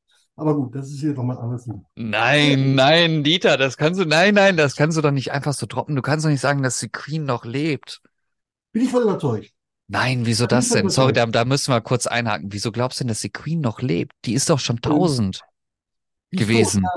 Aber 0.42 0.56
gut, 0.56 0.74
das 0.74 0.90
ist 0.90 1.04
jetzt 1.04 1.18
nochmal 1.18 1.38
anders. 1.38 1.70
Nein, 1.94 2.74
nein, 2.74 3.24
Dieter, 3.24 3.58
das 3.58 3.78
kannst 3.78 4.00
du, 4.00 4.06
nein, 4.06 4.34
nein, 4.34 4.58
das 4.58 4.76
kannst 4.76 4.98
du 4.98 5.02
doch 5.04 5.12
nicht 5.12 5.32
einfach 5.32 5.54
so 5.54 5.68
droppen. 5.68 5.96
Du 5.96 6.02
kannst 6.02 6.26
doch 6.26 6.32
nicht 6.32 6.42
sagen, 6.42 6.64
dass 6.64 6.80
die 6.80 6.90
Queen 6.90 7.26
noch 7.26 7.46
lebt. 7.46 8.02
Bin 8.72 8.82
ich 8.82 8.90
voll 8.90 9.04
überzeugt. 9.04 9.54
Nein, 9.88 10.26
wieso 10.26 10.48
das 10.48 10.70
denn? 10.70 10.90
Sorry, 10.90 11.14
da, 11.14 11.28
da 11.28 11.46
müssen 11.46 11.72
wir 11.72 11.80
kurz 11.82 12.08
einhaken. 12.08 12.52
Wieso 12.52 12.72
glaubst 12.72 13.00
du 13.00 13.04
denn, 13.04 13.10
dass 13.10 13.20
die 13.20 13.30
Queen 13.30 13.62
noch 13.62 13.84
lebt? 13.84 14.14
Die 14.26 14.34
ist 14.34 14.50
doch 14.50 14.58
schon 14.58 14.82
tausend 14.82 15.44
gewesen. 16.32 16.88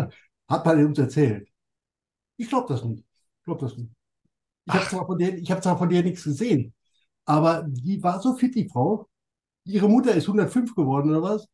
Hat 0.48 0.64
man 0.64 0.86
uns 0.86 0.98
erzählt. 0.98 1.46
Ich 2.38 2.48
glaube 2.48 2.72
das 2.72 2.82
nicht. 2.82 3.04
Ich 3.40 3.44
glaube 3.44 3.60
das 3.60 3.76
nicht. 3.76 3.90
Ich 4.64 4.72
habe 4.72 4.86
zwar, 4.86 5.04
von 5.04 5.18
der, 5.18 5.36
ich 5.36 5.50
hab 5.50 5.62
zwar 5.62 5.76
von 5.76 5.90
der 5.90 6.02
nichts 6.02 6.24
gesehen, 6.24 6.72
aber 7.26 7.66
die 7.68 8.02
war 8.02 8.22
so 8.22 8.34
fit, 8.36 8.54
die 8.54 8.70
Frau. 8.70 9.06
Ihre 9.64 9.86
Mutter 9.86 10.14
ist 10.14 10.28
105 10.28 10.74
geworden 10.74 11.10
oder 11.10 11.20
was? 11.20 11.46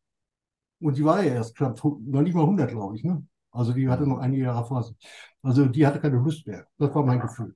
Und 0.81 0.97
die 0.97 1.05
war 1.05 1.23
ja 1.23 1.35
erst 1.35 1.55
knapp, 1.55 1.81
noch 1.83 2.21
nicht 2.21 2.33
mal 2.33 2.41
100, 2.41 2.69
glaube 2.69 2.95
ich. 2.95 3.03
Ne? 3.03 3.25
Also 3.51 3.73
die 3.73 3.87
hatte 3.89 4.07
noch 4.07 4.17
einige 4.17 4.43
Jahre 4.43 4.65
vor 4.65 4.83
sich. 4.83 4.95
Also 5.43 5.65
die 5.65 5.85
hatte 5.85 5.99
keine 5.99 6.17
Lust 6.17 6.47
mehr. 6.47 6.65
Das 6.77 6.93
war 6.93 7.05
mein 7.05 7.19
Gefühl. 7.19 7.55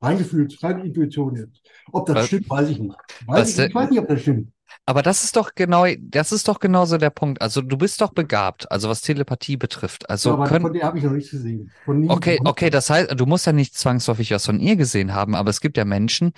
Mein 0.00 0.18
Gefühl, 0.18 0.48
reine 0.60 0.84
Intuition 0.84 1.36
jetzt. 1.36 1.62
Ob 1.92 2.06
das 2.06 2.16
was, 2.16 2.26
stimmt, 2.26 2.50
weiß 2.50 2.68
ich 2.70 2.80
nicht. 2.80 2.96
Weiß 3.26 3.58
ich, 3.58 3.66
ich 3.66 3.74
weiß 3.74 3.90
nicht, 3.90 4.00
ob 4.00 4.08
das 4.08 4.20
stimmt. 4.20 4.52
Aber 4.84 5.02
das 5.02 5.22
ist 5.22 5.36
doch 5.36 5.54
genau, 5.54 5.86
das 6.00 6.32
ist 6.32 6.48
doch 6.48 6.58
genauso 6.58 6.98
der 6.98 7.10
Punkt. 7.10 7.40
Also 7.40 7.62
du 7.62 7.76
bist 7.76 8.00
doch 8.00 8.12
begabt, 8.12 8.70
also 8.72 8.88
was 8.88 9.00
Telepathie 9.00 9.56
betrifft. 9.56 10.08
Also 10.10 10.30
ja, 10.30 10.34
aber 10.34 10.46
können, 10.46 10.62
von 10.62 10.72
der 10.72 10.84
habe 10.84 10.98
ich 10.98 11.04
noch 11.04 11.12
nichts 11.12 11.30
gesehen. 11.30 11.70
okay, 12.08 12.40
okay, 12.44 12.70
das 12.70 12.90
heißt, 12.90 13.14
du 13.18 13.26
musst 13.26 13.46
ja 13.46 13.52
nicht 13.52 13.76
zwangsläufig 13.76 14.32
was 14.32 14.46
von 14.46 14.58
ihr 14.58 14.76
gesehen 14.76 15.14
haben, 15.14 15.34
aber 15.34 15.50
es 15.50 15.60
gibt 15.60 15.76
ja 15.76 15.84
Menschen, 15.84 16.32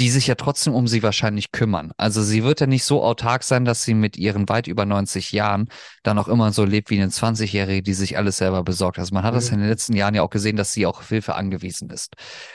die 0.00 0.08
sich 0.08 0.26
ja 0.26 0.34
trotzdem 0.34 0.74
um 0.74 0.88
sie 0.88 1.02
wahrscheinlich 1.02 1.52
kümmern. 1.52 1.92
Also 1.98 2.22
sie 2.22 2.42
wird 2.42 2.60
ja 2.60 2.66
nicht 2.66 2.84
so 2.84 3.04
autark 3.04 3.42
sein, 3.42 3.66
dass 3.66 3.84
sie 3.84 3.92
mit 3.92 4.16
ihren 4.16 4.48
weit 4.48 4.66
über 4.66 4.86
90 4.86 5.30
Jahren 5.32 5.68
dann 6.02 6.18
auch 6.18 6.26
immer 6.26 6.52
so 6.52 6.64
lebt 6.64 6.88
wie 6.88 6.98
eine 6.98 7.10
20-Jährige, 7.10 7.82
die 7.82 7.92
sich 7.92 8.16
alles 8.16 8.38
selber 8.38 8.62
besorgt. 8.62 8.98
Also 8.98 9.14
man 9.14 9.24
hat 9.24 9.34
das 9.34 9.50
in 9.50 9.58
den 9.58 9.68
letzten 9.68 9.94
Jahren 9.94 10.14
ja 10.14 10.22
auch 10.22 10.30
gesehen, 10.30 10.56
dass 10.56 10.72
sie 10.72 10.86
auch 10.86 11.00
auf 11.00 11.08
Hilfe 11.10 11.34
angewiesen 11.34 11.90
ist. 11.90 12.14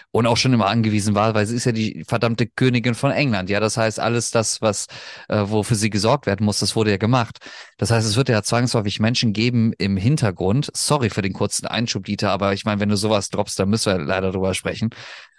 Und 0.10 0.26
auch 0.26 0.38
schon 0.38 0.54
immer 0.54 0.66
angewiesen 0.66 1.14
war, 1.14 1.36
weil 1.36 1.46
sie 1.46 1.56
ist 1.56 1.66
ja 1.66 1.72
die 1.72 2.04
verdammte 2.08 2.48
Königin 2.48 2.96
von 2.96 3.12
England. 3.12 3.52
Ja, 3.52 3.60
das 3.60 3.78
heißt, 3.78 4.00
alles 4.00 4.32
das, 4.32 4.64
was, 4.64 4.88
äh, 5.30 5.44
wofür 5.46 5.78
sie 5.78 5.92
gesorgt 5.92 6.26
werden 6.26 6.46
muss, 6.46 6.58
das 6.58 6.76
wurde 6.76 6.90
ja 6.90 6.98
gemacht. 6.98 7.38
Das 7.78 7.92
heißt, 7.92 8.08
es 8.08 8.16
wird 8.16 8.30
ja 8.30 8.42
zwangsläufig 8.42 9.00
Menschen 9.00 9.34
geben 9.34 9.72
im 9.78 9.98
Hintergrund. 9.98 10.72
Sorry 10.74 11.12
für 11.12 11.22
den 11.22 11.34
kurzen 11.34 11.68
Einschub, 11.68 12.06
Dieter, 12.06 12.32
aber 12.32 12.54
ich 12.54 12.66
meine, 12.66 12.82
wenn 12.82 12.90
du 12.90 12.98
sowas 12.98 13.30
droppst, 13.30 13.60
dann 13.60 13.70
müssen 13.70 13.94
wir 13.94 14.04
leider 14.04 14.32
drüber 14.32 14.56
sprechen 14.56 14.90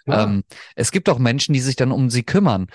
ja. 0.07 0.23
Ähm, 0.23 0.43
es 0.75 0.91
gibt 0.91 1.09
auch 1.09 1.19
Menschen, 1.19 1.53
die 1.53 1.59
sich 1.59 1.75
dann 1.75 1.91
um 1.91 2.09
sie 2.09 2.23
kümmern. 2.23 2.67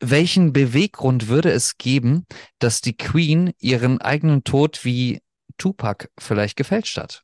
Welchen 0.00 0.52
Beweggrund 0.52 1.28
würde 1.28 1.50
es 1.50 1.76
geben, 1.76 2.24
dass 2.58 2.80
die 2.80 2.96
Queen 2.96 3.52
ihren 3.58 4.00
eigenen 4.00 4.44
Tod 4.44 4.84
wie 4.84 5.20
Tupac 5.58 6.08
vielleicht 6.18 6.56
gefälscht 6.56 6.96
hat? 6.96 7.22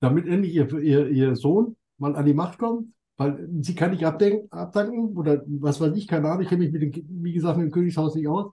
Damit 0.00 0.26
endlich 0.26 0.54
ihr, 0.54 0.70
ihr, 0.78 1.08
ihr 1.08 1.36
Sohn 1.36 1.76
mal 1.96 2.14
an 2.14 2.26
die 2.26 2.34
Macht 2.34 2.58
kommt, 2.58 2.92
weil 3.16 3.48
sie 3.60 3.74
kann 3.74 3.90
nicht 3.90 4.04
abdenken, 4.04 4.50
abdanken 4.52 5.16
oder 5.16 5.42
was 5.46 5.80
weiß 5.80 5.96
ich, 5.96 6.06
keine 6.06 6.28
Ahnung, 6.28 6.42
ich 6.42 6.48
kenne 6.48 6.64
mich 6.64 6.72
mit 6.72 6.82
dem, 6.82 7.24
wie 7.24 7.32
gesagt, 7.32 7.58
mit 7.58 7.66
dem 7.66 7.72
Königshaus 7.72 8.14
nicht 8.14 8.28
aus. 8.28 8.52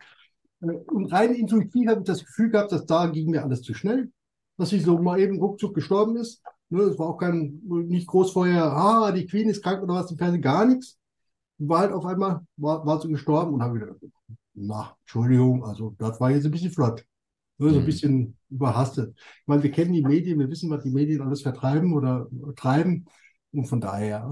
Äh, 0.61 0.71
und 0.87 1.11
rein 1.11 1.35
intuitiv 1.35 1.87
habe 1.87 2.01
ich 2.01 2.07
das 2.07 2.25
Gefühl 2.25 2.49
gehabt, 2.49 2.71
dass 2.71 2.85
da 2.85 3.07
ging 3.07 3.29
mir 3.29 3.43
alles 3.43 3.61
zu 3.61 3.73
schnell, 3.73 4.11
dass 4.57 4.69
sie 4.69 4.79
so 4.79 4.97
mal 4.97 5.19
eben 5.19 5.37
ruckzuck 5.37 5.75
gestorben 5.75 6.15
ist. 6.17 6.41
Ne, 6.69 6.81
es 6.81 6.97
war 6.97 7.07
auch 7.07 7.17
kein, 7.17 7.61
nicht 7.63 8.07
groß 8.07 8.31
vorher, 8.31 8.63
ah, 8.65 9.11
die 9.11 9.27
Queen 9.27 9.49
ist 9.49 9.63
krank 9.63 9.83
oder 9.83 9.95
was 9.95 10.11
im 10.11 10.17
Fernsehen, 10.17 10.41
gar 10.41 10.65
nichts. 10.65 10.97
War 11.57 11.81
halt 11.81 11.93
auf 11.93 12.05
einmal, 12.05 12.41
war, 12.57 12.85
war 12.85 12.99
sie 13.01 13.07
gestorben 13.07 13.53
und 13.53 13.61
habe 13.61 13.75
wieder, 13.75 13.95
na, 14.55 14.95
Entschuldigung, 15.01 15.63
also 15.63 15.95
das 15.97 16.19
war 16.19 16.31
jetzt 16.31 16.45
ein 16.45 16.51
bisschen 16.51 16.71
flott. 16.71 17.05
Ne, 17.57 17.69
so 17.69 17.75
ein 17.75 17.81
mhm. 17.81 17.85
bisschen 17.85 18.37
überhastet. 18.49 19.13
Ich 19.15 19.47
meine, 19.47 19.63
wir 19.63 19.71
kennen 19.71 19.93
die 19.93 20.01
Medien, 20.01 20.39
wir 20.39 20.49
wissen, 20.49 20.69
was 20.69 20.83
die 20.83 20.91
Medien 20.91 21.21
alles 21.21 21.41
vertreiben 21.41 21.93
oder 21.93 22.27
treiben. 22.55 23.05
Und 23.53 23.65
von 23.65 23.79
daher, 23.79 24.27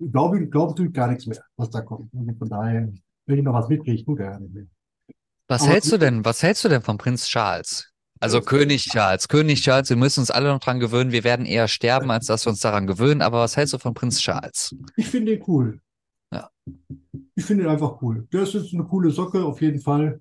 äh, 0.00 0.06
glaube 0.10 0.42
ich, 0.42 0.50
glaube 0.50 0.74
tue 0.74 0.86
ich 0.86 0.92
gar 0.92 1.08
nichts 1.08 1.26
mehr, 1.26 1.42
was 1.56 1.70
da 1.70 1.80
kommt. 1.80 2.12
Und 2.12 2.38
von 2.38 2.48
daher, 2.48 2.92
wenn 3.26 3.38
ich 3.38 3.44
noch 3.44 3.54
was 3.54 3.68
mitkriege, 3.68 4.04
tue 4.04 4.16
gar 4.16 4.38
nicht 4.38 4.52
mehr. 4.52 4.66
Was 5.48 5.62
Aber 5.62 5.72
hältst 5.72 5.92
du 5.92 5.98
denn, 5.98 6.24
was 6.24 6.42
hältst 6.42 6.64
du 6.64 6.68
denn 6.68 6.82
von 6.82 6.98
Prinz 6.98 7.26
Charles? 7.26 7.91
Also 8.22 8.40
König 8.40 8.84
Charles, 8.84 9.26
König 9.26 9.62
Charles, 9.62 9.90
wir 9.90 9.96
müssen 9.96 10.20
uns 10.20 10.30
alle 10.30 10.46
noch 10.46 10.60
dran 10.60 10.78
gewöhnen. 10.78 11.10
Wir 11.10 11.24
werden 11.24 11.44
eher 11.44 11.66
sterben, 11.66 12.08
als 12.12 12.26
dass 12.26 12.46
wir 12.46 12.50
uns 12.50 12.60
daran 12.60 12.86
gewöhnen. 12.86 13.20
Aber 13.20 13.40
was 13.40 13.56
hältst 13.56 13.74
du 13.74 13.78
von 13.78 13.94
Prinz 13.94 14.20
Charles? 14.20 14.76
Ich 14.94 15.08
finde 15.08 15.34
ihn 15.34 15.42
cool. 15.48 15.80
Ja. 16.32 16.48
Ich 17.34 17.44
finde 17.44 17.64
ihn 17.64 17.68
einfach 17.68 18.00
cool. 18.00 18.28
Der 18.32 18.42
ist 18.42 18.54
jetzt 18.54 18.72
eine 18.74 18.84
coole 18.84 19.10
Socke 19.10 19.44
auf 19.44 19.60
jeden 19.60 19.80
Fall 19.80 20.20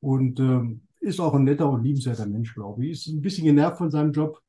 und 0.00 0.40
ähm, 0.40 0.80
ist 1.00 1.20
auch 1.20 1.34
ein 1.34 1.44
netter 1.44 1.68
und 1.68 1.84
liebenswerter 1.84 2.24
Mensch, 2.24 2.54
glaube 2.54 2.86
ich. 2.86 2.92
Ist 2.92 3.08
ein 3.08 3.20
bisschen 3.20 3.44
genervt 3.44 3.76
von 3.76 3.90
seinem 3.90 4.12
Job. 4.12 4.40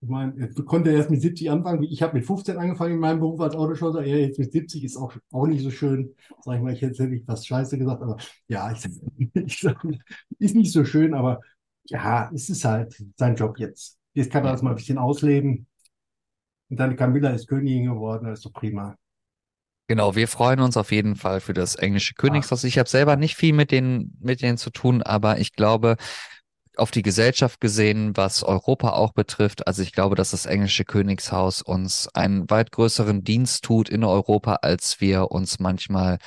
Ich 0.00 0.08
meine, 0.08 0.32
er 0.38 0.64
konnte 0.64 0.90
erst 0.90 1.10
mit 1.10 1.20
70 1.20 1.50
anfangen. 1.50 1.82
Ich 1.82 2.00
habe 2.00 2.16
mit 2.16 2.24
15 2.24 2.56
angefangen 2.56 2.94
in 2.94 3.00
meinem 3.00 3.20
Beruf 3.20 3.42
als 3.42 3.56
Autoschlosser. 3.56 4.02
Er 4.02 4.20
jetzt 4.20 4.38
mit 4.38 4.52
70 4.52 4.84
ist 4.84 4.96
auch, 4.96 5.12
auch 5.32 5.46
nicht 5.46 5.62
so 5.62 5.70
schön. 5.70 6.14
Sag 6.42 6.56
ich 6.56 6.62
mal, 6.62 6.72
ich 6.72 6.80
hätte 6.80 7.08
nicht 7.08 7.28
was 7.28 7.44
Scheiße 7.44 7.76
gesagt, 7.76 8.00
aber 8.00 8.16
ja, 8.46 8.72
ich, 8.72 8.88
ich 9.34 9.60
sag, 9.60 9.86
ist 10.38 10.54
nicht 10.54 10.72
so 10.72 10.86
schön, 10.86 11.12
aber 11.12 11.40
ja, 11.88 12.30
es 12.34 12.48
ist 12.48 12.64
halt 12.64 13.02
sein 13.16 13.36
Job 13.36 13.58
jetzt. 13.58 13.98
Jetzt 14.14 14.30
kann 14.30 14.44
er 14.44 14.52
das 14.52 14.62
mal 14.62 14.70
ein 14.70 14.76
bisschen 14.76 14.98
ausleben. 14.98 15.66
Und 16.70 16.78
dann 16.78 16.96
Camilla 16.96 17.30
ist 17.30 17.48
Königin 17.48 17.86
geworden, 17.86 18.26
das 18.26 18.40
ist 18.40 18.42
so 18.42 18.50
prima. 18.50 18.96
Genau, 19.86 20.14
wir 20.14 20.28
freuen 20.28 20.60
uns 20.60 20.76
auf 20.76 20.92
jeden 20.92 21.16
Fall 21.16 21.40
für 21.40 21.54
das 21.54 21.74
englische 21.74 22.12
Königshaus. 22.14 22.62
Ich 22.64 22.78
habe 22.78 22.88
selber 22.88 23.16
nicht 23.16 23.36
viel 23.36 23.54
mit 23.54 23.70
denen, 23.70 24.18
mit 24.20 24.42
denen 24.42 24.58
zu 24.58 24.68
tun, 24.68 25.02
aber 25.02 25.38
ich 25.38 25.54
glaube, 25.54 25.96
auf 26.76 26.90
die 26.90 27.02
Gesellschaft 27.02 27.60
gesehen, 27.60 28.14
was 28.16 28.42
Europa 28.42 28.90
auch 28.90 29.12
betrifft, 29.12 29.66
also 29.66 29.80
ich 29.82 29.92
glaube, 29.92 30.14
dass 30.14 30.32
das 30.32 30.44
englische 30.44 30.84
Königshaus 30.84 31.62
uns 31.62 32.08
einen 32.14 32.48
weit 32.50 32.70
größeren 32.70 33.24
Dienst 33.24 33.64
tut 33.64 33.88
in 33.88 34.04
Europa, 34.04 34.56
als 34.62 35.00
wir 35.00 35.30
uns 35.30 35.58
manchmal 35.58 36.18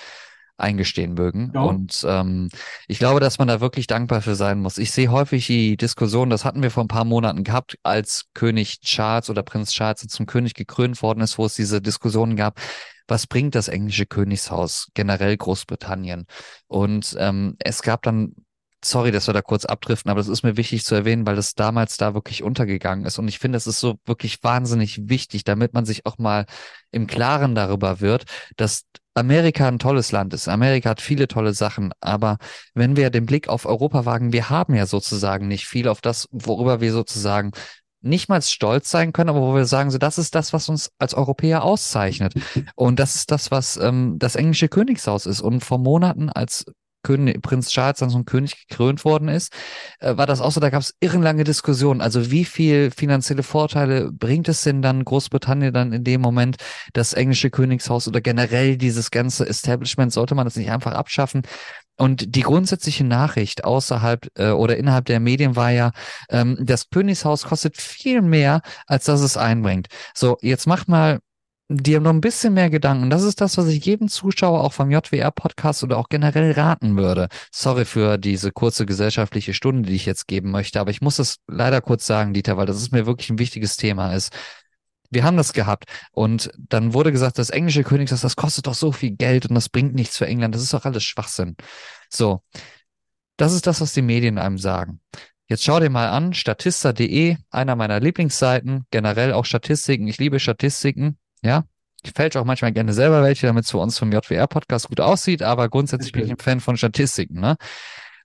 eingestehen 0.62 1.14
mögen. 1.14 1.52
Ja. 1.54 1.62
Und 1.62 2.06
ähm, 2.08 2.50
ich 2.88 3.00
glaube, 3.00 3.20
dass 3.20 3.40
man 3.40 3.48
da 3.48 3.62
wirklich 3.62 3.88
dankbar 3.88 4.22
für 4.22 4.36
sein 4.36 4.60
muss. 4.60 4.78
Ich 4.78 4.92
sehe 4.92 5.12
häufig 5.12 5.48
die 5.48 5.78
Diskussion, 5.78 6.30
das 6.30 6.46
hatten 6.46 6.62
wir 6.62 6.72
vor 6.72 6.84
ein 6.84 6.90
paar 6.90 7.06
Monaten 7.06 7.44
gehabt, 7.44 7.78
als 7.84 8.26
König 8.34 8.82
Charles 8.82 9.30
oder 9.30 9.44
Prinz 9.44 9.72
Charles 9.72 10.08
zum 10.08 10.26
König 10.26 10.54
gekrönt 10.54 11.02
worden 11.02 11.22
ist, 11.22 11.38
wo 11.38 11.46
es 11.46 11.56
diese 11.56 11.82
Diskussionen 11.82 12.36
gab. 12.36 12.60
Was 13.08 13.28
bringt 13.28 13.56
das 13.56 13.68
englische 13.68 14.06
Königshaus, 14.06 14.90
generell 14.94 15.36
Großbritannien? 15.36 16.26
Und 16.68 17.16
ähm, 17.20 17.58
es 17.60 17.82
gab 17.82 18.04
dann 18.04 18.34
sorry, 18.84 19.12
dass 19.12 19.28
wir 19.28 19.34
da 19.34 19.42
kurz 19.42 19.66
abdriften, 19.66 20.10
aber 20.10 20.20
das 20.20 20.28
ist 20.28 20.44
mir 20.44 20.58
wichtig 20.58 20.84
zu 20.84 20.96
erwähnen, 20.96 21.26
weil 21.26 21.36
das 21.36 21.54
damals 21.54 21.98
da 21.98 22.14
wirklich 22.14 22.44
untergegangen 22.44 23.06
ist. 23.06 23.20
Und 23.20 23.28
ich 23.28 23.40
finde, 23.40 23.58
es 23.58 23.68
ist 23.68 23.80
so 23.80 24.00
wirklich 24.06 24.44
wahnsinnig 24.44 25.10
wichtig, 25.10 25.44
damit 25.44 25.74
man 25.74 25.86
sich 25.86 26.06
auch 26.06 26.18
mal 26.18 26.46
im 26.92 27.08
Klaren 27.08 27.56
darüber 27.56 28.00
wird, 28.00 28.26
dass 28.58 28.84
Amerika 29.14 29.68
ein 29.68 29.80
tolles 29.80 30.12
Land 30.12 30.34
ist. 30.34 30.48
Amerika 30.48 30.90
hat 30.90 31.02
viele 31.02 31.28
tolle 31.28 31.54
Sachen, 31.54 31.92
aber 32.00 32.38
wenn 32.74 32.96
wir 32.96 33.10
den 33.10 33.26
Blick 33.26 33.50
auf 33.50 33.66
Europa 33.66 34.06
wagen, 34.06 34.32
wir 34.32 34.50
haben 34.50 34.74
ja 34.74 34.86
sozusagen 34.86 35.48
nicht 35.48 35.66
viel 35.66 35.88
auf 35.88 36.02
das, 36.02 36.28
worüber 36.32 36.80
wir 36.82 36.94
sozusagen 36.94 37.52
nicht 38.02 38.30
mal 38.30 38.42
stolz 38.42 38.90
sein 38.90 39.14
können, 39.14 39.30
aber 39.30 39.42
wo 39.42 39.54
wir 39.54 39.66
sagen, 39.66 39.92
so 39.92 39.98
das 39.98 40.18
ist 40.18 40.34
das, 40.34 40.54
was 40.54 40.70
uns 40.70 40.92
als 40.98 41.14
Europäer 41.14 41.64
auszeichnet. 41.64 42.34
Und 42.76 43.00
das 43.00 43.16
ist 43.16 43.32
das, 43.32 43.52
was 43.52 43.78
ähm, 43.78 44.16
das 44.18 44.36
englische 44.36 44.70
Königshaus 44.70 45.26
ist. 45.28 45.42
Und 45.42 45.64
vor 45.64 45.78
Monaten, 45.78 46.30
als 46.30 46.66
König, 47.04 47.42
Prinz 47.42 47.70
Charles 47.70 48.00
dann 48.00 48.10
zum 48.10 48.26
König 48.26 48.68
gekrönt 48.68 49.06
worden 49.06 49.28
ist, 49.28 49.54
äh, 50.00 50.18
war 50.18 50.28
das 50.28 50.42
auch 50.42 50.52
so, 50.52 50.60
da 50.60 50.70
gab 50.70 50.82
es 50.82 50.96
irrenlange 51.00 51.44
Diskussionen. 51.44 52.02
Also 52.02 52.32
wie 52.32 52.46
viel 52.46 52.92
finanzielle 52.92 53.44
Vorteile 53.44 54.12
bringt 54.12 54.48
es 54.50 54.64
denn 54.64 54.82
dann 54.82 55.06
Großbritannien 55.06 55.74
dann 55.74 55.94
in 55.94 56.04
dem 56.04 56.22
Moment, 56.22 56.58
das 56.94 57.14
englische 57.14 57.50
Königshaus 57.50 58.08
oder 58.08 58.22
generell 58.22 58.78
dieses 58.78 59.12
ganze 59.12 59.48
Establishment, 59.48 60.14
sollte 60.14 60.36
man 60.36 60.46
das 60.46 60.56
nicht 60.56 60.72
einfach 60.72 60.94
abschaffen? 60.94 61.44
Und 61.98 62.36
die 62.36 62.42
grundsätzliche 62.42 63.04
Nachricht 63.04 63.64
außerhalb 63.64 64.28
äh, 64.36 64.50
oder 64.50 64.78
innerhalb 64.78 65.06
der 65.06 65.20
Medien 65.20 65.56
war 65.56 65.70
ja, 65.70 65.92
ähm, 66.30 66.58
das 66.60 66.90
Königshaus 66.90 67.44
kostet 67.44 67.78
viel 67.78 68.24
mehr, 68.24 68.62
als 68.88 69.06
dass 69.06 69.22
es 69.22 69.38
einbringt. 69.38 69.88
So, 70.16 70.38
jetzt 70.42 70.66
mach 70.66 70.88
mal 70.88 71.20
die 71.78 71.96
haben 71.96 72.04
noch 72.04 72.12
ein 72.12 72.22
bisschen 72.22 72.54
mehr 72.54 72.70
Gedanken. 72.70 73.10
Das 73.10 73.24
ist 73.24 73.40
das, 73.40 73.58
was 73.58 73.68
ich 73.68 73.86
jedem 73.86 74.08
Zuschauer 74.08 74.64
auch 74.64 74.74
vom 74.74 74.92
JWR-Podcast 74.92 75.84
oder 75.84 75.98
auch 75.98 76.10
generell 76.10 76.52
raten 76.52 76.98
würde. 76.98 77.30
Sorry 77.52 77.86
für 77.86 78.18
diese 78.18 78.52
kurze 78.52 78.86
gesellschaftliche 78.86 79.54
Stunde, 79.54 79.90
die 79.90 79.96
ich 79.96 80.06
jetzt 80.06 80.28
geben 80.28 80.52
möchte, 80.52 80.80
aber 80.80 80.92
ich 80.92 81.02
muss 81.02 81.20
es 81.20 81.38
leider 81.48 81.82
kurz 81.82 82.06
sagen, 82.06 82.34
Dieter, 82.34 82.58
weil 82.58 82.66
das 82.66 82.78
ist 82.78 82.92
mir 82.92 83.06
wirklich 83.06 83.30
ein 83.30 83.40
wichtiges 83.40 83.78
Thema 83.78 84.14
ist. 84.14 84.34
Wir 85.10 85.24
haben 85.24 85.38
das 85.38 85.54
gehabt 85.54 85.86
und 86.12 86.52
dann 86.58 86.94
wurde 86.94 87.12
gesagt, 87.12 87.38
das 87.38 87.50
englische 87.50 87.84
Königshaus, 87.84 88.22
das 88.22 88.36
kostet 88.36 88.68
doch 88.68 88.74
so 88.74 88.92
viel 88.92 89.12
Geld 89.12 89.46
und 89.46 89.56
das 89.56 89.70
bringt 89.70 89.94
nichts 89.94 90.18
für 90.18 90.28
England. 90.28 90.56
Das 90.56 90.62
ist 90.62 90.74
doch 90.74 90.86
alles 90.86 91.04
Schwachsinn. 91.04 91.56
So. 92.10 92.42
Das 93.38 93.54
ist 93.54 93.66
das, 93.66 93.82
was 93.82 93.94
die 93.94 94.04
Medien 94.04 94.38
einem 94.38 94.58
sagen. 94.58 95.00
Jetzt 95.48 95.64
schau 95.64 95.80
dir 95.80 95.90
mal 95.90 96.08
an, 96.10 96.34
statista.de, 96.34 97.38
einer 97.50 97.76
meiner 97.76 98.00
Lieblingsseiten, 98.00 98.86
generell 98.92 99.34
auch 99.34 99.46
Statistiken. 99.46 100.08
Ich 100.08 100.18
liebe 100.18 100.40
Statistiken. 100.40 101.18
Ja, 101.42 101.66
ich 102.04 102.12
fälsche 102.14 102.40
auch 102.40 102.46
manchmal 102.46 102.72
gerne 102.72 102.94
selber 102.94 103.22
welche, 103.24 103.48
damit 103.48 103.66
es 103.66 103.72
für 103.72 103.78
uns 103.78 103.98
vom 103.98 104.12
JWR-Podcast 104.12 104.90
gut 104.90 105.00
aussieht, 105.00 105.44
aber 105.44 105.70
grundsätzlich 105.70 106.12
bin 106.12 106.26
ich 106.26 106.32
ein 106.32 106.38
Fan 106.38 106.60
von 106.60 106.78
Statistiken. 106.78 107.40
Ne? 107.40 107.58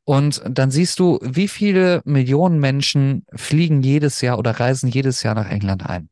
Und 0.05 0.43
dann 0.49 0.71
siehst 0.71 0.99
du, 0.99 1.19
wie 1.21 1.49
viele 1.49 2.01
Millionen 2.05 2.59
Menschen 2.59 3.27
fliegen 3.35 3.83
jedes 3.83 4.21
Jahr 4.21 4.39
oder 4.39 4.53
reisen 4.53 4.89
jedes 4.89 5.23
Jahr 5.23 5.35
nach 5.35 5.51
England 5.51 5.85
ein. 5.85 6.09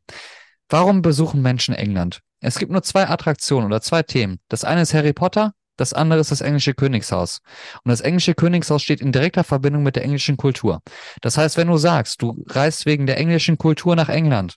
Warum 0.69 1.03
besuchen 1.03 1.43
Menschen 1.43 1.75
England? 1.75 2.21
Es 2.41 2.59
gibt 2.59 2.73
nur 2.73 2.83
zwei 2.83 3.09
Attraktionen 3.09 3.67
oder 3.67 3.81
zwei 3.81 4.03
Themen. 4.03 4.41
Das 4.49 4.65
eine 4.65 4.83
ist 4.83 4.93
Harry 4.93 5.13
Potter, 5.13 5.55
das 5.77 5.93
andere 5.93 6.21
ist 6.21 6.31
das 6.31 6.41
englische 6.41 6.75
Königshaus. 6.75 7.41
Und 7.85 7.91
das 7.91 8.01
englische 8.01 8.35
Königshaus 8.35 8.83
steht 8.83 9.01
in 9.01 9.13
direkter 9.13 9.45
Verbindung 9.45 9.83
mit 9.83 9.97
der 9.97 10.05
englischen 10.05 10.37
Kultur. 10.37 10.81
Das 11.21 11.39
heißt, 11.39 11.57
wenn 11.57 11.69
du 11.69 11.79
sagst, 11.79 12.21
du 12.21 12.45
reist 12.49 12.87
wegen 12.87 13.07
der 13.07 13.19
englischen 13.19 13.59
Kultur 13.59 13.97
nach 13.97 14.09
England, 14.09 14.57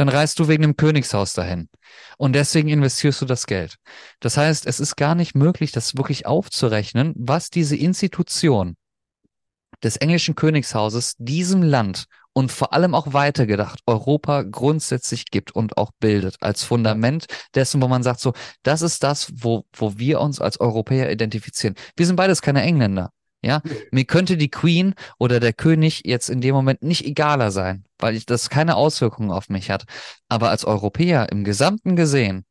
dann 0.00 0.08
reist 0.08 0.38
du 0.38 0.48
wegen 0.48 0.62
dem 0.62 0.76
Königshaus 0.76 1.34
dahin. 1.34 1.68
Und 2.16 2.32
deswegen 2.32 2.70
investierst 2.70 3.20
du 3.20 3.26
das 3.26 3.44
Geld. 3.44 3.76
Das 4.20 4.38
heißt, 4.38 4.64
es 4.64 4.80
ist 4.80 4.96
gar 4.96 5.14
nicht 5.14 5.34
möglich, 5.34 5.72
das 5.72 5.94
wirklich 5.94 6.24
aufzurechnen, 6.24 7.12
was 7.18 7.50
diese 7.50 7.76
Institution 7.76 8.76
des 9.84 9.98
englischen 9.98 10.36
Königshauses 10.36 11.16
diesem 11.18 11.62
Land 11.62 12.06
und 12.32 12.50
vor 12.50 12.72
allem 12.72 12.94
auch 12.94 13.12
weitergedacht 13.12 13.80
Europa 13.86 14.44
grundsätzlich 14.44 15.26
gibt 15.26 15.54
und 15.54 15.76
auch 15.76 15.90
bildet 16.00 16.36
als 16.40 16.64
Fundament 16.64 17.26
dessen, 17.54 17.82
wo 17.82 17.86
man 17.88 18.02
sagt, 18.02 18.20
so, 18.20 18.32
das 18.62 18.80
ist 18.80 19.02
das, 19.02 19.30
wo, 19.34 19.66
wo 19.74 19.98
wir 19.98 20.22
uns 20.22 20.40
als 20.40 20.60
Europäer 20.60 21.12
identifizieren. 21.12 21.74
Wir 21.94 22.06
sind 22.06 22.16
beides 22.16 22.40
keine 22.40 22.62
Engländer. 22.62 23.10
Ja, 23.42 23.62
mir 23.90 24.04
könnte 24.04 24.36
die 24.36 24.50
Queen 24.50 24.94
oder 25.18 25.40
der 25.40 25.54
König 25.54 26.02
jetzt 26.04 26.28
in 26.28 26.42
dem 26.42 26.54
Moment 26.54 26.82
nicht 26.82 27.06
egaler 27.06 27.50
sein, 27.50 27.84
weil 27.98 28.14
ich, 28.14 28.26
das 28.26 28.50
keine 28.50 28.76
Auswirkungen 28.76 29.30
auf 29.30 29.48
mich 29.48 29.70
hat. 29.70 29.84
Aber 30.28 30.50
als 30.50 30.66
Europäer 30.66 31.32
im 31.32 31.44
Gesamten 31.44 31.96
gesehen, 31.96 32.44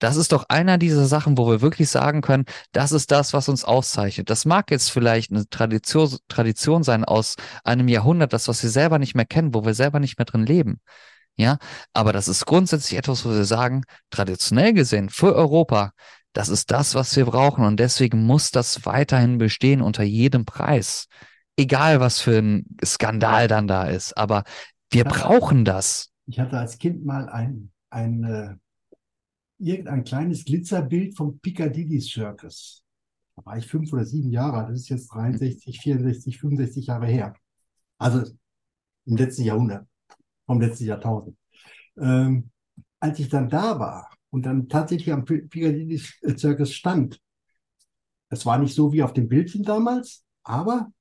das 0.00 0.16
ist 0.16 0.32
doch 0.32 0.46
einer 0.48 0.78
dieser 0.78 1.06
Sachen, 1.06 1.36
wo 1.36 1.48
wir 1.48 1.60
wirklich 1.60 1.90
sagen 1.90 2.22
können, 2.22 2.46
das 2.72 2.92
ist 2.92 3.10
das, 3.10 3.32
was 3.34 3.48
uns 3.48 3.64
auszeichnet. 3.64 4.30
Das 4.30 4.46
mag 4.46 4.70
jetzt 4.70 4.90
vielleicht 4.90 5.30
eine 5.30 5.48
Tradition, 5.48 6.16
Tradition 6.28 6.82
sein 6.82 7.04
aus 7.04 7.36
einem 7.64 7.86
Jahrhundert, 7.88 8.32
das, 8.32 8.48
was 8.48 8.62
wir 8.62 8.70
selber 8.70 8.98
nicht 8.98 9.14
mehr 9.14 9.26
kennen, 9.26 9.54
wo 9.54 9.64
wir 9.64 9.74
selber 9.74 10.00
nicht 10.00 10.18
mehr 10.18 10.24
drin 10.24 10.46
leben. 10.46 10.80
Ja, 11.36 11.58
aber 11.92 12.12
das 12.12 12.28
ist 12.28 12.46
grundsätzlich 12.46 12.98
etwas, 12.98 13.24
wo 13.24 13.30
wir 13.30 13.44
sagen, 13.44 13.82
traditionell 14.10 14.72
gesehen 14.74 15.10
für 15.10 15.34
Europa 15.34 15.92
das 16.32 16.48
ist 16.48 16.70
das, 16.70 16.94
was 16.94 17.14
wir 17.16 17.24
brauchen 17.24 17.64
und 17.64 17.80
deswegen 17.80 18.24
muss 18.24 18.50
das 18.50 18.84
weiterhin 18.86 19.38
bestehen 19.38 19.82
unter 19.82 20.02
jedem 20.02 20.44
Preis. 20.44 21.06
Egal, 21.56 22.00
was 22.00 22.20
für 22.20 22.38
ein 22.38 22.66
Skandal 22.84 23.48
dann 23.48 23.66
da 23.66 23.84
ist, 23.84 24.16
aber 24.16 24.44
wir 24.90 25.04
hatte, 25.04 25.18
brauchen 25.18 25.64
das. 25.64 26.10
Ich 26.26 26.38
hatte 26.38 26.58
als 26.58 26.78
Kind 26.78 27.04
mal 27.04 27.28
ein, 27.28 27.70
ein 27.90 28.24
äh, 28.24 28.54
irgendein 29.58 30.04
kleines 30.04 30.44
Glitzerbild 30.44 31.16
vom 31.16 31.38
Piccadilly 31.40 32.00
Circus. 32.00 32.82
Da 33.36 33.44
war 33.44 33.56
ich 33.56 33.66
fünf 33.66 33.92
oder 33.92 34.04
sieben 34.04 34.30
Jahre 34.30 34.58
alt. 34.58 34.70
Das 34.70 34.80
ist 34.80 34.88
jetzt 34.88 35.08
63, 35.08 35.80
64, 35.80 36.38
65 36.38 36.86
Jahre 36.86 37.06
her. 37.06 37.34
Also 37.98 38.24
im 39.06 39.16
letzten 39.16 39.42
Jahrhundert, 39.42 39.86
vom 40.46 40.60
letzten 40.60 40.84
Jahrtausend. 40.84 41.36
Ähm, 41.98 42.50
als 43.00 43.18
ich 43.18 43.28
dann 43.28 43.48
da 43.48 43.78
war, 43.78 44.10
und 44.30 44.46
dann 44.46 44.68
tatsächlich 44.68 45.12
am 45.12 45.24
Piccadilly 45.24 45.98
Circus 46.36 46.72
stand. 46.72 47.20
Es 48.28 48.46
war 48.46 48.58
nicht 48.58 48.74
so 48.74 48.92
wie 48.92 49.02
auf 49.02 49.12
dem 49.12 49.28
Bildchen 49.28 49.64
damals, 49.64 50.24
aber 50.44 50.92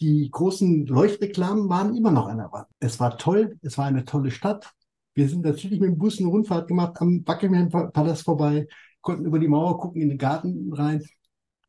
die 0.00 0.28
großen 0.30 0.86
Leuchtreklamen 0.86 1.68
waren 1.68 1.96
immer 1.96 2.10
noch 2.10 2.26
an 2.26 2.38
der 2.38 2.52
Wand. 2.52 2.66
Es 2.80 2.98
war 2.98 3.16
toll, 3.16 3.58
es 3.62 3.78
war 3.78 3.86
eine 3.86 4.04
tolle 4.04 4.32
Stadt. 4.32 4.72
Wir 5.14 5.28
sind 5.28 5.44
natürlich 5.44 5.78
mit 5.78 5.90
dem 5.90 5.98
Bus 5.98 6.18
eine 6.18 6.28
Rundfahrt 6.28 6.66
gemacht, 6.66 7.00
am 7.00 7.22
Buckingham 7.22 7.68
Palace 7.92 8.22
vorbei, 8.22 8.66
konnten 9.00 9.26
über 9.26 9.38
die 9.38 9.46
Mauer 9.46 9.78
gucken, 9.78 10.02
in 10.02 10.08
den 10.08 10.18
Garten 10.18 10.72
rein. 10.72 11.04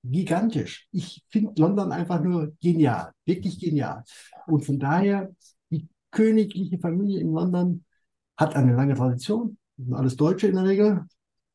Gigantisch. 0.03 0.87
Ich 0.91 1.23
finde 1.29 1.53
London 1.59 1.91
einfach 1.91 2.21
nur 2.21 2.53
genial, 2.61 3.11
wirklich 3.25 3.59
genial. 3.59 4.03
Und 4.47 4.65
von 4.65 4.79
daher, 4.79 5.35
die 5.69 5.87
königliche 6.11 6.79
Familie 6.79 7.19
in 7.19 7.31
London 7.31 7.83
hat 8.37 8.55
eine 8.55 8.75
lange 8.75 8.95
Tradition, 8.95 9.57
das 9.77 9.85
sind 9.85 9.93
alles 9.93 10.15
Deutsche 10.15 10.47
in 10.47 10.55
der 10.55 10.65
Regel. 10.65 11.05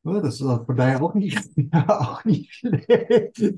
Das 0.03 0.35
ist 0.35 0.41
von 0.41 0.75
daher 0.75 1.01
auch 1.01 1.13
nicht, 1.13 1.37
auch 1.87 2.25
nicht 2.25 2.53
schlecht. 2.53 3.53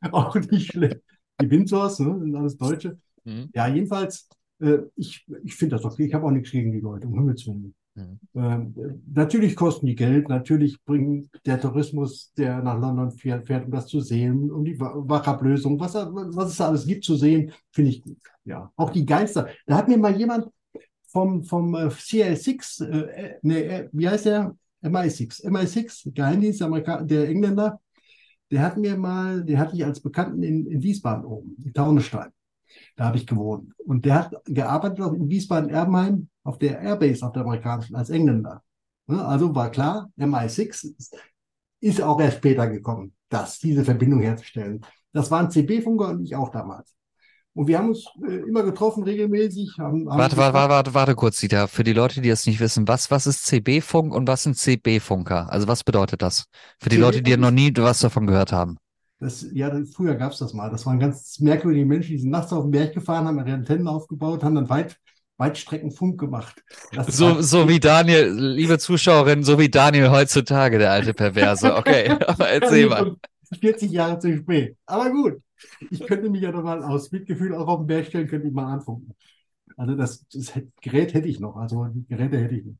auch 0.12 0.34
nicht 0.36 0.72
schlecht. 0.72 1.00
Die 1.40 1.50
Windsors, 1.50 1.98
ne, 2.00 2.18
sind 2.18 2.34
alles 2.36 2.56
Deutsche. 2.56 2.98
Mhm. 3.24 3.50
Ja, 3.54 3.66
jedenfalls, 3.68 4.28
äh, 4.60 4.78
ich, 4.94 5.26
ich 5.44 5.54
finde 5.54 5.76
das 5.76 5.84
okay. 5.84 6.06
Ich 6.06 6.14
habe 6.14 6.26
auch 6.26 6.30
nichts 6.30 6.50
gegen 6.50 6.72
die 6.72 6.80
Leute, 6.80 7.06
um 7.06 7.14
Himmels 7.14 7.46
Willen. 7.46 7.74
Mhm. 7.94 8.18
Ähm, 8.34 9.02
natürlich 9.12 9.56
kosten 9.56 9.86
die 9.86 9.96
Geld, 9.96 10.28
natürlich 10.28 10.82
bringt 10.84 11.28
der 11.44 11.60
Tourismus, 11.60 12.32
der 12.36 12.62
nach 12.62 12.78
London 12.78 13.10
fährt, 13.10 13.46
fährt 13.46 13.66
um 13.66 13.72
das 13.72 13.86
zu 13.86 14.00
sehen, 14.00 14.50
um 14.50 14.64
die 14.64 14.78
Wachablösung, 14.78 15.80
was, 15.80 15.94
was 15.94 16.50
es 16.50 16.56
da 16.56 16.68
alles 16.68 16.86
gibt 16.86 17.04
zu 17.04 17.16
sehen, 17.16 17.52
finde 17.72 17.90
ich 17.90 18.02
gut. 18.02 18.18
Ja, 18.44 18.72
auch 18.76 18.90
die 18.90 19.04
Geister. 19.04 19.48
Da 19.66 19.76
hat 19.76 19.88
mir 19.88 19.98
mal 19.98 20.16
jemand 20.16 20.48
vom, 21.08 21.42
vom 21.44 21.74
äh, 21.74 21.88
CL6, 21.88 22.84
äh, 22.84 23.38
ne, 23.42 23.64
äh, 23.64 23.88
wie 23.92 24.08
heißt 24.08 24.26
der? 24.26 24.56
MI6. 24.82 25.44
MI6, 25.44 26.14
Geheimdienst 26.14 26.62
Amerika 26.62 27.02
der 27.02 27.28
Engländer, 27.28 27.80
der 28.50 28.62
hat 28.62 28.76
mir 28.76 28.96
mal, 28.96 29.44
der 29.44 29.58
hatte 29.58 29.74
ich 29.76 29.84
als 29.84 30.00
Bekannten 30.00 30.42
in, 30.42 30.66
in 30.66 30.82
Wiesbaden 30.82 31.24
oben, 31.24 31.56
in 31.64 31.72
Taunusstein. 31.72 32.30
Da 32.96 33.06
habe 33.06 33.16
ich 33.16 33.26
gewohnt. 33.26 33.72
Und 33.78 34.04
der 34.04 34.14
hat 34.14 34.34
gearbeitet 34.44 34.98
in 35.14 35.28
Wiesbaden-Erbenheim 35.28 36.28
auf 36.44 36.58
der 36.58 36.80
Airbase, 36.80 37.26
auf 37.26 37.32
der 37.32 37.42
amerikanischen, 37.42 37.96
als 37.96 38.10
Engländer. 38.10 38.62
Ne, 39.06 39.24
also 39.24 39.54
war 39.54 39.70
klar, 39.70 40.10
MI6 40.18 40.94
ist, 40.96 41.16
ist 41.80 42.02
auch 42.02 42.20
erst 42.20 42.38
später 42.38 42.68
gekommen, 42.68 43.14
das, 43.28 43.58
diese 43.58 43.84
Verbindung 43.84 44.20
herzustellen. 44.20 44.84
Das 45.12 45.30
waren 45.30 45.50
CB-Funker 45.50 46.10
und 46.10 46.24
ich 46.24 46.36
auch 46.36 46.50
damals. 46.50 46.97
Und 47.58 47.66
wir 47.66 47.76
haben 47.76 47.88
uns 47.88 48.06
äh, 48.24 48.36
immer 48.48 48.62
getroffen, 48.62 49.02
regelmäßig. 49.02 49.78
Haben, 49.78 50.08
haben 50.08 50.16
warte, 50.16 50.36
warte, 50.36 50.54
warte, 50.54 50.70
warte, 50.70 50.94
warte 50.94 51.14
kurz, 51.16 51.40
Dieter. 51.40 51.66
Für 51.66 51.82
die 51.82 51.92
Leute, 51.92 52.20
die 52.20 52.28
das 52.28 52.46
nicht 52.46 52.60
wissen, 52.60 52.86
was, 52.86 53.10
was 53.10 53.26
ist 53.26 53.46
CB-Funk 53.46 54.14
und 54.14 54.28
was 54.28 54.44
sind 54.44 54.56
CB-Funker? 54.56 55.50
Also 55.50 55.66
was 55.66 55.82
bedeutet 55.82 56.22
das? 56.22 56.44
Für 56.78 56.88
die 56.88 56.98
Leute, 56.98 57.20
die 57.20 57.36
noch 57.36 57.50
nie 57.50 57.72
was 57.76 57.98
davon 57.98 58.28
gehört 58.28 58.52
haben. 58.52 58.78
Das, 59.18 59.44
ja, 59.52 59.76
früher 59.92 60.14
gab 60.14 60.30
es 60.30 60.38
das 60.38 60.54
mal. 60.54 60.70
Das 60.70 60.86
waren 60.86 61.00
ganz 61.00 61.40
merkwürdige 61.40 61.84
Menschen, 61.84 62.12
die 62.12 62.18
sind 62.18 62.30
nachts 62.30 62.52
auf 62.52 62.62
den 62.62 62.70
Berg 62.70 62.94
gefahren, 62.94 63.26
haben 63.26 63.38
ihre 63.38 63.54
Antennen 63.54 63.88
aufgebaut, 63.88 64.44
haben 64.44 64.54
dann 64.54 64.68
weit, 64.68 64.96
Weitstreckenfunk 65.38 66.20
gemacht. 66.20 66.62
So, 67.08 67.42
so 67.42 67.68
wie 67.68 67.80
Daniel, 67.80 68.34
liebe 68.38 68.78
Zuschauerinnen, 68.78 69.42
so 69.42 69.58
wie 69.58 69.68
Daniel 69.68 70.12
heutzutage, 70.12 70.78
der 70.78 70.92
alte 70.92 71.12
Perverse. 71.12 71.74
Okay, 71.74 72.08
aber 72.24 72.50
erzähl 72.50 72.88
mal. 72.88 73.16
40 73.60 73.90
Jahre 73.90 74.20
zu 74.20 74.36
spät. 74.36 74.76
Aber 74.86 75.10
gut, 75.10 75.38
ich 75.90 76.06
könnte 76.06 76.30
mich 76.30 76.42
ja 76.42 76.52
nochmal 76.52 76.82
aus 76.82 77.12
Mitgefühl 77.12 77.54
auch 77.54 77.68
auf 77.68 77.80
den 77.80 77.86
Berg 77.86 78.06
stellen, 78.06 78.28
könnte 78.28 78.48
ich 78.48 78.54
mal 78.54 78.72
anfunken. 78.72 79.14
Also 79.76 79.94
das, 79.94 80.26
das, 80.28 80.52
Gerät 80.80 81.14
hätte 81.14 81.28
ich 81.28 81.40
noch, 81.40 81.56
also 81.56 81.86
die 81.86 82.06
Geräte 82.06 82.38
hätte 82.38 82.56
ich 82.56 82.64
noch. 82.64 82.76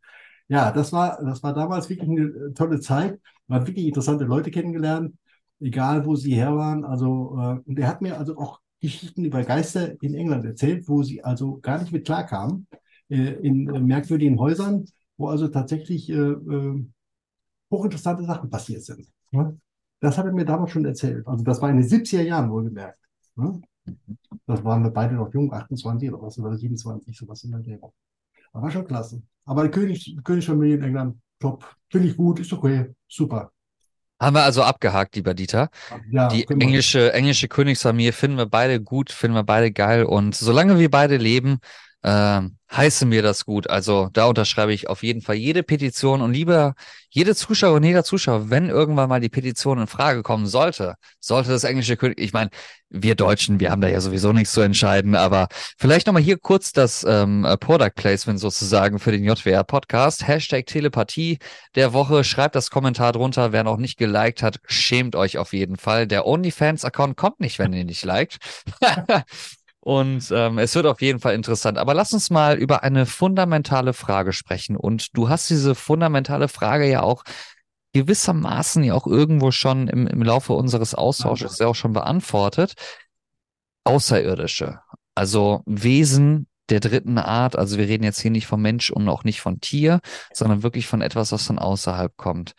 Ja, 0.49 0.73
das 0.73 0.93
war, 0.93 1.23
das 1.23 1.43
war 1.43 1.55
damals 1.55 1.89
wirklich 1.91 2.09
eine 2.09 2.55
tolle 2.55 2.81
Zeit. 2.81 3.21
Man 3.47 3.61
hat 3.61 3.69
wirklich 3.69 3.87
interessante 3.87 4.25
Leute 4.25 4.51
kennengelernt, 4.51 5.15
egal 5.61 6.07
wo 6.07 6.17
sie 6.17 6.35
her 6.35 6.57
waren. 6.57 6.85
Also, 6.85 7.37
äh, 7.39 7.69
und 7.69 7.79
er 7.79 7.89
hat 7.89 8.01
mir 8.03 8.19
also 8.19 8.39
auch 8.39 8.61
Geschichten 8.81 9.25
über 9.25 9.43
Geister 9.43 10.01
in 10.03 10.15
England 10.15 10.45
erzählt, 10.45 10.89
wo 10.89 11.03
sie 11.03 11.23
also 11.23 11.59
gar 11.61 11.81
nicht 11.81 11.93
mit 11.93 12.07
klarkamen, 12.07 12.67
äh, 13.09 13.17
in 13.17 13.69
äh, 13.69 13.81
merkwürdigen 13.81 14.39
Häusern, 14.39 14.87
wo 15.17 15.29
also 15.29 15.49
tatsächlich 15.49 16.09
äh, 16.11 16.15
äh, 16.15 16.87
hochinteressante 17.71 18.25
Sachen 18.25 18.51
passiert 18.51 18.85
sind. 18.85 19.07
Das 20.01 20.17
hat 20.17 20.27
er 20.27 20.33
mir 20.33 20.45
damals 20.45 20.71
schon 20.71 20.85
erzählt. 20.85 21.27
Also 21.27 21.45
das 21.45 21.61
war 21.61 21.71
in 21.71 21.77
den 21.77 21.87
70er 21.87 22.23
Jahren 22.23 22.51
wohlgemerkt. 22.51 22.99
Ne? 23.37 23.61
Das 24.47 24.63
waren 24.65 24.83
wir 24.83 24.91
beide 24.91 25.15
noch 25.15 25.33
jung, 25.33 25.53
28 25.53 26.13
oder 26.13 26.23
was, 26.23 26.39
oder 26.39 26.57
27, 26.57 27.17
sowas 27.17 27.43
in 27.45 27.53
der 27.53 27.61
Drehung. 27.61 27.93
Aber 28.53 28.65
war 28.65 28.71
schon 28.71 28.87
klasse. 28.87 29.23
Aber 29.45 29.65
die 29.65 29.71
König, 29.71 30.17
Königsfamilie 30.25 30.77
in 30.77 30.83
England, 30.83 31.17
top. 31.39 31.65
Finde 31.91 32.09
ich 32.09 32.17
gut, 32.17 32.41
ist 32.41 32.53
okay, 32.53 32.95
super. 33.09 33.51
Haben 34.21 34.35
wir 34.35 34.43
also 34.43 34.63
abgehakt, 34.63 35.15
lieber 35.15 35.33
Dieter. 35.33 35.71
Ja, 36.11 36.29
die 36.29 36.49
englische, 36.49 37.13
englische 37.13 37.47
Königsfamilie 37.47 38.13
finden 38.13 38.37
wir 38.37 38.47
beide 38.47 38.81
gut, 38.81 39.13
finden 39.13 39.37
wir 39.37 39.45
beide 39.45 39.71
geil. 39.71 40.05
Und 40.05 40.35
solange 40.35 40.79
wir 40.79 40.91
beide 40.91 41.17
leben, 41.17 41.61
äh, 42.03 42.41
heiße 42.71 43.07
mir 43.07 43.23
das 43.23 43.45
gut. 43.45 43.69
Also 43.71 44.11
da 44.13 44.27
unterschreibe 44.27 44.73
ich 44.73 44.89
auf 44.89 45.03
jeden 45.03 45.23
Fall 45.23 45.37
jede 45.37 45.63
Petition 45.63 46.21
und 46.21 46.33
lieber 46.33 46.75
jede 47.11 47.35
Zuschauerin, 47.35 47.83
jeder 47.83 48.05
Zuschauer, 48.05 48.51
wenn 48.51 48.69
irgendwann 48.69 49.09
mal 49.09 49.21
die 49.21 49.31
Petition 49.31 49.79
in 49.79 49.87
Frage 49.87 50.23
kommen 50.23 50.47
sollte, 50.47 50.95
sollte 51.21 51.51
das 51.51 51.65
englische 51.65 51.97
König, 51.97 52.21
ich 52.21 52.33
meine, 52.35 52.51
wir 52.91 53.15
Deutschen, 53.15 53.61
wir 53.61 53.71
haben 53.71 53.81
da 53.81 53.89
ja 53.89 54.01
sowieso 54.01 54.33
nichts 54.33 54.53
zu 54.53 54.61
entscheiden, 54.61 55.15
aber 55.15 55.49
vielleicht 55.79 56.07
nochmal 56.07 56.23
hier 56.23 56.39
kurz 56.39 56.73
das 56.73 57.05
ähm, 57.09 57.47
Product 57.61 57.93
Placement 57.95 58.39
sozusagen 58.41 58.99
für 58.99 59.13
den 59.13 59.25
JWR 59.25 59.65
Podcast. 59.65 60.27
Hashtag 60.27 60.67
Telepathie 60.67 61.39
der 61.75 61.93
Woche. 61.93 62.25
Schreibt 62.25 62.55
das 62.55 62.71
Kommentar 62.71 63.13
drunter. 63.13 63.53
Wer 63.53 63.65
noch 63.65 63.77
nicht 63.77 63.99
geliked 63.99 64.43
hat, 64.43 64.59
schämt 64.67 65.17
euch 65.17 65.39
auf 65.39 65.53
jeden 65.53 65.77
Fall. 65.77 66.07
Der 66.07 66.27
OnlyFans-Account 66.27 67.17
kommt 67.17 67.41
nicht, 67.41 67.59
wenn 67.59 67.73
ihr 67.73 67.85
nicht 67.85 68.05
liked. 68.05 68.39
Und 69.89 70.31
ähm, 70.33 70.59
es 70.59 70.75
wird 70.75 70.85
auf 70.85 71.01
jeden 71.01 71.19
Fall 71.19 71.35
interessant. 71.35 71.79
Aber 71.79 71.95
lass 71.95 72.13
uns 72.13 72.29
mal 72.29 72.59
über 72.59 72.83
eine 72.83 73.07
fundamentale 73.07 73.95
Frage 73.95 74.35
sprechen. 74.35 74.77
Und 74.77 75.17
du 75.17 75.31
hast 75.31 75.49
diese 75.49 75.75
fundamentale 75.75 76.49
Frage 76.49 76.87
ja 76.87 77.01
auch 77.01 77.25
gewissermaßen 77.95 78.85
ja 78.85 78.93
auch 78.93 79.07
irgendwo 79.07 79.51
schon 79.51 79.89
im, 79.89 80.07
im 80.07 80.23
Laufe 80.23 80.53
unseres 80.53 80.95
Austausches 80.95 81.59
ja 81.59 81.69
auch 81.69 81.75
schon 81.75 81.95
beantwortet. 81.95 82.75
Außerirdische, 83.85 84.81
also 85.15 85.63
Wesen 85.65 86.49
der 86.69 86.81
dritten 86.81 87.17
Art. 87.17 87.57
Also 87.57 87.79
wir 87.79 87.89
reden 87.89 88.05
jetzt 88.05 88.21
hier 88.21 88.31
nicht 88.31 88.47
vom 88.47 88.61
Mensch 88.61 88.91
und 88.91 89.09
auch 89.09 89.25
nicht 89.25 89.41
von 89.41 89.59
Tier, 89.63 90.01
sondern 90.35 90.63
wirklich 90.63 90.87
von 90.87 91.01
etwas, 91.01 91.33
was 91.33 91.47
von 91.47 91.59
außerhalb 91.59 92.15
kommt. 92.19 92.53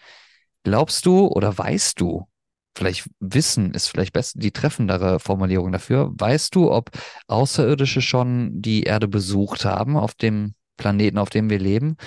Glaubst 0.63 1.05
du 1.05 1.27
oder 1.27 1.55
weißt 1.55 1.99
du, 2.01 2.27
vielleicht 2.75 3.09
Wissen 3.19 3.73
ist 3.73 3.87
vielleicht 3.87 4.13
best 4.13 4.41
die 4.41 4.51
treffendere 4.51 5.19
Formulierung 5.19 5.71
dafür. 5.71 6.11
Weißt 6.17 6.55
du, 6.55 6.71
ob 6.71 6.91
Außerirdische 7.27 8.01
schon 8.01 8.61
die 8.61 8.83
Erde 8.83 9.07
besucht 9.07 9.65
haben 9.65 9.97
auf 9.97 10.13
dem 10.13 10.53
Planeten, 10.77 11.17
auf 11.17 11.29
dem 11.29 11.49
wir 11.49 11.59
leben? 11.59 11.97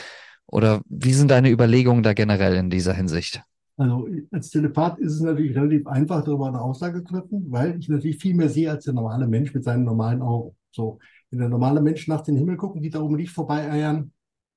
Oder 0.46 0.82
wie 0.88 1.12
sind 1.12 1.30
deine 1.30 1.50
Überlegungen 1.50 2.02
da 2.02 2.12
generell 2.12 2.56
in 2.56 2.70
dieser 2.70 2.94
Hinsicht? 2.94 3.42
Also 3.76 4.06
als 4.30 4.50
Telepath 4.50 4.98
ist 4.98 5.14
es 5.14 5.20
natürlich 5.20 5.56
relativ 5.56 5.86
einfach, 5.86 6.24
darüber 6.24 6.48
eine 6.48 6.60
Aussage 6.60 7.02
zu 7.02 7.14
treffen, 7.14 7.46
weil 7.50 7.78
ich 7.78 7.88
natürlich 7.88 8.18
viel 8.18 8.34
mehr 8.34 8.48
sehe 8.48 8.70
als 8.70 8.84
der 8.84 8.94
normale 8.94 9.26
Mensch 9.26 9.54
mit 9.54 9.64
seinen 9.64 9.84
normalen 9.84 10.20
Augen. 10.20 10.54
So, 10.70 10.98
wenn 11.30 11.38
der 11.40 11.48
normale 11.48 11.80
Mensch 11.80 12.06
nachts 12.06 12.28
in 12.28 12.34
den 12.34 12.40
Himmel 12.40 12.56
guckt, 12.56 12.80
sieht 12.82 12.94
da 12.94 13.00
oben 13.00 13.16
Licht 13.16 13.32
vorbei 13.32 13.70
eiern, 13.70 14.12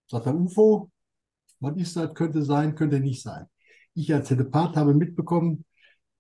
sagt 0.08 0.26
er 0.26 0.36
UFO, 0.36 0.92
was 1.60 1.78
ist 1.78 1.96
das, 1.96 2.14
könnte 2.14 2.44
sein, 2.44 2.76
könnte 2.76 3.00
nicht 3.00 3.22
sein. 3.22 3.46
Ich 3.94 4.14
als 4.14 4.28
Telepath 4.28 4.76
habe 4.76 4.94
mitbekommen, 4.94 5.64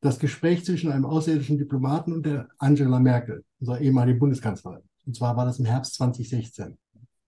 das 0.02 0.20
Gespräch 0.20 0.66
zwischen 0.66 0.92
einem 0.92 1.06
außerirdischen 1.06 1.58
Diplomaten 1.58 2.14
und 2.14 2.26
der 2.26 2.48
Angela 2.58 3.00
Merkel, 3.00 3.44
unserer 3.60 3.82
ehemaligen 3.82 4.20
Bundeskanzlerin. 4.20 4.84
Und 5.06 5.16
zwar 5.16 5.36
war 5.36 5.46
das 5.46 5.60
im 5.60 5.66
Herbst 5.66 5.96
2016. 5.96 6.78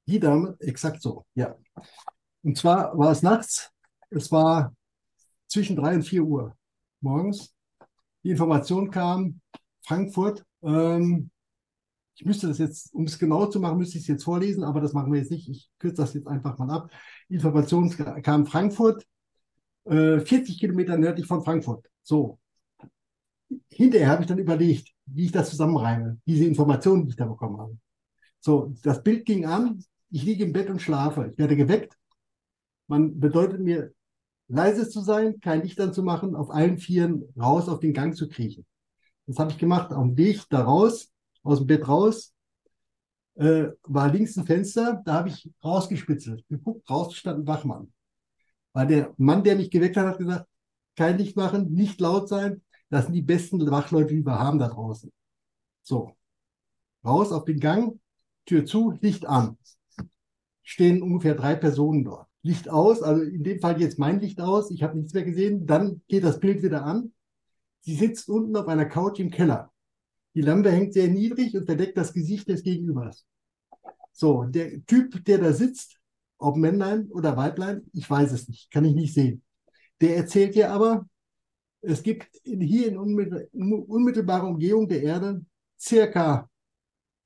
Die 0.08 0.20
Dame, 0.20 0.56
exakt 0.60 1.02
so, 1.02 1.26
ja. 1.36 1.56
Und 2.44 2.58
zwar 2.58 2.98
war 2.98 3.12
es 3.12 3.24
nachts, 3.24 3.72
es 4.10 4.32
war 4.32 4.74
zwischen 5.48 5.76
drei 5.76 5.96
und 5.96 6.04
vier 6.04 6.24
Uhr 6.24 6.56
morgens. 7.02 7.54
Die 8.24 8.30
Information 8.30 8.90
kam, 8.90 9.42
Frankfurt, 9.86 10.46
ähm, 10.64 11.30
ich 12.16 12.26
müsste 12.26 12.48
das 12.48 12.58
jetzt, 12.58 12.94
um 12.94 13.04
es 13.04 13.20
genau 13.20 13.46
zu 13.46 13.60
machen, 13.60 13.78
müsste 13.78 13.98
ich 13.98 14.06
es 14.06 14.08
jetzt 14.08 14.24
vorlesen, 14.24 14.64
aber 14.64 14.82
das 14.82 14.94
machen 14.94 15.12
wir 15.14 15.20
jetzt 15.20 15.30
nicht. 15.30 15.48
Ich 15.50 15.70
kürze 15.78 16.02
das 16.02 16.16
jetzt 16.16 16.28
einfach 16.28 16.58
mal 16.58 16.70
ab. 16.72 16.92
Information 17.30 17.90
kam 18.24 18.48
Frankfurt, 18.48 19.06
äh, 19.86 20.20
40 20.20 20.60
Kilometer 20.60 20.98
nördlich 20.98 21.28
von 21.28 21.44
Frankfurt. 21.44 21.86
So, 22.02 22.40
hinterher 23.70 24.10
habe 24.10 24.24
ich 24.24 24.28
dann 24.28 24.40
überlegt, 24.40 24.92
wie 25.06 25.26
ich 25.26 25.32
das 25.32 25.50
zusammenreime, 25.50 26.20
diese 26.26 26.46
Informationen, 26.46 27.06
die 27.06 27.12
ich 27.12 27.16
da 27.16 27.26
bekommen 27.26 27.60
habe. 27.60 27.78
So, 28.40 28.74
das 28.84 29.04
Bild 29.04 29.26
ging 29.26 29.46
an, 29.46 29.84
ich 30.10 30.24
liege 30.24 30.46
im 30.46 30.54
Bett 30.54 30.70
und 30.70 30.82
schlafe. 30.82 31.30
Ich 31.32 31.38
werde 31.38 31.56
geweckt. 31.56 31.98
Man 32.88 33.20
bedeutet 33.20 33.60
mir, 33.60 33.92
leise 34.48 34.90
zu 34.90 35.02
sein, 35.02 35.40
kein 35.42 35.62
Licht 35.62 35.80
anzumachen, 35.80 36.36
auf 36.36 36.50
allen 36.52 36.78
Vieren 36.78 37.24
raus 37.38 37.68
auf 37.68 37.80
den 37.80 37.94
Gang 37.94 38.16
zu 38.16 38.30
kriechen. 38.30 38.66
Das 39.26 39.40
habe 39.40 39.52
ich 39.52 39.58
gemacht. 39.58 39.92
Auf 39.92 40.04
dem 40.04 40.18
Weg 40.18 40.44
da 40.50 40.64
raus, 40.64 41.12
aus 41.44 41.60
dem 41.60 41.68
Bett 41.68 41.88
raus, 41.88 42.34
äh, 43.36 43.68
war 43.84 44.12
links 44.12 44.38
ein 44.38 44.46
Fenster, 44.46 45.02
da 45.06 45.16
habe 45.16 45.30
ich 45.30 45.50
rausgespitzelt. 45.64 46.46
Geguckt, 46.50 46.90
raus 46.90 47.16
stand 47.16 47.40
ein 47.40 47.48
Wachmann. 47.48 47.92
Weil 48.74 48.88
der 48.88 49.14
Mann, 49.18 49.44
der 49.44 49.56
mich 49.56 49.70
geweckt 49.70 49.98
hat, 49.98 50.06
hat 50.06 50.18
gesagt, 50.18 50.48
kein 50.96 51.18
Licht 51.18 51.36
machen, 51.36 51.74
nicht 51.74 52.00
laut 52.00 52.30
sein, 52.30 52.62
das 52.90 53.06
sind 53.06 53.14
die 53.14 53.22
besten 53.22 53.70
Wachleute, 53.70 54.14
die 54.14 54.26
wir 54.26 54.40
haben 54.40 54.60
da 54.60 54.68
draußen. 54.68 55.12
So. 55.82 56.14
Raus 57.06 57.32
auf 57.32 57.46
den 57.46 57.60
Gang, 57.60 58.00
Tür 58.46 58.66
zu, 58.66 58.92
Licht 59.02 59.26
an. 59.26 59.58
Stehen 60.64 61.02
ungefähr 61.02 61.36
drei 61.36 61.56
Personen 61.56 62.04
dort. 62.04 62.28
Licht 62.42 62.70
aus, 62.70 63.02
also 63.02 63.22
in 63.22 63.44
dem 63.44 63.60
Fall 63.60 63.80
jetzt 63.82 64.00
mein 64.00 64.20
Licht 64.20 64.40
aus, 64.40 64.72
ich 64.72 64.84
habe 64.84 64.98
nichts 64.98 65.14
mehr 65.14 65.24
gesehen, 65.24 65.66
dann 65.66 66.02
geht 66.08 66.24
das 66.24 66.40
Bild 66.40 66.64
wieder 66.64 66.84
an. 66.84 67.14
Sie 67.82 67.96
sitzt 67.96 68.30
unten 68.30 68.56
auf 68.56 68.68
einer 68.68 68.86
Couch 68.86 69.20
im 69.20 69.32
Keller. 69.32 69.72
Die 70.34 70.42
Lampe 70.42 70.72
hängt 70.72 70.94
sehr 70.94 71.08
niedrig 71.08 71.56
und 71.56 71.66
verdeckt 71.66 71.98
das 71.98 72.14
Gesicht 72.14 72.48
des 72.48 72.64
Gegenübers. 72.64 73.26
So, 74.14 74.44
der 74.44 74.86
Typ, 74.86 75.24
der 75.26 75.40
da 75.40 75.52
sitzt, 75.54 76.00
ob 76.38 76.58
Männlein 76.58 77.08
oder 77.12 77.36
Weiblein, 77.38 77.90
ich 77.94 78.10
weiß 78.10 78.32
es 78.32 78.48
nicht, 78.48 78.72
kann 78.72 78.86
ich 78.86 78.96
nicht 78.96 79.14
sehen. 79.14 79.44
Der 80.02 80.16
erzählt 80.16 80.56
dir 80.56 80.72
aber, 80.72 81.08
es 81.82 82.04
gibt 82.04 82.30
hier 82.44 82.88
in 82.88 82.98
unmittelbarer 82.98 84.48
Umgehung 84.48 84.88
der 84.88 85.04
Erde 85.04 85.46
circa, 85.80 86.50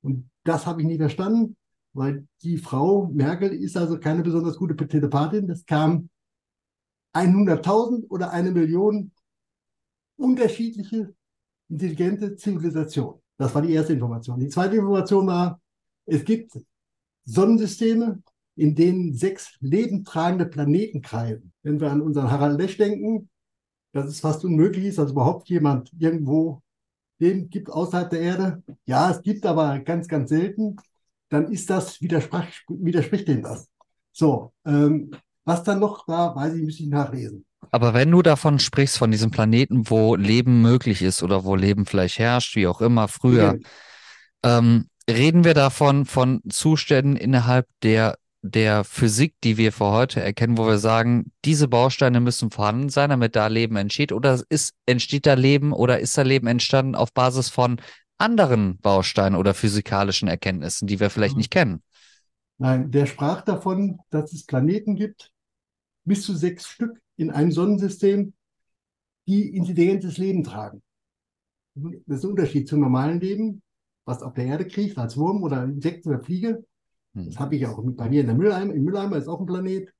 und 0.02 0.28
das 0.44 0.66
habe 0.66 0.82
ich 0.82 0.86
nie 0.86 0.98
verstanden, 0.98 1.56
weil 1.94 2.26
die 2.42 2.58
Frau 2.58 3.06
Merkel 3.12 3.52
ist 3.52 3.76
also 3.76 3.98
keine 3.98 4.22
besonders 4.22 4.56
gute 4.56 4.76
Telepathin. 4.76 5.46
Das 5.46 5.64
kam 5.64 6.08
100.000 7.14 8.08
oder 8.08 8.30
eine 8.30 8.50
Million 8.50 9.12
unterschiedliche 10.16 11.14
intelligente 11.68 12.36
Zivilisationen. 12.36 13.20
Das 13.38 13.54
war 13.54 13.62
die 13.62 13.72
erste 13.72 13.92
Information. 13.92 14.40
Die 14.40 14.48
zweite 14.48 14.76
Information 14.76 15.26
war, 15.26 15.60
es 16.06 16.24
gibt 16.24 16.52
Sonnensysteme, 17.24 18.22
in 18.56 18.74
denen 18.74 19.14
sechs 19.14 19.56
lebendtragende 19.60 20.46
Planeten 20.46 21.00
kreisen. 21.00 21.52
Wenn 21.62 21.80
wir 21.80 21.90
an 21.90 22.02
unseren 22.02 22.30
Harald 22.30 22.60
Lesch 22.60 22.76
denken, 22.76 23.28
dass 23.92 24.06
es 24.06 24.20
fast 24.20 24.44
unmöglich 24.44 24.86
ist, 24.86 24.98
dass 24.98 25.12
überhaupt 25.12 25.48
jemand 25.48 25.92
irgendwo 25.98 26.62
Leben 27.18 27.50
gibt 27.50 27.70
außerhalb 27.70 28.10
der 28.10 28.20
Erde. 28.20 28.62
Ja, 28.84 29.10
es 29.10 29.22
gibt 29.22 29.46
aber 29.46 29.78
ganz, 29.80 30.08
ganz 30.08 30.30
selten. 30.30 30.76
Dann 31.28 31.50
ist 31.50 31.70
das, 31.70 32.00
widerspricht, 32.00 32.64
widerspricht 32.68 33.28
dem 33.28 33.42
das. 33.42 33.68
So, 34.12 34.52
ähm, 34.66 35.12
was 35.44 35.62
dann 35.62 35.80
noch 35.80 36.06
war, 36.08 36.34
weiß 36.34 36.54
ich, 36.54 36.62
müsste 36.62 36.82
ich 36.82 36.88
nachlesen. 36.88 37.44
Aber 37.70 37.94
wenn 37.94 38.10
du 38.10 38.22
davon 38.22 38.58
sprichst, 38.58 38.98
von 38.98 39.10
diesem 39.10 39.30
Planeten, 39.30 39.88
wo 39.88 40.14
Leben 40.14 40.60
möglich 40.60 41.00
ist 41.00 41.22
oder 41.22 41.44
wo 41.44 41.54
Leben 41.54 41.86
vielleicht 41.86 42.18
herrscht, 42.18 42.56
wie 42.56 42.66
auch 42.66 42.80
immer, 42.80 43.08
früher, 43.08 43.58
Ähm, 44.44 44.88
reden 45.08 45.44
wir 45.44 45.54
davon 45.54 46.04
von 46.04 46.40
Zuständen 46.48 47.16
innerhalb 47.16 47.68
der 47.82 48.18
der 48.42 48.82
Physik, 48.82 49.36
die 49.44 49.56
wir 49.56 49.72
für 49.72 49.92
heute 49.92 50.20
erkennen, 50.20 50.58
wo 50.58 50.66
wir 50.66 50.78
sagen, 50.78 51.32
diese 51.44 51.68
Bausteine 51.68 52.20
müssen 52.20 52.50
vorhanden 52.50 52.88
sein, 52.88 53.10
damit 53.10 53.36
da 53.36 53.46
Leben 53.46 53.76
entsteht? 53.76 54.12
Oder 54.12 54.42
ist, 54.48 54.74
entsteht 54.84 55.26
da 55.26 55.34
Leben 55.34 55.72
oder 55.72 56.00
ist 56.00 56.18
da 56.18 56.22
Leben 56.22 56.48
entstanden 56.48 56.96
auf 56.96 57.12
Basis 57.12 57.48
von 57.48 57.80
anderen 58.18 58.78
Bausteinen 58.78 59.38
oder 59.38 59.54
physikalischen 59.54 60.28
Erkenntnissen, 60.28 60.86
die 60.86 60.98
wir 60.98 61.08
vielleicht 61.08 61.36
nicht 61.36 61.50
kennen? 61.50 61.82
Nein, 62.58 62.90
der 62.90 63.06
sprach 63.06 63.42
davon, 63.42 63.98
dass 64.10 64.32
es 64.32 64.44
Planeten 64.44 64.96
gibt, 64.96 65.32
bis 66.04 66.22
zu 66.22 66.34
sechs 66.34 66.66
Stück 66.66 67.00
in 67.16 67.30
einem 67.30 67.52
Sonnensystem, 67.52 68.34
die 69.26 69.56
intelligentes 69.56 70.18
Leben 70.18 70.42
tragen. 70.42 70.82
Das 71.74 72.18
ist 72.18 72.24
ein 72.24 72.30
Unterschied 72.30 72.68
zum 72.68 72.80
normalen 72.80 73.20
Leben, 73.20 73.62
was 74.04 74.22
auf 74.22 74.34
der 74.34 74.46
Erde 74.46 74.66
kriegt, 74.66 74.98
als 74.98 75.16
Wurm 75.16 75.42
oder 75.42 75.64
Insekt 75.64 76.06
oder 76.06 76.20
Fliege. 76.20 76.64
Hm. 77.14 77.26
Das 77.26 77.38
habe 77.38 77.56
ich 77.56 77.66
auch 77.66 77.80
bei 77.82 78.08
mir 78.08 78.20
in 78.20 78.26
der 78.26 78.36
Mülleimer. 78.36 78.74
Im 78.74 78.84
Mülleimer 78.84 79.16
ist 79.16 79.28
auch 79.28 79.40
ein 79.40 79.46
Planet, 79.46 79.92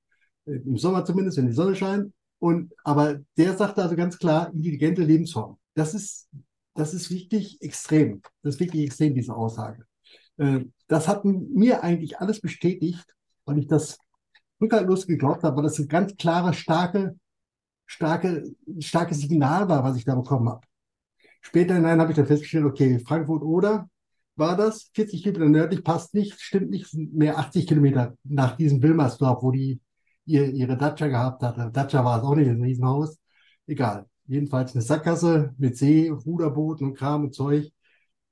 äh, 0.45 0.51
im 0.51 0.77
Sommer 0.77 1.05
zumindest, 1.05 1.37
wenn 1.37 1.47
die 1.47 1.53
Sonne 1.53 1.75
scheint. 1.75 2.13
Und, 2.39 2.73
aber 2.83 3.19
der 3.37 3.55
sagt 3.55 3.79
also 3.79 3.95
ganz 3.95 4.17
klar, 4.17 4.51
intelligente 4.53 5.03
Lebensform. 5.03 5.57
Das 5.75 5.93
ist, 5.93 6.29
das 6.73 6.93
ist 6.93 7.09
wirklich 7.09 7.61
extrem. 7.61 8.21
Das 8.41 8.55
ist 8.55 8.59
wirklich 8.59 8.85
extrem, 8.85 9.13
diese 9.15 9.35
Aussage. 9.35 9.85
Äh, 10.37 10.65
das 10.87 11.07
hat 11.07 11.23
mir 11.25 11.83
eigentlich 11.83 12.19
alles 12.19 12.41
bestätigt, 12.41 13.05
weil 13.45 13.59
ich 13.59 13.67
das 13.67 13.97
rückhaltlos 14.61 15.07
geglaubt 15.07 15.43
habe, 15.43 15.57
weil 15.57 15.63
das 15.63 15.79
ein 15.79 15.87
ganz 15.87 16.15
klarer, 16.17 16.53
starke, 16.53 17.15
starke, 17.85 18.43
starkes 18.79 19.19
Signal 19.19 19.69
war, 19.69 19.83
was 19.83 19.97
ich 19.97 20.05
da 20.05 20.15
bekommen 20.15 20.49
habe. 20.49 20.65
Später 21.41 21.75
hinein 21.75 21.99
habe 21.99 22.11
ich 22.11 22.15
dann 22.15 22.25
festgestellt, 22.25 22.65
okay, 22.65 22.99
Frankfurt 22.99 23.43
oder 23.43 23.89
war 24.35 24.57
das, 24.57 24.89
40 24.93 25.23
Kilometer 25.23 25.49
nördlich, 25.49 25.83
passt 25.83 26.13
nicht, 26.13 26.39
stimmt 26.41 26.69
nicht, 26.71 26.93
mehr 26.93 27.37
80 27.37 27.67
Kilometer 27.67 28.17
nach 28.23 28.57
diesem 28.57 28.81
Wilmersdorf, 28.81 29.43
wo 29.43 29.51
die 29.51 29.79
ihr, 30.25 30.51
ihre 30.53 30.77
Dacia 30.77 31.07
gehabt 31.07 31.43
hatte. 31.43 31.69
Dacia 31.71 32.03
war 32.03 32.19
es 32.19 32.23
auch 32.23 32.35
nicht, 32.35 32.49
ein 32.49 32.61
Riesenhaus. 32.61 33.17
Egal. 33.67 34.07
Jedenfalls 34.25 34.73
eine 34.73 34.81
Sackgasse 34.81 35.53
mit 35.57 35.77
See, 35.77 36.09
Ruderbooten 36.09 36.87
und 36.87 36.95
Kram 36.95 37.25
und 37.25 37.33
Zeug. 37.35 37.71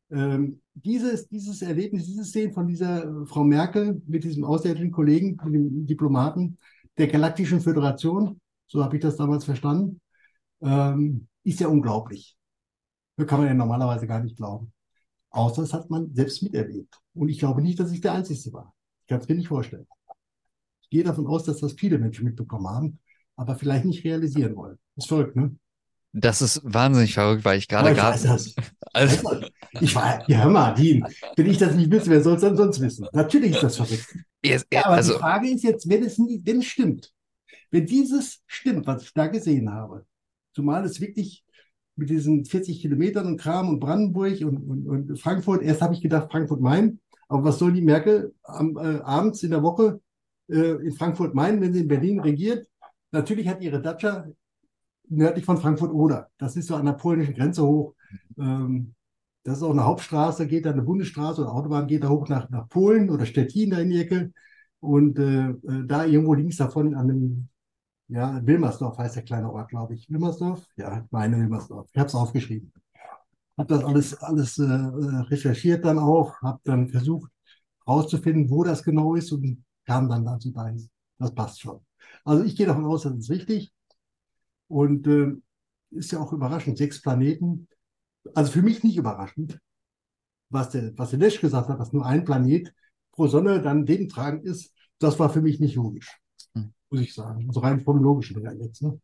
Ähm, 0.10 0.62
dieses, 0.74 1.28
dieses 1.28 1.62
Erlebnis, 1.62 2.06
dieses 2.06 2.30
Szenen 2.30 2.54
von 2.54 2.68
dieser 2.68 3.26
Frau 3.26 3.44
Merkel 3.44 4.02
mit 4.08 4.24
diesem 4.24 4.44
ausländischen 4.44 4.92
Kollegen, 4.92 5.38
mit 5.46 5.54
dem 5.54 5.86
Diplomaten 5.86 6.58
der 6.98 7.08
Galaktischen 7.08 7.62
Föderation, 7.62 8.40
so 8.68 8.84
habe 8.84 8.96
ich 8.98 9.02
das 9.02 9.18
damals 9.18 9.46
verstanden, 9.46 10.02
ähm, 10.62 11.28
ist 11.44 11.60
ja 11.60 11.68
unglaublich. 11.68 12.38
Das 13.18 13.28
kann 13.28 13.40
man 13.40 13.48
ja 13.48 13.54
normalerweise 13.54 14.08
gar 14.08 14.22
nicht 14.22 14.38
glauben. 14.38 14.72
Außer 15.32 15.64
es 15.64 15.74
hat 15.74 15.90
man 15.90 16.14
selbst 16.14 16.44
miterlebt. 16.44 16.96
Und 17.14 17.30
ich 17.30 17.40
glaube 17.40 17.62
nicht, 17.62 17.80
dass 17.80 17.92
ich 17.92 18.02
der 18.02 18.14
Einzige 18.14 18.54
war. 18.54 18.74
Ich 19.02 19.08
kann 19.08 19.20
es 19.20 19.28
mir 19.28 19.36
nicht 19.36 19.48
vorstellen. 19.48 19.88
Ich 20.82 20.90
gehe 20.90 21.04
davon 21.04 21.26
aus, 21.26 21.46
dass 21.46 21.60
das 21.60 21.74
viele 21.74 21.98
Menschen 21.98 22.26
mitbekommen 22.26 22.68
haben, 22.68 23.00
aber 23.38 23.56
vielleicht 23.56 23.86
nicht 23.86 24.04
realisieren 24.04 24.56
wollen. 24.56 24.78
Das 24.96 25.06
ist 25.06 25.10
verrückt, 25.10 25.36
ne? 25.36 25.56
Das 26.14 26.42
ist 26.42 26.62
wahnsinnig 26.66 27.14
verrückt, 27.14 27.46
weil 27.46 27.58
ich 27.58 27.68
gerade 27.68 27.94
gerade. 27.94 28.20
Also, 28.94 29.32
ich 29.80 29.96
war, 29.96 30.30
ja, 30.30 30.44
hör 30.44 30.50
mal, 30.50 30.74
Dean, 30.74 31.08
wenn 31.38 31.46
ich 31.46 31.58
das 31.58 31.74
nicht 31.76 31.90
wüsste, 31.90 32.10
wer 32.10 32.22
soll 32.22 32.36
es 32.36 32.42
dann 32.42 32.58
sonst 32.58 32.82
wissen? 32.82 33.08
Natürlich 33.14 33.54
ist 33.54 33.64
das 33.64 33.78
verrückt. 33.78 34.06
Yes, 34.44 34.66
ja, 34.74 34.86
aber 34.86 34.96
also, 34.96 35.14
die 35.14 35.20
Frage 35.20 35.50
ist 35.50 35.64
jetzt, 35.64 35.88
wenn 35.88 36.04
es, 36.04 36.20
wenn 36.20 36.60
es 36.60 36.66
stimmt, 36.66 37.14
wenn 37.70 37.86
dieses 37.86 38.42
stimmt, 38.48 38.86
was 38.86 39.04
ich 39.04 39.14
da 39.14 39.28
gesehen 39.28 39.72
habe, 39.72 40.06
zumal 40.54 40.84
es 40.84 41.00
wirklich 41.00 41.46
mit 42.02 42.10
diesen 42.10 42.46
40 42.46 42.82
Kilometern 42.82 43.28
und 43.28 43.38
Kram 43.38 43.70
und 43.70 43.80
Brandenburg 43.80 44.42
und, 44.42 44.58
und, 44.58 44.88
und 44.88 45.20
Frankfurt. 45.20 45.62
Erst 45.62 45.84
habe 45.84 45.94
ich 45.94 46.02
gedacht 46.02 46.32
Frankfurt-Main. 46.32 47.00
Aber 47.28 47.44
was 47.44 47.60
soll 47.60 47.74
die 47.74 47.84
Merkel 47.84 48.34
am, 48.44 48.76
äh, 48.76 49.00
abends 49.02 49.44
in 49.44 49.52
der 49.52 49.62
Woche 49.62 50.02
äh, 50.50 50.84
in 50.84 50.94
Frankfurt-Main, 50.94 51.62
wenn 51.62 51.74
sie 51.74 51.82
in 51.82 51.88
Berlin 51.88 52.20
regiert? 52.20 52.68
Natürlich 53.12 53.48
hat 53.48 53.62
ihre 53.62 53.80
Dacia 53.80 54.26
nördlich 55.10 55.46
von 55.46 55.58
Frankfurt-Oder. 55.58 56.30
Das 56.40 56.56
ist 56.56 56.68
so 56.68 56.76
an 56.76 56.88
der 56.88 56.94
polnischen 56.94 57.36
Grenze 57.36 57.64
hoch. 57.64 57.94
Ähm, 58.40 58.96
das 59.44 59.58
ist 59.58 59.64
auch 59.64 59.72
eine 59.72 59.86
Hauptstraße, 59.86 60.48
geht 60.48 60.66
da 60.66 60.72
eine 60.72 60.82
Bundesstraße 60.82 61.42
oder 61.42 61.54
Autobahn 61.54 61.88
geht 61.88 62.04
da 62.04 62.10
hoch 62.10 62.28
nach, 62.30 62.50
nach 62.50 62.68
Polen 62.68 63.12
oder 63.12 63.28
Stettin 63.28 63.70
da 63.70 63.78
in 63.78 63.92
die 63.92 64.02
Ecke. 64.02 64.34
Und 64.80 65.20
äh, 65.20 65.50
äh 65.50 65.86
da 65.86 66.06
irgendwo 66.06 66.34
links 66.34 66.58
davon 66.58 66.96
an 66.96 67.12
einem 67.12 67.50
ja, 68.12 68.46
Wilmersdorf 68.46 68.98
heißt 68.98 69.16
der 69.16 69.24
kleine 69.24 69.50
Ort, 69.50 69.70
glaube 69.70 69.94
ich. 69.94 70.10
Wilmersdorf? 70.10 70.68
Ja, 70.76 71.08
meine 71.12 71.38
Wilmersdorf. 71.38 71.88
Ich 71.94 71.98
habe 71.98 72.08
es 72.08 72.16
aufgeschrieben. 72.16 72.74
Habe 73.58 73.74
das 73.74 73.84
alles, 73.86 74.22
alles 74.22 74.58
äh, 74.60 74.64
recherchiert 74.66 75.86
dann 75.86 75.98
auch, 75.98 76.42
habe 76.42 76.60
dann 76.66 76.90
versucht 76.90 77.32
herauszufinden, 77.86 78.50
wo 78.50 78.66
das 78.66 78.84
genau 78.84 79.16
ist 79.16 79.32
und 79.32 79.64
kam 79.86 80.10
dann 80.10 80.26
dazu 80.26 80.52
dahin. 80.52 80.90
Das 81.20 81.34
passt 81.34 81.62
schon. 81.62 81.80
Also 82.26 82.44
ich 82.44 82.58
gehe 82.58 82.66
davon 82.66 82.84
aus, 82.86 83.04
das 83.04 83.16
ist 83.16 83.30
richtig. 83.30 83.72
Und 84.68 85.08
äh, 85.08 85.32
ist 85.92 86.12
ja 86.12 86.20
auch 86.20 86.34
überraschend. 86.34 86.78
Sechs 86.78 87.02
Planeten. 87.02 87.70
Also 88.36 88.52
für 88.52 88.62
mich 88.62 88.84
nicht 88.84 88.98
überraschend, 88.98 89.58
was 90.50 90.72
der, 90.72 90.98
was 90.98 91.12
der 91.12 91.20
Lesch 91.20 91.40
gesagt 91.40 91.70
hat, 91.70 91.80
dass 91.80 91.94
nur 91.94 92.06
ein 92.06 92.26
Planet 92.26 92.74
pro 93.14 93.28
Sonne 93.28 93.62
dann 93.62 93.86
lebentragend 93.86 94.44
ist. 94.44 94.74
Das 95.00 95.18
war 95.18 95.30
für 95.30 95.42
mich 95.42 95.62
nicht 95.62 95.76
logisch 95.76 96.22
muss 96.54 97.02
ich 97.02 97.14
sagen. 97.14 97.46
Also 97.48 97.60
rein 97.62 97.80
vom 97.80 98.02
Logischen 98.02 98.42
her 98.42 98.54
jetzt. 98.54 98.82
Ne? 98.82 99.00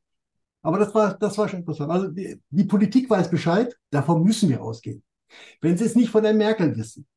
Aber 0.61 0.80
das 0.80 0.94
war, 0.94 1.18
das 1.18 1.38
war 1.38 1.48
schon 1.48 1.60
interessant. 1.60 1.91
Also 1.91 2.07
die, 2.10 2.40
die 2.49 2.64
Politik 2.65 3.10
weiß 3.10 3.30
Bescheid, 3.30 3.76
davon 3.90 4.24
müssen 4.24 4.49
wir 4.49 4.61
ausgehen. 4.61 5.03
Wenn 5.61 5.78
sie 5.78 5.86
es 5.86 5.95
nicht 5.95 6.10
von 6.10 6.24
der 6.24 6.34
Merkel 6.34 6.76
wissen, 6.76 7.07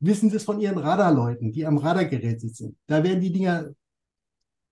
wissen 0.00 0.30
sie 0.30 0.36
es 0.36 0.44
von 0.44 0.60
ihren 0.60 0.78
Radarleuten, 0.78 1.52
die 1.52 1.66
am 1.66 1.78
Radargerät 1.78 2.40
sitzen. 2.40 2.76
Da 2.86 3.02
werden 3.02 3.20
die 3.20 3.32
Dinger 3.32 3.70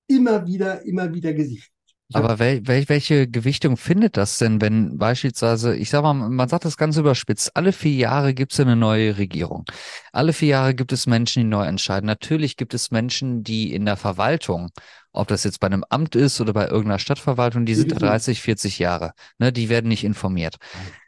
immer 0.06 0.46
wieder, 0.46 0.82
immer 0.82 1.12
wieder 1.12 1.32
gesichtet. 1.32 1.77
Aber 2.14 2.38
wel, 2.38 2.66
wel, 2.66 2.88
welche 2.88 3.28
Gewichtung 3.28 3.76
findet 3.76 4.16
das 4.16 4.38
denn, 4.38 4.62
wenn 4.62 4.96
beispielsweise, 4.96 5.76
ich 5.76 5.90
sag 5.90 6.02
mal, 6.02 6.14
man 6.14 6.48
sagt 6.48 6.64
das 6.64 6.78
ganz 6.78 6.96
überspitzt, 6.96 7.54
alle 7.54 7.72
vier 7.72 7.92
Jahre 7.92 8.32
gibt 8.32 8.52
es 8.54 8.60
eine 8.60 8.76
neue 8.76 9.18
Regierung. 9.18 9.66
Alle 10.10 10.32
vier 10.32 10.48
Jahre 10.48 10.74
gibt 10.74 10.92
es 10.92 11.06
Menschen, 11.06 11.42
die 11.42 11.48
neu 11.48 11.64
entscheiden. 11.64 12.06
Natürlich 12.06 12.56
gibt 12.56 12.72
es 12.72 12.90
Menschen, 12.90 13.42
die 13.42 13.74
in 13.74 13.84
der 13.84 13.96
Verwaltung, 13.96 14.70
ob 15.12 15.28
das 15.28 15.44
jetzt 15.44 15.60
bei 15.60 15.66
einem 15.66 15.84
Amt 15.90 16.14
ist 16.14 16.40
oder 16.40 16.54
bei 16.54 16.66
irgendeiner 16.68 16.98
Stadtverwaltung, 16.98 17.66
die 17.66 17.74
sind 17.74 17.88
30, 17.88 18.40
40 18.40 18.78
Jahre. 18.78 19.12
Ne, 19.38 19.52
die 19.52 19.68
werden 19.68 19.88
nicht 19.88 20.04
informiert. 20.04 20.56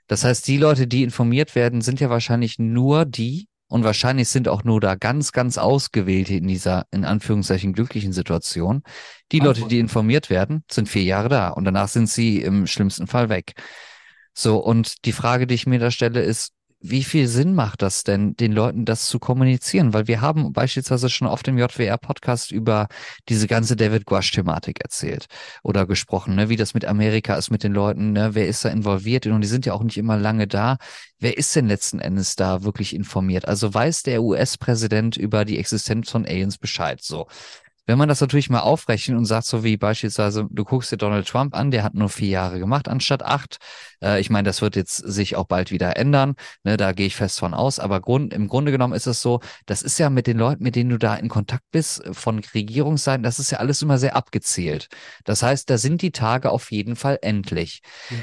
Das 0.06 0.24
heißt, 0.24 0.46
die 0.48 0.58
Leute, 0.58 0.86
die 0.86 1.02
informiert 1.02 1.54
werden, 1.54 1.80
sind 1.80 2.00
ja 2.00 2.10
wahrscheinlich 2.10 2.58
nur 2.58 3.06
die, 3.06 3.48
und 3.70 3.84
wahrscheinlich 3.84 4.28
sind 4.28 4.48
auch 4.48 4.64
nur 4.64 4.80
da 4.80 4.96
ganz, 4.96 5.30
ganz 5.30 5.56
ausgewählte 5.56 6.34
in 6.34 6.48
dieser, 6.48 6.86
in 6.90 7.04
Anführungszeichen, 7.04 7.72
glücklichen 7.72 8.12
Situation. 8.12 8.82
Die 9.30 9.38
Leute, 9.38 9.68
die 9.68 9.78
informiert 9.78 10.28
werden, 10.28 10.64
sind 10.70 10.88
vier 10.88 11.04
Jahre 11.04 11.28
da 11.28 11.48
und 11.50 11.64
danach 11.64 11.88
sind 11.88 12.08
sie 12.08 12.42
im 12.42 12.66
schlimmsten 12.66 13.06
Fall 13.06 13.28
weg. 13.28 13.52
So, 14.34 14.58
und 14.58 15.04
die 15.04 15.12
Frage, 15.12 15.46
die 15.46 15.54
ich 15.54 15.66
mir 15.66 15.78
da 15.78 15.92
stelle, 15.92 16.20
ist, 16.20 16.52
wie 16.82 17.04
viel 17.04 17.28
Sinn 17.28 17.54
macht 17.54 17.82
das 17.82 18.04
denn, 18.04 18.34
den 18.36 18.52
Leuten 18.52 18.86
das 18.86 19.06
zu 19.06 19.18
kommunizieren? 19.18 19.92
Weil 19.92 20.06
wir 20.06 20.22
haben 20.22 20.52
beispielsweise 20.52 21.10
schon 21.10 21.28
oft 21.28 21.46
im 21.46 21.58
JWR-Podcast 21.58 22.52
über 22.52 22.88
diese 23.28 23.46
ganze 23.46 23.76
David 23.76 24.06
Guash-Thematik 24.06 24.80
erzählt 24.80 25.26
oder 25.62 25.86
gesprochen, 25.86 26.34
ne? 26.36 26.48
wie 26.48 26.56
das 26.56 26.72
mit 26.72 26.86
Amerika 26.86 27.34
ist, 27.34 27.50
mit 27.50 27.64
den 27.64 27.74
Leuten, 27.74 28.12
ne? 28.12 28.30
wer 28.34 28.48
ist 28.48 28.64
da 28.64 28.70
involviert 28.70 29.26
und 29.26 29.42
die 29.42 29.46
sind 29.46 29.66
ja 29.66 29.74
auch 29.74 29.82
nicht 29.82 29.98
immer 29.98 30.16
lange 30.16 30.46
da. 30.46 30.78
Wer 31.18 31.36
ist 31.36 31.54
denn 31.54 31.68
letzten 31.68 32.00
Endes 32.00 32.34
da 32.34 32.62
wirklich 32.62 32.94
informiert? 32.94 33.46
Also 33.46 33.72
weiß 33.72 34.02
der 34.04 34.22
US-Präsident 34.22 35.18
über 35.18 35.44
die 35.44 35.58
Existenz 35.58 36.10
von 36.10 36.24
Aliens 36.24 36.56
Bescheid? 36.56 37.02
So. 37.02 37.26
Wenn 37.86 37.98
man 37.98 38.08
das 38.08 38.20
natürlich 38.20 38.50
mal 38.50 38.60
aufrechnet 38.60 39.16
und 39.16 39.24
sagt, 39.24 39.46
so 39.46 39.64
wie 39.64 39.76
beispielsweise, 39.76 40.46
du 40.50 40.64
guckst 40.64 40.92
dir 40.92 40.96
Donald 40.96 41.26
Trump 41.26 41.54
an, 41.54 41.70
der 41.70 41.82
hat 41.82 41.94
nur 41.94 42.08
vier 42.08 42.28
Jahre 42.28 42.58
gemacht 42.58 42.88
anstatt 42.88 43.22
acht. 43.22 43.58
Äh, 44.02 44.20
ich 44.20 44.30
meine, 44.30 44.46
das 44.46 44.62
wird 44.62 44.76
jetzt 44.76 44.96
sich 44.96 45.36
auch 45.36 45.46
bald 45.46 45.70
wieder 45.70 45.96
ändern. 45.96 46.34
Ne, 46.64 46.76
da 46.76 46.92
gehe 46.92 47.06
ich 47.06 47.16
fest 47.16 47.38
von 47.38 47.54
aus. 47.54 47.78
Aber 47.78 48.00
Grund, 48.00 48.32
im 48.32 48.48
Grunde 48.48 48.72
genommen 48.72 48.94
ist 48.94 49.06
es 49.06 49.20
so, 49.20 49.40
das 49.66 49.82
ist 49.82 49.98
ja 49.98 50.10
mit 50.10 50.26
den 50.26 50.38
Leuten, 50.38 50.62
mit 50.62 50.76
denen 50.76 50.90
du 50.90 50.98
da 50.98 51.16
in 51.16 51.28
Kontakt 51.28 51.64
bist, 51.70 52.02
von 52.12 52.40
Regierungsseiten, 52.54 53.22
das 53.22 53.38
ist 53.38 53.50
ja 53.50 53.58
alles 53.58 53.82
immer 53.82 53.98
sehr 53.98 54.16
abgezählt. 54.16 54.88
Das 55.24 55.42
heißt, 55.42 55.68
da 55.68 55.78
sind 55.78 56.02
die 56.02 56.12
Tage 56.12 56.50
auf 56.50 56.70
jeden 56.70 56.96
Fall 56.96 57.18
endlich. 57.22 57.82
Ja. 58.10 58.16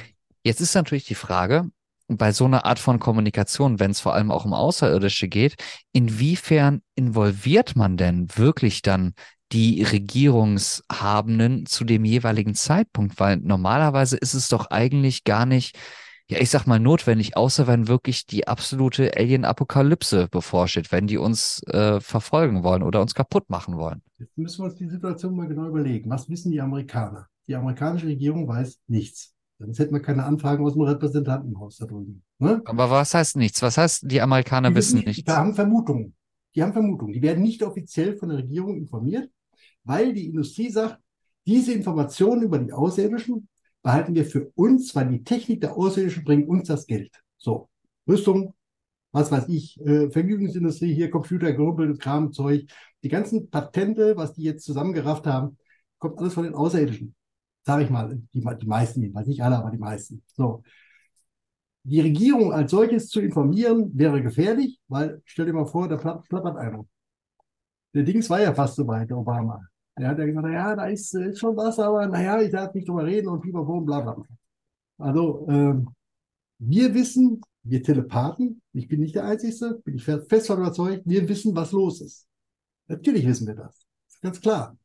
Jetzt 0.44 0.62
ist 0.62 0.76
natürlich 0.76 1.06
die 1.06 1.16
Frage, 1.16 1.70
bei 2.08 2.32
so 2.32 2.46
einer 2.46 2.66
Art 2.66 2.80
von 2.80 3.00
Kommunikation, 3.00 3.80
wenn 3.80 3.92
es 3.92 4.00
vor 4.00 4.14
allem 4.14 4.32
auch 4.32 4.46
um 4.46 4.54
Außerirdische 4.54 5.28
geht, 5.28 5.56
inwiefern 5.92 6.82
involviert 6.96 7.76
man 7.76 7.98
denn 7.98 8.28
wirklich 8.36 8.82
dann 8.82 9.14
die 9.52 9.84
Regierungshabenden 9.84 11.66
zu 11.66 11.84
dem 11.84 12.06
jeweiligen 12.06 12.54
Zeitpunkt, 12.54 13.20
weil 13.20 13.38
normalerweise 13.38 14.18
ist 14.18 14.34
es 14.34 14.50
doch 14.50 14.70
eigentlich 14.72 15.24
gar 15.24 15.46
nicht, 15.46 15.78
ja, 16.30 16.40
ich 16.40 16.50
sag 16.50 16.66
mal 16.68 16.80
notwendig, 16.80 17.38
außer 17.38 17.68
wenn 17.68 17.88
wirklich 17.88 18.26
die 18.26 18.48
absolute 18.48 19.16
Alien-Apokalypse 19.16 20.28
bevorsteht, 20.30 20.92
wenn 20.92 21.08
die 21.08 21.18
uns 21.18 21.64
äh, 21.68 22.02
verfolgen 22.02 22.64
wollen 22.64 22.84
oder 22.84 23.02
uns 23.02 23.16
kaputt 23.16 23.50
machen 23.50 23.78
wollen. 23.78 24.02
Jetzt 24.20 24.38
müssen 24.38 24.60
wir 24.60 24.66
uns 24.66 24.76
die 24.76 24.90
Situation 24.90 25.36
mal 25.36 25.48
genau 25.48 25.68
überlegen. 25.68 26.10
Was 26.10 26.30
wissen 26.30 26.52
die 26.52 26.60
Amerikaner? 26.60 27.28
Die 27.48 27.56
amerikanische 27.56 28.08
Regierung 28.08 28.48
weiß 28.48 28.80
nichts. 28.88 29.34
Sonst 29.60 29.80
hätten 29.80 29.94
wir 29.94 30.02
keine 30.02 30.24
Anfragen 30.24 30.64
aus 30.66 30.74
dem 30.74 30.84
Repräsentantenhaus 30.84 31.78
da 31.78 31.86
drüben. 31.86 32.24
Ne? 32.38 32.62
Aber 32.66 32.92
was 32.92 33.14
heißt 33.14 33.38
nichts? 33.38 33.62
Was 33.62 33.78
heißt, 33.78 34.04
die 34.12 34.22
Amerikaner 34.22 34.70
Die 34.70 34.76
wissen 34.76 34.98
nicht, 34.98 35.08
nichts? 35.08 35.24
Die 35.24 35.32
haben 35.32 35.54
Vermutungen. 35.54 36.14
Die 36.56 36.62
haben 36.62 36.74
Vermutungen. 36.74 37.14
Die 37.14 37.22
werden 37.22 37.44
nicht 37.44 37.64
offiziell 37.64 38.18
von 38.18 38.30
der 38.30 38.40
Regierung 38.40 38.78
informiert, 38.78 39.30
weil 39.88 40.14
die 40.14 40.28
Industrie 40.28 40.70
sagt, 40.70 41.00
diese 41.46 41.74
Informationen 41.74 42.44
über 42.44 42.60
die 42.60 42.74
Außerirdischen 42.74 43.48
behalten 43.82 44.14
wir 44.16 44.26
für 44.26 44.52
uns, 44.56 44.94
weil 44.96 45.08
die 45.08 45.24
Technik 45.24 45.62
der 45.62 45.76
Außerirdischen 45.76 46.24
bringt 46.24 46.50
uns 46.50 46.68
das 46.68 46.86
Geld. 46.86 47.12
So, 47.38 47.70
Rüstung, 48.08 48.54
was 49.12 49.32
weiß 49.32 49.48
ich, 49.48 49.80
äh, 49.82 50.10
Vergnügungsindustrie, 50.12 50.94
hier 50.94 51.10
Computer, 51.10 51.54
Grumpel, 51.54 51.98
Kram, 51.98 52.34
Zeug, 52.34 52.68
die 53.04 53.10
ganzen 53.10 53.50
Patente, 53.50 54.18
was 54.18 54.34
die 54.34 54.44
jetzt 54.44 54.66
zusammengerafft 54.66 55.26
haben, 55.26 55.58
kommt 56.00 56.20
alles 56.20 56.34
von 56.34 56.44
den 56.44 56.54
Außerirdischen. 56.54 57.16
Sage 57.66 57.84
ich 57.84 57.90
mal, 57.90 58.20
die, 58.34 58.42
die 58.42 58.68
meisten 58.68 59.02
jedenfalls, 59.02 59.28
nicht 59.28 59.42
alle, 59.42 59.58
aber 59.58 59.72
die 59.72 59.78
meisten. 59.78 60.24
So. 60.36 60.64
Die 61.84 62.02
Regierung 62.02 62.52
als 62.52 62.72
solches 62.72 63.08
zu 63.08 63.22
informieren, 63.22 63.92
wäre 63.94 64.22
gefährlich, 64.22 64.82
weil 64.90 65.22
stell 65.24 65.46
dir 65.46 65.54
mal 65.54 65.66
vor, 65.66 65.88
da 65.88 65.96
plapp- 65.96 66.28
plappert 66.28 66.58
einer. 66.58 66.86
Der 67.94 68.04
Dings 68.04 68.30
war 68.30 68.42
ja 68.42 68.54
fast 68.54 68.76
so 68.76 68.86
weit, 68.88 69.10
der 69.10 69.18
Obama. 69.18 69.62
Der 69.98 70.10
hat 70.10 70.20
ja 70.20 70.26
gesagt, 70.26 70.48
ja, 70.48 70.76
da 70.76 70.86
ist, 70.86 71.14
äh, 71.16 71.30
ist 71.30 71.40
schon 71.40 71.56
was, 71.58 71.80
aber 71.80 72.08
naja, 72.08 72.42
ich 72.42 72.52
darf 72.52 72.74
nicht 72.74 72.88
drüber 72.88 73.06
reden 73.06 73.30
und 73.30 73.42
pipapo 73.42 73.78
und 73.78 73.86
bla 73.86 74.02
bla. 74.02 74.16
Also, 74.98 75.48
ähm, 75.50 75.90
wir 76.60 76.94
wissen, 76.94 77.42
wir 77.64 77.84
Telepathen, 77.84 78.62
ich 78.74 78.88
bin 78.88 79.00
nicht 79.02 79.16
der 79.16 79.26
Einzige, 79.26 79.80
bin 79.84 79.96
ich 79.96 80.04
fest 80.04 80.32
davon 80.50 80.64
überzeugt, 80.64 81.04
wir 81.06 81.28
wissen, 81.28 81.56
was 81.56 81.72
los 81.72 82.02
ist. 82.02 82.28
Natürlich 82.88 83.26
wissen 83.26 83.48
wir 83.48 83.56
das. 83.56 83.86
Das 84.08 84.22
ganz 84.22 84.42
klar. 84.42 84.78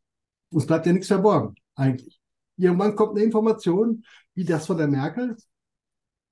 Uns 0.50 0.66
bleibt 0.66 0.86
ja 0.86 0.92
nichts 0.92 1.08
verborgen, 1.08 1.54
eigentlich. 1.74 2.20
Irgendwann 2.56 2.96
kommt 2.96 3.16
eine 3.16 3.24
Information, 3.24 4.04
wie 4.34 4.44
das 4.44 4.66
von 4.66 4.76
der 4.76 4.88
Merkel, 4.88 5.36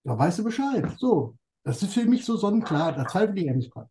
da 0.05 0.19
weißt 0.19 0.41
du 0.41 0.45
Bescheid. 0.45 0.85
So, 0.99 1.37
das 1.63 1.83
ist 1.83 1.95
für 1.95 2.05
mich 2.05 2.25
so 2.25 2.37
sonnenklar, 2.37 2.93
da 2.93 3.07
zweifle 3.07 3.41
ich 3.41 3.47
ja 3.47 3.55
nicht 3.55 3.75
dran. 3.75 3.89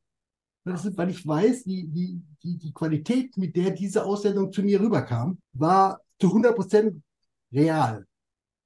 Ist, 0.65 0.97
weil 0.97 1.09
ich 1.09 1.25
weiß, 1.25 1.63
die, 1.63 1.87
die, 1.87 2.21
die, 2.43 2.57
die 2.57 2.73
Qualität, 2.73 3.35
mit 3.37 3.55
der 3.55 3.71
diese 3.71 4.05
Aussendung 4.05 4.51
zu 4.51 4.61
mir 4.61 4.79
rüberkam, 4.79 5.39
war 5.53 6.01
zu 6.19 6.27
100 6.27 6.55
Prozent 6.55 7.01
real. 7.51 8.05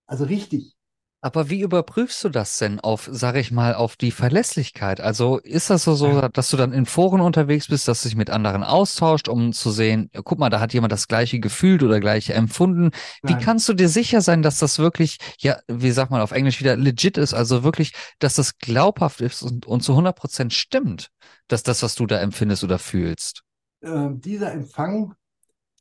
Also 0.06 0.26
richtig. 0.26 0.76
Aber 1.24 1.50
wie 1.50 1.62
überprüfst 1.62 2.22
du 2.26 2.30
das 2.30 2.58
denn 2.58 2.82
auf, 2.82 3.08
sage 3.10 3.40
ich 3.40 3.50
mal, 3.50 3.76
auf 3.76 3.95
die 3.95 4.12
Verlässlichkeit? 4.12 5.00
Also 5.00 5.38
ist 5.38 5.70
das 5.70 5.86
so, 5.86 5.95
so, 5.95 6.28
dass 6.28 6.50
du 6.50 6.58
dann 6.58 6.74
in 6.74 6.86
Foren 6.86 7.22
unterwegs 7.22 7.68
bist, 7.70 7.88
dass 7.88 8.04
du 8.04 8.10
dich 8.10 8.18
mit 8.18 8.30
anderen 8.30 8.62
austauscht, 8.62 9.30
um 9.30 9.54
zu 9.54 9.72
sehen, 9.72 10.10
guck 10.26 10.38
mal, 10.38 10.50
da 10.50 10.60
hat 10.60 10.74
jemand 10.74 10.91
das 10.91 11.08
gleiche 11.08 11.40
gefühlt 11.40 11.82
oder 11.82 12.02
gleiche 12.02 12.34
empfunden. 12.34 12.91
Wie 13.24 13.34
Nein. 13.34 13.41
kannst 13.41 13.70
du 13.70 13.74
dir 13.74 13.88
sicher 13.88 14.20
sein, 14.20 14.41
dass 14.41 14.60
das 14.60 14.80
wirklich, 14.80 15.18
ja, 15.40 15.60
wie 15.70 15.91
sagt 15.91 16.12
man 16.12 16.20
auf 16.20 16.32
Englisch 16.32 16.60
wieder, 16.60 16.76
legit 16.76 17.18
ist? 17.18 17.34
Also 17.34 17.64
wirklich, 17.64 17.94
dass 18.20 18.36
das 18.36 18.58
glaubhaft 18.58 19.22
ist 19.22 19.44
und, 19.44 19.66
und 19.66 19.82
zu 19.82 19.94
100 19.94 20.14
Prozent 20.14 20.54
stimmt, 20.54 21.08
dass 21.48 21.64
das, 21.64 21.84
was 21.84 21.95
du 21.95 22.06
da 22.06 22.20
empfindest 22.20 22.66
oder 22.66 22.80
fühlst? 22.80 23.44
äh, 23.84 24.10
dieser 24.12 24.52
Empfang 24.52 25.16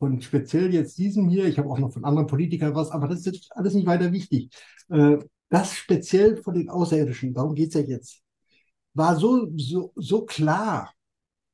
von 0.02 0.20
speziell 0.20 0.74
jetzt 0.74 0.98
diesem 0.98 1.28
hier, 1.28 1.44
ich 1.44 1.58
habe 1.58 1.70
auch 1.70 1.78
noch 1.78 1.92
von 1.92 2.04
anderen 2.04 2.26
Politikern 2.26 2.74
was, 2.74 2.90
aber 2.90 3.06
das 3.06 3.20
ist 3.20 3.26
jetzt 3.26 3.52
alles 3.56 3.72
nicht 3.72 3.86
weiter 3.86 4.10
wichtig. 4.10 4.50
Äh, 4.88 5.18
das 5.48 5.74
speziell 5.76 6.38
von 6.38 6.54
den 6.54 6.68
Außerirdischen, 6.68 7.32
darum 7.32 7.54
geht's 7.54 7.76
ja 7.76 7.82
jetzt, 7.82 8.20
war 8.94 9.14
so, 9.14 9.48
so, 9.56 9.92
so 9.94 10.24
klar 10.24 10.92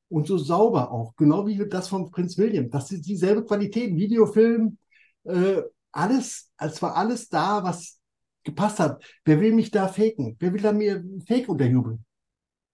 und 0.07 0.25
so 0.25 0.39
sauber 0.39 0.91
auch, 0.91 1.15
genau 1.15 1.45
wie 1.45 1.63
das 1.69 1.89
von 1.89 2.09
Prinz 2.09 2.39
William. 2.39 2.71
Das 2.71 2.91
ist 2.91 3.05
dieselbe 3.05 3.45
Qualität, 3.45 3.95
Videofilm, 3.95 4.79
äh, 5.25 5.61
alles, 5.91 6.49
als 6.57 6.81
war 6.81 6.95
alles 6.95 7.29
da, 7.29 7.63
was 7.63 7.99
gepasst 8.43 8.79
hat. 8.79 9.03
Wer 9.25 9.39
will 9.41 9.53
mich 9.53 9.69
da 9.69 9.87
faken? 9.87 10.37
Wer 10.39 10.53
will 10.53 10.61
da 10.61 10.73
mir 10.73 11.03
Fake 11.27 11.49
unterjubeln? 11.49 12.03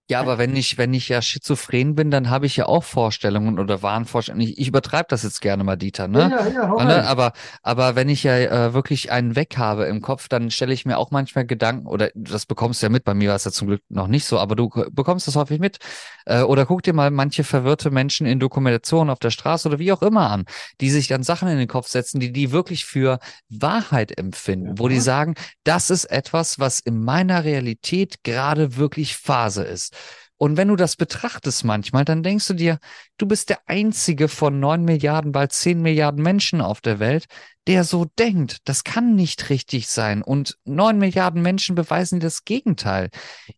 Ja, 0.07 0.19
aber 0.19 0.37
wenn 0.37 0.55
ich, 0.55 0.77
wenn 0.77 0.93
ich 0.93 1.09
ja 1.09 1.19
schizophren 1.19 1.95
bin, 1.95 2.11
dann 2.11 2.29
habe 2.29 2.45
ich 2.45 2.55
ja 2.57 2.67
auch 2.67 2.83
Vorstellungen 2.83 3.57
oder 3.57 3.81
Wahnvorstellungen. 3.81 4.47
Ich, 4.47 4.59
ich 4.59 4.67
übertreibe 4.67 5.07
das 5.09 5.23
jetzt 5.23 5.41
gerne 5.41 5.63
mal, 5.63 5.77
Dieter, 5.77 6.07
ne? 6.07 6.29
Ja, 6.29 6.47
ja, 6.47 6.69
hau 6.69 6.75
Ne, 6.83 6.97
rein. 6.97 7.05
aber, 7.05 7.33
aber 7.63 7.95
wenn 7.95 8.07
ich 8.09 8.21
ja 8.23 8.37
äh, 8.37 8.73
wirklich 8.75 9.11
einen 9.11 9.35
weg 9.35 9.57
habe 9.57 9.85
im 9.85 10.01
Kopf, 10.01 10.27
dann 10.27 10.51
stelle 10.51 10.73
ich 10.73 10.85
mir 10.85 10.99
auch 10.99 11.09
manchmal 11.09 11.47
Gedanken, 11.47 11.87
oder 11.87 12.11
das 12.13 12.45
bekommst 12.45 12.81
du 12.81 12.85
ja 12.85 12.91
mit, 12.91 13.03
bei 13.03 13.15
mir 13.15 13.29
war 13.29 13.35
es 13.35 13.45
ja 13.45 13.51
zum 13.51 13.67
Glück 13.67 13.81
noch 13.89 14.05
nicht 14.07 14.25
so, 14.25 14.37
aber 14.37 14.55
du 14.55 14.69
bekommst 14.91 15.27
das 15.27 15.35
häufig 15.35 15.59
mit. 15.59 15.79
Äh, 16.25 16.41
oder 16.41 16.65
guck 16.67 16.83
dir 16.83 16.93
mal 16.93 17.09
manche 17.11 17.43
verwirrte 17.43 17.91
Menschen 17.91 18.27
in 18.27 18.39
Dokumentationen 18.39 19.09
auf 19.09 19.19
der 19.19 19.31
Straße 19.31 19.67
oder 19.67 19.79
wie 19.79 19.91
auch 19.91 20.01
immer 20.03 20.29
an, 20.29 20.45
die 20.81 20.89
sich 20.91 21.07
dann 21.07 21.23
Sachen 21.23 21.47
in 21.47 21.57
den 21.57 21.67
Kopf 21.67 21.87
setzen, 21.87 22.19
die 22.19 22.31
die 22.31 22.51
wirklich 22.51 22.85
für 22.85 23.19
Wahrheit 23.49 24.17
empfinden, 24.17 24.77
wo 24.79 24.87
die 24.87 24.95
Ja. 24.95 25.01
sagen, 25.01 25.35
das 25.63 25.89
ist 25.89 26.05
etwas, 26.05 26.59
was 26.59 26.79
in 26.79 27.03
meiner 27.03 27.43
Realität 27.43 28.23
gerade 28.23 28.75
wirklich 28.77 29.15
Phase 29.17 29.63
ist. 29.63 29.94
Und 30.37 30.57
wenn 30.57 30.67
du 30.67 30.75
das 30.75 30.97
betrachtest 30.97 31.63
manchmal, 31.63 32.03
dann 32.03 32.21
denkst 32.21 32.47
du 32.47 32.53
dir, 32.53 32.79
du 33.17 33.25
bist 33.25 33.49
der 33.49 33.59
einzige 33.67 34.27
von 34.27 34.59
neun 34.59 34.83
Milliarden, 34.83 35.31
bald 35.31 35.53
zehn 35.53 35.81
Milliarden 35.81 36.21
Menschen 36.21 36.59
auf 36.59 36.81
der 36.81 36.99
Welt, 36.99 37.25
der 37.67 37.85
so 37.85 38.05
denkt. 38.19 38.57
Das 38.65 38.83
kann 38.83 39.15
nicht 39.15 39.49
richtig 39.49 39.87
sein. 39.87 40.21
Und 40.21 40.57
neun 40.65 40.97
Milliarden 40.97 41.41
Menschen 41.41 41.75
beweisen 41.75 42.19
das 42.19 42.43
Gegenteil. 42.43 43.11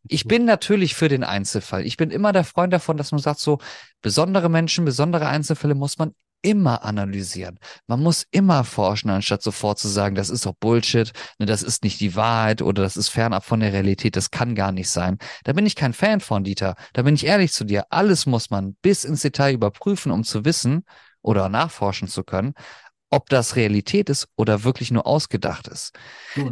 Ich 0.08 0.26
bin 0.26 0.46
natürlich 0.46 0.94
für 0.94 1.08
den 1.08 1.24
Einzelfall. 1.24 1.84
Ich 1.86 1.98
bin 1.98 2.12
immer 2.12 2.32
der 2.32 2.44
Freund 2.44 2.72
davon, 2.72 2.96
dass 2.96 3.12
man 3.12 3.22
sagt, 3.22 3.40
so 3.40 3.58
besondere 4.04 4.50
Menschen, 4.50 4.86
besondere 4.86 5.28
Einzelfälle 5.28 5.74
muss 5.74 5.98
man 5.98 6.14
immer 6.42 6.84
analysieren. 6.84 7.60
Man 7.88 8.02
muss 8.02 8.26
immer 8.32 8.64
forschen, 8.64 9.10
anstatt 9.10 9.42
sofort 9.42 9.80
zu 9.80 9.88
sagen, 9.88 10.16
das 10.16 10.30
ist 10.30 10.46
doch 10.46 10.54
Bullshit, 10.60 11.12
ne, 11.40 11.46
das 11.46 11.64
ist 11.64 11.84
nicht 11.84 12.00
die 12.00 12.16
Wahrheit 12.16 12.62
oder 12.62 12.84
das 12.84 12.98
ist 12.98 13.10
fernab 13.10 13.44
von 13.44 13.60
der 13.60 13.74
Realität, 13.74 14.16
das 14.16 14.32
kann 14.32 14.56
gar 14.56 14.72
nicht 14.72 14.90
sein. 14.90 15.18
Da 15.44 15.54
bin 15.54 15.66
ich 15.66 15.76
kein 15.76 15.94
Fan 15.94 16.20
von, 16.20 16.44
Dieter. 16.44 16.76
Da 16.94 17.02
bin 17.02 17.16
ich 17.16 17.26
ehrlich 17.26 17.52
zu 17.54 17.64
dir. 17.64 17.86
Alles 17.90 18.26
muss 18.26 18.50
man 18.50 18.76
bis 18.82 19.04
ins 19.04 19.22
Detail 19.22 19.54
überprüfen, 19.54 20.12
um 20.12 20.24
zu 20.24 20.46
wissen 20.46 20.84
oder 21.22 21.50
nachforschen 21.50 22.08
zu 22.08 22.24
können, 22.24 22.54
ob 23.10 23.30
das 23.30 23.56
Realität 23.56 24.10
ist 24.10 24.28
oder 24.36 24.64
wirklich 24.64 24.92
nur 24.92 25.08
ausgedacht 25.08 25.68
ist. 25.68 25.94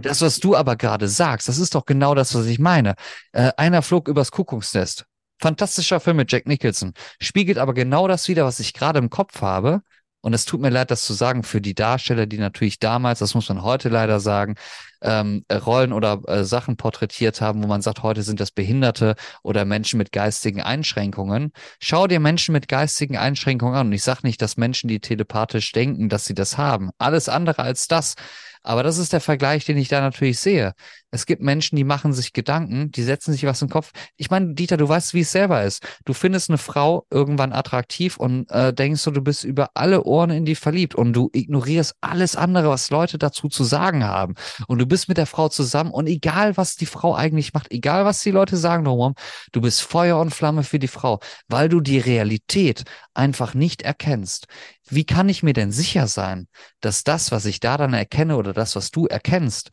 Das, 0.02 0.22
was 0.22 0.40
du 0.40 0.56
aber 0.56 0.76
gerade 0.76 1.08
sagst, 1.08 1.48
das 1.48 1.58
ist 1.58 1.76
doch 1.76 1.86
genau 1.86 2.16
das, 2.16 2.34
was 2.34 2.46
ich 2.46 2.60
meine. 2.60 2.96
Äh, 3.34 3.52
einer 3.58 3.82
flog 3.82 4.08
übers 4.08 4.32
Kuckucksnest. 4.32 5.06
Fantastischer 5.40 6.00
Film 6.00 6.18
mit 6.18 6.32
Jack 6.32 6.48
Nicholson. 6.48 6.94
Spiegelt 7.20 7.58
aber 7.58 7.74
genau 7.74 8.08
das 8.08 8.28
wieder, 8.28 8.46
was 8.46 8.60
ich 8.60 8.74
gerade 8.74 9.00
im 9.00 9.10
Kopf 9.10 9.42
habe. 9.42 9.82
Und 10.26 10.34
es 10.34 10.46
tut 10.46 10.60
mir 10.60 10.72
leid, 10.72 10.90
das 10.90 11.06
zu 11.06 11.14
sagen 11.14 11.44
für 11.44 11.62
die 11.62 11.76
Darsteller, 11.76 12.26
die 12.26 12.40
natürlich 12.40 12.80
damals, 12.80 13.20
das 13.20 13.36
muss 13.36 13.48
man 13.48 13.62
heute 13.62 13.90
leider 13.90 14.20
sagen, 14.20 14.56
ähm, 15.04 15.46
äh, 15.50 15.58
Rollen 15.58 15.94
oder 15.94 16.20
äh, 16.28 16.44
Sachen 16.44 16.78
porträtiert 16.78 17.42
haben, 17.42 17.62
wo 17.62 17.68
man 17.68 17.84
sagt, 17.84 18.02
heute 18.02 18.24
sind 18.24 18.40
das 18.40 18.50
Behinderte 18.50 19.14
oder 19.44 19.66
Menschen 19.66 20.00
mit 20.00 20.12
geistigen 20.12 20.64
Einschränkungen. 20.64 21.52
Schau 21.80 22.08
dir 22.08 22.20
Menschen 22.20 22.54
mit 22.54 22.68
geistigen 22.68 23.18
Einschränkungen 23.18 23.76
an. 23.76 23.88
Und 23.88 23.94
ich 23.94 24.02
sage 24.02 24.22
nicht, 24.24 24.42
dass 24.42 24.58
Menschen, 24.58 24.88
die 24.88 25.00
telepathisch 25.00 25.72
denken, 25.74 26.10
dass 26.10 26.26
sie 26.26 26.34
das 26.34 26.58
haben. 26.58 26.90
Alles 26.98 27.30
andere 27.30 27.62
als 27.62 27.88
das. 27.88 28.16
Aber 28.64 28.82
das 28.82 28.98
ist 28.98 29.14
der 29.14 29.22
Vergleich, 29.22 29.64
den 29.66 29.78
ich 29.78 29.90
da 29.90 30.02
natürlich 30.02 30.40
sehe. 30.40 30.74
Es 31.16 31.26
gibt 31.26 31.42
Menschen, 31.42 31.78
die 31.78 31.86
machen 31.86 32.12
sich 32.12 32.34
Gedanken, 32.34 32.92
die 32.92 33.02
setzen 33.02 33.32
sich 33.32 33.46
was 33.46 33.62
im 33.62 33.70
Kopf. 33.70 33.92
Ich 34.18 34.30
meine, 34.30 34.54
Dieter, 34.54 34.76
du 34.76 34.90
weißt, 34.90 35.14
wie 35.14 35.22
es 35.22 35.32
selber 35.32 35.64
ist. 35.64 35.82
Du 36.04 36.14
findest 36.14 36.50
eine 36.50 36.58
Frau 36.58 37.08
irgendwann 37.10 37.54
attraktiv 37.54 38.18
und 38.18 38.52
äh, 38.52 38.74
denkst 38.74 39.02
du, 39.06 39.12
du 39.12 39.22
bist 39.22 39.46
über 39.46 39.70
alle 39.76 40.04
Ohren 40.04 40.30
in 40.30 40.44
die 40.44 40.56
verliebt 40.56 40.94
und 40.94 41.14
du 41.14 41.30
ignorierst 41.32 41.96
alles 42.02 42.36
andere, 42.36 42.70
was 42.70 42.90
Leute 42.90 43.18
dazu 43.18 43.48
zu 43.48 43.64
sagen 43.64 44.04
haben. 44.04 44.36
Und 44.68 44.80
du 44.80 44.86
bist 44.86 45.08
mit 45.08 45.18
der 45.18 45.26
Frau 45.26 45.48
zusammen 45.48 45.92
und 45.92 46.08
egal, 46.08 46.58
was 46.58 46.76
die 46.76 46.86
Frau 46.86 47.16
eigentlich 47.16 47.54
macht, 47.54 47.72
egal, 47.72 48.04
was 48.04 48.20
die 48.20 48.32
Leute 48.32 48.58
sagen 48.58 48.84
drumherum, 48.84 49.16
du 49.54 49.62
bist 49.62 49.84
Feuer 49.84 50.20
und 50.20 50.34
Flamme 50.34 50.64
für 50.64 50.80
die 50.80 50.90
Frau, 50.90 51.22
weil 51.48 51.70
du 51.70 51.80
die 51.80 52.00
Realität 52.00 52.84
einfach 53.14 53.54
nicht 53.54 53.84
erkennst. 53.84 54.48
Wie 54.90 55.06
kann 55.06 55.30
ich 55.30 55.44
mir 55.44 55.54
denn 55.54 55.72
sicher 55.72 56.08
sein, 56.08 56.48
dass 56.82 57.06
das, 57.06 57.32
was 57.32 57.46
ich 57.46 57.62
da 57.62 57.78
dann 57.78 57.94
erkenne 57.94 58.36
oder 58.36 58.52
das, 58.52 58.76
was 58.76 58.92
du 58.92 59.08
erkennst, 59.08 59.72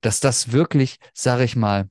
dass 0.00 0.20
das 0.20 0.52
wirklich, 0.52 0.98
sage 1.14 1.44
ich 1.44 1.56
mal, 1.56 1.88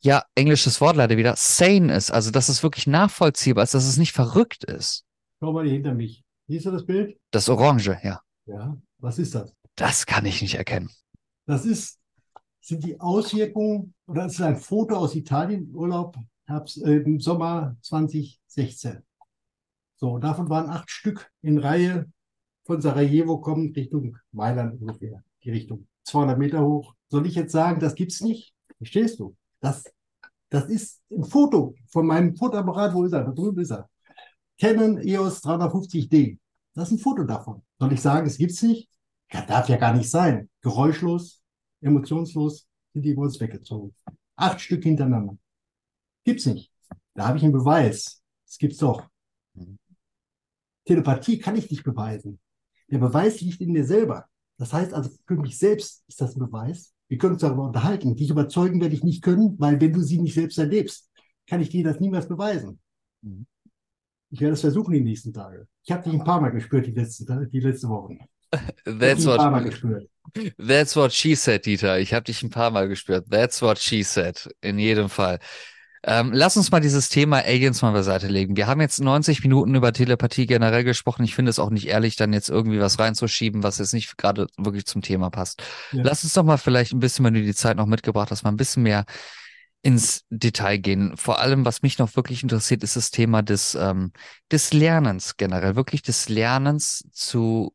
ja, 0.00 0.24
englisches 0.34 0.80
Wort 0.80 0.96
leider 0.96 1.16
wieder, 1.16 1.34
sane 1.36 1.94
ist, 1.94 2.10
also 2.10 2.30
dass 2.30 2.48
es 2.48 2.62
wirklich 2.62 2.86
nachvollziehbar 2.86 3.62
ist, 3.64 3.74
dass 3.74 3.84
es 3.84 3.98
nicht 3.98 4.12
verrückt 4.12 4.64
ist. 4.64 5.04
schau 5.38 5.52
mal 5.52 5.64
hier 5.64 5.74
hinter 5.74 5.94
mich. 5.94 6.24
Siehst 6.48 6.66
du 6.66 6.70
das 6.72 6.84
Bild? 6.84 7.16
Das 7.30 7.48
Orange, 7.48 7.98
ja, 8.02 8.20
Ja. 8.46 8.76
Was 8.98 9.18
ist 9.18 9.34
das? 9.34 9.52
das 9.76 10.06
kann 10.06 10.26
ich 10.26 10.42
nicht 10.42 10.54
erkennen. 10.56 10.90
Das 11.46 11.64
ist, 11.64 11.98
sind 12.60 12.84
die 12.84 13.00
Auswirkungen, 13.00 13.94
oder 14.06 14.26
es 14.26 14.34
ist 14.34 14.42
ein 14.42 14.56
Foto 14.56 14.96
aus 14.96 15.14
Italien, 15.14 15.74
Urlaub, 15.74 16.16
Herbst, 16.46 16.82
äh, 16.82 16.96
im 16.98 17.18
Sommer 17.20 17.76
2016. 17.82 19.02
So, 19.96 20.18
davon 20.18 20.48
waren 20.50 20.68
acht 20.68 20.90
Stück 20.90 21.30
in 21.42 21.58
Reihe 21.58 22.10
von 22.64 22.80
Sarajevo 22.80 23.38
kommend 23.40 23.76
Richtung 23.76 24.18
Mailand 24.32 24.80
ungefähr, 24.80 25.24
die 25.42 25.50
Richtung 25.50 25.86
200 26.04 26.38
Meter 26.38 26.64
hoch. 26.64 26.94
Soll 27.08 27.26
ich 27.26 27.34
jetzt 27.34 27.52
sagen, 27.52 27.80
das 27.80 27.94
gibt's 27.94 28.20
nicht? 28.20 28.54
Verstehst 28.78 29.20
du? 29.20 29.36
Das, 29.60 29.84
das 30.48 30.66
ist 30.66 31.02
ein 31.10 31.24
Foto 31.24 31.74
von 31.88 32.06
meinem 32.06 32.36
Fotoapparat. 32.36 32.94
Wo 32.94 33.04
ist 33.04 33.12
er? 33.12 33.24
Da 33.24 33.32
drüben 33.32 33.60
ist 33.60 33.70
er. 33.70 33.88
Canon 34.58 34.98
EOS 34.98 35.42
350D. 35.42 36.38
Das 36.74 36.88
ist 36.88 36.98
ein 36.98 36.98
Foto 36.98 37.24
davon. 37.24 37.62
Soll 37.78 37.92
ich 37.92 38.00
sagen, 38.00 38.26
es 38.26 38.38
gibt's 38.38 38.62
nicht? 38.62 38.88
Ja, 39.32 39.44
darf 39.46 39.68
ja 39.68 39.76
gar 39.76 39.94
nicht 39.94 40.10
sein. 40.10 40.48
Geräuschlos, 40.60 41.42
emotionslos 41.80 42.66
sind 42.92 43.02
die 43.02 43.10
über 43.10 43.22
uns 43.22 43.40
weggezogen. 43.40 43.94
Acht 44.36 44.60
Stück 44.60 44.82
hintereinander. 44.82 45.36
Gibt's 46.24 46.46
nicht. 46.46 46.70
Da 47.14 47.28
habe 47.28 47.38
ich 47.38 47.44
einen 47.44 47.52
Beweis. 47.52 48.22
Das 48.46 48.58
gibt's 48.58 48.78
doch. 48.78 49.08
Mhm. 49.54 49.78
Telepathie 50.84 51.38
kann 51.38 51.56
ich 51.56 51.70
nicht 51.70 51.84
beweisen. 51.84 52.40
Der 52.90 52.98
Beweis 52.98 53.40
liegt 53.40 53.60
in 53.60 53.72
mir 53.72 53.84
selber. 53.84 54.28
Das 54.58 54.72
heißt 54.72 54.92
also, 54.94 55.10
für 55.26 55.36
mich 55.36 55.58
selbst 55.58 56.04
ist 56.08 56.20
das 56.20 56.36
ein 56.36 56.40
Beweis. 56.40 56.94
Wir 57.08 57.18
können 57.18 57.34
uns 57.34 57.42
darüber 57.42 57.64
unterhalten. 57.64 58.16
Dich 58.16 58.30
überzeugen 58.30 58.80
werde 58.80 58.94
ich 58.94 59.04
nicht 59.04 59.22
können, 59.22 59.56
weil 59.58 59.80
wenn 59.80 59.92
du 59.92 60.00
sie 60.00 60.18
nicht 60.18 60.34
selbst 60.34 60.58
erlebst, 60.58 61.10
kann 61.46 61.60
ich 61.60 61.68
dir 61.68 61.84
das 61.84 62.00
niemals 62.00 62.28
beweisen. 62.28 62.80
Mhm. 63.22 63.46
Ich 64.30 64.40
werde 64.40 64.54
es 64.54 64.62
versuchen 64.62 64.94
die 64.94 65.00
nächsten 65.00 65.32
Tage. 65.32 65.66
Ich 65.84 65.92
habe 65.92 66.02
dich 66.02 66.12
ein 66.14 66.24
paar 66.24 66.40
Mal 66.40 66.50
gespürt 66.50 66.86
die 66.86 66.92
letzten, 66.92 67.50
die 67.50 67.60
letzten 67.60 67.88
Wochen. 67.90 68.18
That's 68.84 69.26
what, 69.26 69.40
that's 70.58 70.94
what 70.94 71.12
she 71.12 71.34
said, 71.34 71.64
Dieter. 71.64 71.98
Ich 71.98 72.12
habe 72.12 72.24
dich 72.24 72.42
ein 72.42 72.50
paar 72.50 72.70
Mal 72.70 72.86
gespürt. 72.86 73.26
That's 73.30 73.62
what 73.62 73.78
she 73.78 74.02
said. 74.02 74.46
In 74.60 74.78
jedem 74.78 75.08
Fall. 75.08 75.38
Ähm, 76.04 76.32
lass 76.32 76.56
uns 76.56 76.70
mal 76.72 76.80
dieses 76.80 77.08
Thema 77.08 77.38
Aliens 77.38 77.80
mal 77.82 77.92
beiseite 77.92 78.26
legen. 78.26 78.56
Wir 78.56 78.66
haben 78.66 78.80
jetzt 78.80 79.00
90 79.00 79.42
Minuten 79.42 79.74
über 79.74 79.92
Telepathie 79.92 80.46
generell 80.46 80.82
gesprochen. 80.82 81.22
Ich 81.22 81.34
finde 81.34 81.50
es 81.50 81.60
auch 81.60 81.70
nicht 81.70 81.86
ehrlich, 81.86 82.16
dann 82.16 82.32
jetzt 82.32 82.50
irgendwie 82.50 82.80
was 82.80 82.98
reinzuschieben, 82.98 83.62
was 83.62 83.78
jetzt 83.78 83.94
nicht 83.94 84.18
gerade 84.18 84.48
wirklich 84.56 84.84
zum 84.86 85.02
Thema 85.02 85.30
passt. 85.30 85.62
Ja. 85.92 86.02
Lass 86.04 86.24
uns 86.24 86.32
doch 86.32 86.42
mal 86.42 86.56
vielleicht 86.56 86.92
ein 86.92 86.98
bisschen, 86.98 87.24
wenn 87.24 87.34
du 87.34 87.42
die 87.42 87.54
Zeit 87.54 87.76
noch 87.76 87.86
mitgebracht 87.86 88.32
hast, 88.32 88.42
mal 88.42 88.50
ein 88.50 88.56
bisschen 88.56 88.82
mehr 88.82 89.04
ins 89.82 90.24
Detail 90.30 90.78
gehen. 90.78 91.16
Vor 91.16 91.38
allem, 91.38 91.64
was 91.64 91.82
mich 91.82 91.98
noch 91.98 92.16
wirklich 92.16 92.42
interessiert, 92.42 92.82
ist 92.82 92.96
das 92.96 93.10
Thema 93.10 93.42
des, 93.42 93.76
ähm, 93.76 94.12
des 94.50 94.72
Lernens 94.72 95.36
generell, 95.36 95.76
wirklich 95.76 96.02
des 96.02 96.28
Lernens 96.28 97.04
zu 97.12 97.74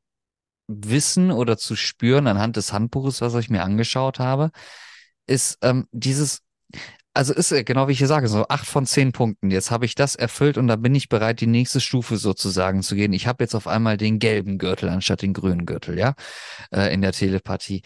wissen 0.67 1.31
oder 1.31 1.57
zu 1.57 1.75
spüren 1.75 2.27
anhand 2.27 2.57
des 2.57 2.73
Handbuches, 2.73 3.21
was 3.21 3.35
ich 3.35 3.49
mir 3.49 3.63
angeschaut 3.63 4.19
habe, 4.19 4.51
ist 5.27 5.57
ähm, 5.61 5.87
dieses, 5.91 6.41
also 7.17 7.33
ist 7.33 7.53
genau 7.65 7.87
wie 7.87 7.91
ich 7.91 7.97
hier 7.97 8.07
sage, 8.07 8.27
so 8.27 8.47
acht 8.47 8.67
von 8.67 8.85
zehn 8.85 9.11
Punkten. 9.11 9.51
Jetzt 9.51 9.71
habe 9.71 9.85
ich 9.85 9.95
das 9.95 10.15
erfüllt 10.15 10.57
und 10.57 10.67
da 10.67 10.75
bin 10.75 10.95
ich 10.95 11.09
bereit, 11.09 11.41
die 11.41 11.47
nächste 11.47 11.81
Stufe 11.81 12.17
sozusagen 12.17 12.83
zu 12.83 12.95
gehen. 12.95 13.13
Ich 13.13 13.27
habe 13.27 13.43
jetzt 13.43 13.55
auf 13.55 13.67
einmal 13.67 13.97
den 13.97 14.19
gelben 14.19 14.57
Gürtel 14.57 14.89
anstatt 14.89 15.21
den 15.21 15.33
grünen 15.33 15.65
Gürtel, 15.65 15.97
ja, 15.97 16.13
äh, 16.71 16.93
in 16.93 17.01
der 17.01 17.11
Telepathie 17.11 17.81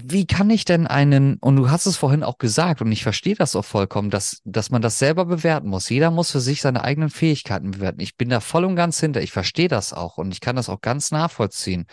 wie 0.00 0.26
kann 0.26 0.50
ich 0.50 0.64
denn 0.64 0.86
einen, 0.86 1.38
und 1.38 1.56
du 1.56 1.70
hast 1.70 1.86
es 1.86 1.96
vorhin 1.96 2.22
auch 2.22 2.38
gesagt, 2.38 2.80
und 2.80 2.92
ich 2.92 3.02
verstehe 3.02 3.34
das 3.34 3.56
auch 3.56 3.64
vollkommen, 3.64 4.10
dass, 4.10 4.40
dass 4.44 4.70
man 4.70 4.82
das 4.82 4.98
selber 4.98 5.24
bewerten 5.24 5.68
muss. 5.68 5.88
Jeder 5.88 6.10
muss 6.10 6.30
für 6.30 6.40
sich 6.40 6.60
seine 6.60 6.84
eigenen 6.84 7.10
Fähigkeiten 7.10 7.72
bewerten. 7.72 8.00
Ich 8.00 8.16
bin 8.16 8.28
da 8.28 8.40
voll 8.40 8.64
und 8.64 8.76
ganz 8.76 9.00
hinter. 9.00 9.22
Ich 9.22 9.32
verstehe 9.32 9.68
das 9.68 9.92
auch 9.92 10.18
und 10.18 10.32
ich 10.32 10.40
kann 10.40 10.56
das 10.56 10.68
auch 10.68 10.80
ganz 10.80 11.10
nachvollziehen. 11.10 11.86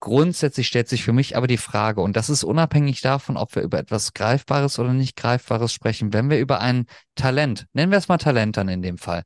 Grundsätzlich 0.00 0.66
stellt 0.66 0.88
sich 0.88 1.04
für 1.04 1.12
mich 1.12 1.36
aber 1.36 1.46
die 1.46 1.58
Frage, 1.58 2.00
und 2.00 2.16
das 2.16 2.30
ist 2.30 2.42
unabhängig 2.42 3.02
davon, 3.02 3.36
ob 3.36 3.54
wir 3.54 3.62
über 3.62 3.78
etwas 3.78 4.14
Greifbares 4.14 4.78
oder 4.78 4.94
nicht 4.94 5.14
Greifbares 5.14 5.74
sprechen, 5.74 6.14
wenn 6.14 6.30
wir 6.30 6.38
über 6.38 6.60
ein 6.60 6.86
Talent, 7.14 7.66
nennen 7.74 7.92
wir 7.92 7.98
es 7.98 8.08
mal 8.08 8.16
Talent 8.16 8.56
dann 8.56 8.68
in 8.68 8.80
dem 8.80 8.96
Fall, 8.96 9.24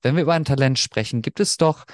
wenn 0.00 0.14
wir 0.14 0.22
über 0.22 0.34
ein 0.34 0.44
Talent 0.44 0.78
sprechen, 0.78 1.22
gibt 1.22 1.40
es 1.40 1.56
doch, 1.56 1.84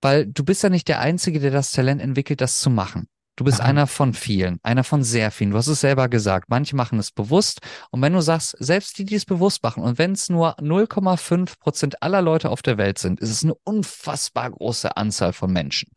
weil 0.00 0.26
du 0.26 0.44
bist 0.44 0.62
ja 0.62 0.70
nicht 0.70 0.88
der 0.88 1.00
Einzige, 1.00 1.38
der 1.38 1.50
das 1.50 1.72
Talent 1.72 2.00
entwickelt, 2.00 2.40
das 2.40 2.60
zu 2.60 2.70
machen. 2.70 3.08
Du 3.36 3.44
bist 3.44 3.60
Aha. 3.60 3.68
einer 3.68 3.86
von 3.86 4.14
vielen, 4.14 4.58
einer 4.62 4.82
von 4.82 5.02
sehr 5.02 5.30
vielen. 5.30 5.50
Du 5.50 5.58
hast 5.58 5.66
es 5.66 5.82
selber 5.82 6.08
gesagt. 6.08 6.48
Manche 6.48 6.74
machen 6.74 6.98
es 6.98 7.12
bewusst. 7.12 7.60
Und 7.90 8.00
wenn 8.00 8.14
du 8.14 8.22
sagst, 8.22 8.56
selbst 8.60 8.96
die, 8.96 9.04
die 9.04 9.14
es 9.14 9.26
bewusst 9.26 9.62
machen, 9.62 9.82
und 9.82 9.98
wenn 9.98 10.12
es 10.12 10.30
nur 10.30 10.58
0,5 10.58 11.58
Prozent 11.58 12.02
aller 12.02 12.22
Leute 12.22 12.48
auf 12.48 12.62
der 12.62 12.78
Welt 12.78 12.98
sind, 12.98 13.20
ist 13.20 13.28
es 13.28 13.44
eine 13.44 13.54
unfassbar 13.54 14.50
große 14.50 14.96
Anzahl 14.96 15.34
von 15.34 15.52
Menschen. 15.52 15.90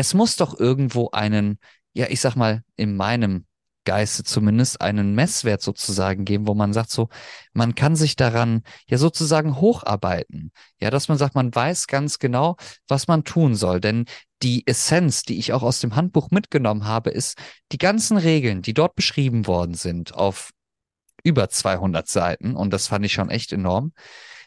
Es 0.00 0.14
muss 0.14 0.36
doch 0.36 0.58
irgendwo 0.58 1.10
einen, 1.10 1.58
ja, 1.92 2.06
ich 2.08 2.22
sag 2.22 2.34
mal, 2.34 2.64
in 2.74 2.96
meinem 2.96 3.44
Geiste 3.84 4.24
zumindest 4.24 4.80
einen 4.80 5.14
Messwert 5.14 5.60
sozusagen 5.60 6.24
geben, 6.24 6.46
wo 6.46 6.54
man 6.54 6.72
sagt 6.72 6.88
so, 6.88 7.10
man 7.52 7.74
kann 7.74 7.96
sich 7.96 8.16
daran 8.16 8.62
ja 8.86 8.96
sozusagen 8.96 9.60
hocharbeiten. 9.60 10.52
Ja, 10.80 10.88
dass 10.88 11.08
man 11.08 11.18
sagt, 11.18 11.34
man 11.34 11.54
weiß 11.54 11.86
ganz 11.86 12.18
genau, 12.18 12.56
was 12.88 13.08
man 13.08 13.24
tun 13.24 13.54
soll. 13.54 13.78
Denn 13.78 14.06
die 14.42 14.66
Essenz, 14.66 15.22
die 15.22 15.38
ich 15.38 15.52
auch 15.52 15.62
aus 15.62 15.80
dem 15.80 15.96
Handbuch 15.96 16.30
mitgenommen 16.30 16.86
habe, 16.86 17.10
ist 17.10 17.36
die 17.70 17.78
ganzen 17.78 18.16
Regeln, 18.16 18.62
die 18.62 18.72
dort 18.72 18.94
beschrieben 18.94 19.46
worden 19.46 19.74
sind 19.74 20.14
auf 20.14 20.48
über 21.24 21.50
200 21.50 22.08
Seiten. 22.08 22.56
Und 22.56 22.72
das 22.72 22.86
fand 22.86 23.04
ich 23.04 23.12
schon 23.12 23.28
echt 23.28 23.52
enorm. 23.52 23.92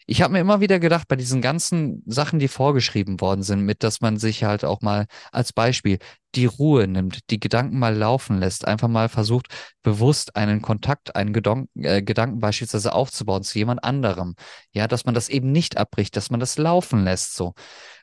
Ich 0.05 0.21
habe 0.21 0.33
mir 0.33 0.39
immer 0.39 0.59
wieder 0.59 0.79
gedacht, 0.79 1.07
bei 1.07 1.15
diesen 1.15 1.41
ganzen 1.41 2.03
Sachen, 2.05 2.39
die 2.39 2.47
vorgeschrieben 2.47 3.21
worden 3.21 3.43
sind, 3.43 3.61
mit, 3.61 3.83
dass 3.83 4.01
man 4.01 4.17
sich 4.17 4.43
halt 4.43 4.65
auch 4.65 4.81
mal 4.81 5.05
als 5.31 5.53
Beispiel 5.53 5.99
die 6.35 6.45
Ruhe 6.45 6.87
nimmt, 6.87 7.29
die 7.29 7.39
Gedanken 7.39 7.79
mal 7.79 7.95
laufen 7.95 8.39
lässt, 8.39 8.67
einfach 8.67 8.87
mal 8.87 9.07
versucht, 9.09 9.47
bewusst 9.83 10.35
einen 10.35 10.61
Kontakt, 10.61 11.15
einen 11.15 11.33
Gedon 11.33 11.69
äh, 11.75 12.01
Gedanken 12.01 12.39
beispielsweise 12.39 12.93
aufzubauen 12.93 13.43
zu 13.43 13.57
jemand 13.57 13.83
anderem. 13.83 14.35
Ja, 14.71 14.87
dass 14.87 15.05
man 15.05 15.13
das 15.13 15.29
eben 15.29 15.51
nicht 15.51 15.77
abbricht, 15.77 16.15
dass 16.15 16.29
man 16.29 16.39
das 16.39 16.57
laufen 16.57 17.03
lässt 17.03 17.35
so. 17.35 17.53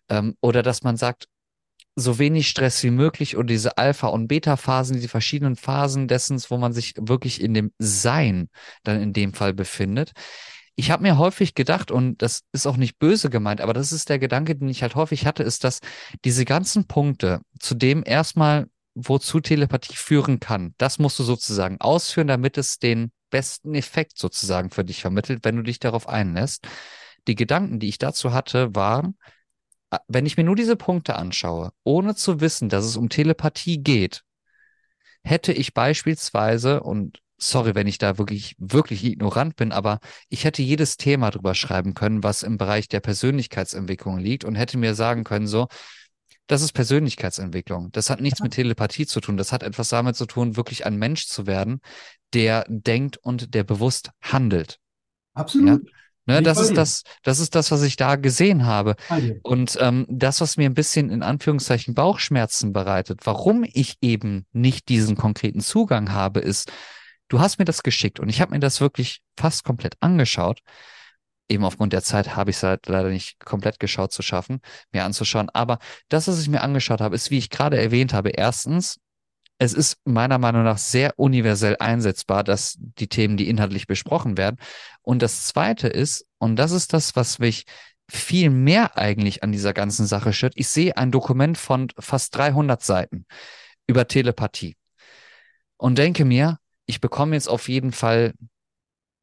Ähm, 0.08 0.36
oder 0.40 0.62
dass 0.62 0.82
man 0.82 0.96
sagt, 0.96 1.26
so 1.96 2.18
wenig 2.18 2.48
Stress 2.48 2.82
wie 2.82 2.90
möglich 2.90 3.36
und 3.36 3.48
diese 3.48 3.76
Alpha- 3.76 4.08
und 4.08 4.28
Beta-Phasen, 4.28 4.96
diese 4.96 5.08
verschiedenen 5.08 5.56
Phasen 5.56 6.08
dessen, 6.08 6.40
wo 6.48 6.56
man 6.56 6.72
sich 6.72 6.94
wirklich 6.96 7.40
in 7.40 7.54
dem 7.54 7.72
Sein 7.78 8.48
dann 8.84 9.00
in 9.00 9.12
dem 9.12 9.34
Fall 9.34 9.52
befindet. 9.54 10.12
Ich 10.80 10.90
habe 10.90 11.02
mir 11.02 11.18
häufig 11.18 11.54
gedacht, 11.54 11.90
und 11.90 12.22
das 12.22 12.44
ist 12.52 12.66
auch 12.66 12.78
nicht 12.78 12.98
böse 12.98 13.28
gemeint, 13.28 13.60
aber 13.60 13.74
das 13.74 13.92
ist 13.92 14.08
der 14.08 14.18
Gedanke, 14.18 14.56
den 14.56 14.70
ich 14.70 14.80
halt 14.80 14.94
häufig 14.94 15.26
hatte, 15.26 15.42
ist, 15.42 15.62
dass 15.62 15.80
diese 16.24 16.46
ganzen 16.46 16.86
Punkte, 16.86 17.42
zu 17.58 17.74
dem 17.74 18.02
erstmal, 18.02 18.66
wozu 18.94 19.40
Telepathie 19.40 19.94
führen 19.94 20.40
kann, 20.40 20.74
das 20.78 20.98
musst 20.98 21.18
du 21.18 21.22
sozusagen 21.22 21.78
ausführen, 21.82 22.28
damit 22.28 22.56
es 22.56 22.78
den 22.78 23.12
besten 23.28 23.74
Effekt 23.74 24.16
sozusagen 24.16 24.70
für 24.70 24.82
dich 24.82 25.02
vermittelt, 25.02 25.40
wenn 25.44 25.56
du 25.56 25.62
dich 25.62 25.80
darauf 25.80 26.08
einlässt. 26.08 26.66
Die 27.28 27.34
Gedanken, 27.34 27.78
die 27.78 27.90
ich 27.90 27.98
dazu 27.98 28.32
hatte, 28.32 28.74
waren, 28.74 29.18
wenn 30.08 30.24
ich 30.24 30.38
mir 30.38 30.44
nur 30.44 30.56
diese 30.56 30.76
Punkte 30.76 31.14
anschaue, 31.14 31.72
ohne 31.84 32.14
zu 32.14 32.40
wissen, 32.40 32.70
dass 32.70 32.86
es 32.86 32.96
um 32.96 33.10
Telepathie 33.10 33.82
geht, 33.82 34.22
hätte 35.24 35.52
ich 35.52 35.74
beispielsweise, 35.74 36.82
und 36.82 37.20
sorry, 37.40 37.74
wenn 37.74 37.86
ich 37.86 37.98
da 37.98 38.18
wirklich, 38.18 38.54
wirklich 38.58 39.04
ignorant 39.04 39.56
bin, 39.56 39.72
aber 39.72 40.00
ich 40.28 40.44
hätte 40.44 40.62
jedes 40.62 40.96
Thema 40.96 41.30
drüber 41.30 41.54
schreiben 41.54 41.94
können, 41.94 42.22
was 42.22 42.42
im 42.42 42.58
Bereich 42.58 42.88
der 42.88 43.00
Persönlichkeitsentwicklung 43.00 44.18
liegt 44.18 44.44
und 44.44 44.54
hätte 44.54 44.78
mir 44.78 44.94
sagen 44.94 45.24
können, 45.24 45.46
so, 45.46 45.68
das 46.46 46.62
ist 46.62 46.72
Persönlichkeitsentwicklung. 46.72 47.92
Das 47.92 48.10
hat 48.10 48.20
nichts 48.20 48.40
mit 48.40 48.52
Telepathie 48.52 49.06
zu 49.06 49.20
tun. 49.20 49.36
Das 49.36 49.52
hat 49.52 49.62
etwas 49.62 49.88
damit 49.88 50.16
zu 50.16 50.26
tun, 50.26 50.56
wirklich 50.56 50.84
ein 50.84 50.96
Mensch 50.96 51.26
zu 51.26 51.46
werden, 51.46 51.80
der 52.34 52.64
denkt 52.68 53.18
und 53.18 53.54
der 53.54 53.62
bewusst 53.62 54.10
handelt. 54.20 54.78
Absolut. 55.34 55.84
Ja? 55.86 55.92
Ne, 56.26 56.42
das 56.42 56.60
ist 56.60 56.76
das, 56.76 57.02
das 57.22 57.40
ist 57.40 57.54
das, 57.54 57.70
was 57.70 57.82
ich 57.82 57.96
da 57.96 58.16
gesehen 58.16 58.66
habe. 58.66 58.94
Und 59.42 59.78
ähm, 59.80 60.06
das, 60.08 60.40
was 60.40 60.56
mir 60.56 60.68
ein 60.68 60.74
bisschen 60.74 61.10
in 61.10 61.22
Anführungszeichen 61.22 61.94
Bauchschmerzen 61.94 62.72
bereitet, 62.72 63.20
warum 63.24 63.64
ich 63.64 63.96
eben 64.00 64.46
nicht 64.52 64.88
diesen 64.88 65.16
konkreten 65.16 65.60
Zugang 65.60 66.12
habe, 66.12 66.40
ist, 66.40 66.70
du 67.30 67.40
hast 67.40 67.58
mir 67.58 67.64
das 67.64 67.82
geschickt 67.82 68.20
und 68.20 68.28
ich 68.28 68.40
habe 68.42 68.52
mir 68.52 68.60
das 68.60 68.80
wirklich 68.80 69.22
fast 69.38 69.64
komplett 69.64 69.94
angeschaut. 70.00 70.60
Eben 71.48 71.64
aufgrund 71.64 71.92
der 71.92 72.02
Zeit 72.02 72.36
habe 72.36 72.50
ich 72.50 72.56
es 72.56 72.62
halt 72.62 72.86
leider 72.86 73.08
nicht 73.08 73.40
komplett 73.40 73.80
geschaut 73.80 74.12
zu 74.12 74.22
schaffen, 74.22 74.60
mir 74.92 75.04
anzuschauen. 75.04 75.48
Aber 75.50 75.78
das, 76.08 76.28
was 76.28 76.40
ich 76.40 76.48
mir 76.48 76.60
angeschaut 76.60 77.00
habe, 77.00 77.16
ist, 77.16 77.30
wie 77.30 77.38
ich 77.38 77.50
gerade 77.50 77.80
erwähnt 77.80 78.12
habe, 78.12 78.30
erstens 78.30 79.00
es 79.62 79.74
ist 79.74 79.98
meiner 80.04 80.38
Meinung 80.38 80.64
nach 80.64 80.78
sehr 80.78 81.12
universell 81.18 81.76
einsetzbar, 81.78 82.44
dass 82.44 82.76
die 82.78 83.08
Themen, 83.08 83.36
die 83.36 83.48
inhaltlich 83.48 83.86
besprochen 83.86 84.38
werden. 84.38 84.56
Und 85.02 85.20
das 85.20 85.46
Zweite 85.46 85.86
ist, 85.86 86.24
und 86.38 86.56
das 86.56 86.72
ist 86.72 86.94
das, 86.94 87.14
was 87.14 87.38
mich 87.38 87.66
viel 88.10 88.48
mehr 88.48 88.96
eigentlich 88.96 89.42
an 89.42 89.52
dieser 89.52 89.74
ganzen 89.74 90.06
Sache 90.06 90.32
stört, 90.32 90.54
ich 90.56 90.68
sehe 90.68 90.96
ein 90.96 91.10
Dokument 91.10 91.58
von 91.58 91.88
fast 91.98 92.34
300 92.36 92.82
Seiten 92.82 93.26
über 93.86 94.08
Telepathie 94.08 94.76
und 95.76 95.98
denke 95.98 96.24
mir, 96.24 96.58
ich 96.90 97.00
bekomme 97.00 97.34
jetzt 97.36 97.48
auf 97.48 97.68
jeden 97.68 97.92
Fall 97.92 98.32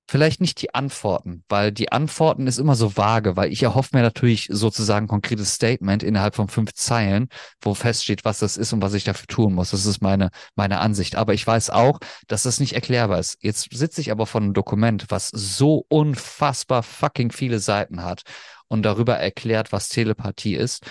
vielleicht 0.09 0.39
nicht 0.39 0.61
die 0.61 0.73
Antworten, 0.73 1.43
weil 1.49 1.73
die 1.73 1.91
Antworten 1.91 2.47
ist 2.47 2.59
immer 2.59 2.75
so 2.75 2.95
vage, 2.95 3.35
weil 3.35 3.51
ich 3.51 3.61
erhoffe 3.63 3.89
mir 3.93 4.01
natürlich 4.01 4.47
sozusagen 4.49 5.05
ein 5.05 5.09
konkretes 5.09 5.53
Statement 5.53 6.01
innerhalb 6.01 6.35
von 6.35 6.47
fünf 6.47 6.73
Zeilen, 6.73 7.27
wo 7.61 7.73
feststeht, 7.73 8.23
was 8.23 8.39
das 8.39 8.55
ist 8.55 8.71
und 8.71 8.81
was 8.81 8.93
ich 8.93 9.03
dafür 9.03 9.27
tun 9.27 9.53
muss. 9.53 9.71
Das 9.71 9.85
ist 9.85 10.01
meine, 10.01 10.29
meine 10.55 10.79
Ansicht. 10.79 11.15
Aber 11.17 11.33
ich 11.33 11.45
weiß 11.45 11.71
auch, 11.71 11.99
dass 12.27 12.43
das 12.43 12.61
nicht 12.61 12.73
erklärbar 12.73 13.19
ist. 13.19 13.37
Jetzt 13.41 13.67
sitze 13.73 13.99
ich 13.99 14.11
aber 14.11 14.25
von 14.25 14.43
einem 14.43 14.53
Dokument, 14.53 15.07
was 15.09 15.27
so 15.27 15.85
unfassbar 15.89 16.83
fucking 16.83 17.31
viele 17.33 17.59
Seiten 17.59 18.01
hat 18.01 18.21
und 18.69 18.83
darüber 18.83 19.17
erklärt, 19.17 19.73
was 19.73 19.89
Telepathie 19.89 20.55
ist. 20.55 20.85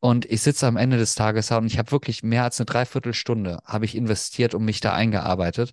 Und 0.00 0.24
ich 0.24 0.40
sitze 0.40 0.66
am 0.66 0.76
Ende 0.76 0.96
des 0.96 1.14
Tages 1.14 1.48
da 1.48 1.58
und 1.58 1.66
ich 1.66 1.78
habe 1.78 1.92
wirklich 1.92 2.22
mehr 2.22 2.44
als 2.44 2.58
eine 2.58 2.66
Dreiviertelstunde 2.66 3.58
habe 3.64 3.84
ich 3.84 3.94
investiert 3.94 4.54
und 4.54 4.64
mich 4.64 4.80
da 4.80 4.94
eingearbeitet 4.94 5.72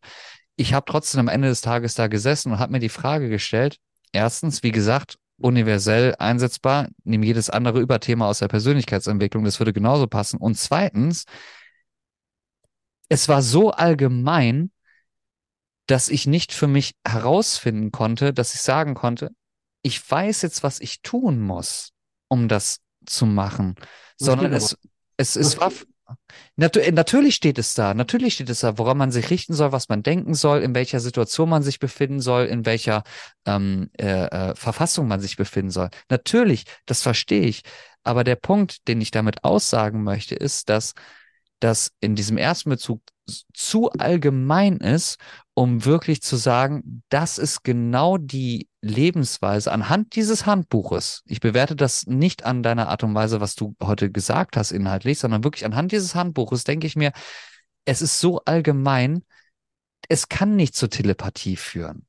ich 0.58 0.74
habe 0.74 0.86
trotzdem 0.86 1.22
am 1.22 1.28
Ende 1.28 1.48
des 1.48 1.62
Tages 1.62 1.94
da 1.94 2.08
gesessen 2.08 2.52
und 2.52 2.60
habe 2.60 2.72
mir 2.74 2.80
die 2.80 2.90
Frage 2.90 3.30
gestellt, 3.30 3.78
erstens, 4.12 4.64
wie 4.64 4.72
gesagt, 4.72 5.18
universell 5.40 6.16
einsetzbar, 6.18 6.90
nimm 7.04 7.22
jedes 7.22 7.52
andere 7.52 7.80
Überthema 7.80 8.28
aus 8.28 8.40
der 8.40 8.48
Persönlichkeitsentwicklung, 8.48 9.44
das 9.44 9.60
würde 9.60 9.72
genauso 9.72 10.08
passen. 10.08 10.38
Und 10.38 10.58
zweitens, 10.58 11.26
es 13.08 13.30
war 13.30 13.44
so 13.44 13.72
allgemein, 13.72 14.72
dass 15.86 16.10
ich 16.10 16.26
nicht 16.26 16.52
für 16.52 16.68
mich 16.68 16.96
herausfinden 17.08 17.92
konnte, 17.92 18.34
dass 18.34 18.56
ich 18.56 18.62
sagen 18.62 18.96
konnte, 18.96 19.30
ich 19.84 20.10
weiß 20.10 20.42
jetzt, 20.42 20.64
was 20.64 20.82
ich 20.82 21.02
tun 21.02 21.40
muss, 21.40 21.92
um 22.28 22.48
das 22.48 22.80
zu 23.08 23.26
machen, 23.26 23.76
Das 23.78 24.28
sondern 24.28 24.54
es, 24.54 24.78
es, 25.18 25.36
es 25.36 25.60
war, 25.60 25.72
natu 26.56 26.80
natürlich 26.92 27.36
steht 27.36 27.58
es 27.58 27.74
da, 27.74 27.94
natürlich 27.94 28.36
steht 28.36 28.50
es 28.50 28.62
da, 28.62 28.78
woran 28.78 28.98
man 28.98 29.12
sich 29.12 29.30
richten 29.30 29.54
soll, 29.54 29.72
was 29.72 29.90
man 29.90 30.04
denken 30.04 30.34
soll, 30.34 30.62
in 30.62 30.76
welcher 30.76 31.00
Situation 31.00 31.50
man 31.50 31.64
sich 31.64 31.80
befinden 31.80 32.20
soll, 32.20 32.46
in 32.46 32.66
welcher 32.66 33.04
ähm, 33.46 33.90
äh, 33.98 34.26
äh, 34.26 34.56
Verfassung 34.56 35.08
man 35.08 35.20
sich 35.20 35.38
befinden 35.38 35.72
soll. 35.72 35.90
Natürlich, 36.10 36.66
das 36.86 37.02
verstehe 37.02 37.46
ich. 37.46 37.64
Aber 38.04 38.24
der 38.24 38.36
Punkt, 38.36 38.88
den 38.88 39.02
ich 39.02 39.12
damit 39.12 39.44
aussagen 39.44 40.04
möchte, 40.04 40.36
ist, 40.36 40.70
dass 40.70 40.94
das 41.60 41.92
in 42.00 42.16
diesem 42.16 42.38
ersten 42.38 42.70
Bezug 42.70 43.02
zu 43.54 43.92
allgemein 43.92 44.78
ist, 44.78 45.18
um 45.58 45.86
wirklich 45.86 46.22
zu 46.22 46.36
sagen, 46.36 47.02
das 47.10 47.40
ist 47.40 47.64
genau 47.64 48.20
die 48.20 48.70
Lebensweise 48.82 49.72
anhand 49.72 50.16
dieses 50.16 50.46
Handbuches. 50.46 51.24
Ich 51.26 51.40
bewerte 51.40 51.76
das 51.76 52.06
nicht 52.06 52.46
an 52.46 52.62
deiner 52.62 52.90
Art 52.90 53.04
und 53.04 53.16
Weise, 53.16 53.42
was 53.42 53.56
du 53.56 53.76
heute 53.82 54.12
gesagt 54.12 54.56
hast 54.56 54.72
inhaltlich, 54.72 55.18
sondern 55.18 55.44
wirklich 55.44 55.66
anhand 55.66 55.92
dieses 55.92 56.14
Handbuches 56.14 56.64
denke 56.64 56.86
ich 56.86 56.96
mir, 56.96 57.12
es 57.86 58.04
ist 58.04 58.20
so 58.20 58.40
allgemein, 58.46 59.24
es 60.08 60.30
kann 60.30 60.56
nicht 60.56 60.76
zur 60.76 60.92
Telepathie 60.92 61.56
führen. 61.56 62.06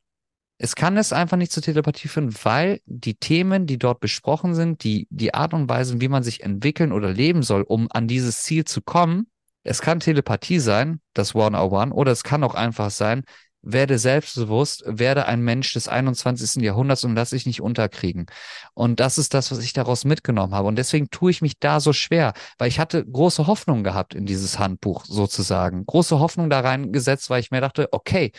Es 0.59 0.75
kann 0.77 0.99
es 0.99 1.15
einfach 1.15 1.39
nicht 1.39 1.51
zur 1.51 1.63
Telepathie 1.63 2.09
führen, 2.09 2.35
weil 2.43 2.83
die 2.85 3.15
Themen, 3.15 3.65
die 3.65 3.79
dort 3.79 4.01
besprochen 4.01 4.55
sind, 4.55 4.85
die, 4.85 5.07
die 5.09 5.33
Art 5.33 5.55
und 5.55 5.71
Weise, 5.71 6.03
wie 6.03 6.09
man 6.09 6.23
sich 6.23 6.43
entwickeln 6.43 6.93
oder 6.93 7.11
leben 7.15 7.43
soll, 7.43 7.63
um 7.63 7.89
an 7.91 8.09
dieses 8.09 8.43
Ziel 8.43 8.67
zu 8.67 8.83
kommen, 8.83 9.27
es 9.69 9.83
kann 9.83 10.01
Telepathie 10.01 10.61
sein, 10.61 11.01
das 11.13 11.35
One-on-One, 11.35 11.93
oder 11.93 12.13
es 12.13 12.25
kann 12.25 12.43
auch 12.43 12.55
einfach 12.55 12.91
sein, 12.91 13.25
werde 13.61 13.99
selbstbewusst, 13.99 14.83
werde 14.87 15.27
ein 15.27 15.43
Mensch 15.43 15.73
des 15.75 15.89
21. 15.89 16.63
Jahrhunderts 16.63 17.05
und 17.05 17.15
lass 17.15 17.31
dich 17.31 17.45
nicht 17.45 17.61
unterkriegen. 17.61 18.27
Und 18.73 19.01
das 19.01 19.19
ist 19.19 19.35
das, 19.35 19.51
was 19.51 19.59
ich 19.59 19.73
daraus 19.73 20.05
mitgenommen 20.05 20.55
habe. 20.55 20.69
Und 20.69 20.77
deswegen 20.77 21.11
tue 21.11 21.31
ich 21.31 21.43
mich 21.43 21.59
da 21.59 21.81
so 21.81 21.93
schwer, 21.93 22.33
weil 22.57 22.69
ich 22.69 22.79
hatte 22.79 23.05
große 23.05 23.47
Hoffnung 23.47 23.85
gehabt 23.85 24.15
in 24.15 24.27
dieses 24.27 24.59
Handbuch 24.59 25.05
sozusagen. 25.05 25.85
Große 25.85 26.19
Hoffnung 26.19 26.49
da 26.49 26.61
reingesetzt, 26.61 27.29
weil 27.29 27.41
ich 27.41 27.51
mir 27.51 27.61
dachte, 27.61 27.89
okay, 27.91 28.33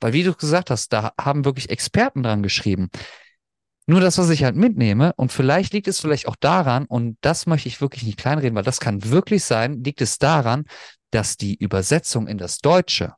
weil 0.00 0.12
wie 0.12 0.24
du 0.24 0.34
gesagt 0.34 0.70
hast, 0.70 0.92
da 0.92 1.12
haben 1.20 1.44
wirklich 1.44 1.70
Experten 1.70 2.22
dran 2.22 2.42
geschrieben. 2.42 2.88
Nur 3.86 4.00
das, 4.00 4.16
was 4.16 4.30
ich 4.30 4.44
halt 4.44 4.56
mitnehme, 4.56 5.12
und 5.16 5.30
vielleicht 5.30 5.72
liegt 5.74 5.88
es 5.88 6.00
vielleicht 6.00 6.26
auch 6.26 6.36
daran, 6.36 6.86
und 6.86 7.18
das 7.20 7.46
möchte 7.46 7.68
ich 7.68 7.80
wirklich 7.80 8.04
nicht 8.04 8.18
kleinreden, 8.18 8.54
weil 8.54 8.62
das 8.64 8.80
kann 8.80 9.10
wirklich 9.10 9.44
sein, 9.44 9.84
liegt 9.84 10.00
es 10.00 10.18
daran, 10.18 10.64
dass 11.10 11.36
die 11.36 11.54
Übersetzung 11.54 12.26
in 12.26 12.38
das 12.38 12.58
Deutsche 12.58 13.14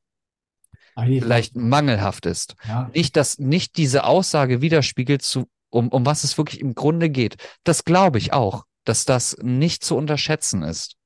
Eigentlich 0.97 1.23
vielleicht 1.23 1.57
mangelhaft 1.57 2.27
ist. 2.27 2.57
ja, 2.67 2.91
Nicht, 2.95 3.17
dass 3.17 3.39
nicht 3.39 3.77
diese 3.77 4.05
Aussage 4.05 4.61
widerspiegelt, 4.61 5.23
zu, 5.23 5.47
um, 5.71 5.89
um 5.89 6.05
was 6.05 6.25
es 6.25 6.37
wirklich 6.37 6.61
im 6.61 6.75
Grunde 6.75 7.11
geht. 7.11 7.37
Das 7.65 7.85
glaube 7.85 8.19
ich 8.19 8.33
auch, 8.33 8.65
dass 8.85 9.05
das 9.05 9.37
nicht 9.43 9.85
zu 9.85 9.97
unterschätzen 9.97 10.63
ist. 10.63 10.97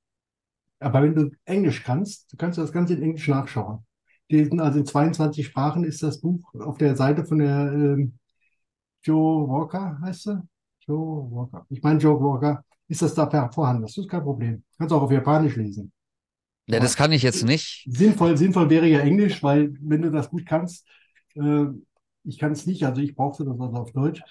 aber 0.81 1.03
wenn 1.03 1.15
du 1.15 1.31
Englisch 1.45 1.83
kannst, 1.83 2.33
du 2.33 2.37
kannst 2.37 2.59
das 2.59 2.73
Ganze 2.73 2.95
in 2.95 3.03
Englisch 3.03 3.29
nachschauen. 3.29 3.85
Die 4.31 4.49
also 4.61 4.79
in 4.79 4.87
22 4.87 5.45
Sprachen 5.47 5.85
ist 5.85 6.03
das 6.03 6.21
Buch 6.21 6.55
auf 6.55 6.79
der 6.79 6.97
Seite 6.97 7.25
von 7.25 7.39
der 7.39 7.73
ähm, 7.73 8.20
Joe 9.03 9.49
Walker, 9.49 9.99
heißt 10.01 10.23
sie? 10.25 10.43
Joe 10.87 11.31
Walker. 11.31 11.67
Ich 11.69 11.83
meine 11.83 11.99
Joe 11.99 12.21
Walker. 12.21 12.65
Ist 12.89 13.03
das 13.03 13.15
da 13.15 13.51
vorhanden? 13.51 13.83
Das 13.83 13.97
ist 13.97 14.09
kein 14.09 14.23
Problem. 14.23 14.65
Kannst 14.77 14.93
auch 14.93 15.03
auf 15.03 15.13
Japanisch 15.13 15.57
lesen. 15.57 15.93
Ja, 16.67 16.81
das 16.81 16.97
kann 16.97 17.13
ich 17.13 17.23
jetzt 17.23 17.45
nicht. 17.45 17.87
Sinnvoll, 17.89 18.37
sinnvoll 18.37 18.71
wäre 18.71 18.87
ja 18.87 19.01
Englisch, 19.01 19.43
weil 19.43 19.73
wenn 19.81 20.03
du 20.03 20.11
das 20.11 20.31
gut 20.31 20.47
kannst, 20.47 20.87
äh, 21.35 21.67
ich 22.25 22.39
kann 22.39 22.53
es 22.53 22.67
nicht, 22.67 22.85
also 22.85 23.01
ich 23.01 23.15
brauchte 23.15 23.45
das 23.45 23.59
also 23.59 23.77
auf 23.77 23.93
Deutsch. 23.93 24.23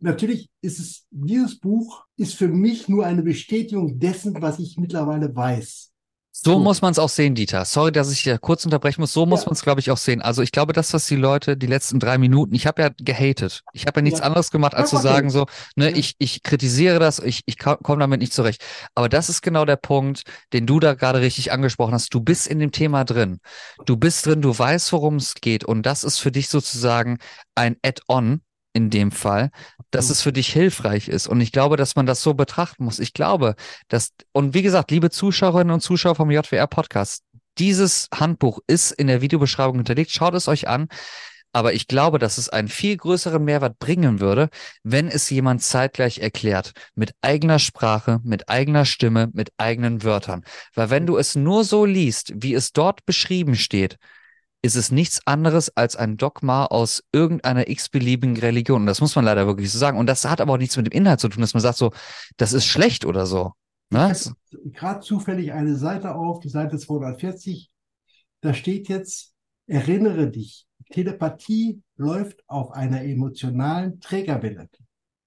Natürlich 0.00 0.48
ist 0.60 0.78
es, 0.78 1.06
dieses 1.10 1.58
Buch 1.58 2.04
ist 2.16 2.34
für 2.34 2.48
mich 2.48 2.88
nur 2.88 3.04
eine 3.04 3.22
Bestätigung 3.22 3.98
dessen, 3.98 4.40
was 4.40 4.58
ich 4.60 4.76
mittlerweile 4.76 5.34
weiß. 5.34 5.92
So 6.40 6.52
So. 6.52 6.58
muss 6.60 6.82
man 6.82 6.92
es 6.92 7.00
auch 7.00 7.08
sehen, 7.08 7.34
Dieter. 7.34 7.64
Sorry, 7.64 7.90
dass 7.90 8.12
ich 8.12 8.20
hier 8.20 8.38
kurz 8.38 8.64
unterbrechen 8.64 9.00
muss. 9.00 9.12
So 9.12 9.26
muss 9.26 9.40
Ja. 9.40 9.46
man 9.46 9.54
es, 9.54 9.62
glaube 9.62 9.80
ich, 9.80 9.90
auch 9.90 9.96
sehen. 9.96 10.22
Also 10.22 10.42
ich 10.42 10.52
glaube, 10.52 10.72
das, 10.72 10.94
was 10.94 11.06
die 11.06 11.16
Leute 11.16 11.56
die 11.56 11.66
letzten 11.66 11.98
drei 11.98 12.16
Minuten, 12.16 12.54
ich 12.54 12.66
habe 12.68 12.80
ja 12.80 12.90
gehatet. 12.96 13.62
Ich 13.72 13.86
habe 13.86 13.98
ja 13.98 14.02
nichts 14.02 14.20
Ja. 14.20 14.26
anderes 14.26 14.52
gemacht, 14.52 14.74
als 14.74 14.90
zu 14.90 14.96
Einfach 14.96 15.10
sagen 15.10 15.30
so, 15.30 15.46
ne, 15.74 15.90
Ja. 15.90 15.96
ich, 15.96 16.14
ich 16.18 16.44
kritisiere 16.44 17.00
das, 17.00 17.18
ich, 17.18 17.42
ich 17.46 17.58
komme 17.58 17.98
damit 18.00 18.20
nicht 18.20 18.32
zurecht. 18.32 18.62
Aber 18.94 19.08
das 19.08 19.28
ist 19.28 19.42
genau 19.42 19.64
der 19.64 19.76
Punkt, 19.76 20.22
den 20.52 20.64
du 20.66 20.78
da 20.78 20.94
gerade 20.94 21.20
richtig 21.20 21.50
angesprochen 21.50 21.92
hast. 21.94 22.14
Du 22.14 22.20
bist 22.20 22.46
in 22.46 22.60
dem 22.60 22.70
Thema 22.70 23.04
drin. 23.04 23.40
Du 23.84 23.96
bist 23.96 24.24
drin, 24.24 24.40
du 24.40 24.56
weißt, 24.56 24.92
worum 24.92 25.16
es 25.16 25.34
geht. 25.34 25.64
Und 25.64 25.82
das 25.86 26.04
ist 26.04 26.18
für 26.18 26.30
dich 26.30 26.48
sozusagen 26.48 27.18
ein 27.56 27.76
Add-on 27.84 28.42
in 28.74 28.90
dem 28.90 29.10
Fall, 29.10 29.50
dass 29.90 30.06
Absolut. 30.06 30.16
es 30.16 30.22
für 30.22 30.32
dich 30.32 30.52
hilfreich 30.52 31.08
ist. 31.08 31.26
Und 31.26 31.40
ich 31.40 31.52
glaube, 31.52 31.76
dass 31.76 31.96
man 31.96 32.06
das 32.06 32.22
so 32.22 32.34
betrachten 32.34 32.84
muss. 32.84 32.98
Ich 32.98 33.12
glaube, 33.12 33.54
dass, 33.88 34.12
und 34.32 34.54
wie 34.54 34.62
gesagt, 34.62 34.90
liebe 34.90 35.10
Zuschauerinnen 35.10 35.72
und 35.72 35.80
Zuschauer 35.80 36.14
vom 36.14 36.30
JWR 36.30 36.66
Podcast, 36.66 37.22
dieses 37.58 38.08
Handbuch 38.14 38.60
ist 38.66 38.92
in 38.92 39.06
der 39.06 39.20
Videobeschreibung 39.20 39.76
hinterlegt. 39.76 40.10
Schaut 40.10 40.34
es 40.34 40.48
euch 40.48 40.68
an. 40.68 40.88
Aber 41.52 41.72
ich 41.72 41.88
glaube, 41.88 42.18
dass 42.18 42.36
es 42.36 42.50
einen 42.50 42.68
viel 42.68 42.96
größeren 42.96 43.42
Mehrwert 43.42 43.78
bringen 43.78 44.20
würde, 44.20 44.50
wenn 44.82 45.08
es 45.08 45.30
jemand 45.30 45.62
zeitgleich 45.62 46.18
erklärt. 46.18 46.72
Mit 46.94 47.12
eigener 47.22 47.58
Sprache, 47.58 48.20
mit 48.22 48.50
eigener 48.50 48.84
Stimme, 48.84 49.30
mit 49.32 49.50
eigenen 49.56 50.04
Wörtern. 50.04 50.44
Weil 50.74 50.90
wenn 50.90 51.06
du 51.06 51.16
es 51.16 51.36
nur 51.36 51.64
so 51.64 51.86
liest, 51.86 52.32
wie 52.36 52.52
es 52.52 52.72
dort 52.72 53.06
beschrieben 53.06 53.56
steht, 53.56 53.96
ist 54.62 54.76
es 54.76 54.90
nichts 54.90 55.20
anderes 55.26 55.76
als 55.76 55.96
ein 55.96 56.16
Dogma 56.16 56.66
aus 56.66 57.02
irgendeiner 57.12 57.68
x-beliebigen 57.68 58.36
Religion. 58.36 58.82
Und 58.82 58.86
das 58.86 59.00
muss 59.00 59.14
man 59.14 59.24
leider 59.24 59.46
wirklich 59.46 59.70
so 59.70 59.78
sagen. 59.78 59.98
Und 59.98 60.06
das 60.06 60.24
hat 60.24 60.40
aber 60.40 60.54
auch 60.54 60.58
nichts 60.58 60.76
mit 60.76 60.86
dem 60.86 60.92
Inhalt 60.92 61.20
zu 61.20 61.28
tun, 61.28 61.40
dass 61.40 61.54
man 61.54 61.62
sagt 61.62 61.78
so, 61.78 61.92
das 62.36 62.52
ist 62.52 62.66
schlecht 62.66 63.04
oder 63.04 63.26
so. 63.26 63.52
Ne? 63.90 64.12
Gerade 64.72 65.00
zufällig 65.00 65.52
eine 65.52 65.76
Seite 65.76 66.14
auf, 66.14 66.40
die 66.40 66.48
Seite 66.48 66.78
240. 66.78 67.70
Da 68.40 68.52
steht 68.52 68.88
jetzt, 68.88 69.32
erinnere 69.66 70.30
dich, 70.30 70.66
Telepathie 70.90 71.82
läuft 71.96 72.42
auf 72.46 72.72
einer 72.72 73.02
emotionalen 73.02 74.00
Trägerwelle. 74.00 74.68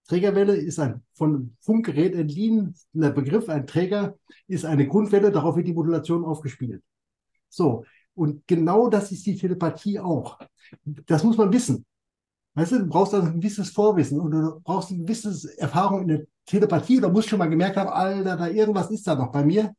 Trägerwelle 0.07 0.55
ist 0.55 0.79
ein 0.79 1.03
von 1.13 1.55
Funkgerät 1.61 2.15
entliehen, 2.15 2.75
der 2.91 3.11
Begriff, 3.11 3.47
ein 3.47 3.67
Träger 3.67 4.17
ist 4.47 4.65
eine 4.65 4.87
Grundwelle, 4.87 5.31
darauf 5.31 5.55
wird 5.55 5.67
die 5.67 5.73
Modulation 5.73 6.25
aufgespielt. 6.25 6.83
So, 7.47 7.85
und 8.15 8.45
genau 8.47 8.89
das 8.89 9.11
ist 9.11 9.25
die 9.25 9.37
Telepathie 9.37 9.99
auch. 9.99 10.39
Das 10.83 11.23
muss 11.23 11.37
man 11.37 11.51
wissen. 11.51 11.85
Weißt 12.53 12.73
du, 12.73 12.79
du 12.79 12.87
brauchst 12.87 13.13
also 13.13 13.27
ein 13.27 13.39
gewisses 13.39 13.69
Vorwissen 13.69 14.19
und 14.19 14.31
du 14.31 14.59
brauchst 14.63 14.89
eine 14.89 14.99
gewisse 14.99 15.57
Erfahrung 15.57 16.01
in 16.01 16.07
der 16.09 16.21
Telepathie 16.45 16.97
oder 16.97 17.09
musst 17.09 17.29
schon 17.29 17.39
mal 17.39 17.49
gemerkt 17.49 17.77
haben, 17.77 17.89
Alter, 17.89 18.35
da 18.35 18.47
irgendwas 18.47 18.91
ist 18.91 19.07
da 19.07 19.15
noch 19.15 19.31
bei 19.31 19.45
mir. 19.45 19.73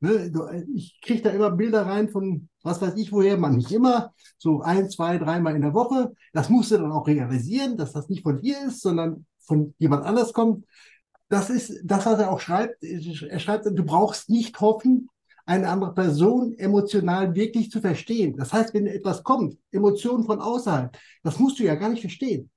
Ne, 0.00 0.64
ich 0.74 1.00
kriege 1.00 1.22
da 1.22 1.30
immer 1.30 1.50
Bilder 1.50 1.86
rein 1.86 2.08
von 2.08 2.48
was 2.66 2.82
weiß 2.82 2.96
ich 2.96 3.12
woher, 3.12 3.38
man 3.38 3.56
nicht 3.56 3.70
immer, 3.70 4.12
so 4.36 4.60
ein, 4.60 4.90
zwei, 4.90 5.18
dreimal 5.18 5.54
in 5.54 5.62
der 5.62 5.72
Woche. 5.72 6.12
Das 6.32 6.50
musst 6.50 6.72
du 6.72 6.78
dann 6.78 6.92
auch 6.92 7.06
realisieren, 7.06 7.76
dass 7.76 7.92
das 7.92 8.08
nicht 8.08 8.24
von 8.24 8.40
dir 8.40 8.66
ist, 8.66 8.82
sondern 8.82 9.24
von 9.38 9.74
jemand 9.78 10.04
anders 10.04 10.32
kommt. 10.32 10.66
Das 11.28 11.48
ist 11.48 11.80
das, 11.84 12.04
was 12.06 12.18
er 12.18 12.30
auch 12.30 12.40
schreibt. 12.40 12.82
Er 12.82 13.38
schreibt, 13.38 13.66
du 13.66 13.84
brauchst 13.84 14.28
nicht 14.28 14.60
hoffen, 14.60 15.08
eine 15.46 15.68
andere 15.68 15.94
Person 15.94 16.54
emotional 16.58 17.34
wirklich 17.34 17.70
zu 17.70 17.80
verstehen. 17.80 18.36
Das 18.36 18.52
heißt, 18.52 18.74
wenn 18.74 18.86
etwas 18.86 19.22
kommt, 19.22 19.56
Emotionen 19.70 20.24
von 20.24 20.40
außerhalb, 20.40 20.96
das 21.22 21.38
musst 21.38 21.58
du 21.58 21.64
ja 21.64 21.76
gar 21.76 21.88
nicht 21.88 22.00
verstehen. 22.00 22.50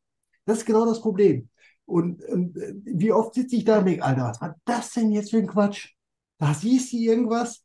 Das 0.46 0.60
ist 0.60 0.66
genau 0.66 0.86
das 0.86 1.00
Problem. 1.00 1.50
Und, 1.86 2.24
und 2.26 2.58
äh, 2.58 2.74
wie 2.86 3.12
oft 3.12 3.36
sitze 3.36 3.56
ich 3.56 3.64
da 3.66 3.80
und 3.80 3.86
denke, 3.86 4.04
Alter, 4.04 4.30
was 4.30 4.42
war 4.42 4.56
das 4.66 4.92
denn 4.94 5.12
jetzt 5.12 5.30
für 5.30 5.38
ein 5.38 5.48
Quatsch? 5.48 5.94
Da 6.40 6.54
siehst 6.54 6.92
du 6.92 6.98
irgendwas, 6.98 7.64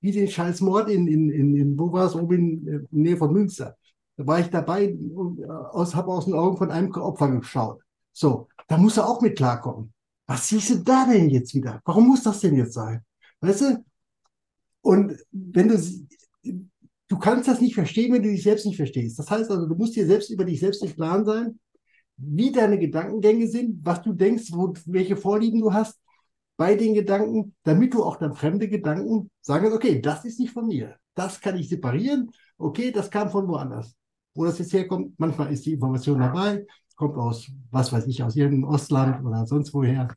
wie 0.00 0.12
den 0.12 0.28
scheiß 0.28 0.60
Mord 0.60 0.88
in, 0.90 1.06
in, 1.06 1.30
in, 1.30 1.56
in 1.56 1.78
wo 1.78 1.92
war 1.92 2.06
es, 2.06 2.14
oben 2.14 2.66
in, 2.66 2.88
in 2.90 3.02
Nähe 3.02 3.16
von 3.16 3.32
Münster. 3.32 3.76
Da 4.16 4.26
war 4.26 4.40
ich 4.40 4.48
dabei 4.48 4.92
und 4.94 5.44
aus, 5.48 5.94
habe 5.94 6.08
aus 6.08 6.24
den 6.24 6.34
Augen 6.34 6.56
von 6.56 6.70
einem 6.70 6.92
Opfer 6.94 7.28
geschaut. 7.28 7.82
So, 8.12 8.48
da 8.66 8.76
muss 8.76 8.96
er 8.96 9.08
auch 9.08 9.20
mit 9.20 9.36
klarkommen. 9.36 9.92
Was 10.26 10.48
siehst 10.48 10.70
du 10.70 10.76
da 10.76 11.06
denn 11.06 11.30
jetzt 11.30 11.54
wieder? 11.54 11.80
Warum 11.84 12.08
muss 12.08 12.22
das 12.22 12.40
denn 12.40 12.56
jetzt 12.56 12.74
sein? 12.74 13.04
Weißt 13.40 13.60
du? 13.62 13.84
Und 14.82 15.16
wenn 15.30 15.68
du, 15.68 15.78
du 17.08 17.18
kannst 17.18 17.48
das 17.48 17.60
nicht 17.60 17.74
verstehen, 17.74 18.12
wenn 18.12 18.22
du 18.22 18.30
dich 18.30 18.42
selbst 18.42 18.66
nicht 18.66 18.76
verstehst. 18.76 19.18
Das 19.18 19.30
heißt 19.30 19.50
also, 19.50 19.66
du 19.66 19.74
musst 19.74 19.96
dir 19.96 20.06
selbst 20.06 20.30
über 20.30 20.44
dich 20.44 20.60
selbst 20.60 20.82
im 20.82 20.94
Klaren 20.94 21.24
sein, 21.24 21.58
wie 22.16 22.52
deine 22.52 22.78
Gedankengänge 22.78 23.48
sind, 23.48 23.80
was 23.84 24.02
du 24.02 24.12
denkst, 24.12 24.52
wo, 24.52 24.74
welche 24.86 25.16
Vorlieben 25.16 25.60
du 25.60 25.72
hast 25.72 25.98
bei 26.56 26.74
den 26.74 26.92
Gedanken, 26.94 27.54
damit 27.62 27.94
du 27.94 28.04
auch 28.04 28.16
dann 28.16 28.34
fremde 28.34 28.68
Gedanken 28.68 29.30
sagen 29.40 29.64
kannst, 29.64 29.76
okay, 29.76 30.00
das 30.00 30.24
ist 30.26 30.38
nicht 30.38 30.52
von 30.52 30.66
mir. 30.66 30.96
Das 31.14 31.40
kann 31.40 31.56
ich 31.56 31.68
separieren. 31.68 32.30
Okay, 32.58 32.92
das 32.92 33.10
kam 33.10 33.30
von 33.30 33.48
woanders. 33.48 33.94
Wo 34.34 34.44
das 34.44 34.58
jetzt 34.58 34.72
herkommt, 34.72 35.18
manchmal 35.18 35.52
ist 35.52 35.64
die 35.64 35.72
Information 35.72 36.20
dabei, 36.20 36.66
kommt 36.96 37.16
aus, 37.16 37.50
was 37.70 37.90
weiß 37.92 38.06
ich, 38.06 38.22
aus 38.22 38.36
irgendeinem 38.36 38.74
Ostland 38.74 39.24
oder 39.24 39.46
sonst 39.46 39.72
woher. 39.72 40.08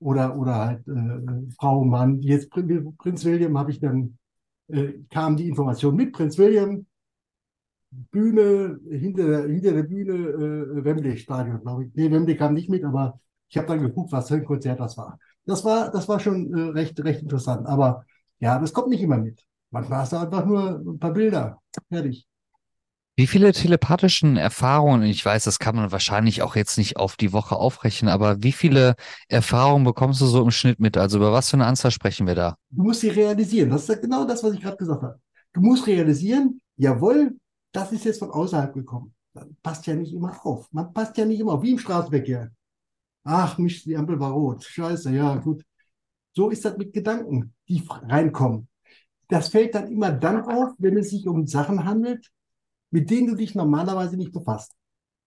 Oder, 0.00 0.36
oder 0.36 0.54
halt 0.56 0.86
äh, 0.88 1.52
Frau, 1.58 1.84
Mann. 1.84 2.20
Jetzt 2.22 2.50
Prin- 2.50 2.94
Prinz 2.98 3.24
William 3.24 3.58
habe 3.58 3.70
ich 3.72 3.80
dann 3.80 4.18
äh, 4.68 4.94
kam 5.10 5.36
die 5.36 5.48
Information 5.48 5.96
mit 5.96 6.12
Prinz 6.12 6.38
William, 6.38 6.86
Bühne, 7.90 8.78
hinter, 8.90 9.46
hinter 9.48 9.72
der 9.72 9.82
Bühne, 9.82 10.12
äh, 10.12 10.84
Wembley 10.84 11.16
Stadion, 11.16 11.60
glaube 11.62 11.84
ich. 11.86 11.94
Nee, 11.94 12.10
Wembley 12.10 12.36
kam 12.36 12.54
nicht 12.54 12.68
mit, 12.68 12.84
aber 12.84 13.18
ich 13.48 13.56
habe 13.56 13.66
dann 13.66 13.80
geguckt, 13.80 14.12
was 14.12 14.28
für 14.28 14.34
ein 14.34 14.44
Konzert 14.44 14.78
das 14.80 14.96
war. 14.98 15.18
Das 15.46 15.64
war, 15.64 15.90
das 15.90 16.06
war 16.08 16.20
schon 16.20 16.52
äh, 16.54 16.60
recht, 16.72 17.02
recht 17.02 17.22
interessant. 17.22 17.66
Aber 17.66 18.04
ja, 18.40 18.58
das 18.58 18.72
kommt 18.74 18.88
nicht 18.88 19.00
immer 19.02 19.16
mit. 19.18 19.42
Manchmal 19.70 20.00
hast 20.00 20.12
du 20.12 20.16
einfach 20.18 20.44
nur 20.44 20.78
ein 20.86 20.98
paar 20.98 21.12
Bilder. 21.12 21.60
Fertig. 21.88 22.26
Wie 23.18 23.26
viele 23.26 23.50
telepathischen 23.50 24.36
Erfahrungen, 24.36 25.02
ich 25.02 25.24
weiß, 25.24 25.42
das 25.42 25.58
kann 25.58 25.74
man 25.74 25.90
wahrscheinlich 25.90 26.40
auch 26.42 26.54
jetzt 26.54 26.78
nicht 26.78 26.98
auf 26.98 27.16
die 27.16 27.32
Woche 27.32 27.56
aufrechnen, 27.56 28.08
aber 28.08 28.44
wie 28.44 28.52
viele 28.52 28.94
Erfahrungen 29.26 29.82
bekommst 29.82 30.20
du 30.20 30.26
so 30.26 30.40
im 30.40 30.52
Schnitt 30.52 30.78
mit? 30.78 30.96
Also 30.96 31.18
über 31.18 31.32
was 31.32 31.50
für 31.50 31.56
eine 31.56 31.66
Anzahl 31.66 31.90
sprechen 31.90 32.28
wir 32.28 32.36
da? 32.36 32.56
Du 32.70 32.84
musst 32.84 33.00
sie 33.00 33.08
realisieren. 33.08 33.70
Das 33.70 33.88
ist 33.88 34.02
genau 34.02 34.24
das, 34.24 34.44
was 34.44 34.54
ich 34.54 34.60
gerade 34.60 34.76
gesagt 34.76 35.02
habe. 35.02 35.18
Du 35.52 35.60
musst 35.60 35.84
realisieren, 35.88 36.60
jawohl, 36.76 37.36
das 37.72 37.90
ist 37.90 38.04
jetzt 38.04 38.20
von 38.20 38.30
außerhalb 38.30 38.72
gekommen. 38.72 39.12
Das 39.34 39.48
passt 39.64 39.84
ja 39.88 39.96
nicht 39.96 40.12
immer 40.12 40.38
auf. 40.46 40.68
Man 40.70 40.92
passt 40.92 41.18
ja 41.18 41.24
nicht 41.24 41.40
immer 41.40 41.54
auf, 41.54 41.62
wie 41.64 41.72
im 41.72 41.78
Straßenverkehr. 41.80 42.52
Ach, 43.24 43.58
mich, 43.58 43.82
die 43.82 43.96
Ampel 43.96 44.20
war 44.20 44.30
rot. 44.30 44.62
Scheiße, 44.62 45.12
ja, 45.12 45.34
gut. 45.34 45.64
So 46.34 46.50
ist 46.50 46.64
das 46.64 46.76
mit 46.76 46.92
Gedanken, 46.92 47.52
die 47.68 47.82
reinkommen. 47.88 48.68
Das 49.26 49.48
fällt 49.48 49.74
dann 49.74 49.90
immer 49.90 50.12
dann 50.12 50.42
auf, 50.42 50.74
wenn 50.78 50.96
es 50.96 51.10
sich 51.10 51.26
um 51.26 51.48
Sachen 51.48 51.84
handelt, 51.84 52.24
mit 52.90 53.10
denen 53.10 53.28
du 53.28 53.34
dich 53.34 53.54
normalerweise 53.54 54.16
nicht 54.16 54.32
befasst. 54.32 54.72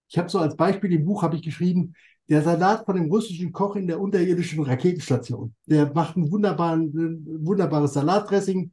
Ich 0.09 0.17
habe 0.17 0.29
so 0.29 0.39
als 0.39 0.55
Beispiel 0.55 0.91
im 0.91 1.05
Buch 1.05 1.23
habe 1.23 1.35
ich 1.35 1.41
geschrieben, 1.41 1.93
der 2.29 2.41
Salat 2.41 2.85
von 2.85 2.95
dem 2.95 3.09
russischen 3.09 3.51
Koch 3.51 3.75
in 3.75 3.87
der 3.87 3.99
unterirdischen 3.99 4.63
Raketenstation. 4.63 5.53
Der 5.65 5.91
macht 5.93 6.17
ein, 6.17 6.31
wunderbares 6.31 7.93
Salatdressing. 7.93 8.71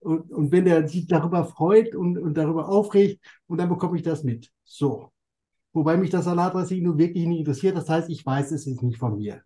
Und, 0.00 0.30
und 0.30 0.52
wenn 0.52 0.66
er 0.66 0.86
sich 0.86 1.06
darüber 1.06 1.44
freut 1.46 1.94
und, 1.94 2.18
und 2.18 2.34
darüber 2.36 2.68
aufregt, 2.68 3.24
und 3.46 3.58
dann 3.58 3.70
bekomme 3.70 3.96
ich 3.96 4.02
das 4.02 4.22
mit. 4.22 4.50
So. 4.64 5.10
Wobei 5.72 5.96
mich 5.96 6.10
das 6.10 6.26
Salatdressing 6.26 6.82
nur 6.82 6.98
wirklich 6.98 7.26
nicht 7.26 7.40
interessiert. 7.40 7.76
Das 7.76 7.88
heißt, 7.88 8.10
ich 8.10 8.24
weiß, 8.24 8.52
es 8.52 8.66
ist 8.66 8.82
nicht 8.82 8.98
von 8.98 9.16
mir. 9.16 9.42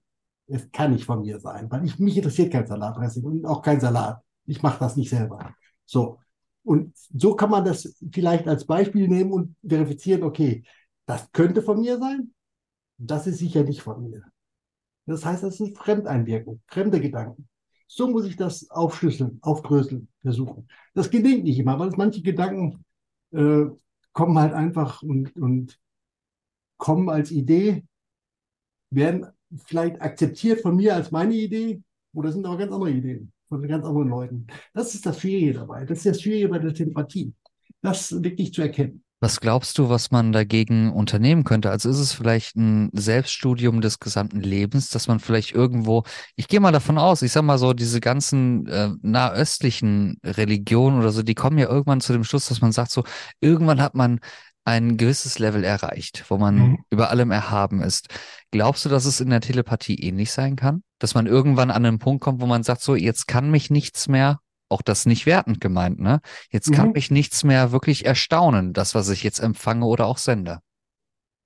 Es 0.47 0.71
kann 0.73 0.93
nicht 0.93 1.05
von 1.05 1.23
mir 1.23 1.39
sein, 1.41 1.71
weil 1.71 1.85
ich, 1.85 1.99
mich 1.99 2.17
interessiert 2.17 2.53
kein 2.53 2.67
Salatdressing 2.67 3.23
und 3.23 3.47
auch 3.47 3.63
kein 3.63 3.81
Salat. 3.81 4.21
Ich 4.47 4.63
mache 4.63 4.79
das 4.81 4.97
nicht 4.97 5.11
selber. 5.11 5.55
So. 5.85 6.19
Und 6.69 6.95
so 6.95 7.35
kann 7.35 7.49
man 7.49 7.65
das 7.65 7.97
vielleicht 8.13 8.47
als 8.47 8.67
Beispiel 8.67 9.09
nehmen 9.09 9.33
und 9.33 9.57
verifizieren, 9.67 10.23
okay, 10.23 10.65
das 11.07 11.33
könnte 11.33 11.63
von 11.63 11.81
mir 11.81 11.97
sein, 11.97 12.35
das 12.99 13.27
ist 13.27 13.39
sicher 13.39 13.65
nicht 13.65 13.81
von 13.81 14.03
mir. 14.03 14.23
Das 15.07 15.25
heißt, 15.25 15.43
das 15.45 15.61
ist 15.61 15.79
Fremdeinwirkung, 15.79 16.61
fremde 16.67 17.01
Gedanken. 17.01 17.49
So 17.87 18.07
muss 18.11 18.27
ich 18.27 18.37
das 18.37 18.69
aufschlüsseln, 18.69 19.39
aufdröseln, 19.41 20.09
versuchen. 20.21 20.69
Das 20.93 21.09
gelingt 21.09 21.45
nicht 21.45 21.59
immer, 21.59 21.79
weil 21.79 21.89
manche 21.97 22.21
Gedanken 22.21 22.85
äh, 23.31 23.65
kommen 24.13 24.39
halt 24.39 24.53
einfach 24.53 25.03
und, 25.03 25.35
und 25.37 25.81
kommen 26.77 27.09
als 27.09 27.31
Idee, 27.31 27.87
werden 28.91 29.27
vielleicht 29.65 30.03
akzeptiert 30.03 30.61
von 30.61 30.77
mir 30.77 30.95
als 30.97 31.13
meine 31.13 31.35
Idee 31.35 31.83
oder 32.13 32.31
sind 32.31 32.45
aber 32.45 32.59
ganz 32.59 32.73
andere 32.73 32.91
Ideen 32.91 33.33
von 33.49 33.67
ganz 33.67 33.85
anderen 33.85 34.09
Leuten. 34.09 34.47
Das 34.75 34.95
ist 34.95 35.07
das 35.07 35.21
Schwierige 35.21 35.55
dabei. 35.55 35.85
Das 35.85 35.99
ist 35.99 36.07
das 36.07 36.23
Schwierige 36.23 36.49
bei 36.49 36.59
der 36.59 36.75
Telepathie. 36.75 37.33
Das 37.83 38.23
wirklich 38.23 38.53
zu 38.53 38.63
erkennen. 38.63 39.03
Was 39.21 39.41
glaubst 39.41 39.79
du, 39.79 39.89
was 39.89 40.13
man 40.13 40.31
dagegen 40.31 40.93
unternehmen 40.93 41.43
könnte? 41.43 41.71
Also 41.71 41.91
ist 41.91 41.99
es 41.99 42.13
vielleicht 42.13 42.55
ein 42.55 42.89
Selbststudium 42.93 43.81
des 43.81 43.99
gesamten 43.99 44.41
Lebens, 44.41 44.91
dass 44.91 45.09
man 45.09 45.19
vielleicht 45.19 45.53
irgendwo, 45.53 46.05
ich 46.37 46.47
gehe 46.47 46.61
mal 46.61 46.71
davon 46.71 46.99
aus, 46.99 47.23
ich 47.23 47.33
sag 47.33 47.43
mal 47.43 47.59
so, 47.59 47.73
diese 47.73 47.99
ganzen 47.99 48.67
äh, 48.69 48.91
nahöstlichen 49.03 50.19
Religionen 50.25 51.01
oder 51.01 51.11
so, 51.11 51.25
die 51.25 51.35
kommen 51.35 51.59
ja 51.59 51.69
irgendwann 51.69 52.01
zu 52.01 52.13
dem 52.13 52.23
Schluss, 52.23 52.47
dass 52.47 52.61
man 52.61 52.71
sagt, 52.71 52.93
so, 52.93 53.03
irgendwann 53.41 53.83
hat 53.83 53.97
man 53.97 54.21
ein 54.65 54.99
gewisses 54.99 55.41
Level 55.41 55.65
erreicht, 55.65 56.27
wo 56.29 56.39
man 56.39 56.55
mhm. 56.57 56.79
über 56.91 57.11
allem 57.11 57.33
erhaben 57.33 57.81
ist. 57.81 58.09
Glaubst 58.53 58.85
du, 58.85 58.89
dass 58.89 59.05
es 59.05 59.21
in 59.21 59.31
der 59.31 59.41
Telepathie 59.41 59.97
ähnlich 59.97 60.31
sein 60.31 60.55
kann? 60.55 60.85
Dass 60.99 61.15
man 61.15 61.27
irgendwann 61.27 61.71
an 61.71 61.85
einen 61.85 61.99
Punkt 61.99 62.23
kommt, 62.23 62.41
wo 62.41 62.47
man 62.47 62.63
sagt, 62.63 62.81
so, 62.81 62.95
jetzt 62.95 63.29
kann 63.29 63.51
mich 63.51 63.71
nichts 63.71 64.09
mehr, 64.09 64.41
auch 64.69 64.83
das 64.83 65.07
nicht 65.07 65.27
wertend 65.27 65.61
gemeint, 65.61 66.01
ne? 66.01 66.21
Jetzt 66.51 66.73
kann 66.73 66.89
mhm. 66.89 66.93
mich 66.93 67.11
nichts 67.11 67.45
mehr 67.45 67.73
wirklich 67.73 68.05
erstaunen, 68.05 68.73
das, 68.73 68.95
was 68.95 69.09
ich 69.09 69.23
jetzt 69.23 69.39
empfange 69.39 69.87
oder 69.87 70.07
auch 70.07 70.19
sende. 70.19 70.61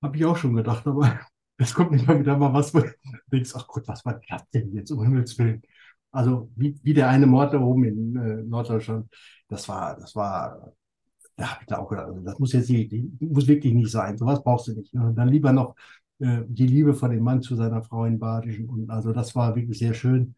Habe 0.01 0.17
ich 0.17 0.25
auch 0.25 0.37
schon 0.37 0.55
gedacht, 0.55 0.85
aber 0.87 1.19
es 1.57 1.73
kommt 1.73 1.91
nicht 1.91 2.07
mal 2.07 2.19
wieder 2.19 2.37
mal 2.37 2.53
was, 2.53 2.73
wo 2.73 2.79
du 2.79 2.91
denkst, 3.31 3.51
ach 3.55 3.67
Gott, 3.67 3.87
was 3.87 4.03
war 4.05 4.19
das 4.29 4.41
denn 4.53 4.73
jetzt, 4.73 4.91
um 4.91 5.03
Himmels 5.03 5.37
Willen? 5.37 5.61
Also, 6.11 6.51
wie, 6.55 6.79
wie 6.83 6.93
der 6.93 7.09
eine 7.09 7.25
Mord 7.25 7.53
da 7.53 7.59
oben 7.59 7.85
in 7.85 8.15
äh, 8.15 8.43
Norddeutschland, 8.43 9.09
das 9.47 9.67
war, 9.67 9.95
das 9.97 10.15
war 10.15 10.73
da 11.35 11.49
habe 11.49 11.61
ich 11.61 11.67
da 11.67 11.77
auch 11.77 11.89
gedacht, 11.89 12.07
also 12.07 12.19
das 12.21 12.39
muss 12.39 12.53
jetzt 12.53 12.69
nicht, 12.69 12.93
muss 13.21 13.47
wirklich 13.47 13.73
nicht 13.73 13.91
sein. 13.91 14.17
Sowas 14.17 14.43
brauchst 14.43 14.67
du 14.67 14.73
nicht. 14.73 14.93
Ne? 14.93 15.13
Dann 15.15 15.29
lieber 15.29 15.51
noch 15.51 15.75
die 16.19 16.67
Liebe 16.67 16.93
von 16.93 17.11
dem 17.11 17.23
Mann 17.23 17.41
zu 17.41 17.55
seiner 17.55 17.81
Frau 17.81 18.05
in 18.05 18.19
Badischen. 18.19 18.69
Und 18.69 18.89
also 18.89 19.11
das 19.11 19.35
war 19.35 19.55
wirklich 19.55 19.79
sehr 19.79 19.93
schön. 19.93 20.35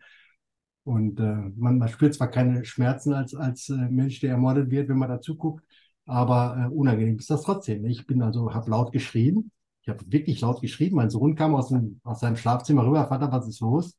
Und 0.85 1.19
äh, 1.19 1.52
man, 1.57 1.80
man 1.80 1.89
spürt 1.89 2.14
zwar 2.14 2.30
keine 2.30 2.64
Schmerzen 2.64 3.14
als, 3.14 3.34
als 3.35 3.69
äh, 3.69 3.73
Mensch, 3.89 4.19
der 4.19 4.31
ermordet 4.31 4.69
wird, 4.69 4.88
wenn 4.88 4.99
man 4.99 5.10
dazu 5.10 5.35
guckt, 5.35 5.64
aber 6.06 6.69
äh, 6.72 6.73
unangenehm 6.73 7.18
ist 7.18 7.30
das 7.31 7.41
trotzdem. 7.41 7.81
Ne? 7.81 7.89
Ich 7.89 8.06
bin 8.06 8.22
also, 8.22 8.53
habe 8.53 8.69
laut 8.69 8.91
geschrien. 8.91 9.52
Ich 9.81 9.89
habe 9.89 10.03
wirklich 10.07 10.41
laut 10.41 10.61
geschrien. 10.61 10.93
Mein 10.93 11.10
Sohn 11.10 11.35
kam 11.35 11.56
aus, 11.56 11.69
dem, 11.69 11.99
aus 12.03 12.19
seinem 12.19 12.38
Schlafzimmer 12.38 12.85
rüber, 12.85 13.07
Vater, 13.07 13.31
was 13.31 13.47
ist 13.47 13.61
los? 13.61 13.97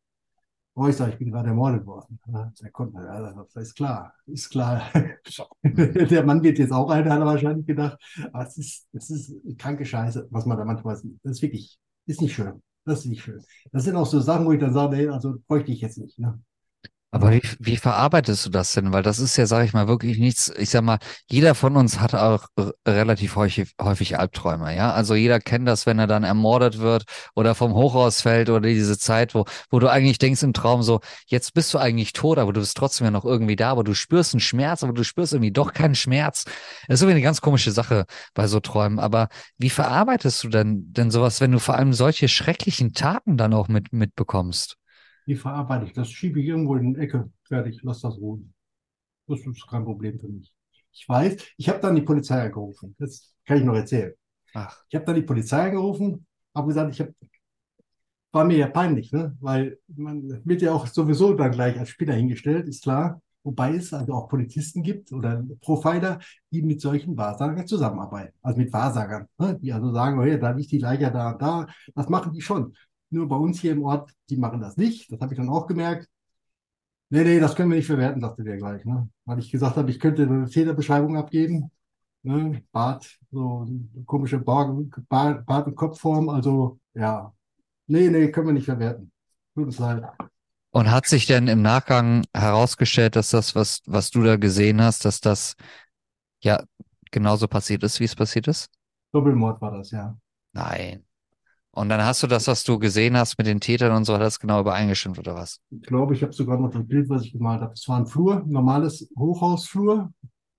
Oh, 0.78 0.86
ich 0.89 0.97
sage, 0.97 1.12
ich 1.12 1.19
bin 1.19 1.31
gerade 1.32 1.48
ermordet 1.48 1.86
worden. 1.86 2.20
Der 2.61 2.70
konnte, 2.70 2.98
ja, 2.98 3.32
das 3.32 3.57
ist 3.57 3.74
klar, 3.74 4.12
ist 4.27 4.51
klar. 4.51 4.82
der 5.62 6.23
Mann 6.23 6.43
wird 6.43 6.59
jetzt 6.59 6.70
auch 6.70 6.90
einer, 6.90 7.11
hat 7.11 7.20
er 7.20 7.24
wahrscheinlich 7.24 7.65
gedacht. 7.66 7.98
Aber 8.31 8.47
es 8.47 8.59
ist, 8.59 8.86
es 8.93 9.09
ist 9.09 9.59
kranke 9.59 9.86
Scheiße, 9.86 10.28
was 10.31 10.44
man 10.44 10.59
da 10.59 10.66
manchmal 10.66 10.97
sieht. 10.97 11.19
Das 11.23 11.32
ist 11.32 11.43
wirklich, 11.43 11.78
ist 12.05 12.20
nicht 12.20 12.35
schön. 12.35 12.62
Das 12.85 13.01
ist 13.01 13.07
nicht 13.07 13.23
schön. 13.23 13.43
Das 13.73 13.85
sind 13.85 13.97
auch 13.97 14.05
so 14.05 14.20
Sachen, 14.20 14.44
wo 14.44 14.53
ich 14.53 14.61
dann 14.61 14.74
sage, 14.74 14.97
nee, 14.97 15.09
also 15.09 15.36
bräuchte 15.48 15.73
ich 15.73 15.81
jetzt 15.81 15.97
nicht. 15.97 16.19
Ne? 16.19 16.39
Aber 17.12 17.31
wie, 17.33 17.41
wie 17.61 17.77
verarbeitest 17.78 18.45
du 18.45 18.51
das 18.51 18.73
denn? 18.74 18.93
Weil 18.93 19.03
das 19.03 19.19
ist 19.20 19.37
ja, 19.39 19.47
sage 19.47 19.65
ich 19.65 19.73
mal, 19.73 19.89
wirklich 19.89 20.19
nichts. 20.19 20.53
Ich 20.59 20.70
sag 20.70 20.83
mal, 20.83 20.99
jeder 21.31 21.55
von 21.55 21.77
uns 21.77 21.99
hat 22.01 22.15
auch 22.15 22.47
relativ 22.87 23.37
häufig, 23.37 23.73
häufig 23.81 24.19
Albträume, 24.19 24.77
ja. 24.77 24.93
Also 24.93 25.15
jeder 25.15 25.41
kennt 25.41 25.66
das, 25.66 25.87
wenn 25.87 25.99
er 25.99 26.09
dann 26.09 26.24
ermordet 26.24 26.78
wird 26.78 27.05
oder 27.35 27.55
vom 27.55 27.73
Hochhaus 27.73 28.20
fällt 28.20 28.51
oder 28.51 28.61
diese 28.69 28.99
Zeit, 28.99 29.35
wo, 29.35 29.47
wo 29.70 29.78
du 29.78 29.89
eigentlich 29.91 30.19
denkst 30.19 30.43
im 30.43 30.53
Traum 30.53 30.83
so, 30.83 31.01
jetzt 31.27 31.55
bist 31.55 31.73
du 31.73 31.78
eigentlich 31.78 32.12
tot, 32.12 32.37
aber 32.39 32.53
du 32.53 32.61
bist 32.61 32.77
trotzdem 32.77 33.07
ja 33.07 33.11
noch 33.11 33.24
irgendwie 33.24 33.57
da, 33.57 33.70
aber 33.70 33.85
du 33.85 33.95
spürst 33.95 34.35
einen 34.35 34.41
Schmerz, 34.41 34.83
aber 34.83 34.93
du 34.93 35.05
spürst 35.05 35.33
irgendwie 35.33 35.53
doch 35.53 35.73
keinen 35.73 35.95
Schmerz. 35.95 36.45
Das 36.87 36.97
ist 36.97 37.03
irgendwie 37.03 37.16
eine 37.16 37.23
ganz 37.23 37.41
komische 37.41 37.70
Sache 37.73 38.05
bei 38.35 38.47
so 38.47 38.61
Träumen. 38.61 38.99
Aber 38.99 39.28
wie 39.57 39.70
verarbeitest 39.70 40.45
du 40.45 40.49
denn, 40.49 40.93
denn 40.93 41.11
sowas, 41.11 41.41
wenn 41.41 41.53
du 41.53 41.61
vor 41.61 41.77
allem 41.77 41.95
solche 41.95 42.28
schrecklichen 42.28 42.93
Taten 42.93 43.37
dann 43.39 43.55
auch 43.55 43.69
mit, 43.69 43.93
mitbekommst? 43.93 44.77
Die 45.27 45.36
verarbeite 45.36 45.86
ich. 45.86 45.93
Das 45.93 46.11
schiebe 46.11 46.40
ich 46.40 46.47
irgendwo 46.47 46.77
in 46.77 46.94
die 46.94 47.01
Ecke. 47.01 47.31
Fertig, 47.44 47.81
lass 47.82 48.01
das 48.01 48.16
ruhen. 48.16 48.53
Das 49.27 49.40
ist 49.40 49.66
kein 49.69 49.85
Problem 49.85 50.19
für 50.19 50.28
mich. 50.28 50.53
Ich 50.93 51.09
weiß, 51.09 51.36
ich 51.57 51.69
habe 51.69 51.81
dann 51.81 51.94
die 51.94 52.03
Polizei 52.03 52.40
angerufen. 52.43 52.94
Das 52.98 53.35
kann 53.44 53.59
ich 53.59 53.65
noch 53.65 53.74
erzählen. 53.74 54.12
Ach. 54.55 54.85
Ich 54.89 54.94
habe 54.94 55.05
dann 55.05 55.16
die 55.16 55.23
Polizei 55.23 55.66
angerufen, 55.66 56.27
habe 56.55 56.69
gesagt, 56.69 56.94
ich 56.94 57.01
habe 57.01 57.15
war 58.36 58.44
mir 58.44 58.59
ja 58.59 58.69
peinlich, 58.69 59.12
ne? 59.12 59.35
weil 59.40 59.78
man 59.89 60.43
wird 60.44 60.61
ja 60.61 60.73
auch 60.73 60.86
sowieso 60.86 61.32
dann 61.32 61.53
gleich 61.53 61.78
als 61.78 61.89
Spinner 61.89 62.15
hingestellt, 62.15 62.69
ist 62.69 62.82
klar. 62.82 63.23
Wobei 63.44 63.77
es 63.77 63.94
also 63.94 64.12
auch 64.12 64.28
Polizisten 64.28 64.82
gibt 64.82 65.12
oder 65.12 65.43
Profiler, 65.61 66.19
die 66.51 66.62
mit 66.62 66.81
solchen 66.81 67.16
Wahrsagern 67.16 67.66
zusammenarbeiten. 67.66 68.35
Also 68.43 68.59
mit 68.59 68.73
Wahrsagern, 68.73 69.27
ne? 69.39 69.57
die 69.62 69.73
also 69.73 69.93
sagen, 69.93 70.19
oh, 70.19 70.24
ja, 70.24 70.36
da 70.36 70.51
liegt 70.51 70.73
die 70.73 70.78
Leiche 70.78 71.11
da 71.12 71.31
und 71.31 71.40
da. 71.40 71.66
Das 71.94 72.09
machen 72.09 72.32
die 72.32 72.43
schon. 72.43 72.74
Nur 73.11 73.28
bei 73.28 73.37
uns 73.37 73.61
hier 73.61 73.73
im 73.73 73.85
Ort, 73.85 74.12
die 74.28 74.37
machen 74.37 74.61
das 74.61 74.77
nicht. 74.77 75.11
Das 75.12 75.20
habe 75.20 75.33
ich 75.33 75.39
dann 75.39 75.49
auch 75.49 75.66
gemerkt. 75.66 76.09
Nee, 77.09 77.23
nee, 77.23 77.39
das 77.39 77.55
können 77.55 77.70
wir 77.70 77.77
nicht 77.77 77.87
verwerten, 77.87 78.20
sagte 78.20 78.43
der 78.43 78.57
gleich. 78.57 78.85
Ne? 78.85 79.09
Weil 79.24 79.39
ich 79.39 79.51
gesagt 79.51 79.77
habe, 79.77 79.91
ich 79.91 80.01
könnte 80.01 80.24
eine 80.24 80.49
Täterbeschreibung 80.49 81.16
abgeben. 81.16 81.70
Ne? 82.23 82.62
Bart, 82.73 83.19
so 83.31 83.61
eine 83.61 84.05
komische 84.05 84.41
Bart, 84.41 84.69
Bart 85.09 85.66
und 85.66 85.77
Kopfform. 85.77 86.28
Also, 86.28 86.81
ja. 86.95 87.33
Nee, 87.87 88.11
nee, 88.11 88.31
können 88.33 88.49
wir 88.49 88.55
nicht 88.55 88.65
verwerten. 88.65 89.12
Tut 89.55 89.66
uns 89.66 89.78
leid. 89.78 90.03
Und 90.73 90.91
hat 90.91 91.07
sich 91.07 91.27
denn 91.27 91.47
im 91.47 91.62
Nachgang 91.62 92.24
herausgestellt, 92.35 93.15
dass 93.15 93.31
das, 93.31 93.55
was, 93.55 93.83
was 93.87 94.11
du 94.11 94.24
da 94.24 94.37
gesehen 94.37 94.83
hast, 94.83 95.05
dass 95.05 95.20
das 95.20 95.55
ja 96.41 96.65
genauso 97.12 97.47
passiert 97.47 97.85
ist, 97.85 98.01
wie 98.01 98.05
es 98.05 98.16
passiert 98.16 98.49
ist? 98.49 98.69
Doppelmord 99.12 99.61
war 99.62 99.70
das, 99.70 99.93
ja. 99.93 100.19
Nein. 100.53 101.06
Und 101.77 101.90
dann 101.90 102.03
hast 102.03 102.23
du 102.23 102.27
das, 102.27 102.48
was 102.48 102.65
du 102.65 102.78
gesehen 102.78 103.19
hast 103.19 103.36
mit 103.36 103.47
den 103.47 103.61
Tätern 103.61 103.93
und 103.93 104.07
so, 104.07 104.15
hat 104.15 104.23
das 104.23 104.40
genau 104.40 104.61
übereingestimmt 104.61 105.19
oder 105.19 105.35
was? 105.35 105.61
Ich 105.70 105.82
glaube, 105.82 106.15
ich 106.15 106.23
habe 106.23 106.32
sogar 106.32 106.59
noch 106.59 106.70
das 106.70 106.89
Bild, 106.89 107.11
was 107.11 107.23
ich 107.23 107.32
gemalt 107.32 107.61
habe. 107.61 107.74
Es 107.74 107.86
war 107.86 107.98
ein 107.98 108.07
Flur, 108.07 108.36
ein 108.36 108.48
normales 108.48 109.11
Hochhausflur. 109.19 110.11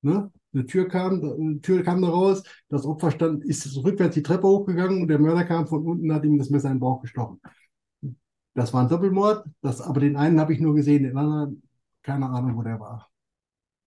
Ne? 0.03 0.31
Eine 0.53 0.65
Tür 0.67 0.87
kam, 0.87 1.13
eine 1.23 1.59
Tür 1.59 1.81
kam 1.81 2.03
da 2.03 2.09
raus. 2.09 2.43
Das 2.69 2.85
Opfer 2.85 3.09
stand, 3.09 3.43
ist 3.43 3.75
rückwärts 3.83 4.13
die 4.13 4.21
Treppe 4.21 4.47
hochgegangen 4.47 5.01
und 5.01 5.07
der 5.07 5.17
Mörder 5.17 5.43
kam 5.43 5.65
von 5.65 5.83
unten, 5.87 6.13
hat 6.13 6.23
ihm 6.23 6.37
das 6.37 6.51
Messer 6.51 6.67
in 6.67 6.75
den 6.75 6.81
Bauch 6.81 7.01
gestochen. 7.01 7.41
Das 8.53 8.71
war 8.71 8.83
ein 8.83 8.89
Doppelmord. 8.89 9.43
Das, 9.61 9.81
aber 9.81 9.99
den 9.99 10.17
einen 10.17 10.39
habe 10.39 10.53
ich 10.53 10.59
nur 10.59 10.75
gesehen, 10.75 11.01
den 11.01 11.17
anderen 11.17 11.63
keine 12.03 12.29
Ahnung, 12.29 12.55
wo 12.55 12.61
der 12.61 12.79
war. 12.79 13.09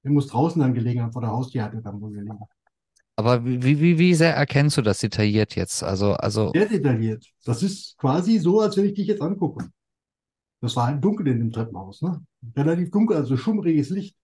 Der 0.03 0.11
muss 0.11 0.27
draußen 0.27 0.61
dann 0.61 0.75
gelegen 0.75 1.01
haben, 1.01 1.13
vor 1.13 1.23
der 1.23 1.31
Haustür 1.31 1.63
hat 1.63 1.75
er 1.75 1.81
dann 1.81 2.01
wohl 2.01 2.11
gelegen. 2.11 2.41
Aber 3.21 3.45
wie, 3.45 3.81
wie, 3.81 3.99
wie 3.99 4.15
sehr 4.15 4.35
erkennst 4.35 4.77
du 4.77 4.83
das 4.83 4.99
detailliert 4.99 5.55
jetzt? 5.57 5.83
Also, 5.83 6.15
also, 6.15 6.55
Sehr 6.55 6.67
detailliert. 6.69 7.27
Das 7.45 7.63
ist 7.63 7.97
quasi 7.99 8.39
so, 8.39 8.61
als 8.61 8.77
wenn 8.77 8.87
ich 8.87 8.95
dich 8.95 9.07
jetzt 9.09 9.23
angucke. 9.23 9.69
Das 10.63 10.77
war 10.77 10.87
halt 10.89 11.05
dunkel 11.05 11.29
in 11.29 11.39
dem 11.41 11.53
Treppenhaus, 11.53 12.03
ne? 12.03 12.23
Relativ 12.57 12.91
dunkel, 12.91 13.17
also 13.19 13.37
schummriges 13.37 13.91
Licht. 13.91 14.17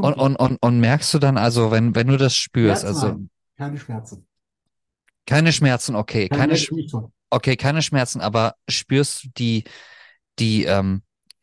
und, 0.00 0.14
und, 0.14 0.36
und, 0.36 0.56
und 0.62 0.80
merkst 0.80 1.12
du 1.14 1.18
dann 1.18 1.36
also, 1.36 1.70
wenn, 1.70 1.94
wenn 1.94 2.06
du 2.08 2.16
das 2.16 2.34
spürst, 2.34 2.84
Schmerzen 2.84 2.96
also 2.96 3.06
haben, 3.08 3.30
keine 3.56 3.78
Schmerzen. 3.78 4.26
keine 5.26 5.52
Schmerzen, 5.52 5.94
okay, 5.96 6.28
Keine 6.30 6.42
keine, 6.46 6.56
Sch- 6.56 6.70
Schmerzen. 6.70 7.12
okay, 7.30 7.56
keine 7.56 7.82
Schmerzen, 7.82 8.20
aber 8.20 8.54
spürst 8.68 9.24
du 9.24 9.28
die, 9.38 9.64
die, 10.38 10.64
ähm, 10.64 11.02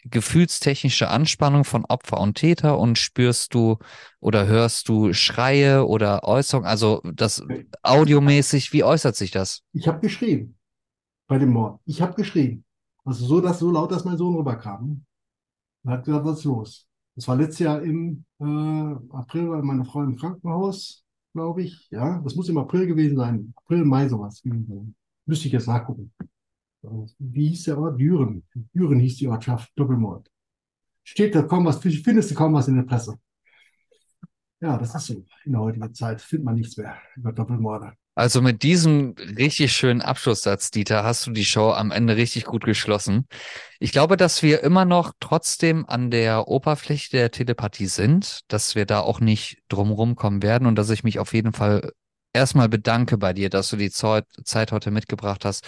gefühlstechnische 0.09 1.09
Anspannung 1.09 1.63
von 1.63 1.85
Opfer 1.85 2.19
und 2.19 2.35
Täter 2.35 2.77
und 2.77 2.97
spürst 2.97 3.53
du 3.53 3.77
oder 4.19 4.47
hörst 4.47 4.87
du 4.89 5.13
Schreie 5.13 5.85
oder 5.85 6.23
Äußerungen, 6.23 6.67
also 6.69 7.01
das 7.03 7.43
audiomäßig, 7.83 8.71
wie 8.73 8.83
äußert 8.83 9.15
sich 9.15 9.31
das? 9.31 9.61
Ich 9.73 9.87
habe 9.87 9.99
geschrien 9.99 10.55
bei 11.27 11.37
dem 11.37 11.51
Mord. 11.51 11.79
Ich 11.85 12.01
habe 12.01 12.13
geschrien. 12.13 12.63
Also 13.03 13.25
so, 13.25 13.41
dass 13.41 13.59
so 13.59 13.71
laut, 13.71 13.91
dass 13.91 14.05
mein 14.05 14.17
Sohn 14.17 14.35
rüberkam. 14.35 15.05
Und 15.83 15.91
hat 15.91 16.03
gesagt, 16.03 16.25
was 16.25 16.39
ist 16.39 16.45
los? 16.45 16.87
Das 17.15 17.27
war 17.27 17.35
letztes 17.35 17.59
Jahr 17.59 17.81
im 17.81 18.25
äh, 18.39 18.43
April, 18.43 19.49
war 19.49 19.61
meine 19.61 19.85
Frau 19.85 20.03
im 20.03 20.17
Krankenhaus, 20.17 21.03
glaube 21.33 21.63
ich. 21.63 21.87
Ja, 21.91 22.19
das 22.21 22.35
muss 22.35 22.49
im 22.49 22.57
April 22.57 22.87
gewesen 22.87 23.15
sein. 23.15 23.53
April, 23.55 23.85
Mai 23.85 24.09
sowas. 24.09 24.41
Müsste 25.25 25.47
ich 25.47 25.53
jetzt 25.53 25.67
nachgucken. 25.67 26.11
Wie 27.19 27.49
hieß 27.49 27.63
der 27.63 27.77
Ort? 27.77 27.99
Düren. 27.99 28.43
Düren 28.73 28.99
hieß 28.99 29.17
die 29.17 29.27
Ortschaft. 29.27 29.71
Doppelmord. 29.75 30.29
Steht 31.03 31.35
da 31.35 31.43
kaum 31.43 31.65
was, 31.65 31.77
findest 31.77 32.31
du 32.31 32.35
kaum 32.35 32.53
was 32.53 32.67
in 32.67 32.75
der 32.75 32.83
Presse. 32.83 33.19
Ja, 34.59 34.77
das 34.77 34.95
ist 34.95 35.05
so. 35.05 35.25
In 35.45 35.51
der 35.51 35.61
heutigen 35.61 35.93
Zeit 35.93 36.21
findet 36.21 36.45
man 36.45 36.55
nichts 36.55 36.77
mehr 36.77 36.97
über 37.15 37.31
Doppelmorde. 37.31 37.93
Also 38.17 38.41
mit 38.41 38.63
diesem 38.63 39.13
richtig 39.37 39.73
schönen 39.73 40.01
Abschlusssatz, 40.01 40.71
Dieter, 40.71 41.03
hast 41.03 41.27
du 41.27 41.31
die 41.31 41.43
Show 41.43 41.71
am 41.71 41.91
Ende 41.91 42.15
richtig 42.15 42.45
gut 42.45 42.63
geschlossen. 42.63 43.27
Ich 43.79 43.91
glaube, 43.91 44.15
dass 44.15 44.41
wir 44.41 44.63
immer 44.63 44.85
noch 44.85 45.11
trotzdem 45.19 45.85
an 45.85 46.11
der 46.11 46.47
Oberfläche 46.47 47.11
der 47.11 47.31
Telepathie 47.31 47.87
sind, 47.87 48.39
dass 48.47 48.73
wir 48.73 48.85
da 48.85 49.01
auch 49.01 49.19
nicht 49.19 49.57
drumherum 49.67 50.15
kommen 50.15 50.41
werden 50.41 50.65
und 50.65 50.75
dass 50.75 50.89
ich 50.89 51.03
mich 51.03 51.19
auf 51.19 51.33
jeden 51.33 51.51
Fall 51.51 51.91
erstmal 52.35 52.69
bedanke 52.69 53.17
bei 53.17 53.33
dir, 53.33 53.49
dass 53.49 53.69
du 53.69 53.77
die 53.77 53.91
Zeit 53.91 54.25
Zeit 54.43 54.71
heute 54.71 54.91
mitgebracht 54.91 55.45
hast, 55.45 55.65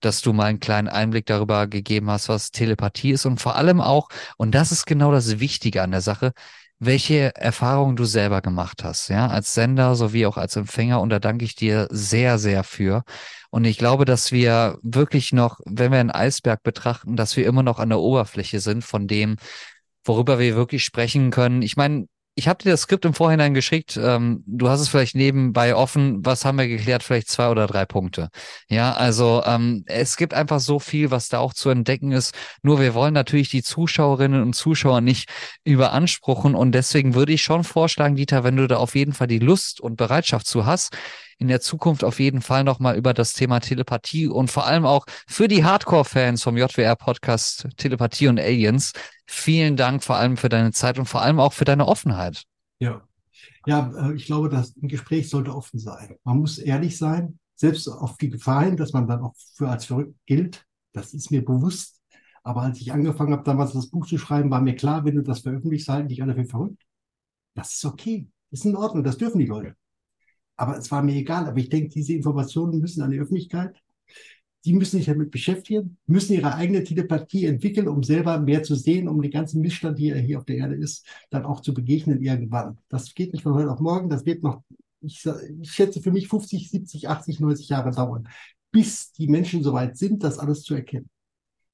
dass 0.00 0.20
du 0.20 0.32
mal 0.32 0.46
einen 0.46 0.60
kleinen 0.60 0.88
Einblick 0.88 1.26
darüber 1.26 1.66
gegeben 1.66 2.10
hast, 2.10 2.28
was 2.28 2.50
Telepathie 2.50 3.12
ist 3.12 3.24
und 3.26 3.40
vor 3.40 3.56
allem 3.56 3.80
auch, 3.80 4.08
und 4.36 4.54
das 4.54 4.72
ist 4.72 4.86
genau 4.86 5.12
das 5.12 5.40
Wichtige 5.40 5.82
an 5.82 5.92
der 5.92 6.02
Sache, 6.02 6.32
welche 6.80 7.34
Erfahrungen 7.34 7.96
du 7.96 8.04
selber 8.04 8.40
gemacht 8.40 8.84
hast, 8.84 9.08
ja, 9.08 9.26
als 9.26 9.54
Sender 9.54 9.96
sowie 9.96 10.26
auch 10.26 10.36
als 10.36 10.54
Empfänger. 10.56 11.00
Und 11.00 11.10
da 11.10 11.18
danke 11.18 11.44
ich 11.44 11.56
dir 11.56 11.88
sehr, 11.90 12.38
sehr 12.38 12.62
für. 12.62 13.02
Und 13.50 13.64
ich 13.64 13.78
glaube, 13.78 14.04
dass 14.04 14.30
wir 14.30 14.78
wirklich 14.82 15.32
noch, 15.32 15.58
wenn 15.64 15.90
wir 15.90 15.98
einen 15.98 16.10
Eisberg 16.12 16.62
betrachten, 16.62 17.16
dass 17.16 17.36
wir 17.36 17.46
immer 17.46 17.62
noch 17.62 17.78
an 17.80 17.88
der 17.88 17.98
Oberfläche 17.98 18.60
sind 18.60 18.84
von 18.84 19.08
dem, 19.08 19.36
worüber 20.04 20.38
wir 20.38 20.54
wirklich 20.54 20.84
sprechen 20.84 21.30
können. 21.30 21.62
Ich 21.62 21.76
meine, 21.76 22.06
ich 22.38 22.46
habe 22.46 22.62
dir 22.62 22.70
das 22.70 22.82
Skript 22.82 23.04
im 23.04 23.14
Vorhinein 23.14 23.52
geschickt. 23.52 23.98
Ähm, 24.00 24.44
du 24.46 24.68
hast 24.68 24.80
es 24.80 24.88
vielleicht 24.88 25.16
nebenbei 25.16 25.74
offen. 25.74 26.24
Was 26.24 26.44
haben 26.44 26.56
wir 26.56 26.68
geklärt? 26.68 27.02
Vielleicht 27.02 27.28
zwei 27.28 27.48
oder 27.48 27.66
drei 27.66 27.84
Punkte. 27.84 28.28
Ja, 28.68 28.92
also 28.92 29.42
ähm, 29.44 29.82
es 29.86 30.16
gibt 30.16 30.34
einfach 30.34 30.60
so 30.60 30.78
viel, 30.78 31.10
was 31.10 31.28
da 31.28 31.40
auch 31.40 31.52
zu 31.52 31.68
entdecken 31.68 32.12
ist. 32.12 32.36
Nur 32.62 32.78
wir 32.78 32.94
wollen 32.94 33.12
natürlich 33.12 33.50
die 33.50 33.64
Zuschauerinnen 33.64 34.40
und 34.40 34.52
Zuschauer 34.54 35.00
nicht 35.00 35.28
überanspruchen. 35.64 36.54
Und 36.54 36.76
deswegen 36.76 37.16
würde 37.16 37.32
ich 37.32 37.42
schon 37.42 37.64
vorschlagen, 37.64 38.14
Dieter, 38.14 38.44
wenn 38.44 38.54
du 38.54 38.68
da 38.68 38.76
auf 38.76 38.94
jeden 38.94 39.14
Fall 39.14 39.26
die 39.26 39.40
Lust 39.40 39.80
und 39.80 39.96
Bereitschaft 39.96 40.46
zu 40.46 40.64
hast, 40.64 40.96
in 41.38 41.48
der 41.48 41.60
Zukunft 41.60 42.04
auf 42.04 42.20
jeden 42.20 42.42
Fall 42.42 42.64
nochmal 42.64 42.96
über 42.96 43.14
das 43.14 43.32
Thema 43.32 43.60
Telepathie 43.60 44.26
und 44.26 44.50
vor 44.50 44.66
allem 44.66 44.84
auch 44.84 45.06
für 45.26 45.48
die 45.48 45.64
Hardcore-Fans 45.64 46.42
vom 46.42 46.56
JWR-Podcast 46.56 47.68
Telepathie 47.76 48.28
und 48.28 48.40
Aliens. 48.40 48.92
Vielen 49.26 49.76
Dank 49.76 50.02
vor 50.02 50.16
allem 50.16 50.36
für 50.36 50.48
deine 50.48 50.72
Zeit 50.72 50.98
und 50.98 51.06
vor 51.06 51.22
allem 51.22 51.38
auch 51.38 51.52
für 51.52 51.64
deine 51.64 51.86
Offenheit. 51.86 52.44
Ja, 52.80 53.02
ja, 53.66 53.92
äh, 53.96 54.14
ich 54.14 54.26
glaube, 54.26 54.50
ein 54.50 54.88
Gespräch 54.88 55.28
sollte 55.28 55.54
offen 55.54 55.78
sein. 55.78 56.16
Man 56.24 56.38
muss 56.38 56.58
ehrlich 56.58 56.96
sein, 56.96 57.38
selbst 57.54 57.88
auf 57.88 58.16
die 58.16 58.30
Gefahr 58.30 58.64
hin, 58.64 58.76
dass 58.76 58.92
man 58.92 59.06
dann 59.06 59.20
auch 59.20 59.34
für 59.54 59.68
als 59.68 59.84
verrückt 59.84 60.14
gilt. 60.26 60.64
Das 60.92 61.12
ist 61.12 61.30
mir 61.30 61.44
bewusst. 61.44 62.00
Aber 62.42 62.62
als 62.62 62.80
ich 62.80 62.92
angefangen 62.92 63.32
habe, 63.32 63.42
damals 63.42 63.72
das 63.72 63.90
Buch 63.90 64.06
zu 64.06 64.16
schreiben, 64.16 64.50
war 64.50 64.60
mir 64.60 64.74
klar, 64.74 65.04
wenn 65.04 65.16
du 65.16 65.22
das 65.22 65.40
veröffentlichst, 65.40 65.88
halten 65.88 66.08
dich 66.08 66.22
alle 66.22 66.34
für 66.34 66.46
verrückt. 66.46 66.82
Das 67.54 67.74
ist 67.74 67.84
okay. 67.84 68.28
Das 68.50 68.60
ist 68.60 68.66
in 68.66 68.76
Ordnung. 68.76 69.04
Das 69.04 69.18
dürfen 69.18 69.38
die 69.38 69.46
Leute. 69.46 69.74
Aber 70.58 70.76
es 70.76 70.90
war 70.90 71.02
mir 71.02 71.14
egal. 71.14 71.46
Aber 71.46 71.58
ich 71.58 71.70
denke, 71.70 71.88
diese 71.88 72.12
Informationen 72.12 72.78
müssen 72.80 73.00
an 73.00 73.10
die 73.10 73.20
Öffentlichkeit. 73.20 73.80
Die 74.64 74.74
müssen 74.74 74.98
sich 74.98 75.06
damit 75.06 75.30
beschäftigen, 75.30 75.96
müssen 76.06 76.32
ihre 76.34 76.54
eigene 76.54 76.82
Telepathie 76.82 77.46
entwickeln, 77.46 77.86
um 77.86 78.02
selber 78.02 78.38
mehr 78.40 78.64
zu 78.64 78.74
sehen, 78.74 79.08
um 79.08 79.22
den 79.22 79.30
ganzen 79.30 79.62
Missstand, 79.62 79.98
der 80.00 80.18
hier 80.18 80.38
auf 80.38 80.44
der 80.44 80.56
Erde 80.56 80.74
ist, 80.74 81.06
dann 81.30 81.44
auch 81.44 81.60
zu 81.60 81.72
begegnen 81.72 82.20
irgendwann. 82.20 82.76
Das 82.88 83.14
geht 83.14 83.32
nicht 83.32 83.44
von 83.44 83.54
heute 83.54 83.70
auf 83.70 83.78
morgen. 83.78 84.10
Das 84.10 84.26
wird 84.26 84.42
noch, 84.42 84.64
ich, 85.00 85.24
ich 85.62 85.70
schätze 85.70 86.02
für 86.02 86.10
mich 86.10 86.26
50, 86.28 86.70
70, 86.70 87.08
80, 87.08 87.40
90 87.40 87.68
Jahre 87.68 87.92
dauern, 87.92 88.28
bis 88.72 89.12
die 89.12 89.28
Menschen 89.28 89.62
soweit 89.62 89.96
sind, 89.96 90.24
das 90.24 90.38
alles 90.38 90.62
zu 90.62 90.74
erkennen. 90.74 91.08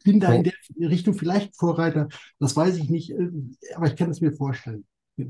Bin 0.04 0.20
da 0.20 0.34
in 0.34 0.44
der 0.44 0.52
Richtung 0.90 1.14
vielleicht 1.14 1.56
Vorreiter, 1.56 2.08
das 2.38 2.54
weiß 2.54 2.76
ich 2.76 2.90
nicht, 2.90 3.10
äh, 3.10 3.30
aber 3.74 3.86
ich 3.86 3.96
kann 3.96 4.10
es 4.10 4.20
mir 4.20 4.32
vorstellen. 4.32 4.84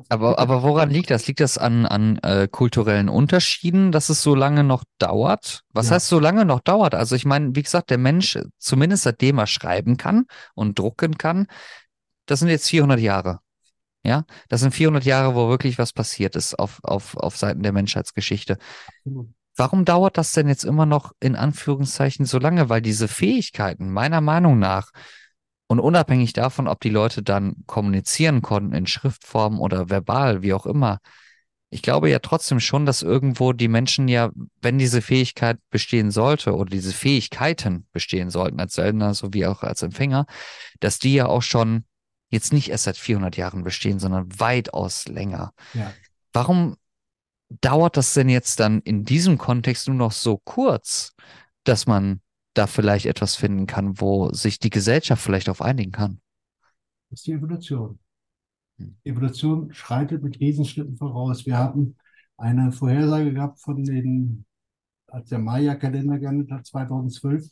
Aber, 0.08 0.38
aber 0.38 0.62
woran 0.62 0.90
liegt 0.90 1.10
das? 1.10 1.26
Liegt 1.26 1.40
das 1.40 1.58
an, 1.58 1.84
an 1.84 2.18
äh, 2.22 2.48
kulturellen 2.50 3.08
Unterschieden, 3.08 3.92
dass 3.92 4.08
es 4.08 4.22
so 4.22 4.34
lange 4.34 4.64
noch 4.64 4.84
dauert? 4.98 5.62
Was 5.72 5.88
Ja. 5.88 5.96
heißt 5.96 6.08
so 6.08 6.18
lange 6.18 6.44
noch 6.44 6.60
dauert? 6.60 6.94
Also 6.94 7.14
ich 7.16 7.26
meine, 7.26 7.54
wie 7.54 7.62
gesagt, 7.62 7.90
der 7.90 7.98
Mensch, 7.98 8.38
zumindest 8.58 9.02
seitdem 9.02 9.38
er 9.38 9.46
schreiben 9.46 9.96
kann 9.96 10.24
und 10.54 10.78
drucken 10.78 11.18
kann, 11.18 11.46
das 12.26 12.40
sind 12.40 12.48
jetzt 12.48 12.68
400 12.68 13.00
Jahre. 13.00 13.40
Ja, 14.04 14.24
das 14.48 14.60
sind 14.60 14.74
400 14.74 15.04
Jahre, 15.04 15.34
wo 15.34 15.48
wirklich 15.48 15.78
was 15.78 15.92
passiert 15.92 16.36
ist 16.36 16.58
auf, 16.58 16.78
auf, 16.82 17.16
auf 17.16 17.36
Seiten 17.36 17.62
der 17.62 17.72
Menschheitsgeschichte. 17.72 18.58
Warum 19.56 19.84
dauert 19.84 20.18
das 20.18 20.32
denn 20.32 20.48
jetzt 20.48 20.64
immer 20.64 20.84
noch 20.84 21.12
in 21.20 21.36
Anführungszeichen 21.36 22.26
so 22.26 22.38
lange? 22.38 22.68
Weil 22.68 22.82
diese 22.82 23.08
Fähigkeiten 23.08 23.90
meiner 23.90 24.20
Meinung 24.20 24.58
nach 24.58 24.90
und 25.74 25.80
unabhängig 25.80 26.32
davon, 26.32 26.68
ob 26.68 26.80
die 26.80 26.88
Leute 26.88 27.24
dann 27.24 27.56
kommunizieren 27.66 28.42
konnten 28.42 28.74
in 28.74 28.86
Schriftform 28.86 29.60
oder 29.60 29.90
verbal, 29.90 30.42
wie 30.42 30.52
auch 30.52 30.66
immer, 30.66 31.00
ich 31.68 31.82
glaube 31.82 32.08
ja 32.08 32.20
trotzdem 32.20 32.60
schon, 32.60 32.86
dass 32.86 33.02
irgendwo 33.02 33.52
die 33.52 33.66
Menschen 33.66 34.06
ja, 34.06 34.30
wenn 34.62 34.78
diese 34.78 35.02
Fähigkeit 35.02 35.58
bestehen 35.70 36.12
sollte 36.12 36.54
oder 36.54 36.70
diese 36.70 36.92
Fähigkeiten 36.92 37.88
bestehen 37.90 38.30
sollten 38.30 38.60
als 38.60 38.74
Sender 38.74 39.14
sowie 39.14 39.46
auch 39.46 39.64
als 39.64 39.82
Empfänger, 39.82 40.26
dass 40.78 41.00
die 41.00 41.14
ja 41.14 41.26
auch 41.26 41.42
schon 41.42 41.84
jetzt 42.30 42.52
nicht 42.52 42.70
erst 42.70 42.84
seit 42.84 42.96
400 42.96 43.36
Jahren 43.36 43.64
bestehen, 43.64 43.98
sondern 43.98 44.28
weitaus 44.38 45.08
länger. 45.08 45.52
Ja. 45.72 45.92
Warum 46.32 46.76
dauert 47.48 47.96
das 47.96 48.14
denn 48.14 48.28
jetzt 48.28 48.60
dann 48.60 48.80
in 48.82 49.04
diesem 49.04 49.38
Kontext 49.38 49.88
nur 49.88 49.96
noch 49.96 50.12
so 50.12 50.40
kurz, 50.44 51.14
dass 51.64 51.88
man 51.88 52.20
da 52.54 52.66
vielleicht 52.66 53.06
etwas 53.06 53.36
finden 53.36 53.66
kann, 53.66 54.00
wo 54.00 54.32
sich 54.32 54.58
die 54.58 54.70
Gesellschaft 54.70 55.22
vielleicht 55.22 55.48
auf 55.48 55.60
einigen 55.60 55.92
kann? 55.92 56.20
Das 57.10 57.20
ist 57.20 57.26
die 57.26 57.32
Evolution. 57.32 57.98
Hm. 58.78 58.96
Evolution 59.04 59.72
schreitet 59.72 60.22
mit 60.22 60.40
Riesenschritten 60.40 60.96
voraus. 60.96 61.46
Wir 61.46 61.58
haben 61.58 61.96
eine 62.36 62.72
Vorhersage 62.72 63.32
gehabt 63.32 63.60
von 63.60 63.84
den, 63.84 64.44
als 65.06 65.28
der 65.28 65.38
Maya-Kalender 65.38 66.18
geendet 66.18 66.50
hat, 66.50 66.66
2012, 66.66 67.50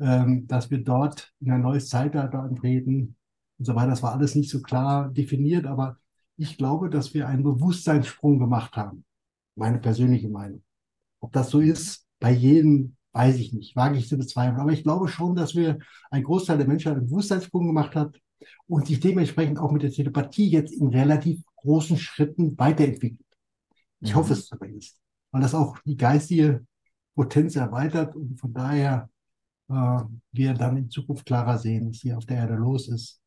ähm, 0.00 0.46
dass 0.46 0.70
wir 0.70 0.82
dort 0.82 1.32
in 1.40 1.50
ein 1.52 1.62
neues 1.62 1.88
Zeitalter 1.88 2.40
antreten 2.40 3.16
und 3.58 3.64
so 3.64 3.74
weiter. 3.74 3.90
Das 3.90 4.02
war 4.02 4.12
alles 4.12 4.34
nicht 4.34 4.50
so 4.50 4.60
klar 4.62 5.10
definiert, 5.10 5.66
aber 5.66 5.98
ich 6.36 6.56
glaube, 6.56 6.88
dass 6.88 7.14
wir 7.14 7.28
einen 7.28 7.42
Bewusstseinssprung 7.42 8.38
gemacht 8.38 8.76
haben. 8.76 9.04
Meine 9.56 9.78
persönliche 9.78 10.28
Meinung. 10.28 10.62
Ob 11.20 11.32
das 11.32 11.50
so 11.50 11.60
ist, 11.60 12.06
bei 12.18 12.32
jedem 12.32 12.96
weiß 13.12 13.36
ich 13.36 13.52
nicht, 13.52 13.76
wage 13.76 13.98
ich 13.98 14.08
zu 14.08 14.16
bezweifeln. 14.18 14.60
Aber 14.60 14.72
ich 14.72 14.82
glaube 14.82 15.08
schon, 15.08 15.34
dass 15.34 15.54
wir 15.54 15.78
ein 16.10 16.22
Großteil 16.22 16.58
der 16.58 16.68
Menschheit 16.68 16.96
einen 16.96 17.06
Bewusstseinssprung 17.06 17.66
gemacht 17.66 17.94
hat 17.96 18.20
und 18.66 18.86
sich 18.86 19.00
dementsprechend 19.00 19.58
auch 19.58 19.72
mit 19.72 19.82
der 19.82 19.92
Telepathie 19.92 20.48
jetzt 20.50 20.72
in 20.72 20.88
relativ 20.88 21.42
großen 21.56 21.98
Schritten 21.98 22.58
weiterentwickelt. 22.58 23.26
Ich 24.00 24.14
Mhm. 24.14 24.16
hoffe 24.16 24.32
es 24.34 24.46
zumindest, 24.46 24.98
weil 25.32 25.42
das 25.42 25.54
auch 25.54 25.78
die 25.80 25.96
geistige 25.96 26.66
Potenz 27.14 27.56
erweitert 27.56 28.16
und 28.16 28.38
von 28.40 28.52
daher 28.54 29.10
äh, 29.70 30.00
wir 30.32 30.54
dann 30.54 30.76
in 30.78 30.90
Zukunft 30.90 31.26
klarer 31.26 31.58
sehen, 31.58 31.90
was 31.90 31.98
hier 31.98 32.18
auf 32.18 32.26
der 32.26 32.38
Erde 32.38 32.54
los 32.56 32.88
ist. 32.88 33.20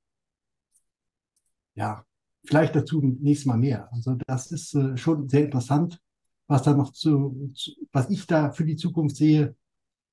Ja, 1.75 2.05
vielleicht 2.45 2.75
dazu 2.75 3.01
nächstes 3.01 3.45
Mal 3.45 3.57
mehr. 3.57 3.91
Also 3.91 4.15
das 4.27 4.51
ist 4.51 4.73
äh, 4.75 4.97
schon 4.97 5.29
sehr 5.29 5.45
interessant, 5.45 5.99
was 6.47 6.63
da 6.63 6.73
noch 6.73 6.91
zu, 6.91 7.51
zu, 7.55 7.71
was 7.91 8.09
ich 8.09 8.25
da 8.27 8.51
für 8.51 8.65
die 8.65 8.75
Zukunft 8.75 9.15
sehe. 9.15 9.55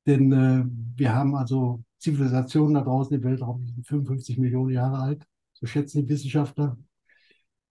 Denn 0.06 0.32
äh, 0.32 0.64
wir 0.96 1.14
haben 1.14 1.34
also 1.34 1.82
Zivilisationen 1.98 2.74
da 2.74 2.82
draußen 2.82 3.14
im 3.14 3.22
Weltraum, 3.22 3.60
die 3.60 3.72
sind 3.72 3.86
55 3.86 4.38
Millionen 4.38 4.70
Jahre 4.70 4.98
alt, 4.98 5.24
so 5.52 5.66
schätzen 5.66 6.02
die 6.02 6.08
Wissenschaftler. 6.08 6.78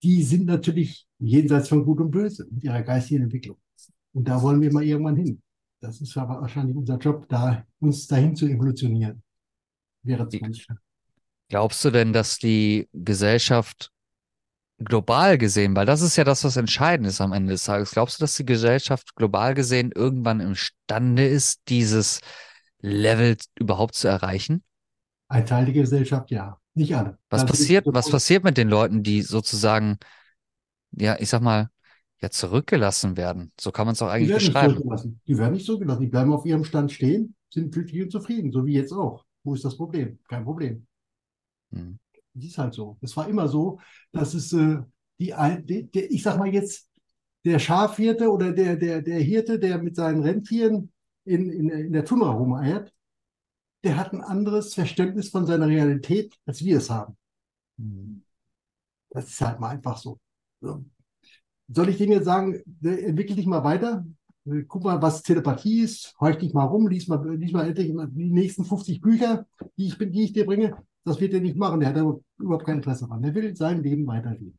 die 0.03 0.23
sind 0.23 0.45
natürlich 0.45 1.07
jenseits 1.17 1.67
von 1.69 1.83
Gut 1.83 1.99
und 1.99 2.11
Böse 2.11 2.47
mit 2.51 2.63
ihrer 2.63 2.81
geistigen 2.83 3.23
Entwicklung. 3.23 3.57
Und 4.13 4.27
da 4.27 4.41
wollen 4.41 4.61
wir 4.61 4.71
mal 4.71 4.83
irgendwann 4.83 5.17
hin. 5.17 5.41
Das 5.81 6.01
ist 6.01 6.15
aber 6.17 6.41
wahrscheinlich 6.41 6.75
unser 6.75 6.97
Job, 6.97 7.27
da 7.29 7.65
uns 7.79 8.07
dahin 8.07 8.35
zu 8.35 8.45
evolutionieren. 8.47 9.21
Wäre. 10.03 10.27
Glaubst 11.49 11.83
du 11.83 11.91
denn, 11.91 12.13
dass 12.13 12.37
die 12.37 12.87
Gesellschaft 12.93 13.91
global 14.83 15.37
gesehen, 15.37 15.75
weil 15.75 15.85
das 15.85 16.01
ist 16.01 16.15
ja 16.15 16.23
das, 16.23 16.43
was 16.43 16.57
entscheidend 16.57 17.07
ist 17.07 17.21
am 17.21 17.33
Ende 17.33 17.51
des 17.53 17.63
Tages, 17.65 17.91
glaubst 17.91 18.19
du, 18.19 18.23
dass 18.23 18.35
die 18.35 18.45
Gesellschaft 18.45 19.15
global 19.15 19.53
gesehen 19.53 19.91
irgendwann 19.93 20.39
imstande 20.39 21.27
ist, 21.27 21.61
dieses 21.67 22.21
Level 22.81 23.37
überhaupt 23.59 23.95
zu 23.95 24.07
erreichen? 24.07 24.63
Ein 25.27 25.45
Teil 25.45 25.65
der 25.65 25.73
Gesellschaft, 25.73 26.31
ja. 26.31 26.59
Nicht 26.73 26.95
alle. 26.95 27.17
Was 27.29 27.41
Das 27.41 27.51
passiert, 27.51 27.85
was 27.87 28.09
passiert 28.09 28.43
mit 28.43 28.57
den 28.57 28.69
Leuten, 28.69 29.03
die 29.03 29.21
sozusagen, 29.21 29.97
ja, 30.91 31.17
ich 31.19 31.29
sag 31.29 31.41
mal, 31.41 31.69
ja, 32.21 32.29
zurückgelassen 32.29 33.17
werden? 33.17 33.51
So 33.59 33.71
kann 33.71 33.85
man 33.85 33.93
es 33.93 34.01
auch 34.01 34.07
Die 34.07 34.11
eigentlich 34.11 34.33
nicht 34.33 34.45
beschreiben. 34.47 34.73
zurückgelassen. 34.73 35.21
Die 35.27 35.37
werden 35.37 35.53
nicht 35.53 35.65
zurückgelassen. 35.65 36.01
Die 36.01 36.07
bleiben 36.07 36.33
auf 36.33 36.45
ihrem 36.45 36.63
Stand 36.63 36.91
stehen, 36.91 37.35
sind 37.49 37.71
glücklich 37.73 38.03
und 38.03 38.11
zufrieden, 38.11 38.51
so 38.51 38.65
wie 38.65 38.73
jetzt 38.73 38.91
auch. 38.93 39.25
Wo 39.43 39.53
ist 39.53 39.65
das 39.65 39.77
Problem? 39.77 40.19
Kein 40.27 40.43
Problem. 40.43 40.85
Hm. 41.73 41.99
Das 42.39 42.49
ist 42.49 42.57
halt 42.57 42.73
so. 42.73 42.97
Es 43.01 43.15
war 43.17 43.27
immer 43.27 43.47
so, 43.47 43.79
dass 44.11 44.33
es 44.33 44.53
äh, 44.53 44.77
die, 45.19 45.33
die, 45.63 45.91
der, 45.91 46.11
ich 46.11 46.23
sag 46.23 46.37
mal 46.37 46.47
jetzt, 46.47 46.89
der 47.45 47.59
Schafhirte 47.59 48.29
oder 48.29 48.51
der, 48.51 48.75
der, 48.75 49.01
der 49.01 49.19
Hirte, 49.19 49.59
der 49.59 49.77
mit 49.77 49.95
seinen 49.95 50.21
Rentieren 50.21 50.91
in, 51.25 51.49
in, 51.49 51.69
in 51.69 51.93
der 51.93 52.05
Tundra 52.05 52.31
rumeiert, 52.31 52.93
der 53.83 53.97
hat 53.97 54.13
ein 54.13 54.21
anderes 54.21 54.73
Verständnis 54.73 55.29
von 55.29 55.45
seiner 55.45 55.67
Realität, 55.67 56.35
als 56.45 56.63
wir 56.63 56.77
es 56.77 56.89
haben. 56.89 57.17
Hm. 57.77 58.23
Das 59.09 59.29
ist 59.29 59.41
halt 59.41 59.59
mal 59.59 59.69
einfach 59.69 59.97
so. 59.97 60.19
So. 60.61 60.83
Soll 61.69 61.89
ich 61.89 61.97
dem 61.97 62.11
jetzt 62.11 62.25
sagen, 62.25 62.61
entwickel 62.81 63.35
dich 63.35 63.45
mal 63.45 63.63
weiter? 63.63 64.05
Äh, 64.45 64.63
Guck 64.67 64.83
mal, 64.83 65.01
was 65.01 65.23
Telepathie 65.23 65.81
ist. 65.81 66.15
Heuch 66.19 66.37
dich 66.37 66.53
mal 66.53 66.65
rum, 66.65 66.87
lies 66.87 67.07
mal, 67.07 67.35
lies 67.35 67.51
mal 67.51 67.67
endlich 67.67 67.93
mal 67.93 68.07
die 68.07 68.31
nächsten 68.31 68.65
50 68.65 69.01
Bücher, 69.01 69.47
die 69.77 69.87
ich, 69.87 69.97
die 69.97 70.23
ich 70.23 70.33
dir 70.33 70.45
bringe. 70.45 70.77
Das 71.09 71.19
wird 71.19 71.33
er 71.33 71.41
nicht 71.41 71.57
machen. 71.57 71.79
Der 71.79 71.89
hat 71.89 71.95
da 71.95 72.13
überhaupt 72.37 72.65
kein 72.65 72.77
Interesse 72.77 73.07
dran. 73.07 73.21
Der 73.23 73.33
will 73.33 73.55
sein 73.55 73.81
Leben 73.81 74.05
weiterleben. 74.05 74.57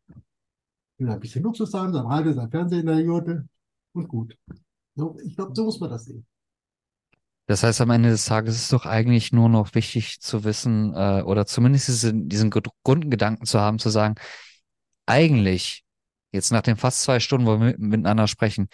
Will 0.99 1.09
ein 1.09 1.21
bisschen 1.21 1.45
Luxus 1.45 1.73
haben, 1.73 1.93
sein 1.93 2.05
Radio, 2.05 2.33
sein 2.33 2.51
Fernseher 2.51 2.81
in 2.81 2.87
der 2.87 3.01
Jurte 3.01 3.49
und 3.93 4.09
gut. 4.09 4.37
So, 4.97 5.17
ich 5.25 5.37
glaube, 5.37 5.55
so 5.55 5.65
muss 5.65 5.79
man 5.79 5.91
das 5.91 6.07
sehen. 6.07 6.27
Das 7.47 7.63
heißt, 7.63 7.81
am 7.81 7.91
Ende 7.91 8.11
des 8.11 8.25
Tages 8.25 8.57
ist 8.57 8.63
es 8.63 8.69
doch 8.69 8.85
eigentlich 8.85 9.33
nur 9.33 9.49
noch 9.49 9.75
wichtig 9.75 10.21
zu 10.21 10.45
wissen, 10.45 10.93
äh, 10.95 11.23
oder 11.23 11.47
zumindest 11.47 11.89
diesen, 11.89 12.29
diesen 12.29 12.51
Grund- 12.51 12.69
Grundgedanken 12.85 13.47
zu 13.47 13.61
haben, 13.61 13.79
zu 13.79 13.89
sagen, 13.89 14.17
eigentlich, 15.07 15.85
jetzt 16.33 16.53
nach 16.53 16.63
den 16.63 16.77
fast 16.77 17.03
zwei 17.03 17.21
Stunden, 17.21 17.47
wo 17.47 17.53
wir 17.53 17.67
mit- 17.67 17.79
miteinander 17.79 18.27
sprechen, 18.27 18.69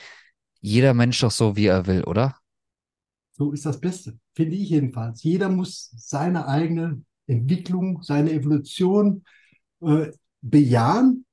jeder 0.60 0.94
Mensch 0.94 1.20
doch 1.20 1.30
so, 1.30 1.56
wie 1.56 1.66
er 1.66 1.86
will, 1.86 2.04
oder? 2.04 2.36
So 3.32 3.52
ist 3.52 3.66
das 3.66 3.80
Beste, 3.80 4.18
finde 4.34 4.56
ich 4.56 4.70
jedenfalls. 4.70 5.22
Jeder 5.22 5.50
muss 5.50 5.90
seine 5.96 6.48
eigene 6.48 7.02
Entwicklung, 7.26 8.02
seine 8.02 8.32
Evolution 8.32 9.24
äh, 9.80 10.10
bejahen 10.40 11.24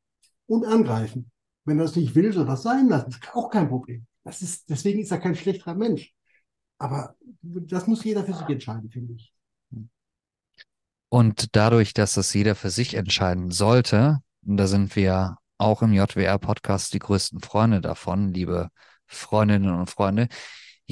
und 0.48 0.66
angreifen. 0.66 1.32
Wenn 1.66 1.80
er 1.80 1.86
das 1.86 1.96
nicht 1.96 2.16
will, 2.16 2.34
soll 2.34 2.46
das 2.46 2.64
sein 2.64 2.90
lassen. 2.90 3.12
Das 3.12 3.20
ist 3.20 3.36
auch 3.36 3.50
kein 3.50 3.70
Problem. 3.70 4.06
Das 4.24 4.42
ist, 4.42 4.70
deswegen 4.70 5.00
ist 5.00 5.12
er 5.12 5.20
kein 5.20 5.36
schlechterer 5.36 5.76
Mensch. 5.76 6.14
Aber 6.78 7.16
das 7.42 7.88
muss 7.88 8.04
jeder 8.04 8.24
für 8.26 8.34
sich 8.34 8.48
entscheiden, 8.48 8.90
finde 8.90 9.14
ich. 9.14 9.34
Und 11.10 11.56
dadurch, 11.56 11.94
dass 11.94 12.16
das 12.16 12.34
jeder 12.34 12.56
für 12.56 12.72
sich 12.72 12.96
entscheiden 12.96 13.52
sollte, 13.52 14.20
da 14.42 14.68
sind 14.68 14.96
wir 14.96 15.38
auch 15.60 15.82
im 15.82 15.94
JWR-Podcast 15.94 16.94
die 16.94 17.00
größten 17.00 17.40
Freunde 17.40 17.82
davon, 17.82 18.34
liebe 18.34 18.70
Freundinnen 19.06 19.74
und 19.74 19.90
Freunde, 19.90 20.28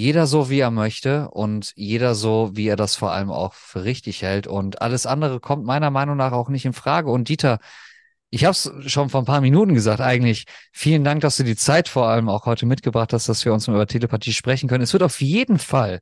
jeder 0.01 0.25
so, 0.25 0.49
wie 0.49 0.59
er 0.59 0.71
möchte 0.71 1.29
und 1.29 1.73
jeder 1.75 2.15
so, 2.15 2.51
wie 2.53 2.67
er 2.67 2.75
das 2.75 2.95
vor 2.95 3.11
allem 3.11 3.29
auch 3.29 3.53
für 3.53 3.83
richtig 3.83 4.23
hält. 4.23 4.47
Und 4.47 4.81
alles 4.81 5.05
andere 5.05 5.39
kommt 5.39 5.63
meiner 5.63 5.91
Meinung 5.91 6.17
nach 6.17 6.31
auch 6.31 6.49
nicht 6.49 6.65
in 6.65 6.73
Frage. 6.73 7.11
Und 7.11 7.29
Dieter, 7.29 7.59
ich 8.31 8.45
habe 8.45 8.53
es 8.53 8.71
schon 8.87 9.09
vor 9.09 9.21
ein 9.21 9.25
paar 9.25 9.41
Minuten 9.41 9.75
gesagt, 9.75 10.01
eigentlich. 10.01 10.45
Vielen 10.71 11.03
Dank, 11.03 11.21
dass 11.21 11.37
du 11.37 11.43
die 11.43 11.55
Zeit 11.55 11.87
vor 11.87 12.07
allem 12.07 12.29
auch 12.29 12.45
heute 12.47 12.65
mitgebracht 12.65 13.13
hast, 13.13 13.29
dass 13.29 13.45
wir 13.45 13.53
uns 13.53 13.67
über 13.67 13.85
Telepathie 13.85 14.33
sprechen 14.33 14.67
können. 14.67 14.83
Es 14.83 14.93
wird 14.93 15.03
auf 15.03 15.21
jeden 15.21 15.59
Fall 15.59 15.99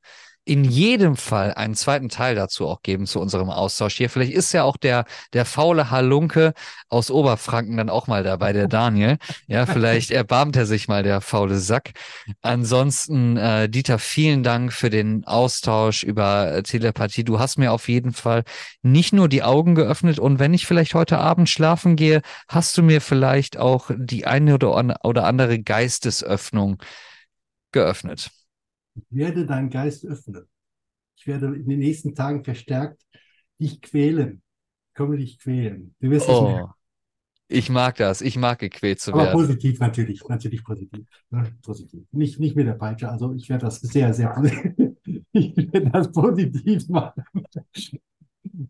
in 0.50 0.64
jedem 0.64 1.16
Fall 1.16 1.54
einen 1.54 1.76
zweiten 1.76 2.10
Teil 2.10 2.34
dazu 2.34 2.68
auch 2.68 2.82
geben 2.82 3.06
zu 3.06 3.20
unserem 3.20 3.52
Austausch 3.52 3.96
hier. 3.96 4.10
Vielleicht 4.10 4.34
ist 4.34 4.52
ja 4.52 4.64
auch 4.64 4.78
der, 4.78 5.06
der 5.34 5.46
faule 5.46 5.92
Halunke 5.92 6.54
aus 6.90 7.12
Oberfranken 7.12 7.78
dann 7.78 7.90
auch 7.92 8.08
mal 8.08 8.24
dabei, 8.24 8.52
der 8.52 8.68
Daniel. 8.68 9.18
Ja, 9.46 9.68
vielleicht 9.68 10.10
erbarmt 10.10 10.56
er 10.56 10.66
sich 10.66 10.88
mal, 10.88 11.04
der 11.04 11.22
faule 11.22 11.60
Sack. 11.60 11.92
Ansonsten, 12.42 13.38
äh, 13.38 13.70
Dieter, 13.70 14.00
vielen 14.00 14.42
Dank 14.42 14.74
für 14.74 14.90
den 14.90 15.24
Austausch 15.26 16.02
über 16.04 16.52
äh, 16.52 16.64
Telepathie. 16.64 17.24
Du 17.24 17.38
hast 17.38 17.58
mir 17.58 17.72
auf 17.72 17.88
jeden 17.88 18.12
Fall 18.12 18.44
nicht 18.82 19.14
nur 19.14 19.30
die 19.30 19.44
Augen 19.44 19.76
geöffnet 19.76 20.18
und 20.18 20.40
wenn 20.40 20.56
ich 20.56 20.66
vielleicht 20.66 20.96
heute 20.96 21.20
Abend 21.20 21.48
schlafen 21.48 21.96
gehe, 21.96 22.22
hast 22.48 22.76
du 22.76 22.82
mir 22.82 23.02
vielleicht 23.02 23.58
auch 23.58 23.92
die 23.96 24.26
eine 24.26 24.56
oder, 24.56 24.76
an- 24.76 24.96
oder 25.04 25.26
andere 25.26 25.60
Geistesöffnung 25.60 26.80
geöffnet. 27.72 28.32
Ich 28.96 29.06
werde 29.10 29.46
deinen 29.46 29.70
Geist 29.70 30.06
öffnen. 30.06 30.46
Ich 31.16 31.28
werde 31.28 31.48
in 31.56 31.68
den 31.68 31.80
nächsten 31.80 32.16
Tagen 32.16 32.44
verstärkt 32.44 33.04
dich 33.60 33.82
quälen. 33.82 34.42
Ich 34.90 34.96
komme 34.96 35.18
dich 35.18 35.40
quälen. 35.40 35.96
Du 36.00 36.10
wirst 36.10 36.30
es 36.30 36.42
merken. 36.42 36.70
Oh, 36.70 36.74
ich 37.52 37.70
mag 37.70 37.96
das. 37.96 38.22
Ich 38.22 38.38
mag 38.38 38.60
gequält 38.60 39.00
zu 39.00 39.12
Aber 39.12 39.24
werden. 39.24 39.34
positiv 39.34 39.80
natürlich, 39.80 40.24
natürlich 40.28 40.64
positiv. 40.64 41.06
Ne? 41.32 41.52
Positiv. 41.64 42.04
Nicht, 42.12 42.40
nicht 42.40 42.56
mit 42.56 42.68
der 42.68 42.74
Peitsche. 42.74 43.10
Also 43.10 43.34
ich 43.34 43.50
werde 43.50 43.66
das 43.66 43.82
sehr, 43.82 44.14
sehr 44.14 44.30
positiv. 44.30 44.76
Ich 45.32 45.56
werde 45.56 45.90
das 45.92 46.12
positiv 46.12 46.88
machen. 46.90 47.24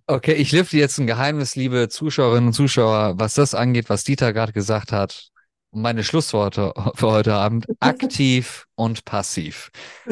Okay, 0.07 0.33
ich 0.33 0.51
lüfte 0.51 0.77
jetzt 0.77 0.97
ein 0.99 1.07
Geheimnis, 1.07 1.55
liebe 1.55 1.87
Zuschauerinnen 1.89 2.47
und 2.47 2.53
Zuschauer, 2.53 3.17
was 3.17 3.35
das 3.35 3.53
angeht, 3.53 3.89
was 3.89 4.03
Dieter 4.03 4.33
gerade 4.33 4.51
gesagt 4.53 4.91
hat. 4.91 5.31
Und 5.71 5.81
meine 5.81 6.03
Schlussworte 6.03 6.73
für 6.95 7.11
heute 7.11 7.33
Abend. 7.35 7.67
Aktiv 7.79 8.65
und 8.75 9.05
passiv. 9.05 9.71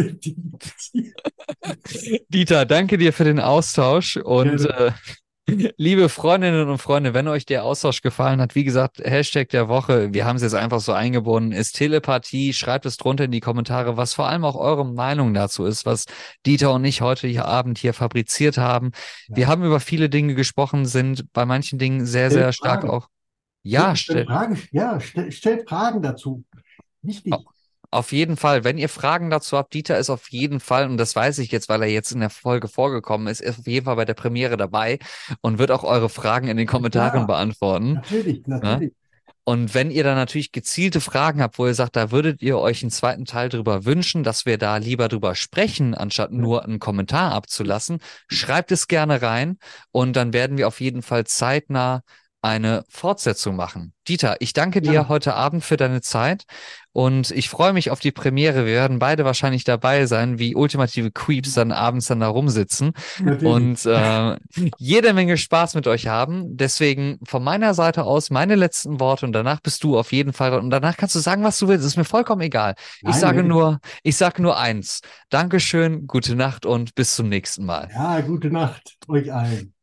Dieter, 2.30 2.66
danke 2.66 2.98
dir 2.98 3.14
für 3.14 3.24
den 3.24 3.40
Austausch 3.40 4.18
und 4.18 4.66
äh, 4.66 4.92
liebe 5.78 6.10
Freundinnen 6.10 6.68
und 6.70 6.78
Freunde, 6.78 7.14
wenn 7.14 7.28
euch 7.28 7.46
der 7.46 7.64
Austausch 7.64 8.02
gefallen 8.02 8.42
hat, 8.42 8.54
wie 8.56 8.66
gesagt, 8.66 9.00
Hashtag 9.00 9.50
der 9.50 9.70
Woche, 9.70 10.14
wir 10.14 10.26
haben 10.26 10.36
es 10.36 10.42
jetzt 10.42 10.56
einfach 10.56 10.82
so 10.82 10.92
eingebunden, 10.94 11.54
ist 11.54 11.74
Telepathie. 11.78 12.54
Schreibt 12.54 12.86
es 12.86 12.98
drunter 12.98 13.24
in 13.26 13.32
die 13.32 13.40
Kommentare, 13.40 13.98
was 13.98 14.14
vor 14.14 14.28
allem 14.28 14.44
auch 14.46 14.56
eure 14.56 14.86
Meinung 14.86 15.34
dazu 15.34 15.66
ist, 15.66 15.86
was 15.86 16.06
Dieter 16.46 16.74
und 16.74 16.84
ich 16.86 17.02
heute 17.02 17.28
hier 17.28 17.46
Abend 17.46 17.78
hier 17.78 17.94
fabriziert 17.94 18.58
haben. 18.58 18.92
Wir 19.28 19.44
Ja. 19.44 19.48
haben 19.50 19.64
über 19.64 19.80
viele 19.80 20.10
Dinge 20.10 20.36
gesprochen, 20.36 20.86
sind 20.86 21.32
bei 21.34 21.46
manchen 21.46 21.80
Dingen 21.80 22.06
sehr, 22.06 22.30
sehr 22.30 22.52
stark 22.52 22.84
auch. 22.86 23.08
Ja, 23.64 23.96
stellt 23.96 24.20
stell, 24.20 24.26
Fragen, 24.26 24.62
ja, 24.72 25.00
stell, 25.00 25.32
stellt 25.32 25.70
Fragen 25.70 26.02
dazu. 26.02 26.44
Wichtig. 27.02 27.34
Auf 27.90 28.12
jeden 28.12 28.36
Fall. 28.36 28.64
Wenn 28.66 28.78
ihr 28.78 28.90
Fragen 28.90 29.30
dazu 29.30 29.58
habt, 29.58 29.74
Dieter 29.74 29.98
ist 29.98 30.10
auf 30.10 30.30
jeden 30.30 30.60
Fall, 30.60 30.90
und 30.90 30.98
das 30.98 31.16
weiß 31.16 31.40
ich 31.40 31.52
jetzt, 31.52 31.70
weil 31.70 31.82
er 31.82 31.88
jetzt 31.88 32.12
in 32.12 32.20
der 32.20 32.30
Folge 32.30 32.68
vorgekommen 32.68 33.28
ist, 33.28 33.40
ist 33.40 33.60
auf 33.60 33.68
jeden 33.68 33.86
Fall 33.86 33.96
bei 33.96 34.04
der 34.06 34.14
Premiere 34.14 34.58
dabei 34.58 35.00
und 35.42 35.58
wird 35.58 35.72
auch 35.72 35.84
eure 35.84 36.10
Fragen 36.10 36.50
in 36.50 36.58
den 36.58 36.68
Kommentaren 36.68 37.22
Ja. 37.22 37.26
beantworten. 37.26 37.94
Natürlich, 37.94 38.46
natürlich. 38.46 38.94
Und 39.46 39.74
wenn 39.74 39.92
ihr 39.92 40.04
da 40.04 40.14
natürlich 40.14 40.52
gezielte 40.52 41.00
Fragen 41.00 41.42
habt, 41.42 41.58
wo 41.58 41.66
ihr 41.66 41.74
sagt, 41.74 41.96
da 41.96 42.12
würdet 42.12 42.42
ihr 42.42 42.58
euch 42.58 42.84
einen 42.84 42.92
zweiten 42.92 43.24
Teil 43.24 43.48
drüber 43.48 43.86
wünschen, 43.86 44.24
dass 44.24 44.46
wir 44.46 44.58
da 44.58 44.76
lieber 44.76 45.08
drüber 45.08 45.36
sprechen, 45.36 45.96
anstatt 45.96 46.34
nur 46.34 46.66
einen 46.66 46.80
Kommentar 46.80 47.32
abzulassen, 47.32 48.00
schreibt 48.28 48.74
es 48.74 48.90
gerne 48.90 49.22
rein 49.22 49.58
und 49.92 50.18
dann 50.18 50.34
werden 50.34 50.58
wir 50.58 50.68
auf 50.68 50.82
jeden 50.82 51.02
Fall 51.02 51.26
zeitnah 51.26 52.02
eine 52.48 52.84
Fortsetzung 52.90 53.56
machen. 53.56 53.94
Dieter, 54.08 54.38
ich 54.40 54.54
danke 54.54 54.82
dir 54.82 54.94
Ja. 54.94 55.10
heute 55.10 55.34
Abend 55.34 55.66
für 55.66 55.76
deine 55.76 56.00
Zeit 56.02 56.46
und 56.94 57.30
ich 57.32 57.50
freue 57.50 57.74
mich 57.74 57.92
auf 57.92 58.00
die 58.00 58.14
Premiere. 58.14 58.66
Wir 58.66 58.74
werden 58.74 59.00
beide 59.00 59.26
wahrscheinlich 59.26 59.66
dabei 59.66 60.06
sein, 60.06 60.40
wie 60.40 60.56
ultimative 60.56 61.12
Creeps 61.12 61.54
dann 61.56 61.74
abends 61.74 62.08
dann 62.08 62.22
da 62.22 62.30
rumsitzen 62.30 62.94
und 63.44 63.86
äh, 63.86 64.38
jede 64.78 65.14
Menge 65.14 65.36
Spaß 65.38 65.76
mit 65.76 65.88
euch 65.88 66.08
haben. 66.08 66.56
Deswegen 66.56 67.20
von 67.26 67.44
meiner 67.44 67.74
Seite 67.74 68.06
aus 68.06 68.30
meine 68.30 68.56
letzten 68.56 69.00
Worte 69.02 69.26
und 69.26 69.34
danach 69.34 69.60
bist 69.60 69.84
du 69.84 70.00
auf 70.00 70.14
jeden 70.14 70.32
Fall 70.32 70.54
und 70.54 70.70
danach 70.70 70.96
kannst 70.96 71.16
du 71.16 71.20
sagen, 71.20 71.44
was 71.44 71.60
du 71.60 71.68
willst. 71.68 71.86
Ist 71.86 71.98
mir 71.98 72.06
vollkommen 72.06 72.42
egal. 72.42 72.76
Ich 73.00 73.10
Nein, 73.10 73.20
sage 73.20 73.40
wenn- 73.40 73.48
nur, 73.48 73.80
ich 74.04 74.16
sage 74.16 74.42
nur 74.42 74.58
eins. 74.58 75.02
Dankeschön, 75.30 76.08
gute 76.08 76.36
Nacht 76.36 76.66
und 76.66 76.96
bis 76.96 77.14
zum 77.16 77.28
nächsten 77.28 77.66
Mal. 77.66 77.90
Ja, 77.94 78.22
gute 78.22 78.50
Nacht 78.50 78.96
euch 79.10 79.34
allen. 79.34 79.74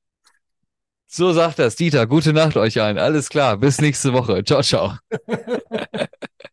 So 1.17 1.33
sagt 1.33 1.61
das 1.61 1.77
Dieter. 1.77 2.09
Gute 2.09 2.33
Nacht 2.33 2.57
euch 2.57 2.81
allen. 2.81 2.99
Alles 2.99 3.29
klar. 3.29 3.57
Bis 3.57 3.81
nächste 3.81 4.13
Woche. 4.13 4.43
Ciao, 4.43 4.63
ciao. 4.63 4.97